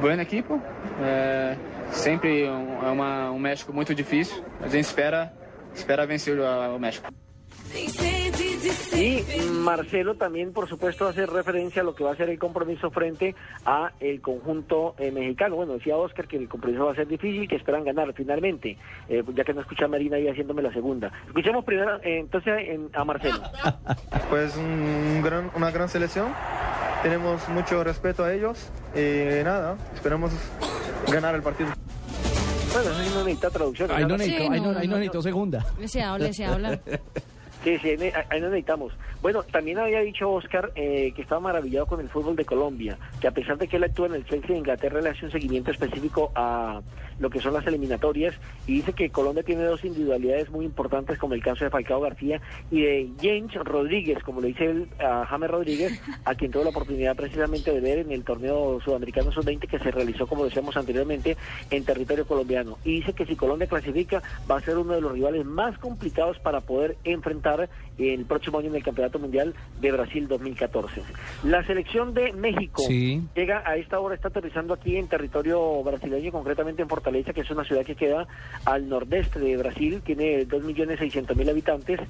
Bom 0.00 0.20
equipo, 0.20 0.60
é, 1.02 1.56
sempre 1.92 2.48
um, 2.48 2.86
é 2.86 2.90
uma, 2.90 3.30
um 3.30 3.38
México 3.38 3.72
muito 3.72 3.94
difícil. 3.94 4.42
A 4.60 4.68
gente 4.68 4.84
espera, 4.84 5.32
espera 5.74 6.06
vencer 6.06 6.38
o 6.38 6.78
México. 6.78 7.12
Y 8.94 9.24
Marcelo 9.50 10.14
también, 10.14 10.52
por 10.52 10.68
supuesto, 10.68 11.06
hace 11.08 11.26
referencia 11.26 11.82
a 11.82 11.84
lo 11.84 11.94
que 11.94 12.04
va 12.04 12.12
a 12.12 12.16
ser 12.16 12.28
el 12.30 12.38
compromiso 12.38 12.90
frente 12.90 13.34
a 13.64 13.92
el 14.00 14.20
conjunto 14.20 14.94
eh, 14.98 15.10
mexicano. 15.10 15.56
Bueno, 15.56 15.74
decía 15.74 15.96
Oscar 15.96 16.28
que 16.28 16.36
el 16.36 16.48
compromiso 16.48 16.84
va 16.86 16.92
a 16.92 16.94
ser 16.94 17.08
difícil, 17.08 17.48
que 17.48 17.56
esperan 17.56 17.84
ganar 17.84 18.12
finalmente, 18.14 18.76
eh, 19.08 19.22
ya 19.34 19.44
que 19.44 19.54
no 19.54 19.60
escucha 19.62 19.86
a 19.86 19.88
Marina 19.88 20.16
ahí 20.16 20.28
haciéndome 20.28 20.62
la 20.62 20.72
segunda. 20.72 21.10
Escuchemos 21.26 21.64
primero 21.64 21.96
eh, 22.02 22.18
entonces 22.20 22.54
en- 22.68 22.90
a 22.92 23.04
Marcelo. 23.04 23.40
Pues 24.30 24.56
un 24.56 25.20
gran, 25.22 25.50
una 25.54 25.70
gran 25.70 25.88
selección, 25.88 26.32
tenemos 27.02 27.46
mucho 27.50 27.82
respeto 27.84 28.24
a 28.24 28.32
ellos 28.32 28.70
y 28.94 29.42
nada, 29.44 29.76
esperamos 29.94 30.32
ganar 31.10 31.34
el 31.34 31.42
partido. 31.42 31.70
Bueno, 32.72 32.90
eso 32.90 33.02
sí 33.02 33.10
no 33.14 33.24
necesita 33.24 33.50
traducción. 33.50 33.90
Ahí 33.90 34.02
no 34.04 34.08
¿no? 34.10 34.16
necesito, 34.16 34.42
ahí 34.52 34.60
no, 34.60 34.70
ahí 34.70 34.88
no 34.88 34.94
necesito 34.96 35.20
segunda. 35.22 35.66
Se 35.84 36.02
habla, 36.02 36.32
se 36.32 36.44
habla. 36.46 36.78
Sí, 37.64 37.78
sí, 37.78 37.90
ahí, 37.90 37.96
ne- 37.96 38.12
ahí 38.28 38.40
no 38.40 38.48
necesitamos. 38.48 38.92
Bueno, 39.20 39.44
también 39.44 39.78
había 39.78 40.00
dicho 40.00 40.30
Oscar 40.30 40.72
eh, 40.74 41.12
que 41.14 41.22
estaba 41.22 41.40
maravillado 41.40 41.86
con 41.86 42.00
el 42.00 42.08
fútbol 42.08 42.34
de 42.34 42.44
Colombia, 42.44 42.98
que 43.20 43.28
a 43.28 43.30
pesar 43.30 43.56
de 43.56 43.68
que 43.68 43.76
él 43.76 43.84
actúa 43.84 44.06
en 44.08 44.14
el 44.14 44.24
Chelsea 44.26 44.50
de 44.50 44.58
Inglaterra, 44.58 45.00
le 45.00 45.10
hace 45.10 45.24
un 45.26 45.30
seguimiento 45.30 45.70
específico 45.70 46.32
a 46.34 46.80
lo 47.20 47.30
que 47.30 47.40
son 47.40 47.52
las 47.54 47.64
eliminatorias 47.68 48.34
y 48.66 48.74
dice 48.76 48.94
que 48.94 49.10
Colombia 49.10 49.44
tiene 49.44 49.62
dos 49.62 49.84
individualidades 49.84 50.50
muy 50.50 50.64
importantes, 50.64 51.18
como 51.18 51.34
el 51.34 51.42
caso 51.42 51.62
de 51.64 51.70
Falcao 51.70 52.00
García 52.00 52.40
y 52.70 52.80
de 52.82 53.10
James 53.20 53.54
Rodríguez, 53.54 54.18
como 54.24 54.40
le 54.40 54.48
dice 54.48 54.64
él 54.64 54.88
a 54.98 55.24
James 55.26 55.50
Rodríguez, 55.50 56.02
a 56.24 56.34
quien 56.34 56.50
tuvo 56.50 56.64
la 56.64 56.70
oportunidad 56.70 57.14
precisamente 57.14 57.70
de 57.72 57.80
ver 57.80 57.98
en 57.98 58.10
el 58.10 58.24
torneo 58.24 58.80
sudamericano 58.84 59.30
sub-20 59.30 59.68
que 59.68 59.78
se 59.78 59.90
realizó, 59.92 60.26
como 60.26 60.44
decíamos 60.46 60.76
anteriormente, 60.76 61.36
en 61.70 61.84
territorio 61.84 62.26
colombiano. 62.26 62.78
Y 62.84 62.96
dice 62.96 63.12
que 63.12 63.24
si 63.26 63.36
Colombia 63.36 63.68
clasifica, 63.68 64.20
va 64.50 64.56
a 64.56 64.60
ser 64.62 64.78
uno 64.78 64.94
de 64.94 65.00
los 65.00 65.12
rivales 65.12 65.44
más 65.44 65.78
complicados 65.78 66.40
para 66.40 66.60
poder 66.60 66.96
enfrentar 67.04 67.51
el 67.98 68.24
próximo 68.24 68.58
año 68.58 68.68
en 68.68 68.76
el 68.76 68.82
Campeonato 68.82 69.18
Mundial 69.18 69.54
de 69.80 69.92
Brasil 69.92 70.26
2014. 70.28 71.02
La 71.44 71.64
selección 71.66 72.14
de 72.14 72.32
México 72.32 72.82
Sí. 72.86 73.22
llega 73.34 73.62
a 73.66 73.76
esta 73.76 74.00
hora, 74.00 74.14
está 74.14 74.28
aterrizando 74.28 74.74
aquí 74.74 74.96
en 74.96 75.08
territorio 75.08 75.82
brasileño, 75.82 76.32
concretamente 76.32 76.82
en 76.82 76.88
Fortaleza, 76.88 77.32
que 77.32 77.42
es 77.42 77.50
una 77.50 77.64
ciudad 77.64 77.84
que 77.84 77.94
queda 77.94 78.26
al 78.64 78.88
nordeste 78.88 79.38
de 79.38 79.56
Brasil, 79.56 80.02
tiene 80.04 80.46
2.600.000 80.46 81.50
habitantes 81.50 82.00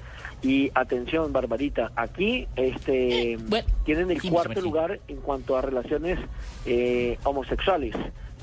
y 0.41 0.71
atención, 0.73 1.31
Barbarita, 1.33 1.91
aquí 1.95 2.47
este 2.55 3.37
tienen 3.85 4.11
el 4.11 4.21
cuarto 4.21 4.61
lugar 4.61 4.99
en 5.07 5.17
cuanto 5.17 5.57
a 5.57 5.61
relaciones 5.61 6.19
eh, 6.65 7.17
homosexuales, 7.23 7.95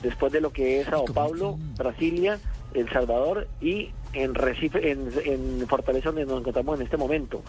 después 0.02 0.32
de 0.32 0.40
lo 0.40 0.52
que 0.52 0.80
es 0.80 0.86
Sao 0.86 1.04
Paulo, 1.06 1.58
Brasilia, 1.76 2.38
El 2.74 2.88
Salvador 2.90 3.48
y 3.60 3.90
en 4.12 4.34
Recife, 4.34 4.90
en, 4.90 5.66
Fortaleza, 5.68 6.08
donde 6.08 6.26
nos 6.26 6.40
encontramos 6.40 6.78
en 6.78 6.84
este 6.84 6.96
momento. 6.96 7.42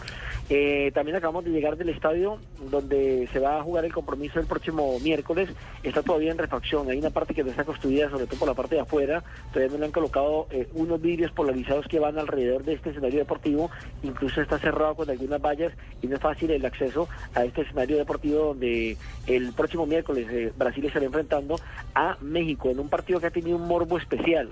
Eh, 0.48 0.92
también 0.94 1.16
acabamos 1.16 1.44
de 1.44 1.50
llegar 1.50 1.76
del 1.76 1.88
estadio 1.88 2.38
donde 2.70 3.28
se 3.32 3.40
va 3.40 3.58
a 3.58 3.62
jugar 3.62 3.84
el 3.84 3.92
compromiso 3.92 4.38
el 4.38 4.46
próximo 4.46 4.98
miércoles. 5.00 5.50
Está 5.82 6.02
todavía 6.02 6.30
en 6.30 6.38
refacción. 6.38 6.88
Hay 6.88 6.98
una 6.98 7.10
parte 7.10 7.34
que 7.34 7.42
no 7.42 7.50
está 7.50 7.64
construida, 7.64 8.10
sobre 8.10 8.26
todo 8.26 8.38
por 8.38 8.48
la 8.48 8.54
parte 8.54 8.76
de 8.76 8.82
afuera. 8.82 9.24
Todavía 9.52 9.72
no 9.72 9.80
le 9.80 9.86
han 9.86 9.92
colocado 9.92 10.46
eh, 10.50 10.68
unos 10.74 11.00
vidrios 11.00 11.32
polarizados 11.32 11.86
que 11.88 11.98
van 11.98 12.18
alrededor 12.18 12.62
de 12.64 12.74
este 12.74 12.90
escenario 12.90 13.18
deportivo. 13.18 13.70
Incluso 14.02 14.40
está 14.40 14.58
cerrado 14.58 14.94
con 14.94 15.10
algunas 15.10 15.40
vallas 15.40 15.72
y 16.00 16.06
no 16.06 16.16
es 16.16 16.20
fácil 16.20 16.50
el 16.50 16.64
acceso 16.64 17.08
a 17.34 17.44
este 17.44 17.62
escenario 17.62 17.96
deportivo 17.96 18.46
donde 18.46 18.96
el 19.26 19.52
próximo 19.52 19.86
miércoles 19.86 20.28
eh, 20.30 20.52
Brasil 20.56 20.84
estará 20.84 21.06
enfrentando 21.06 21.56
a 21.94 22.16
México 22.20 22.70
en 22.70 22.78
un 22.78 22.88
partido 22.88 23.20
que 23.20 23.26
ha 23.26 23.30
tenido 23.30 23.56
un 23.56 23.66
morbo 23.66 23.98
especial 23.98 24.50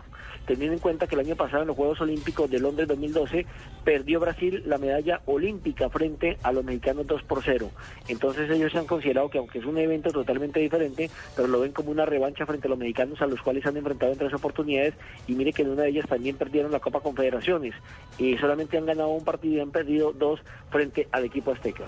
teniendo 0.50 0.74
en 0.74 0.80
cuenta 0.80 1.06
que 1.06 1.14
el 1.14 1.20
año 1.20 1.36
pasado 1.36 1.62
en 1.62 1.68
los 1.68 1.76
Juegos 1.76 2.00
Olímpicos 2.00 2.50
de 2.50 2.58
Londres 2.58 2.88
2012 2.88 3.46
perdió 3.84 4.18
Brasil 4.18 4.64
la 4.66 4.78
medalla 4.78 5.20
olímpica 5.26 5.88
frente 5.90 6.38
a 6.42 6.50
los 6.50 6.64
mexicanos 6.64 7.06
2 7.06 7.22
por 7.22 7.40
0. 7.44 7.70
Entonces 8.08 8.50
ellos 8.50 8.72
se 8.72 8.78
han 8.78 8.86
considerado 8.86 9.30
que 9.30 9.38
aunque 9.38 9.60
es 9.60 9.64
un 9.64 9.78
evento 9.78 10.10
totalmente 10.10 10.58
diferente, 10.58 11.08
pero 11.36 11.46
lo 11.46 11.60
ven 11.60 11.70
como 11.70 11.92
una 11.92 12.04
revancha 12.04 12.46
frente 12.46 12.66
a 12.66 12.70
los 12.70 12.78
mexicanos 12.78 13.22
a 13.22 13.26
los 13.26 13.40
cuales 13.42 13.64
han 13.64 13.76
enfrentado 13.76 14.10
en 14.10 14.18
tres 14.18 14.34
oportunidades 14.34 14.94
y 15.28 15.34
mire 15.34 15.52
que 15.52 15.62
en 15.62 15.70
una 15.70 15.82
de 15.82 15.90
ellas 15.90 16.08
también 16.08 16.36
perdieron 16.36 16.72
la 16.72 16.80
Copa 16.80 16.98
Confederaciones 16.98 17.74
y 18.18 18.36
solamente 18.38 18.76
han 18.76 18.86
ganado 18.86 19.10
un 19.10 19.24
partido 19.24 19.54
y 19.54 19.60
han 19.60 19.70
perdido 19.70 20.12
dos 20.12 20.40
frente 20.70 21.06
al 21.12 21.26
equipo 21.26 21.52
azteca. 21.52 21.84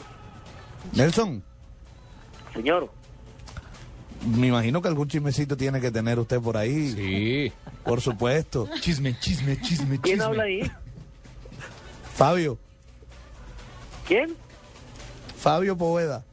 Nelson. 0.95 1.43
Señor. 2.55 3.02
Me 4.27 4.47
imagino 4.49 4.81
que 4.81 4.89
algún 4.89 5.09
chismecito 5.09 5.57
tiene 5.57 5.81
que 5.81 5.91
tener 5.91 6.19
usted 6.19 6.41
por 6.41 6.57
ahí. 6.57 6.91
Sí. 6.93 7.53
Por 7.85 8.01
supuesto. 8.01 8.69
Chisme, 8.81 9.19
chisme, 9.19 9.61
chisme, 9.61 9.99
¿Quién 10.01 10.23
habla 10.23 10.45
ahí? 10.45 10.71
Fabio. 12.15 12.59
¿Quién? 14.07 14.37
Fabio 15.39 15.77
Poveda. 15.77 16.25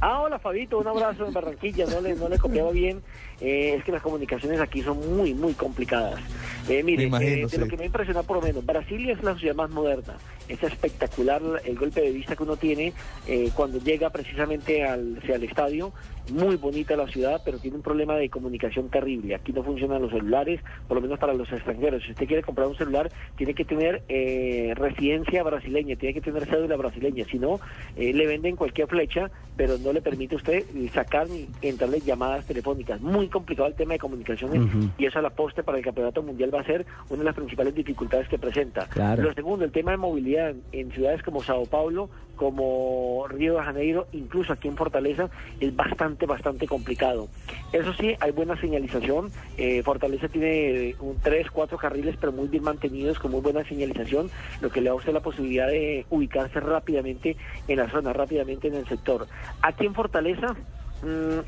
Ah, 0.00 0.20
hola 0.20 0.40
Fabito, 0.40 0.78
un 0.78 0.88
abrazo 0.88 1.24
en 1.24 1.32
Barranquilla, 1.32 1.86
no 1.86 2.00
le, 2.00 2.16
no 2.16 2.28
le 2.28 2.36
copiaba 2.36 2.72
bien, 2.72 3.00
eh, 3.40 3.74
es 3.76 3.84
que 3.84 3.92
las 3.92 4.02
comunicaciones 4.02 4.60
aquí 4.60 4.82
son 4.82 5.16
muy, 5.16 5.34
muy 5.34 5.54
complicadas. 5.54 6.20
Eh, 6.68 6.82
mire, 6.82 7.04
imagino, 7.04 7.32
eh, 7.32 7.42
de 7.42 7.48
sí. 7.48 7.58
lo 7.58 7.66
que 7.66 7.76
me 7.76 7.86
impresiona 7.86 8.22
por 8.22 8.36
lo 8.36 8.42
menos, 8.42 8.64
Brasilia 8.64 9.12
es 9.12 9.22
la 9.22 9.34
ciudad 9.36 9.54
más 9.54 9.70
moderna, 9.70 10.14
es 10.48 10.62
espectacular 10.62 11.42
el 11.64 11.76
golpe 11.76 12.00
de 12.00 12.12
vista 12.12 12.36
que 12.36 12.42
uno 12.42 12.56
tiene 12.56 12.92
eh, 13.26 13.50
cuando 13.54 13.78
llega 13.78 14.10
precisamente 14.10 14.84
al, 14.84 15.18
hacia 15.18 15.36
el 15.36 15.44
estadio, 15.44 15.92
muy 16.32 16.54
bonita 16.54 16.94
la 16.94 17.08
ciudad, 17.08 17.42
pero 17.44 17.58
tiene 17.58 17.78
un 17.78 17.82
problema 17.82 18.14
de 18.14 18.30
comunicación 18.30 18.88
terrible, 18.90 19.34
aquí 19.34 19.52
no 19.52 19.64
funcionan 19.64 20.02
los 20.02 20.12
celulares, 20.12 20.60
por 20.86 20.96
lo 20.96 21.00
menos 21.00 21.18
para 21.18 21.34
los 21.34 21.50
extranjeros, 21.50 22.04
si 22.04 22.12
usted 22.12 22.26
quiere 22.26 22.42
comprar 22.44 22.68
un 22.68 22.76
celular, 22.76 23.10
tiene 23.36 23.54
que 23.54 23.64
tener 23.64 24.02
eh, 24.08 24.72
residencia 24.76 25.42
brasileña, 25.42 25.96
tiene 25.96 26.14
que 26.14 26.20
tener 26.20 26.46
cédula 26.46 26.76
brasileña, 26.76 27.24
si 27.28 27.40
no, 27.40 27.58
eh, 27.96 28.12
le 28.12 28.26
venden 28.26 28.54
cualquier 28.54 28.86
flecha, 28.86 29.30
pero 29.56 29.78
no 29.78 29.92
le 29.92 30.00
permite 30.00 30.36
a 30.36 30.38
usted 30.38 30.64
sacar 30.94 31.28
ni 31.28 31.48
entrarle 31.60 32.00
llamadas 32.00 32.46
telefónicas. 32.46 33.00
Muy 33.00 33.28
complicado 33.32 33.68
el 33.68 33.74
tema 33.74 33.94
de 33.94 33.98
comunicaciones 33.98 34.60
Ujú. 34.60 34.90
y 34.98 35.06
eso 35.06 35.18
a 35.18 35.22
la 35.22 35.30
poste 35.30 35.62
para 35.62 35.78
el 35.78 35.84
campeonato 35.84 36.22
mundial 36.22 36.54
va 36.54 36.60
a 36.60 36.64
ser 36.64 36.86
una 37.08 37.18
de 37.18 37.24
las 37.24 37.34
principales 37.34 37.74
dificultades 37.74 38.28
que 38.28 38.38
presenta. 38.38 38.86
Claro. 38.86 39.22
Lo 39.22 39.34
segundo, 39.34 39.64
el 39.64 39.72
tema 39.72 39.90
de 39.90 39.96
movilidad 39.96 40.54
en, 40.72 40.92
ciudades 40.92 41.22
como 41.22 41.42
Sao 41.42 41.66
Paulo, 41.66 42.10
como 42.36 43.26
Río 43.28 43.54
de 43.54 43.62
Janeiro, 43.62 44.06
incluso 44.12 44.52
aquí 44.52 44.68
en 44.68 44.76
Fortaleza, 44.76 45.30
es 45.60 45.74
bastante, 45.74 46.26
bastante 46.26 46.66
complicado. 46.66 47.28
Eso 47.72 47.92
sí, 47.94 48.14
hay 48.20 48.32
buena 48.32 48.60
señalización. 48.60 49.30
Eh, 49.56 49.82
Fortaleza 49.82 50.28
tiene 50.28 50.90
eh, 50.90 50.96
un 51.00 51.18
tres, 51.20 51.50
cuatro 51.50 51.78
carriles, 51.78 52.16
pero 52.20 52.32
muy 52.32 52.48
bien 52.48 52.64
mantenidos, 52.64 53.18
con 53.18 53.30
muy 53.30 53.40
buena 53.40 53.64
señalización, 53.64 54.30
lo 54.60 54.70
que 54.70 54.80
le 54.80 54.86
da 54.86 54.92
a 54.92 54.96
usted 54.96 55.12
la 55.12 55.20
posibilidad 55.20 55.68
de 55.68 56.04
ubicarse 56.10 56.60
rápidamente 56.60 57.36
en 57.68 57.78
la 57.78 57.88
zona, 57.88 58.12
rápidamente 58.12 58.68
en 58.68 58.74
el 58.74 58.86
sector. 58.86 59.26
Aquí 59.62 59.86
en 59.86 59.94
Fortaleza, 59.94 60.54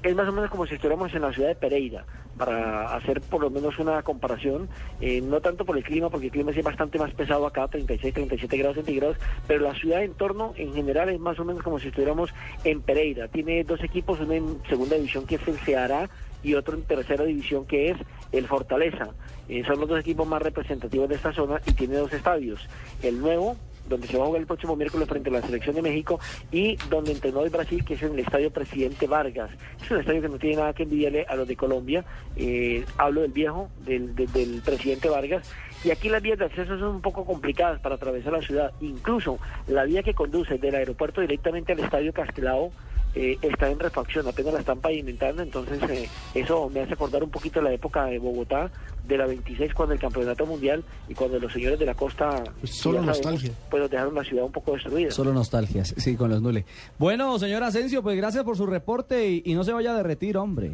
es 0.03 0.15
más 0.17 0.29
o 0.29 0.33
menos 0.33 0.51
como 0.51 0.67
si 0.67 0.75
estuviéramos 0.75 1.15
en 1.15 1.23
la 1.23 1.33
ciudad 1.33 1.49
de 1.49 1.55
Pereira, 1.55 2.05
para 2.37 2.95
hacer 2.97 3.21
por 3.21 3.41
lo 3.41 3.51
menos 3.51 3.79
una 3.79 4.03
comparación, 4.03 4.69
eh, 5.01 5.21
no 5.21 5.41
tanto 5.41 5.65
por 5.65 5.77
el 5.77 5.85
clima, 5.85 6.11
porque 6.11 6.27
el 6.27 6.33
clima 6.33 6.51
es 6.51 6.63
bastante 6.63 6.99
más 6.99 7.13
pesado 7.15 7.47
acá, 7.47 7.69
36, 7.69 8.15
37 8.15 8.57
grados 8.57 8.77
centígrados, 8.77 9.17
pero 9.47 9.65
la 9.65 9.75
ciudad 9.75 10.03
en 10.03 10.15
torno 10.15 10.53
en 10.57 10.75
general 10.75 11.09
es 11.09 11.21
más 11.21 11.39
o 11.39 11.45
menos 11.45 11.63
como 11.63 11.79
si 11.79 11.89
estuviéramos 11.89 12.31
en 12.65 12.83
Pereira. 12.83 13.29
Tiene 13.29 13.63
dos 13.65 13.83
equipos, 13.83 14.21
uno 14.21 14.33
en 14.33 14.63
segunda 14.69 14.97
división 14.97 15.27
que 15.27 15.37
es 15.37 15.47
el 15.47 15.59
Ceará 15.59 16.09
y 16.43 16.55
otro 16.55 16.77
en 16.77 16.83
tercera 16.83 17.25
división 17.25 17.65
que 17.65 17.91
es 17.91 17.97
el 18.33 18.47
Fortaleza. 18.47 19.09
Eh, 19.49 19.63
son 19.67 19.81
los 19.81 19.89
dos 19.89 20.01
equipos 20.01 20.27
más 20.27 20.43
representativos 20.43 21.09
de 21.09 21.15
esta 21.15 21.33
zona 21.33 21.61
y 21.67 21.73
tiene 21.73 21.97
dos 21.97 22.13
estadios. 22.13 22.69
El 23.03 23.21
nuevo, 23.21 23.57
donde 23.89 24.07
se 24.07 24.17
va 24.17 24.25
a 24.25 24.27
jugar 24.27 24.41
el 24.41 24.47
próximo 24.47 24.77
miércoles 24.77 25.09
frente 25.09 25.31
a 25.31 25.33
la 25.35 25.43
selección 25.43 25.75
de 25.75 25.83
México 25.83 26.19
y 26.51 26.77
donde 26.89 27.13
entrenó 27.13 27.43
el 27.45 27.51
Brasil, 27.51 27.85
que 27.85 27.95
es 27.95 28.03
en 28.03 28.13
el 28.15 28.21
estadio 28.21 28.51
Presidente 28.51 29.07
Vargas. 29.07 29.51
Es 29.83 29.91
un 29.91 30.01
estadio 30.01 30.23
que 30.23 30.29
no 30.29 30.39
tiene 30.39 30.57
nada 30.57 30.73
que 30.73 30.85
envidiarle 30.85 31.27
a 31.29 31.37
los 31.37 31.47
de 31.49 31.57
Colombia. 31.57 32.05
Eh, 32.37 32.85
hablo 32.99 33.23
del 33.23 33.33
viejo, 33.33 33.69
del, 33.85 34.15
del- 34.15 34.33
del 34.33 34.63
Presidente 34.65 35.09
Vargas. 35.09 35.51
Y 35.85 35.91
aquí 35.91 36.09
las 36.09 36.23
vías 36.23 36.39
de 36.39 36.47
acceso 36.47 36.79
son 36.79 36.89
un 36.97 37.01
poco 37.03 37.25
complicadas 37.27 37.79
para 37.81 37.97
atravesar 37.97 38.33
la 38.33 38.41
ciudad. 38.41 38.73
Incluso 38.81 39.39
la 39.69 39.85
vía 39.85 40.03
que 40.03 40.15
conduce 40.15 40.57
del 40.59 40.75
aeropuerto 40.75 41.21
directamente 41.21 41.73
al 41.73 41.81
estadio 41.81 42.13
Castelao 42.13 42.73
eh, 43.15 43.39
está 43.43 43.71
en 43.71 43.79
refacción, 43.79 44.27
apenas 44.27 44.55
la 44.55 44.61
están 44.61 44.81
pavimentando, 44.81 45.43
entonces 45.43 45.83
eh, 45.91 46.09
eso 46.35 46.69
me 46.69 46.81
hace 46.81 46.95
acordar 46.95 47.23
un 47.23 47.31
poquito 47.31 47.61
la 47.61 47.73
época 47.73 48.05
de 48.07 48.19
Bogotá, 48.19 48.71
de 49.07 49.19
la 49.19 49.27
26, 49.27 49.75
cuando 49.75 49.95
el 49.95 50.01
campeonato 50.01 50.47
mundial 50.47 50.83
y 51.09 51.15
cuando 51.15 51.39
los 51.39 51.53
señores 51.53 51.79
de 51.79 51.87
la 51.87 51.95
costa 51.95 52.43
solo 52.65 52.99
ya 52.99 53.05
sabemos, 53.05 53.07
nostalgia. 53.07 53.53
pues 53.71 53.83
nos 53.83 53.91
dejaron 53.91 54.15
la 54.15 54.25
ciudad 54.25 54.45
un 54.45 54.53
poco 54.53 54.73
destruida. 54.73 55.11
Solo 55.11 55.33
nostalgias, 55.33 55.95
sí, 55.97 56.17
con 56.17 56.31
los 56.31 56.41
nules. 56.43 56.65
Bueno, 56.99 57.39
señor 57.39 57.63
Asensio, 57.63 58.03
pues 58.03 58.17
gracias 58.17 58.45
por 58.45 58.57
su 58.57 58.67
reporte 58.67 59.29
y, 59.29 59.43
y 59.45 59.55
no 59.55 59.65
se 59.65 59.73
vaya 59.73 59.93
a 59.93 59.97
derretir, 59.97 60.37
hombre. 60.37 60.73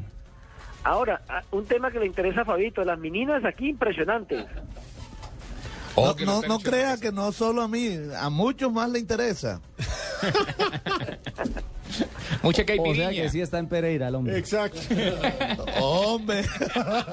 Ahora, 0.83 1.21
ah, 1.29 1.43
un 1.51 1.67
tema 1.67 1.91
que 1.91 1.99
le 1.99 2.07
interesa 2.07 2.43
a 2.43 2.45
Fabito, 2.45 2.85
las 2.85 2.99
meninas 2.99 3.45
aquí 3.45 3.69
impresionantes. 3.69 4.47
No, 5.97 6.15
no, 6.15 6.43
no 6.43 6.59
crea 6.61 6.97
que 6.97 7.13
no 7.13 7.33
solo 7.33 7.63
a 7.63 7.69
mí, 7.69 7.99
a 8.19 8.31
muchos 8.31 8.73
más 8.73 8.91
le 8.91 8.99
interesa. 8.99 9.61
Mucha 12.43 12.63
O 12.63 12.95
sea 12.95 13.11
que 13.11 13.29
sí 13.29 13.41
está 13.41 13.59
en 13.59 13.67
Pereira 13.69 14.09
el 14.09 14.15
hombre. 14.15 14.39
Exacto. 14.39 14.81
Hombre. 15.81 16.43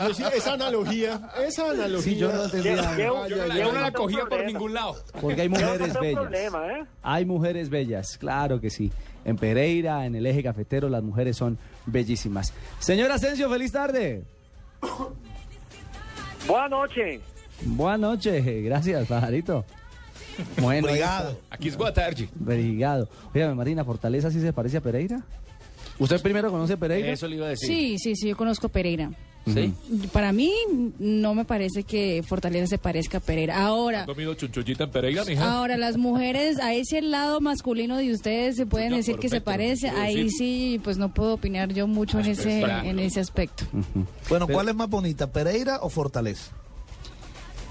Yo 0.02 0.14
sí, 0.14 0.24
esa 0.36 0.54
analogía, 0.54 1.20
esa 1.46 1.72
analogía. 1.72 2.02
Sí, 2.02 2.16
yo 2.18 2.32
no 2.32 2.46
entendía. 2.46 2.90
Ay. 2.90 3.64
no 3.64 3.72
la 3.74 3.92
cogía 3.92 4.26
por 4.26 4.46
ningún 4.46 4.74
lado. 4.74 4.96
Porque 5.20 5.42
hay 5.42 5.50
mujeres 5.50 5.96
un 5.96 6.02
bellas. 6.02 6.22
problema, 6.22 6.68
¿eh? 6.74 6.86
Hay 7.02 7.26
mujeres 7.26 7.70
bellas, 7.70 8.18
claro 8.18 8.62
que 8.62 8.70
sí. 8.70 8.92
En 9.26 9.36
Pereira, 9.36 10.06
en 10.06 10.16
el 10.16 10.26
eje 10.26 10.44
cafetero, 10.44 10.88
las 10.90 11.04
mujeres 11.04 11.36
son 11.36 11.58
bellísimas. 11.86 12.54
Señor 12.80 13.12
Asensio, 13.12 13.50
feliz 13.50 13.72
tarde. 13.72 14.24
Buenas 16.48 16.70
noches. 16.70 17.22
Buenas 17.66 18.00
noches, 18.00 18.64
gracias, 18.64 19.08
pajarito. 19.08 19.66
Bueno, 20.62 20.88
Obrigado. 20.88 21.40
Aquí 21.50 21.68
es 21.70 21.78
boa 21.78 21.94
tarde. 21.94 22.30
Obrigado. 22.40 23.10
Oiga, 23.34 23.54
Marina, 23.56 23.84
¿Fortaleza 23.84 24.30
sí 24.32 24.40
se 24.40 24.54
parece 24.54 24.78
a 24.78 24.82
Pereira? 24.82 25.22
¿Usted 26.00 26.22
primero 26.22 26.52
conoce 26.52 26.78
Pereira? 26.78 27.12
Eso 27.12 27.28
le 27.28 27.38
iba 27.38 27.48
a 27.48 27.50
decir. 27.50 27.68
Sí, 27.68 27.96
sí, 27.98 28.16
sí, 28.16 28.28
yo 28.30 28.38
conozco 28.38 28.70
Pereira. 28.70 29.12
¿Sí? 29.52 29.74
Para 30.12 30.34
mí 30.34 30.52
no 31.00 31.34
me 31.34 31.46
parece 31.46 31.84
que 31.84 32.22
Fortaleza 32.28 32.68
se 32.68 32.78
parezca 32.78 33.20
a 33.20 33.22
Pereira. 33.22 33.66
Ahora, 33.66 34.06
comido 34.06 34.34
chunchullita 34.34 34.84
en 34.84 34.92
Pereira, 34.92 35.24
mija? 35.24 35.50
ahora 35.58 35.78
las 35.78 35.96
mujeres 35.96 36.60
a 36.60 36.74
ese 36.74 37.02
lado 37.02 37.40
masculino 37.40 37.96
de 37.96 38.12
ustedes 38.12 38.58
se 38.58 38.66
pueden 38.66 38.92
decir 38.94 39.16
que 39.16 39.30
se 39.30 39.40
perfecto, 39.40 39.46
parece. 39.46 39.88
quiero 39.88 40.02
Ahí 40.02 40.16
decir. 40.26 40.32
sí, 40.38 40.82
pues 40.84 40.98
no 40.98 41.14
puedo 41.14 41.36
opinar 41.36 41.74
yo 41.74 41.88
mucho 41.88 42.20
en 42.20 42.26
ese 42.26 42.60
claro. 42.60 42.90
en 42.90 43.00
ese 43.00 43.22
aspecto. 43.22 43.64
Bueno, 44.28 44.48
¿cuál 44.50 44.68
es 44.68 44.76
más 44.76 44.90
bonita, 44.90 45.32
Pereira 45.32 45.80
o 45.82 45.90
Fortaleza? 45.90 46.52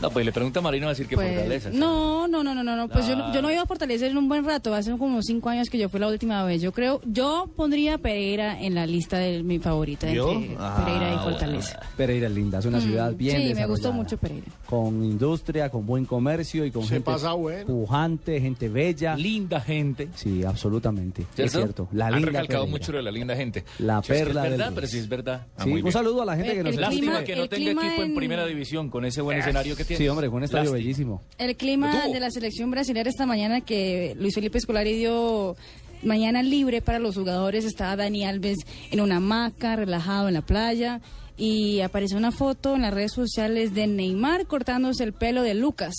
No, 0.00 0.10
pues 0.10 0.26
le 0.26 0.32
pregunta 0.32 0.58
a 0.58 0.62
Marino 0.62 0.86
va 0.86 0.90
a 0.90 0.94
decir 0.94 1.06
que 1.06 1.14
Pues, 1.16 1.32
Fortaleza. 1.32 1.70
no, 1.72 2.28
no, 2.28 2.44
no, 2.44 2.54
no, 2.54 2.62
no, 2.62 2.76
no. 2.76 2.88
Pues 2.88 3.06
yo, 3.06 3.16
no- 3.16 3.28
yo 3.28 3.40
no 3.40 3.48
Claro. 3.48 3.52
iba 3.52 3.62
a 3.62 3.66
Fortaleza 3.66 4.06
en 4.06 4.16
un 4.18 4.28
buen 4.28 4.44
rato. 4.44 4.74
Hace 4.74 4.90
como 4.98 5.22
cinco 5.22 5.48
años 5.48 5.70
que 5.70 5.78
yo 5.78 5.88
fui 5.88 5.98
la 6.00 6.08
última 6.08 6.44
vez. 6.44 6.60
Yo 6.60 6.72
creo, 6.72 7.00
yo 7.06 7.48
pondría 7.56 7.96
Pereira 7.96 8.60
en 8.60 8.74
la 8.74 8.86
lista 8.86 9.16
de 9.18 9.42
mi 9.42 9.58
favorita 9.58 10.12
¿Yo? 10.12 10.32
entre 10.32 10.56
Ah, 10.58 10.82
Pereira 10.84 11.06
y 11.08 11.14
bueno. 11.14 11.22
Fortaleza. 11.30 11.80
Pereira 11.96 12.26
es 12.28 12.34
linda, 12.34 12.58
es 12.58 12.66
una 12.66 12.78
Mm, 12.78 12.82
ciudad 12.82 13.12
bien 13.14 13.40
Sí, 13.48 13.54
me 13.54 13.66
gustó 13.66 13.92
mucho 13.92 14.18
Pereira. 14.18 14.46
Con 14.66 15.02
industria, 15.02 15.70
con 15.70 15.86
buen 15.86 16.04
comercio 16.04 16.66
y 16.66 16.70
con 16.70 16.82
Se 16.82 16.94
gente 16.96 17.04
pasa 17.10 17.32
bueno. 17.32 17.66
pujante, 17.66 18.38
gente 18.40 18.68
bella. 18.68 19.16
Linda 19.16 19.60
gente. 19.60 20.08
Sí, 20.14 20.44
absolutamente. 20.44 21.22
Es 21.38 21.52
¿Cierto? 21.52 21.88
La 21.92 22.08
Han 22.08 22.16
linda 22.16 22.26
recalcado 22.32 22.64
Pereira. 22.64 22.78
mucho 22.78 22.92
de 22.92 23.02
la 23.02 23.10
linda 23.10 23.34
gente. 23.34 23.64
La 23.78 24.00
es 24.00 24.06
que 24.06 24.12
perla 24.12 24.44
es 24.44 24.50
del 24.50 24.58
verdad, 24.58 24.72
pero 24.74 24.86
sí 24.88 24.98
es 24.98 25.08
verdad. 25.08 25.46
Ah, 25.56 25.64
Sí, 25.64 25.70
un 25.72 25.92
saludo 25.92 26.20
a 26.22 26.26
la 26.26 26.36
gente 26.36 26.50
El- 26.50 26.56
que 26.58 26.62
nos 26.64 26.76
Lástima 26.76 27.24
que 27.24 27.34
no 27.36 27.48
tenga 27.48 27.70
equipo 27.70 28.02
en 28.02 28.10
en- 28.10 28.14
primera 28.14 28.44
división 28.46 28.90
con 28.90 29.04
ese 29.06 29.22
buen 29.22 29.38
escenario 29.38 29.74
que 29.74 29.85
tiene. 29.86 30.02
Sí, 30.04 30.08
hombre, 30.08 30.26
con 30.28 30.36
un 30.38 30.44
estadio 30.44 30.64
Lástima. 30.64 30.78
bellísimo. 30.78 31.22
El 31.38 31.56
clima 31.56 32.08
de 32.08 32.20
la 32.20 32.30
selección 32.30 32.70
brasileña 32.70 33.08
esta 33.08 33.26
mañana 33.26 33.60
que 33.60 34.14
Luis 34.18 34.34
Felipe 34.34 34.60
Scolari 34.60 34.96
dio 34.96 35.56
mañana 36.02 36.42
libre 36.42 36.82
para 36.82 36.98
los 36.98 37.14
jugadores. 37.16 37.64
Estaba 37.64 37.96
Dani 37.96 38.24
Alves 38.24 38.58
en 38.90 39.00
una 39.00 39.16
hamaca, 39.16 39.76
relajado 39.76 40.28
en 40.28 40.34
la 40.34 40.42
playa. 40.42 41.00
Y 41.38 41.80
apareció 41.80 42.16
una 42.16 42.32
foto 42.32 42.76
en 42.76 42.82
las 42.82 42.94
redes 42.94 43.12
sociales 43.12 43.74
de 43.74 43.86
Neymar 43.86 44.46
cortándose 44.46 45.04
el 45.04 45.12
pelo 45.12 45.42
de 45.42 45.54
Lucas. 45.54 45.94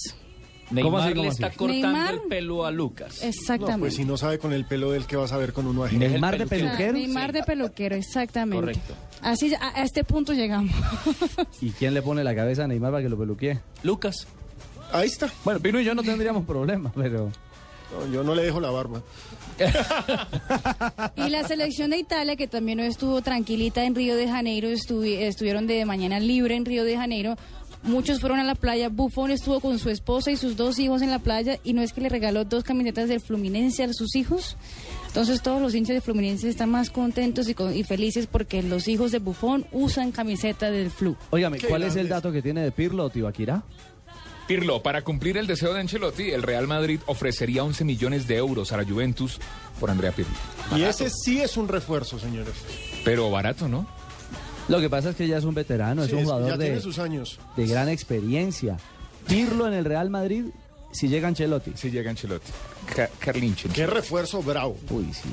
Neymar 0.69 0.83
¿Cómo 0.83 1.21
le 1.23 1.27
así? 1.29 1.43
está 1.43 1.49
cortando 1.57 1.87
Neymar- 1.87 2.13
el 2.13 2.19
pelo 2.27 2.65
a 2.65 2.71
Lucas. 2.71 3.23
Exactamente. 3.23 3.71
No, 3.73 3.79
pues 3.79 3.95
si 3.95 4.03
no 4.05 4.17
sabe 4.17 4.37
con 4.37 4.51
el 4.51 4.65
pelo 4.65 4.91
del 4.91 5.05
que 5.05 5.15
vas 5.15 5.31
a 5.31 5.37
ver 5.37 5.53
con 5.53 5.65
uno 5.65 5.83
ajeno. 5.85 6.07
Neymar 6.07 6.37
de 6.37 6.43
Ah, 6.43 6.47
peluquero. 6.47 6.93
Neymar 6.93 7.31
de 7.31 7.43
peluquero, 7.43 7.95
exactamente. 7.95 8.59
Correcto. 8.59 8.93
Así 9.21 9.53
a, 9.55 9.79
a 9.79 9.83
este 9.83 10.03
punto 10.03 10.33
llegamos. 10.33 10.73
¿Y 11.61 11.71
quién 11.71 11.93
le 11.93 12.01
pone 12.01 12.23
la 12.23 12.35
cabeza 12.35 12.65
a 12.65 12.67
Neymar 12.67 12.91
para 12.91 13.03
que 13.03 13.09
lo 13.09 13.17
peluquee? 13.17 13.59
Lucas. 13.83 14.27
Ahí 14.91 15.07
está. 15.07 15.29
Bueno, 15.45 15.59
Pino 15.59 15.79
y 15.79 15.85
yo 15.85 15.95
no 15.95 16.03
tendríamos 16.03 16.45
problema, 16.45 16.91
pero... 16.95 17.31
No, 17.89 18.13
yo 18.13 18.21
no 18.23 18.35
le 18.35 18.43
dejo 18.43 18.59
la 18.59 18.69
barba. 18.69 19.01
Y 21.15 21.29
la 21.29 21.47
selección 21.47 21.89
de 21.91 21.97
Italia, 21.97 22.35
que 22.35 22.47
también 22.47 22.77
no 22.79 22.83
estuvo 22.83 23.21
tranquilita 23.21 23.83
en 23.85 23.95
Río 23.95 24.15
de 24.15 24.27
Janeiro, 24.27 24.69
estuvi- 24.69 25.17
estuvieron 25.21 25.67
de 25.67 25.85
mañana 25.85 26.19
libre 26.19 26.55
en 26.55 26.65
Río 26.65 26.83
de 26.83 26.95
Janeiro. 26.97 27.35
Muchos 27.87 28.19
fueron 28.19 28.39
a 28.39 28.43
la 28.43 28.53
playa. 28.55 28.89
Buffon 28.89 29.31
estuvo 29.31 29.59
con 29.59 29.79
su 29.79 29.89
esposa 29.89 30.29
y 30.29 30.37
sus 30.37 30.55
dos 30.57 30.77
hijos 30.77 31.01
en 31.01 31.09
la 31.09 31.19
playa. 31.19 31.57
Y 31.63 31.73
no 31.73 31.81
es 31.81 31.93
que 31.93 32.01
le 32.01 32.09
regaló 32.09 32.43
dos 32.45 32.63
camisetas 32.63 33.07
del 33.09 33.21
Fluminense 33.21 33.83
a 33.83 33.93
sus 33.93 34.15
hijos. 34.15 34.57
Entonces 35.07 35.41
todos 35.41 35.61
los 35.61 35.73
hinchas 35.73 35.95
de 35.95 36.01
Fluminense 36.01 36.49
están 36.49 36.69
más 36.69 36.89
contentos 36.89 37.47
y, 37.49 37.53
con- 37.53 37.75
y 37.75 37.83
felices 37.83 38.27
porque 38.27 38.61
los 38.61 38.87
hijos 38.87 39.11
de 39.11 39.19
Buffon 39.19 39.65
usan 39.71 40.11
camiseta 40.11 40.69
del 40.69 40.91
Flu. 40.91 41.15
Óigame, 41.31 41.59
¿cuál 41.59 41.83
es 41.83 41.95
el 41.95 42.09
dato 42.09 42.31
que 42.31 42.41
tiene 42.41 42.61
de 42.61 42.71
Pirlo, 42.71 43.09
Tibaquirá? 43.09 43.63
Pirlo, 44.47 44.81
para 44.81 45.01
cumplir 45.03 45.35
el 45.37 45.45
deseo 45.45 45.73
de 45.73 45.81
Ancelotti, 45.81 46.29
el 46.31 46.41
Real 46.41 46.67
Madrid 46.67 46.99
ofrecería 47.07 47.63
11 47.65 47.83
millones 47.83 48.27
de 48.27 48.37
euros 48.37 48.71
a 48.71 48.77
la 48.77 48.85
Juventus 48.85 49.39
por 49.79 49.89
Andrea 49.89 50.11
Pirlo. 50.13 50.31
Y 50.75 50.83
ese 50.83 51.09
sí 51.09 51.41
es 51.41 51.57
un 51.57 51.67
refuerzo, 51.67 52.17
señores. 52.17 52.53
Pero 53.03 53.29
barato, 53.29 53.67
¿no? 53.67 53.87
Lo 54.67 54.79
que 54.79 54.89
pasa 54.89 55.11
es 55.11 55.15
que 55.15 55.27
ya 55.27 55.37
es 55.37 55.43
un 55.43 55.53
veterano, 55.53 56.03
es 56.03 56.11
un 56.11 56.23
jugador 56.23 56.49
ya 56.49 56.57
de, 56.57 56.65
tiene 56.65 56.81
sus 56.81 56.99
años. 56.99 57.39
de 57.55 57.67
gran 57.67 57.89
experiencia. 57.89 58.77
Pirlo 59.27 59.67
en 59.67 59.73
el 59.73 59.85
Real 59.85 60.09
Madrid, 60.09 60.45
si 60.91 61.07
llega 61.07 61.27
Ancelotti. 61.27 61.71
Si 61.75 61.91
llega 61.91 62.09
Ancelotti. 62.09 62.51
Ca-. 62.95 63.09
Qué 63.73 63.87
refuerzo 63.87 64.41
bravo. 64.41 64.77
Uy, 64.89 65.13
sí. 65.13 65.29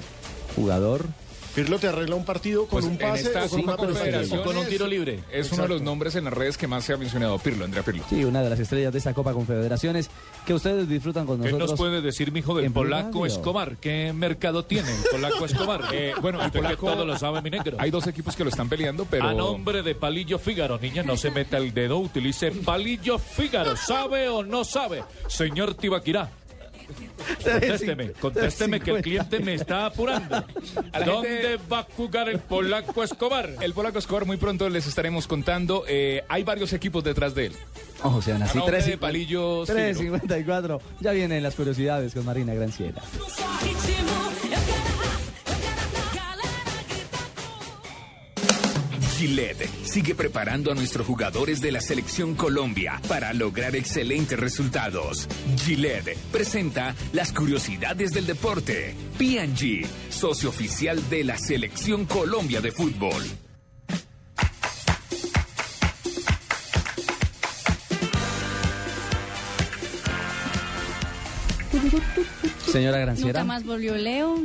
Jugador. 0.54 1.06
Pirlo 1.54 1.78
te 1.78 1.86
arregla 1.86 2.16
un 2.16 2.24
partido 2.24 2.62
con 2.66 2.80
Pues 2.80 2.84
un 2.84 2.98
pase 2.98 3.28
o 3.28 3.48
con 3.50 3.60
una 3.60 3.76
Con 4.42 4.56
un 4.56 4.66
tiro 4.66 4.86
libre. 4.88 5.20
Es 5.30 5.52
uno 5.52 5.62
de 5.62 5.68
los 5.68 5.82
nombres 5.82 6.16
en 6.16 6.24
las 6.24 6.32
redes 6.32 6.58
que 6.58 6.66
más 6.66 6.84
se 6.84 6.92
ha 6.92 6.96
mencionado, 6.96 7.38
Pirlo, 7.38 7.64
Andrea 7.64 7.84
Pirlo. 7.84 8.02
Sí, 8.10 8.24
una 8.24 8.42
de 8.42 8.50
las 8.50 8.58
estrellas 8.58 8.92
de 8.92 8.98
esta 8.98 9.14
Copa 9.14 9.32
Confederaciones 9.32 10.10
que 10.44 10.52
ustedes 10.52 10.88
disfrutan 10.88 11.26
con 11.26 11.38
¿Qué 11.38 11.44
nosotros. 11.46 11.70
nos 11.70 11.78
puede 11.78 12.00
decir, 12.00 12.32
mijo, 12.32 12.56
del 12.56 12.72
polaco 12.72 13.20
Radio. 13.20 13.26
Escobar? 13.26 13.76
¿Qué 13.76 14.12
mercado 14.12 14.64
tiene 14.64 14.90
el 14.90 15.02
polaco 15.12 15.44
Escobar? 15.46 15.82
Eh, 15.92 16.12
bueno, 16.20 16.42
el 16.44 16.50
polaco- 16.50 16.86
todo 16.92 17.04
lo 17.06 17.16
sabe, 17.18 17.40
mi 17.40 17.50
negro. 17.50 17.76
Hay 17.78 17.90
dos 17.92 18.06
equipos 18.08 18.34
que 18.34 18.42
lo 18.42 18.50
están 18.50 18.68
peleando, 18.68 19.06
pero... 19.08 19.28
A 19.28 19.32
nombre 19.32 19.82
de 19.82 19.94
Palillo 19.94 20.38
Fígaro, 20.40 20.78
niña, 20.78 21.02
no 21.04 21.16
se 21.16 21.30
meta 21.30 21.56
el 21.58 21.72
dedo, 21.72 21.98
utilice 21.98 22.50
Palillo 22.50 23.18
Fígaro. 23.18 23.76
¿Sabe 23.76 24.28
o 24.28 24.42
no 24.42 24.64
sabe? 24.64 25.04
Señor 25.28 25.74
Tibaquirá. 25.74 26.30
Contésteme, 27.42 28.12
contésteme 28.12 28.80
que 28.80 28.90
el 28.90 29.02
cliente 29.02 29.38
me 29.40 29.54
está 29.54 29.86
apurando. 29.86 30.44
¿Dónde 31.04 31.28
gente- 31.28 31.58
va 31.72 31.80
a 31.80 31.82
jugar 31.96 32.28
el 32.28 32.38
polaco 32.40 33.02
Escobar? 33.02 33.50
El 33.60 33.72
polaco 33.72 33.98
Escobar 33.98 34.24
muy 34.26 34.36
pronto 34.36 34.68
les 34.68 34.86
estaremos 34.86 35.26
contando. 35.26 35.84
Eh, 35.88 36.22
hay 36.28 36.42
varios 36.44 36.72
equipos 36.72 37.02
detrás 37.04 37.34
de 37.34 37.46
él. 37.46 37.52
Ojo, 38.02 38.20
sean 38.20 38.42
así. 38.42 38.58
A 38.58 38.60
nombre 38.60 38.76
tres 38.78 38.86
de 38.86 38.96
cincu- 38.96 39.00
Palillos 39.00 39.68
3.54. 39.68 40.80
Ya 41.00 41.12
vienen 41.12 41.42
las 41.42 41.54
curiosidades 41.54 42.12
con 42.14 42.24
Marina 42.24 42.52
Granciera. 42.54 43.02
Gillette 49.16 49.68
sigue 49.84 50.16
preparando 50.16 50.72
a 50.72 50.74
nuestros 50.74 51.06
jugadores 51.06 51.60
de 51.60 51.70
la 51.70 51.80
selección 51.80 52.34
Colombia 52.34 53.00
para 53.08 53.32
lograr 53.32 53.76
excelentes 53.76 54.38
resultados. 54.38 55.28
Gillette 55.56 56.16
presenta 56.32 56.96
las 57.12 57.32
curiosidades 57.32 58.12
del 58.12 58.26
deporte. 58.26 58.96
P&G, 59.16 59.86
socio 60.10 60.48
oficial 60.48 61.08
de 61.10 61.22
la 61.22 61.38
selección 61.38 62.06
Colombia 62.06 62.60
de 62.60 62.72
fútbol. 62.72 63.22
Señora 72.66 72.98
Nunca 72.98 73.12
Granciera. 73.12 73.44
más 73.44 73.64
volvió 73.64 73.94
Leo. 73.94 74.42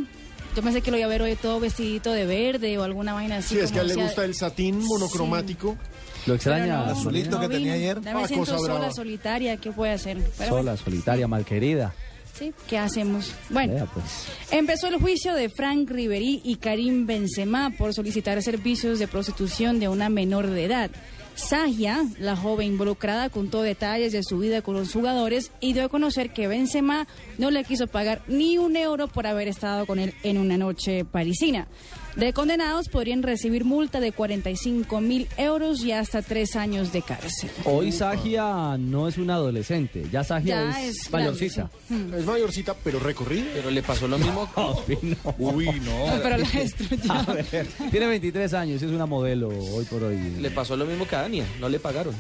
Yo 0.56 0.62
pensé 0.64 0.82
que 0.82 0.92
lo 0.92 0.98
iba 0.98 1.06
a 1.06 1.10
ver 1.10 1.22
hoy 1.22 1.36
todo 1.36 1.60
vestidito 1.60 2.12
de 2.12 2.26
verde 2.26 2.78
o 2.78 2.84
alguna 2.84 3.14
vaina 3.14 3.38
así. 3.38 3.56
Sí, 3.56 3.60
es 3.62 3.72
que 3.72 3.80
a 3.80 3.82
él 3.84 3.90
le 3.90 3.96
gusta 3.96 4.26
el 4.26 4.36
satín 4.36 4.80
monocromático. 4.86 5.78
Lo 6.26 6.34
extraña. 6.36 6.84
La 6.86 6.92
azulito 6.92 7.32
no 7.32 7.40
que 7.42 7.50
tenía 7.50 7.74
ayer. 7.74 8.02
Ya 8.02 8.14
me 8.14 8.24
Ah, 8.24 8.28
siento 8.28 8.46
cosa 8.46 8.58
sola, 8.58 8.74
brava. 8.76 8.92
solitaria, 8.94 9.58
¿qué 9.58 9.72
puede 9.72 9.94
hacer? 9.94 10.18
Pero 10.38 10.50
Sola, 10.50 10.76
solitaria, 10.76 11.28
malquerida. 11.28 11.94
sí, 12.38 12.52
¿qué 12.68 12.78
hacemos? 12.78 13.32
Bueno, 13.50 13.74
Vea, 13.74 13.86
pues. 13.86 14.04
empezó 14.52 14.88
el 14.88 14.98
juicio 14.98 15.34
de 15.34 15.50
Frank 15.50 15.90
Ribery 15.90 16.42
y 16.44 16.56
Karim 16.58 17.06
Benzema 17.06 17.72
por 17.78 17.94
solicitar 17.94 18.42
servicios 18.44 19.00
de 19.00 19.08
prostitución 19.08 19.80
de 19.80 19.88
una 19.88 20.10
menor 20.10 20.48
de 20.48 20.66
edad. 20.66 20.92
Sagia, 21.40 22.06
la 22.20 22.36
joven 22.36 22.68
involucrada, 22.68 23.30
contó 23.30 23.62
detalles 23.62 24.12
de 24.12 24.24
su 24.24 24.40
vida 24.40 24.62
con 24.62 24.76
los 24.76 24.92
jugadores 24.92 25.52
y 25.62 25.74
dio 25.74 25.86
a 25.86 25.90
conocer 25.90 26.32
que 26.32 26.48
Benzema 26.48 27.08
no 27.38 27.50
le 27.50 27.64
quiso 27.64 27.88
pagar 27.88 28.22
ni 28.28 28.58
un 28.58 28.76
euro 28.76 29.08
por 29.08 29.26
haber 29.26 29.48
estado 29.48 29.86
con 29.86 30.00
él 30.00 30.14
en 30.24 30.38
una 30.38 30.58
noche 30.58 31.06
parisina. 31.06 31.68
De 32.16 32.34
condenados 32.34 32.90
podrían 32.90 33.24
recibir 33.24 33.64
multa 33.64 34.00
de 34.02 34.12
45 34.12 35.00
mil 35.00 35.28
euros 35.38 35.84
y 35.86 35.92
hasta 35.94 36.22
tres 36.22 36.56
años 36.58 36.92
de 36.92 37.02
cárcel. 37.02 37.50
Hoy 37.64 37.92
Sagia 37.94 38.76
no 38.78 39.08
es 39.08 39.18
una 39.18 39.36
adolescente. 39.36 40.06
Ya 40.12 40.24
Sagia 40.26 40.70
Ya 40.72 40.84
es, 40.84 40.98
es 41.06 41.12
mayorcita. 41.12 41.70
grande, 41.88 42.20
Es 42.20 42.26
mayorcita, 42.26 42.76
pero 42.84 43.00
recorrida. 43.00 43.46
Pero 43.54 43.72
le 43.72 43.82
pasó 43.84 44.08
lo 44.08 44.18
mismo. 44.18 44.50
Uy, 45.38 45.66
no. 45.80 46.20
Pero 46.22 46.38
la 46.38 46.50
destruyó. 46.50 47.12
A 47.14 47.24
ver, 47.34 47.68
tiene 47.92 48.08
23 48.08 48.54
años, 48.54 48.82
es 48.82 48.92
una 48.92 49.06
modelo 49.06 49.48
hoy 49.50 49.86
por 49.86 50.04
hoy. 50.04 50.18
Le 50.40 50.52
pasó 50.52 50.76
lo 50.76 50.86
mismo 50.86 51.08
que 51.08 51.16
a 51.16 51.22
Dania. 51.22 51.46
No 51.60 51.70
le 51.70 51.80
pagaron. 51.80 52.16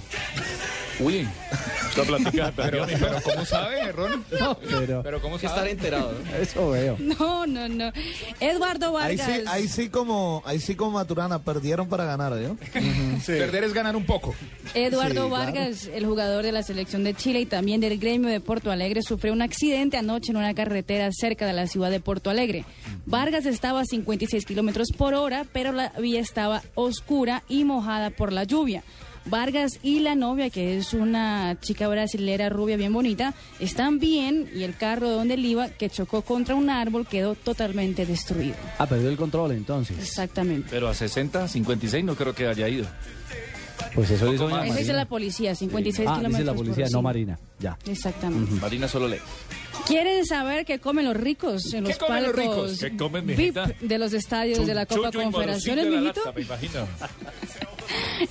Uy. 1.02 1.28
La 1.98 2.03
plática 2.03 2.53
Pero, 2.56 2.86
pero 2.88 3.22
¿cómo 3.24 3.45
sabe, 3.45 3.91
Ron? 3.91 4.24
No, 4.40 4.57
pero 4.60 5.02
Pero 5.02 5.22
¿cómo 5.22 5.38
que 5.40 5.45
estar 5.48 5.60
sabe? 5.61 5.72
enterado. 5.72 6.14
¿no? 6.14 6.36
eso 6.38 6.70
veo. 6.70 6.98
No, 6.99 7.48
no, 7.48 7.68
no. 7.68 7.91
Eduardo 8.40 8.98
Ahí 8.98 9.18
Vargas. 9.18 9.38
sí, 9.40 9.44
ahí 9.48 9.68
sí 9.68 9.89
como, 9.90 10.41
ahí 10.45 10.60
sí 10.60 10.76
como 10.76 10.91
Maturana, 10.91 11.40
perdieron 11.40 11.88
para 11.88 12.06
ganar, 12.06 12.34
¿no? 12.34 12.57
Perder 13.26 13.64
es 13.64 13.74
ganar 13.74 13.95
un 13.95 14.06
poco. 14.06 14.34
Eduardo 14.74 15.10
Sí, 15.10 15.14
claro. 15.16 15.30
Vargas, 15.30 15.90
el 15.94 16.06
jugador 16.06 16.44
de 16.44 16.52
la 16.52 16.64
selección 16.64 17.03
de 17.03 17.14
Chile 17.14 17.41
y 17.41 17.45
también 17.45 17.82
del 17.82 17.98
gremio 17.99 18.30
de 18.30 18.40
Porto 18.40 18.72
Alegre, 18.72 19.02
sufrió 19.02 19.34
un 19.34 19.41
accidente 19.41 19.98
anoche 19.98 20.32
en 20.32 20.38
una 20.38 20.53
carretera 20.53 21.10
cerca 21.11 21.45
de 21.45 21.53
la 21.53 21.68
ciudad 21.68 21.91
de 21.91 21.99
Porto 21.99 22.30
Alegre. 22.30 22.66
Vargas 23.06 23.45
estaba 23.45 23.82
a 23.82 23.86
56 23.86 24.45
kilómetros 24.45 24.90
por 24.95 25.14
hora, 25.14 25.45
pero 25.52 25.72
la 25.72 25.90
vía 25.99 26.20
estaba 26.20 26.61
oscura 26.76 27.44
y 27.48 27.64
mojada 27.64 28.10
por 28.10 28.32
la 28.32 28.44
lluvia. 28.44 28.84
Vargas 29.30 29.80
y 29.84 30.00
la 30.00 30.16
novia, 30.16 30.50
que 30.50 30.78
es 30.78 30.94
una 30.94 31.58
chica 31.62 31.88
brasilera 31.88 32.50
rubia 32.50 32.78
bien 32.78 32.94
bonita, 32.94 33.34
están 33.60 34.00
bien 34.00 34.50
y 34.56 34.64
el 34.64 34.76
carro 34.76 35.10
donde 35.10 35.36
él 35.36 35.46
iba, 35.46 35.70
que 35.70 35.90
chocó 35.90 36.22
contra 36.22 36.56
un 36.56 36.70
árbol, 36.70 37.06
quedó 37.08 37.36
totalmente 37.36 38.06
destruido. 38.06 38.56
Ah, 38.78 38.86
perdió 38.88 39.10
el 39.10 39.18
control 39.18 39.52
entonces. 39.52 39.98
Exactamente. 40.00 40.68
Pero 40.72 40.88
a 40.88 40.94
60, 40.94 41.48
56 41.48 42.04
no 42.04 42.16
creo 42.16 42.34
que 42.34 42.48
haya 42.48 42.68
ido. 42.68 42.86
Pues 43.96 44.12
eso 44.12 44.26
dice 44.30 44.44
Eso 44.46 44.62
dice 44.62 44.72
Marina. 44.74 44.94
la 44.94 45.06
policía, 45.06 45.56
56 45.56 46.08
Ah, 46.08 46.16
kilómetros 46.18 46.32
dice 46.38 46.44
la 46.46 46.54
policía, 46.54 46.86
no 46.92 47.00
sí. 47.00 47.04
Marina. 47.04 47.40
Ya. 47.60 47.78
Exactamente. 47.88 48.52
Marina 48.62 48.88
solo 48.88 49.08
lee. 49.08 49.18
¿Quieren 49.88 50.26
saber 50.26 50.66
qué 50.66 50.80
comen 50.80 51.06
los 51.06 51.16
ricos 51.18 51.74
en 51.74 51.84
¿Qué 51.86 51.90
los 51.92 51.98
comen 51.98 52.24
los 52.24 52.36
ricos? 52.36 52.78
¿Qué 52.80 52.96
comen, 52.98 53.26
VIP 53.26 53.38
mijita? 53.38 53.72
de 53.80 53.98
los 53.98 54.14
estadios 54.14 54.68
de 54.68 54.74
la 54.76 54.86
Copa 54.86 55.12
Confederaciones, 55.12 55.86
la 55.86 55.92
mijito? 56.00 56.20
lata, 56.26 56.32
me 56.38 56.42
imagino. 56.44 56.88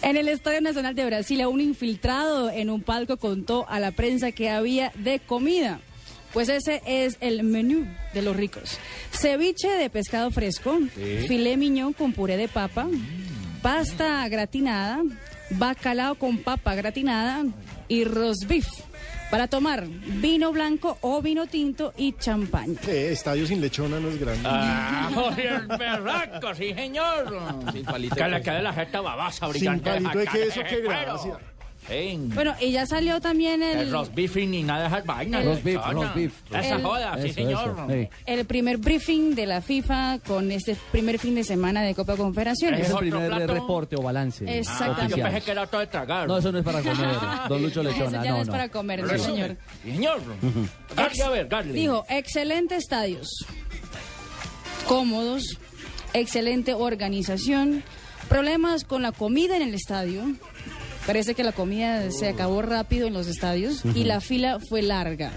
En 0.02 0.16
el 0.16 0.28
Estadio 0.28 0.60
Nacional 0.60 0.94
de 0.94 1.04
Brasil, 1.06 1.44
un 1.46 1.60
infiltrado 1.60 2.50
en 2.50 2.70
un 2.70 2.82
palco 2.82 3.16
contó 3.16 3.66
a 3.68 3.80
la 3.80 3.90
prensa 3.90 4.32
que 4.32 4.50
había 4.50 4.92
de 4.96 5.18
comida. 5.20 5.80
Pues 6.32 6.48
ese 6.50 6.82
es 6.86 7.16
el 7.20 7.42
menú 7.42 7.86
de 8.12 8.22
los 8.22 8.36
ricos. 8.36 8.78
Ceviche 9.12 9.68
de 9.68 9.88
pescado 9.90 10.30
fresco, 10.30 10.78
Sí. 10.94 11.26
filé 11.26 11.56
miñón 11.56 11.92
con 11.94 12.12
puré 12.12 12.36
de 12.36 12.48
papa, 12.48 12.86
pasta 13.62 14.28
gratinada, 14.28 15.02
bacalao 15.50 16.14
con 16.16 16.38
papa 16.38 16.74
gratinada 16.74 17.44
y 17.88 18.04
roast 18.04 18.44
beef. 18.46 18.66
Para 19.30 19.46
tomar 19.46 19.84
vino 19.86 20.52
blanco 20.52 20.96
o 21.02 21.20
vino 21.20 21.46
tinto 21.46 21.92
y 21.98 22.12
champaña. 22.14 22.80
¿Qué? 22.82 23.12
Estadio 23.12 23.46
sin 23.46 23.60
lechona 23.60 24.00
no 24.00 24.08
es 24.08 24.18
grande. 24.18 24.40
Ah, 24.44 25.10
berraco, 25.78 26.54
sí, 26.54 26.72
señor. 26.72 27.38
Sin 27.72 27.84
palito 27.84 28.16
Que 28.16 28.28
le 28.28 28.40
quede 28.42 28.62
la 28.62 28.72
jeta 28.72 29.00
babasa, 29.02 29.46
sin 29.46 29.50
brillante. 29.50 29.90
palito 29.90 30.18
de 30.18 30.26
queso, 30.26 30.60
qué 30.68 30.82
cuero. 30.82 31.38
Bueno, 32.34 32.54
y 32.60 32.70
ya 32.72 32.84
salió 32.86 33.20
también 33.20 33.62
el, 33.62 33.78
El 33.78 33.90
roast 33.92 34.14
beef 34.14 34.36
y 34.36 34.46
nada 34.62 34.82
de 34.82 34.86
esas 34.88 35.06
vainas. 35.06 35.44
Roast 35.44 35.62
beef, 35.64 35.80
roast 35.90 36.14
beef. 36.14 36.32
Esa 36.50 36.76
El- 36.76 36.82
joda, 36.82 37.14
sí, 37.20 37.26
Eso, 37.26 37.34
señor. 37.34 37.74
eso, 37.74 37.86
sí. 37.90 38.08
el 38.26 38.44
primer 38.44 38.76
briefing 38.78 39.34
de 39.34 39.46
la 39.46 39.62
FIFA 39.62 40.18
con 40.26 40.52
este 40.52 40.76
primer 40.92 41.18
fin 41.18 41.34
de 41.34 41.44
semana 41.44 41.82
de 41.82 41.94
Copa 41.94 42.16
Confederaciones. 42.16 42.80
Es 42.82 42.90
el 42.90 42.96
primer 42.98 43.28
plato? 43.28 43.54
reporte 43.54 43.96
o 43.96 44.02
balance. 44.02 44.44
Exactamente. 44.58 45.00
Ah, 45.02 45.06
yo 45.08 45.14
oficial. 45.14 45.30
pensé 45.32 45.44
que 45.46 45.50
era 45.52 45.66
todo 45.66 45.80
de 45.80 45.86
tragar. 45.86 46.28
No, 46.28 46.36
eso 46.38 46.52
no 46.52 46.58
es 46.58 46.64
para 46.64 46.82
comer, 46.82 47.08
don 47.48 47.62
Lucho 47.62 47.80
Eso 47.80 47.90
Lechona. 47.90 48.22
ya 48.24 48.30
no 48.30 48.36
No, 48.36 48.40
es 48.42 48.46
no. 48.48 48.52
para 48.52 48.68
comer, 48.68 49.02
no, 49.02 49.18
señor. 49.18 49.56
Señor. 49.82 50.20
Garle, 50.94 51.22
a 51.22 51.28
ver, 51.30 51.48
Garle. 51.48 51.72
Dijo, 51.72 52.04
excelente 52.10 52.76
estadios, 52.76 53.28
cómodos, 54.86 55.58
excelente 56.12 56.74
organización, 56.74 57.82
problemas 58.28 58.84
con 58.84 59.02
la 59.02 59.12
comida 59.12 59.56
en 59.56 59.62
el 59.62 59.74
estadio. 59.74 60.22
Parece 61.08 61.34
que 61.34 61.42
la 61.42 61.52
comida 61.52 62.10
se 62.10 62.28
acabó 62.28 62.60
rápido 62.60 63.06
en 63.06 63.14
los 63.14 63.28
estadios 63.28 63.82
y 63.94 64.04
la 64.04 64.20
fila 64.20 64.58
fue 64.60 64.82
larga 64.82 65.30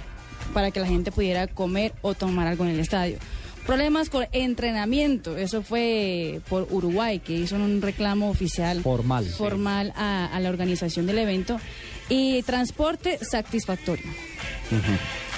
para 0.53 0.69
que 0.69 0.81
la 0.81 0.85
gente 0.85 1.13
pudiera 1.13 1.47
comer 1.47 1.93
o 2.01 2.13
tomar 2.13 2.45
algo 2.45 2.65
en 2.65 2.71
el 2.71 2.79
estadio. 2.81 3.19
Problemas 3.65 4.09
con 4.09 4.27
entrenamiento, 4.33 5.37
eso 5.37 5.61
fue 5.61 6.41
por 6.49 6.67
Uruguay, 6.71 7.19
que 7.19 7.37
hizo 7.37 7.55
un 7.55 7.81
reclamo 7.81 8.29
oficial 8.29 8.81
Formal. 8.81 9.23
formal 9.23 9.93
a, 9.95 10.25
a 10.25 10.41
la 10.41 10.49
organización 10.49 11.05
del 11.05 11.19
evento. 11.19 11.57
Y 12.09 12.41
transporte 12.41 13.17
satisfactorio. 13.21 14.03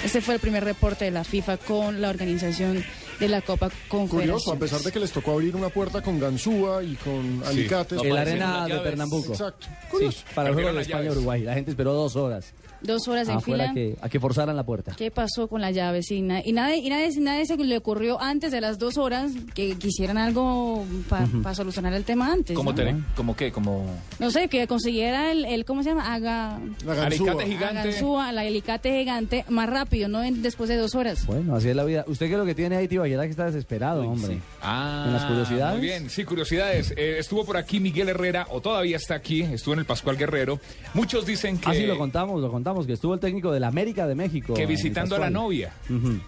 Ese 0.03 0.19
fue 0.19 0.33
el 0.33 0.39
primer 0.39 0.63
reporte 0.63 1.05
de 1.05 1.11
la 1.11 1.23
FIFA 1.23 1.57
con 1.57 2.01
la 2.01 2.09
organización 2.09 2.83
de 3.23 3.29
la 3.29 3.41
Copa 3.41 3.69
Curioso, 3.87 4.51
a 4.51 4.57
pesar 4.57 4.81
de 4.81 4.91
que 4.91 4.99
les 4.99 5.11
tocó 5.11 5.31
abrir 5.31 5.55
una 5.55 5.69
puerta 5.69 6.01
con 6.01 6.19
ganzúa 6.19 6.83
y 6.83 6.95
con 6.95 7.41
alicates. 7.45 8.01
El 8.01 8.09
para- 8.09 8.21
arena 8.21 8.67
de 8.67 8.79
Pernambuco. 8.79 9.31
Exacto. 9.31 9.67
Sí, 9.97 10.09
para 10.35 10.49
el 10.49 10.55
juego 10.55 10.73
de. 10.73 10.81
España-Uruguay. 10.81 11.41
La 11.43 11.53
gente 11.53 11.71
esperó 11.71 11.93
dos 11.93 12.15
horas. 12.17 12.53
Dos 12.83 13.07
horas 13.07 13.27
en 13.29 13.35
afuera 13.37 13.63
fila. 13.69 13.73
que, 13.73 13.95
a 14.01 14.09
que 14.09 14.19
forzaran 14.19 14.55
la 14.55 14.63
puerta. 14.65 14.93
¿Qué 14.97 15.09
pasó 15.09 15.47
con 15.47 15.61
la 15.61 15.71
llave? 15.71 16.03
Sí, 16.03 16.21
na- 16.21 16.41
y 16.45 16.51
nadie, 16.51 16.77
y 16.77 16.89
nadie, 16.89 17.09
nadie 17.19 17.45
se 17.45 17.55
le 17.57 17.77
ocurrió 17.77 18.21
antes 18.21 18.51
de 18.51 18.59
las 18.61 18.77
dos 18.77 18.97
horas 18.97 19.31
que 19.55 19.75
quisieran 19.77 20.17
algo 20.17 20.85
para 21.09 21.25
Ujú. 21.25 21.55
solucionar 21.55 21.93
el 21.93 22.03
tema 22.03 22.31
antes. 22.31 22.55
¿Cómo, 22.55 22.71
¿no? 22.71 22.75
te, 22.75 22.95
¿Cómo 23.15 23.35
qué? 23.35 23.51
Como... 23.51 23.85
No 24.19 24.31
sé, 24.31 24.47
que 24.49 24.67
consiguiera 24.67 25.31
el, 25.31 25.45
el 25.45 25.65
¿cómo 25.65 25.83
se 25.83 25.89
llama? 25.89 26.13
Haga... 26.13 26.59
La 26.85 27.05
Alicate 27.05 27.45
gigante. 27.45 28.01
La 28.33 28.41
alicate 28.41 28.99
gigante 28.99 29.45
más 29.49 29.69
rápido, 29.69 30.07
no 30.09 30.23
en- 30.23 30.41
después 30.41 30.69
de 30.69 30.75
dos 30.77 30.95
horas. 30.95 31.25
Bueno, 31.25 31.55
así 31.55 31.69
es 31.69 31.75
la 31.75 31.83
vida. 31.85 32.03
¿Usted 32.07 32.27
qué 32.27 32.33
es 32.33 32.37
lo 32.37 32.45
que 32.45 32.55
tiene 32.55 32.75
ahí, 32.75 32.87
Tibaquera, 32.87 33.23
que 33.23 33.29
está 33.29 33.45
desesperado, 33.45 34.01
hombre? 34.09 34.39
Ah, 34.61 35.03
¿En 35.07 35.13
las 35.13 35.25
curiosidades? 35.25 35.77
Muy 35.77 35.85
bien, 35.87 36.09
sí, 36.09 36.23
curiosidades. 36.23 36.93
Eh, 36.97 37.17
estuvo 37.19 37.45
por 37.45 37.57
aquí 37.57 37.79
Miguel 37.79 38.09
Herrera, 38.09 38.47
o 38.49 38.61
todavía 38.61 38.97
está 38.97 39.15
aquí, 39.15 39.41
estuvo 39.41 39.73
en 39.73 39.79
el 39.81 39.85
Pascual 39.85 40.17
Guerrero. 40.17 40.59
Muchos 40.93 41.25
dicen 41.25 41.57
que, 41.57 41.69
Ah, 41.69 41.73
sí, 41.73 41.85
lo 41.85 41.97
contamos, 41.97 42.41
lo 42.41 42.51
contamos, 42.51 42.72
que 42.85 42.93
estuvo 42.93 43.13
el 43.13 43.19
técnico 43.19 43.51
de 43.51 43.59
la 43.59 43.67
América 43.67 44.07
de 44.07 44.15
México. 44.15 44.53
que 44.53 44.65
visitando 44.65 45.15
a 45.15 45.19
la 45.19 45.29
novia. 45.29 45.71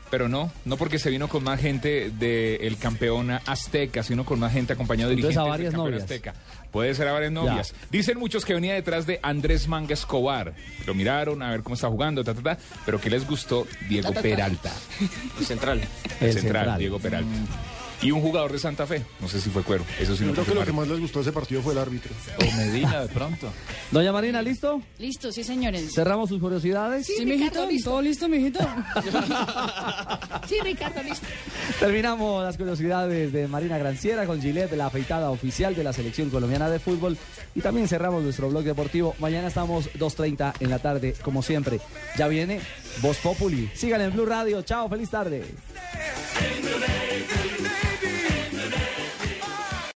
Pero 0.09 0.29
no, 0.29 0.51
no 0.65 0.77
porque 0.77 0.99
se 0.99 1.09
vino 1.09 1.27
con 1.27 1.43
más 1.43 1.59
gente 1.59 2.11
del 2.11 2.77
campeón 2.77 3.31
azteca, 3.31 4.03
sino 4.03 4.25
con 4.25 4.39
más 4.39 4.53
gente 4.53 4.73
acompañado 4.73 5.09
de 5.09 5.15
dirigentes 5.15 5.37
a 5.37 5.43
varias 5.43 5.71
del 5.71 5.81
campeón 5.81 5.91
novias. 5.91 6.03
azteca. 6.03 6.33
Puede 6.71 6.93
ser 6.93 7.07
a 7.07 7.13
varias 7.13 7.31
novias. 7.31 7.73
Dicen 7.89 8.19
muchos 8.19 8.45
que 8.45 8.53
venía 8.53 8.73
detrás 8.73 9.05
de 9.05 9.19
Andrés 9.23 9.67
Manga 9.67 9.93
Escobar. 9.93 10.53
Lo 10.85 10.93
miraron 10.93 11.41
a 11.41 11.51
ver 11.51 11.63
cómo 11.63 11.75
está 11.75 11.87
jugando, 11.89 12.23
ta, 12.23 12.33
ta, 12.33 12.41
ta, 12.41 12.57
pero 12.85 12.99
que 12.99 13.09
les 13.09 13.25
gustó 13.27 13.65
Diego 13.89 14.09
Ta, 14.09 14.13
ta, 14.15 14.15
ta. 14.15 14.21
Peralta. 14.21 14.71
El 15.39 15.45
central. 15.45 15.79
El, 15.79 16.27
El 16.27 16.33
central, 16.33 16.41
central. 16.63 16.79
Diego 16.79 16.99
Peralta. 16.99 17.29
Y 18.01 18.11
un 18.11 18.21
jugador 18.21 18.51
de 18.51 18.59
Santa 18.59 18.85
Fe, 18.85 19.03
no 19.19 19.27
sé 19.27 19.41
si 19.41 19.49
fue 19.49 19.63
Cuero, 19.63 19.83
eso 19.99 20.15
sí 20.15 20.23
no 20.23 20.33
Creo 20.33 20.45
que 20.45 20.53
lo 20.53 20.65
que 20.65 20.71
más 20.71 20.87
les 20.87 20.99
gustó 20.99 21.19
de 21.19 21.23
ese 21.23 21.31
partido 21.31 21.61
fue 21.61 21.73
el 21.73 21.79
árbitro. 21.79 22.11
O 22.39 22.57
Medina, 22.57 23.01
de 23.01 23.07
pronto. 23.07 23.51
Doña 23.91 24.11
Marina, 24.11 24.41
¿listo? 24.41 24.81
Listo, 24.99 25.31
sí, 25.31 25.43
señores. 25.43 25.91
¿Cerramos 25.93 26.29
sus 26.29 26.39
curiosidades? 26.39 27.07
Sí, 27.07 27.25
mijito, 27.25 27.67
todo 27.83 28.01
listo, 28.01 28.27
mijito. 28.27 28.59
Sí, 30.47 30.57
Ricardo, 30.61 31.01
listo. 31.01 31.25
Terminamos 31.79 32.43
las 32.43 32.55
curiosidades 32.55 33.33
de 33.33 33.47
Marina 33.47 33.77
Granciera 33.77 34.27
con 34.27 34.41
Gillette, 34.41 34.73
la 34.73 34.87
afeitada 34.87 35.31
oficial 35.31 35.75
de 35.75 35.83
la 35.83 35.91
selección 35.91 36.29
colombiana 36.29 36.69
de 36.69 36.79
fútbol. 36.79 37.17
Y 37.55 37.61
también 37.61 37.87
cerramos 37.87 38.21
nuestro 38.21 38.49
blog 38.49 38.63
deportivo. 38.63 39.15
Mañana 39.19 39.47
estamos 39.47 39.91
2.30 39.93 40.53
en 40.59 40.69
la 40.69 40.79
tarde, 40.79 41.15
como 41.23 41.41
siempre. 41.41 41.79
Ya 42.17 42.27
viene 42.27 42.61
Voz 43.01 43.17
Populi. 43.17 43.69
Síganle 43.73 44.05
en 44.05 44.13
Blue 44.13 44.25
Radio. 44.25 44.61
Chao, 44.61 44.87
feliz 44.87 45.09
tarde. 45.09 45.43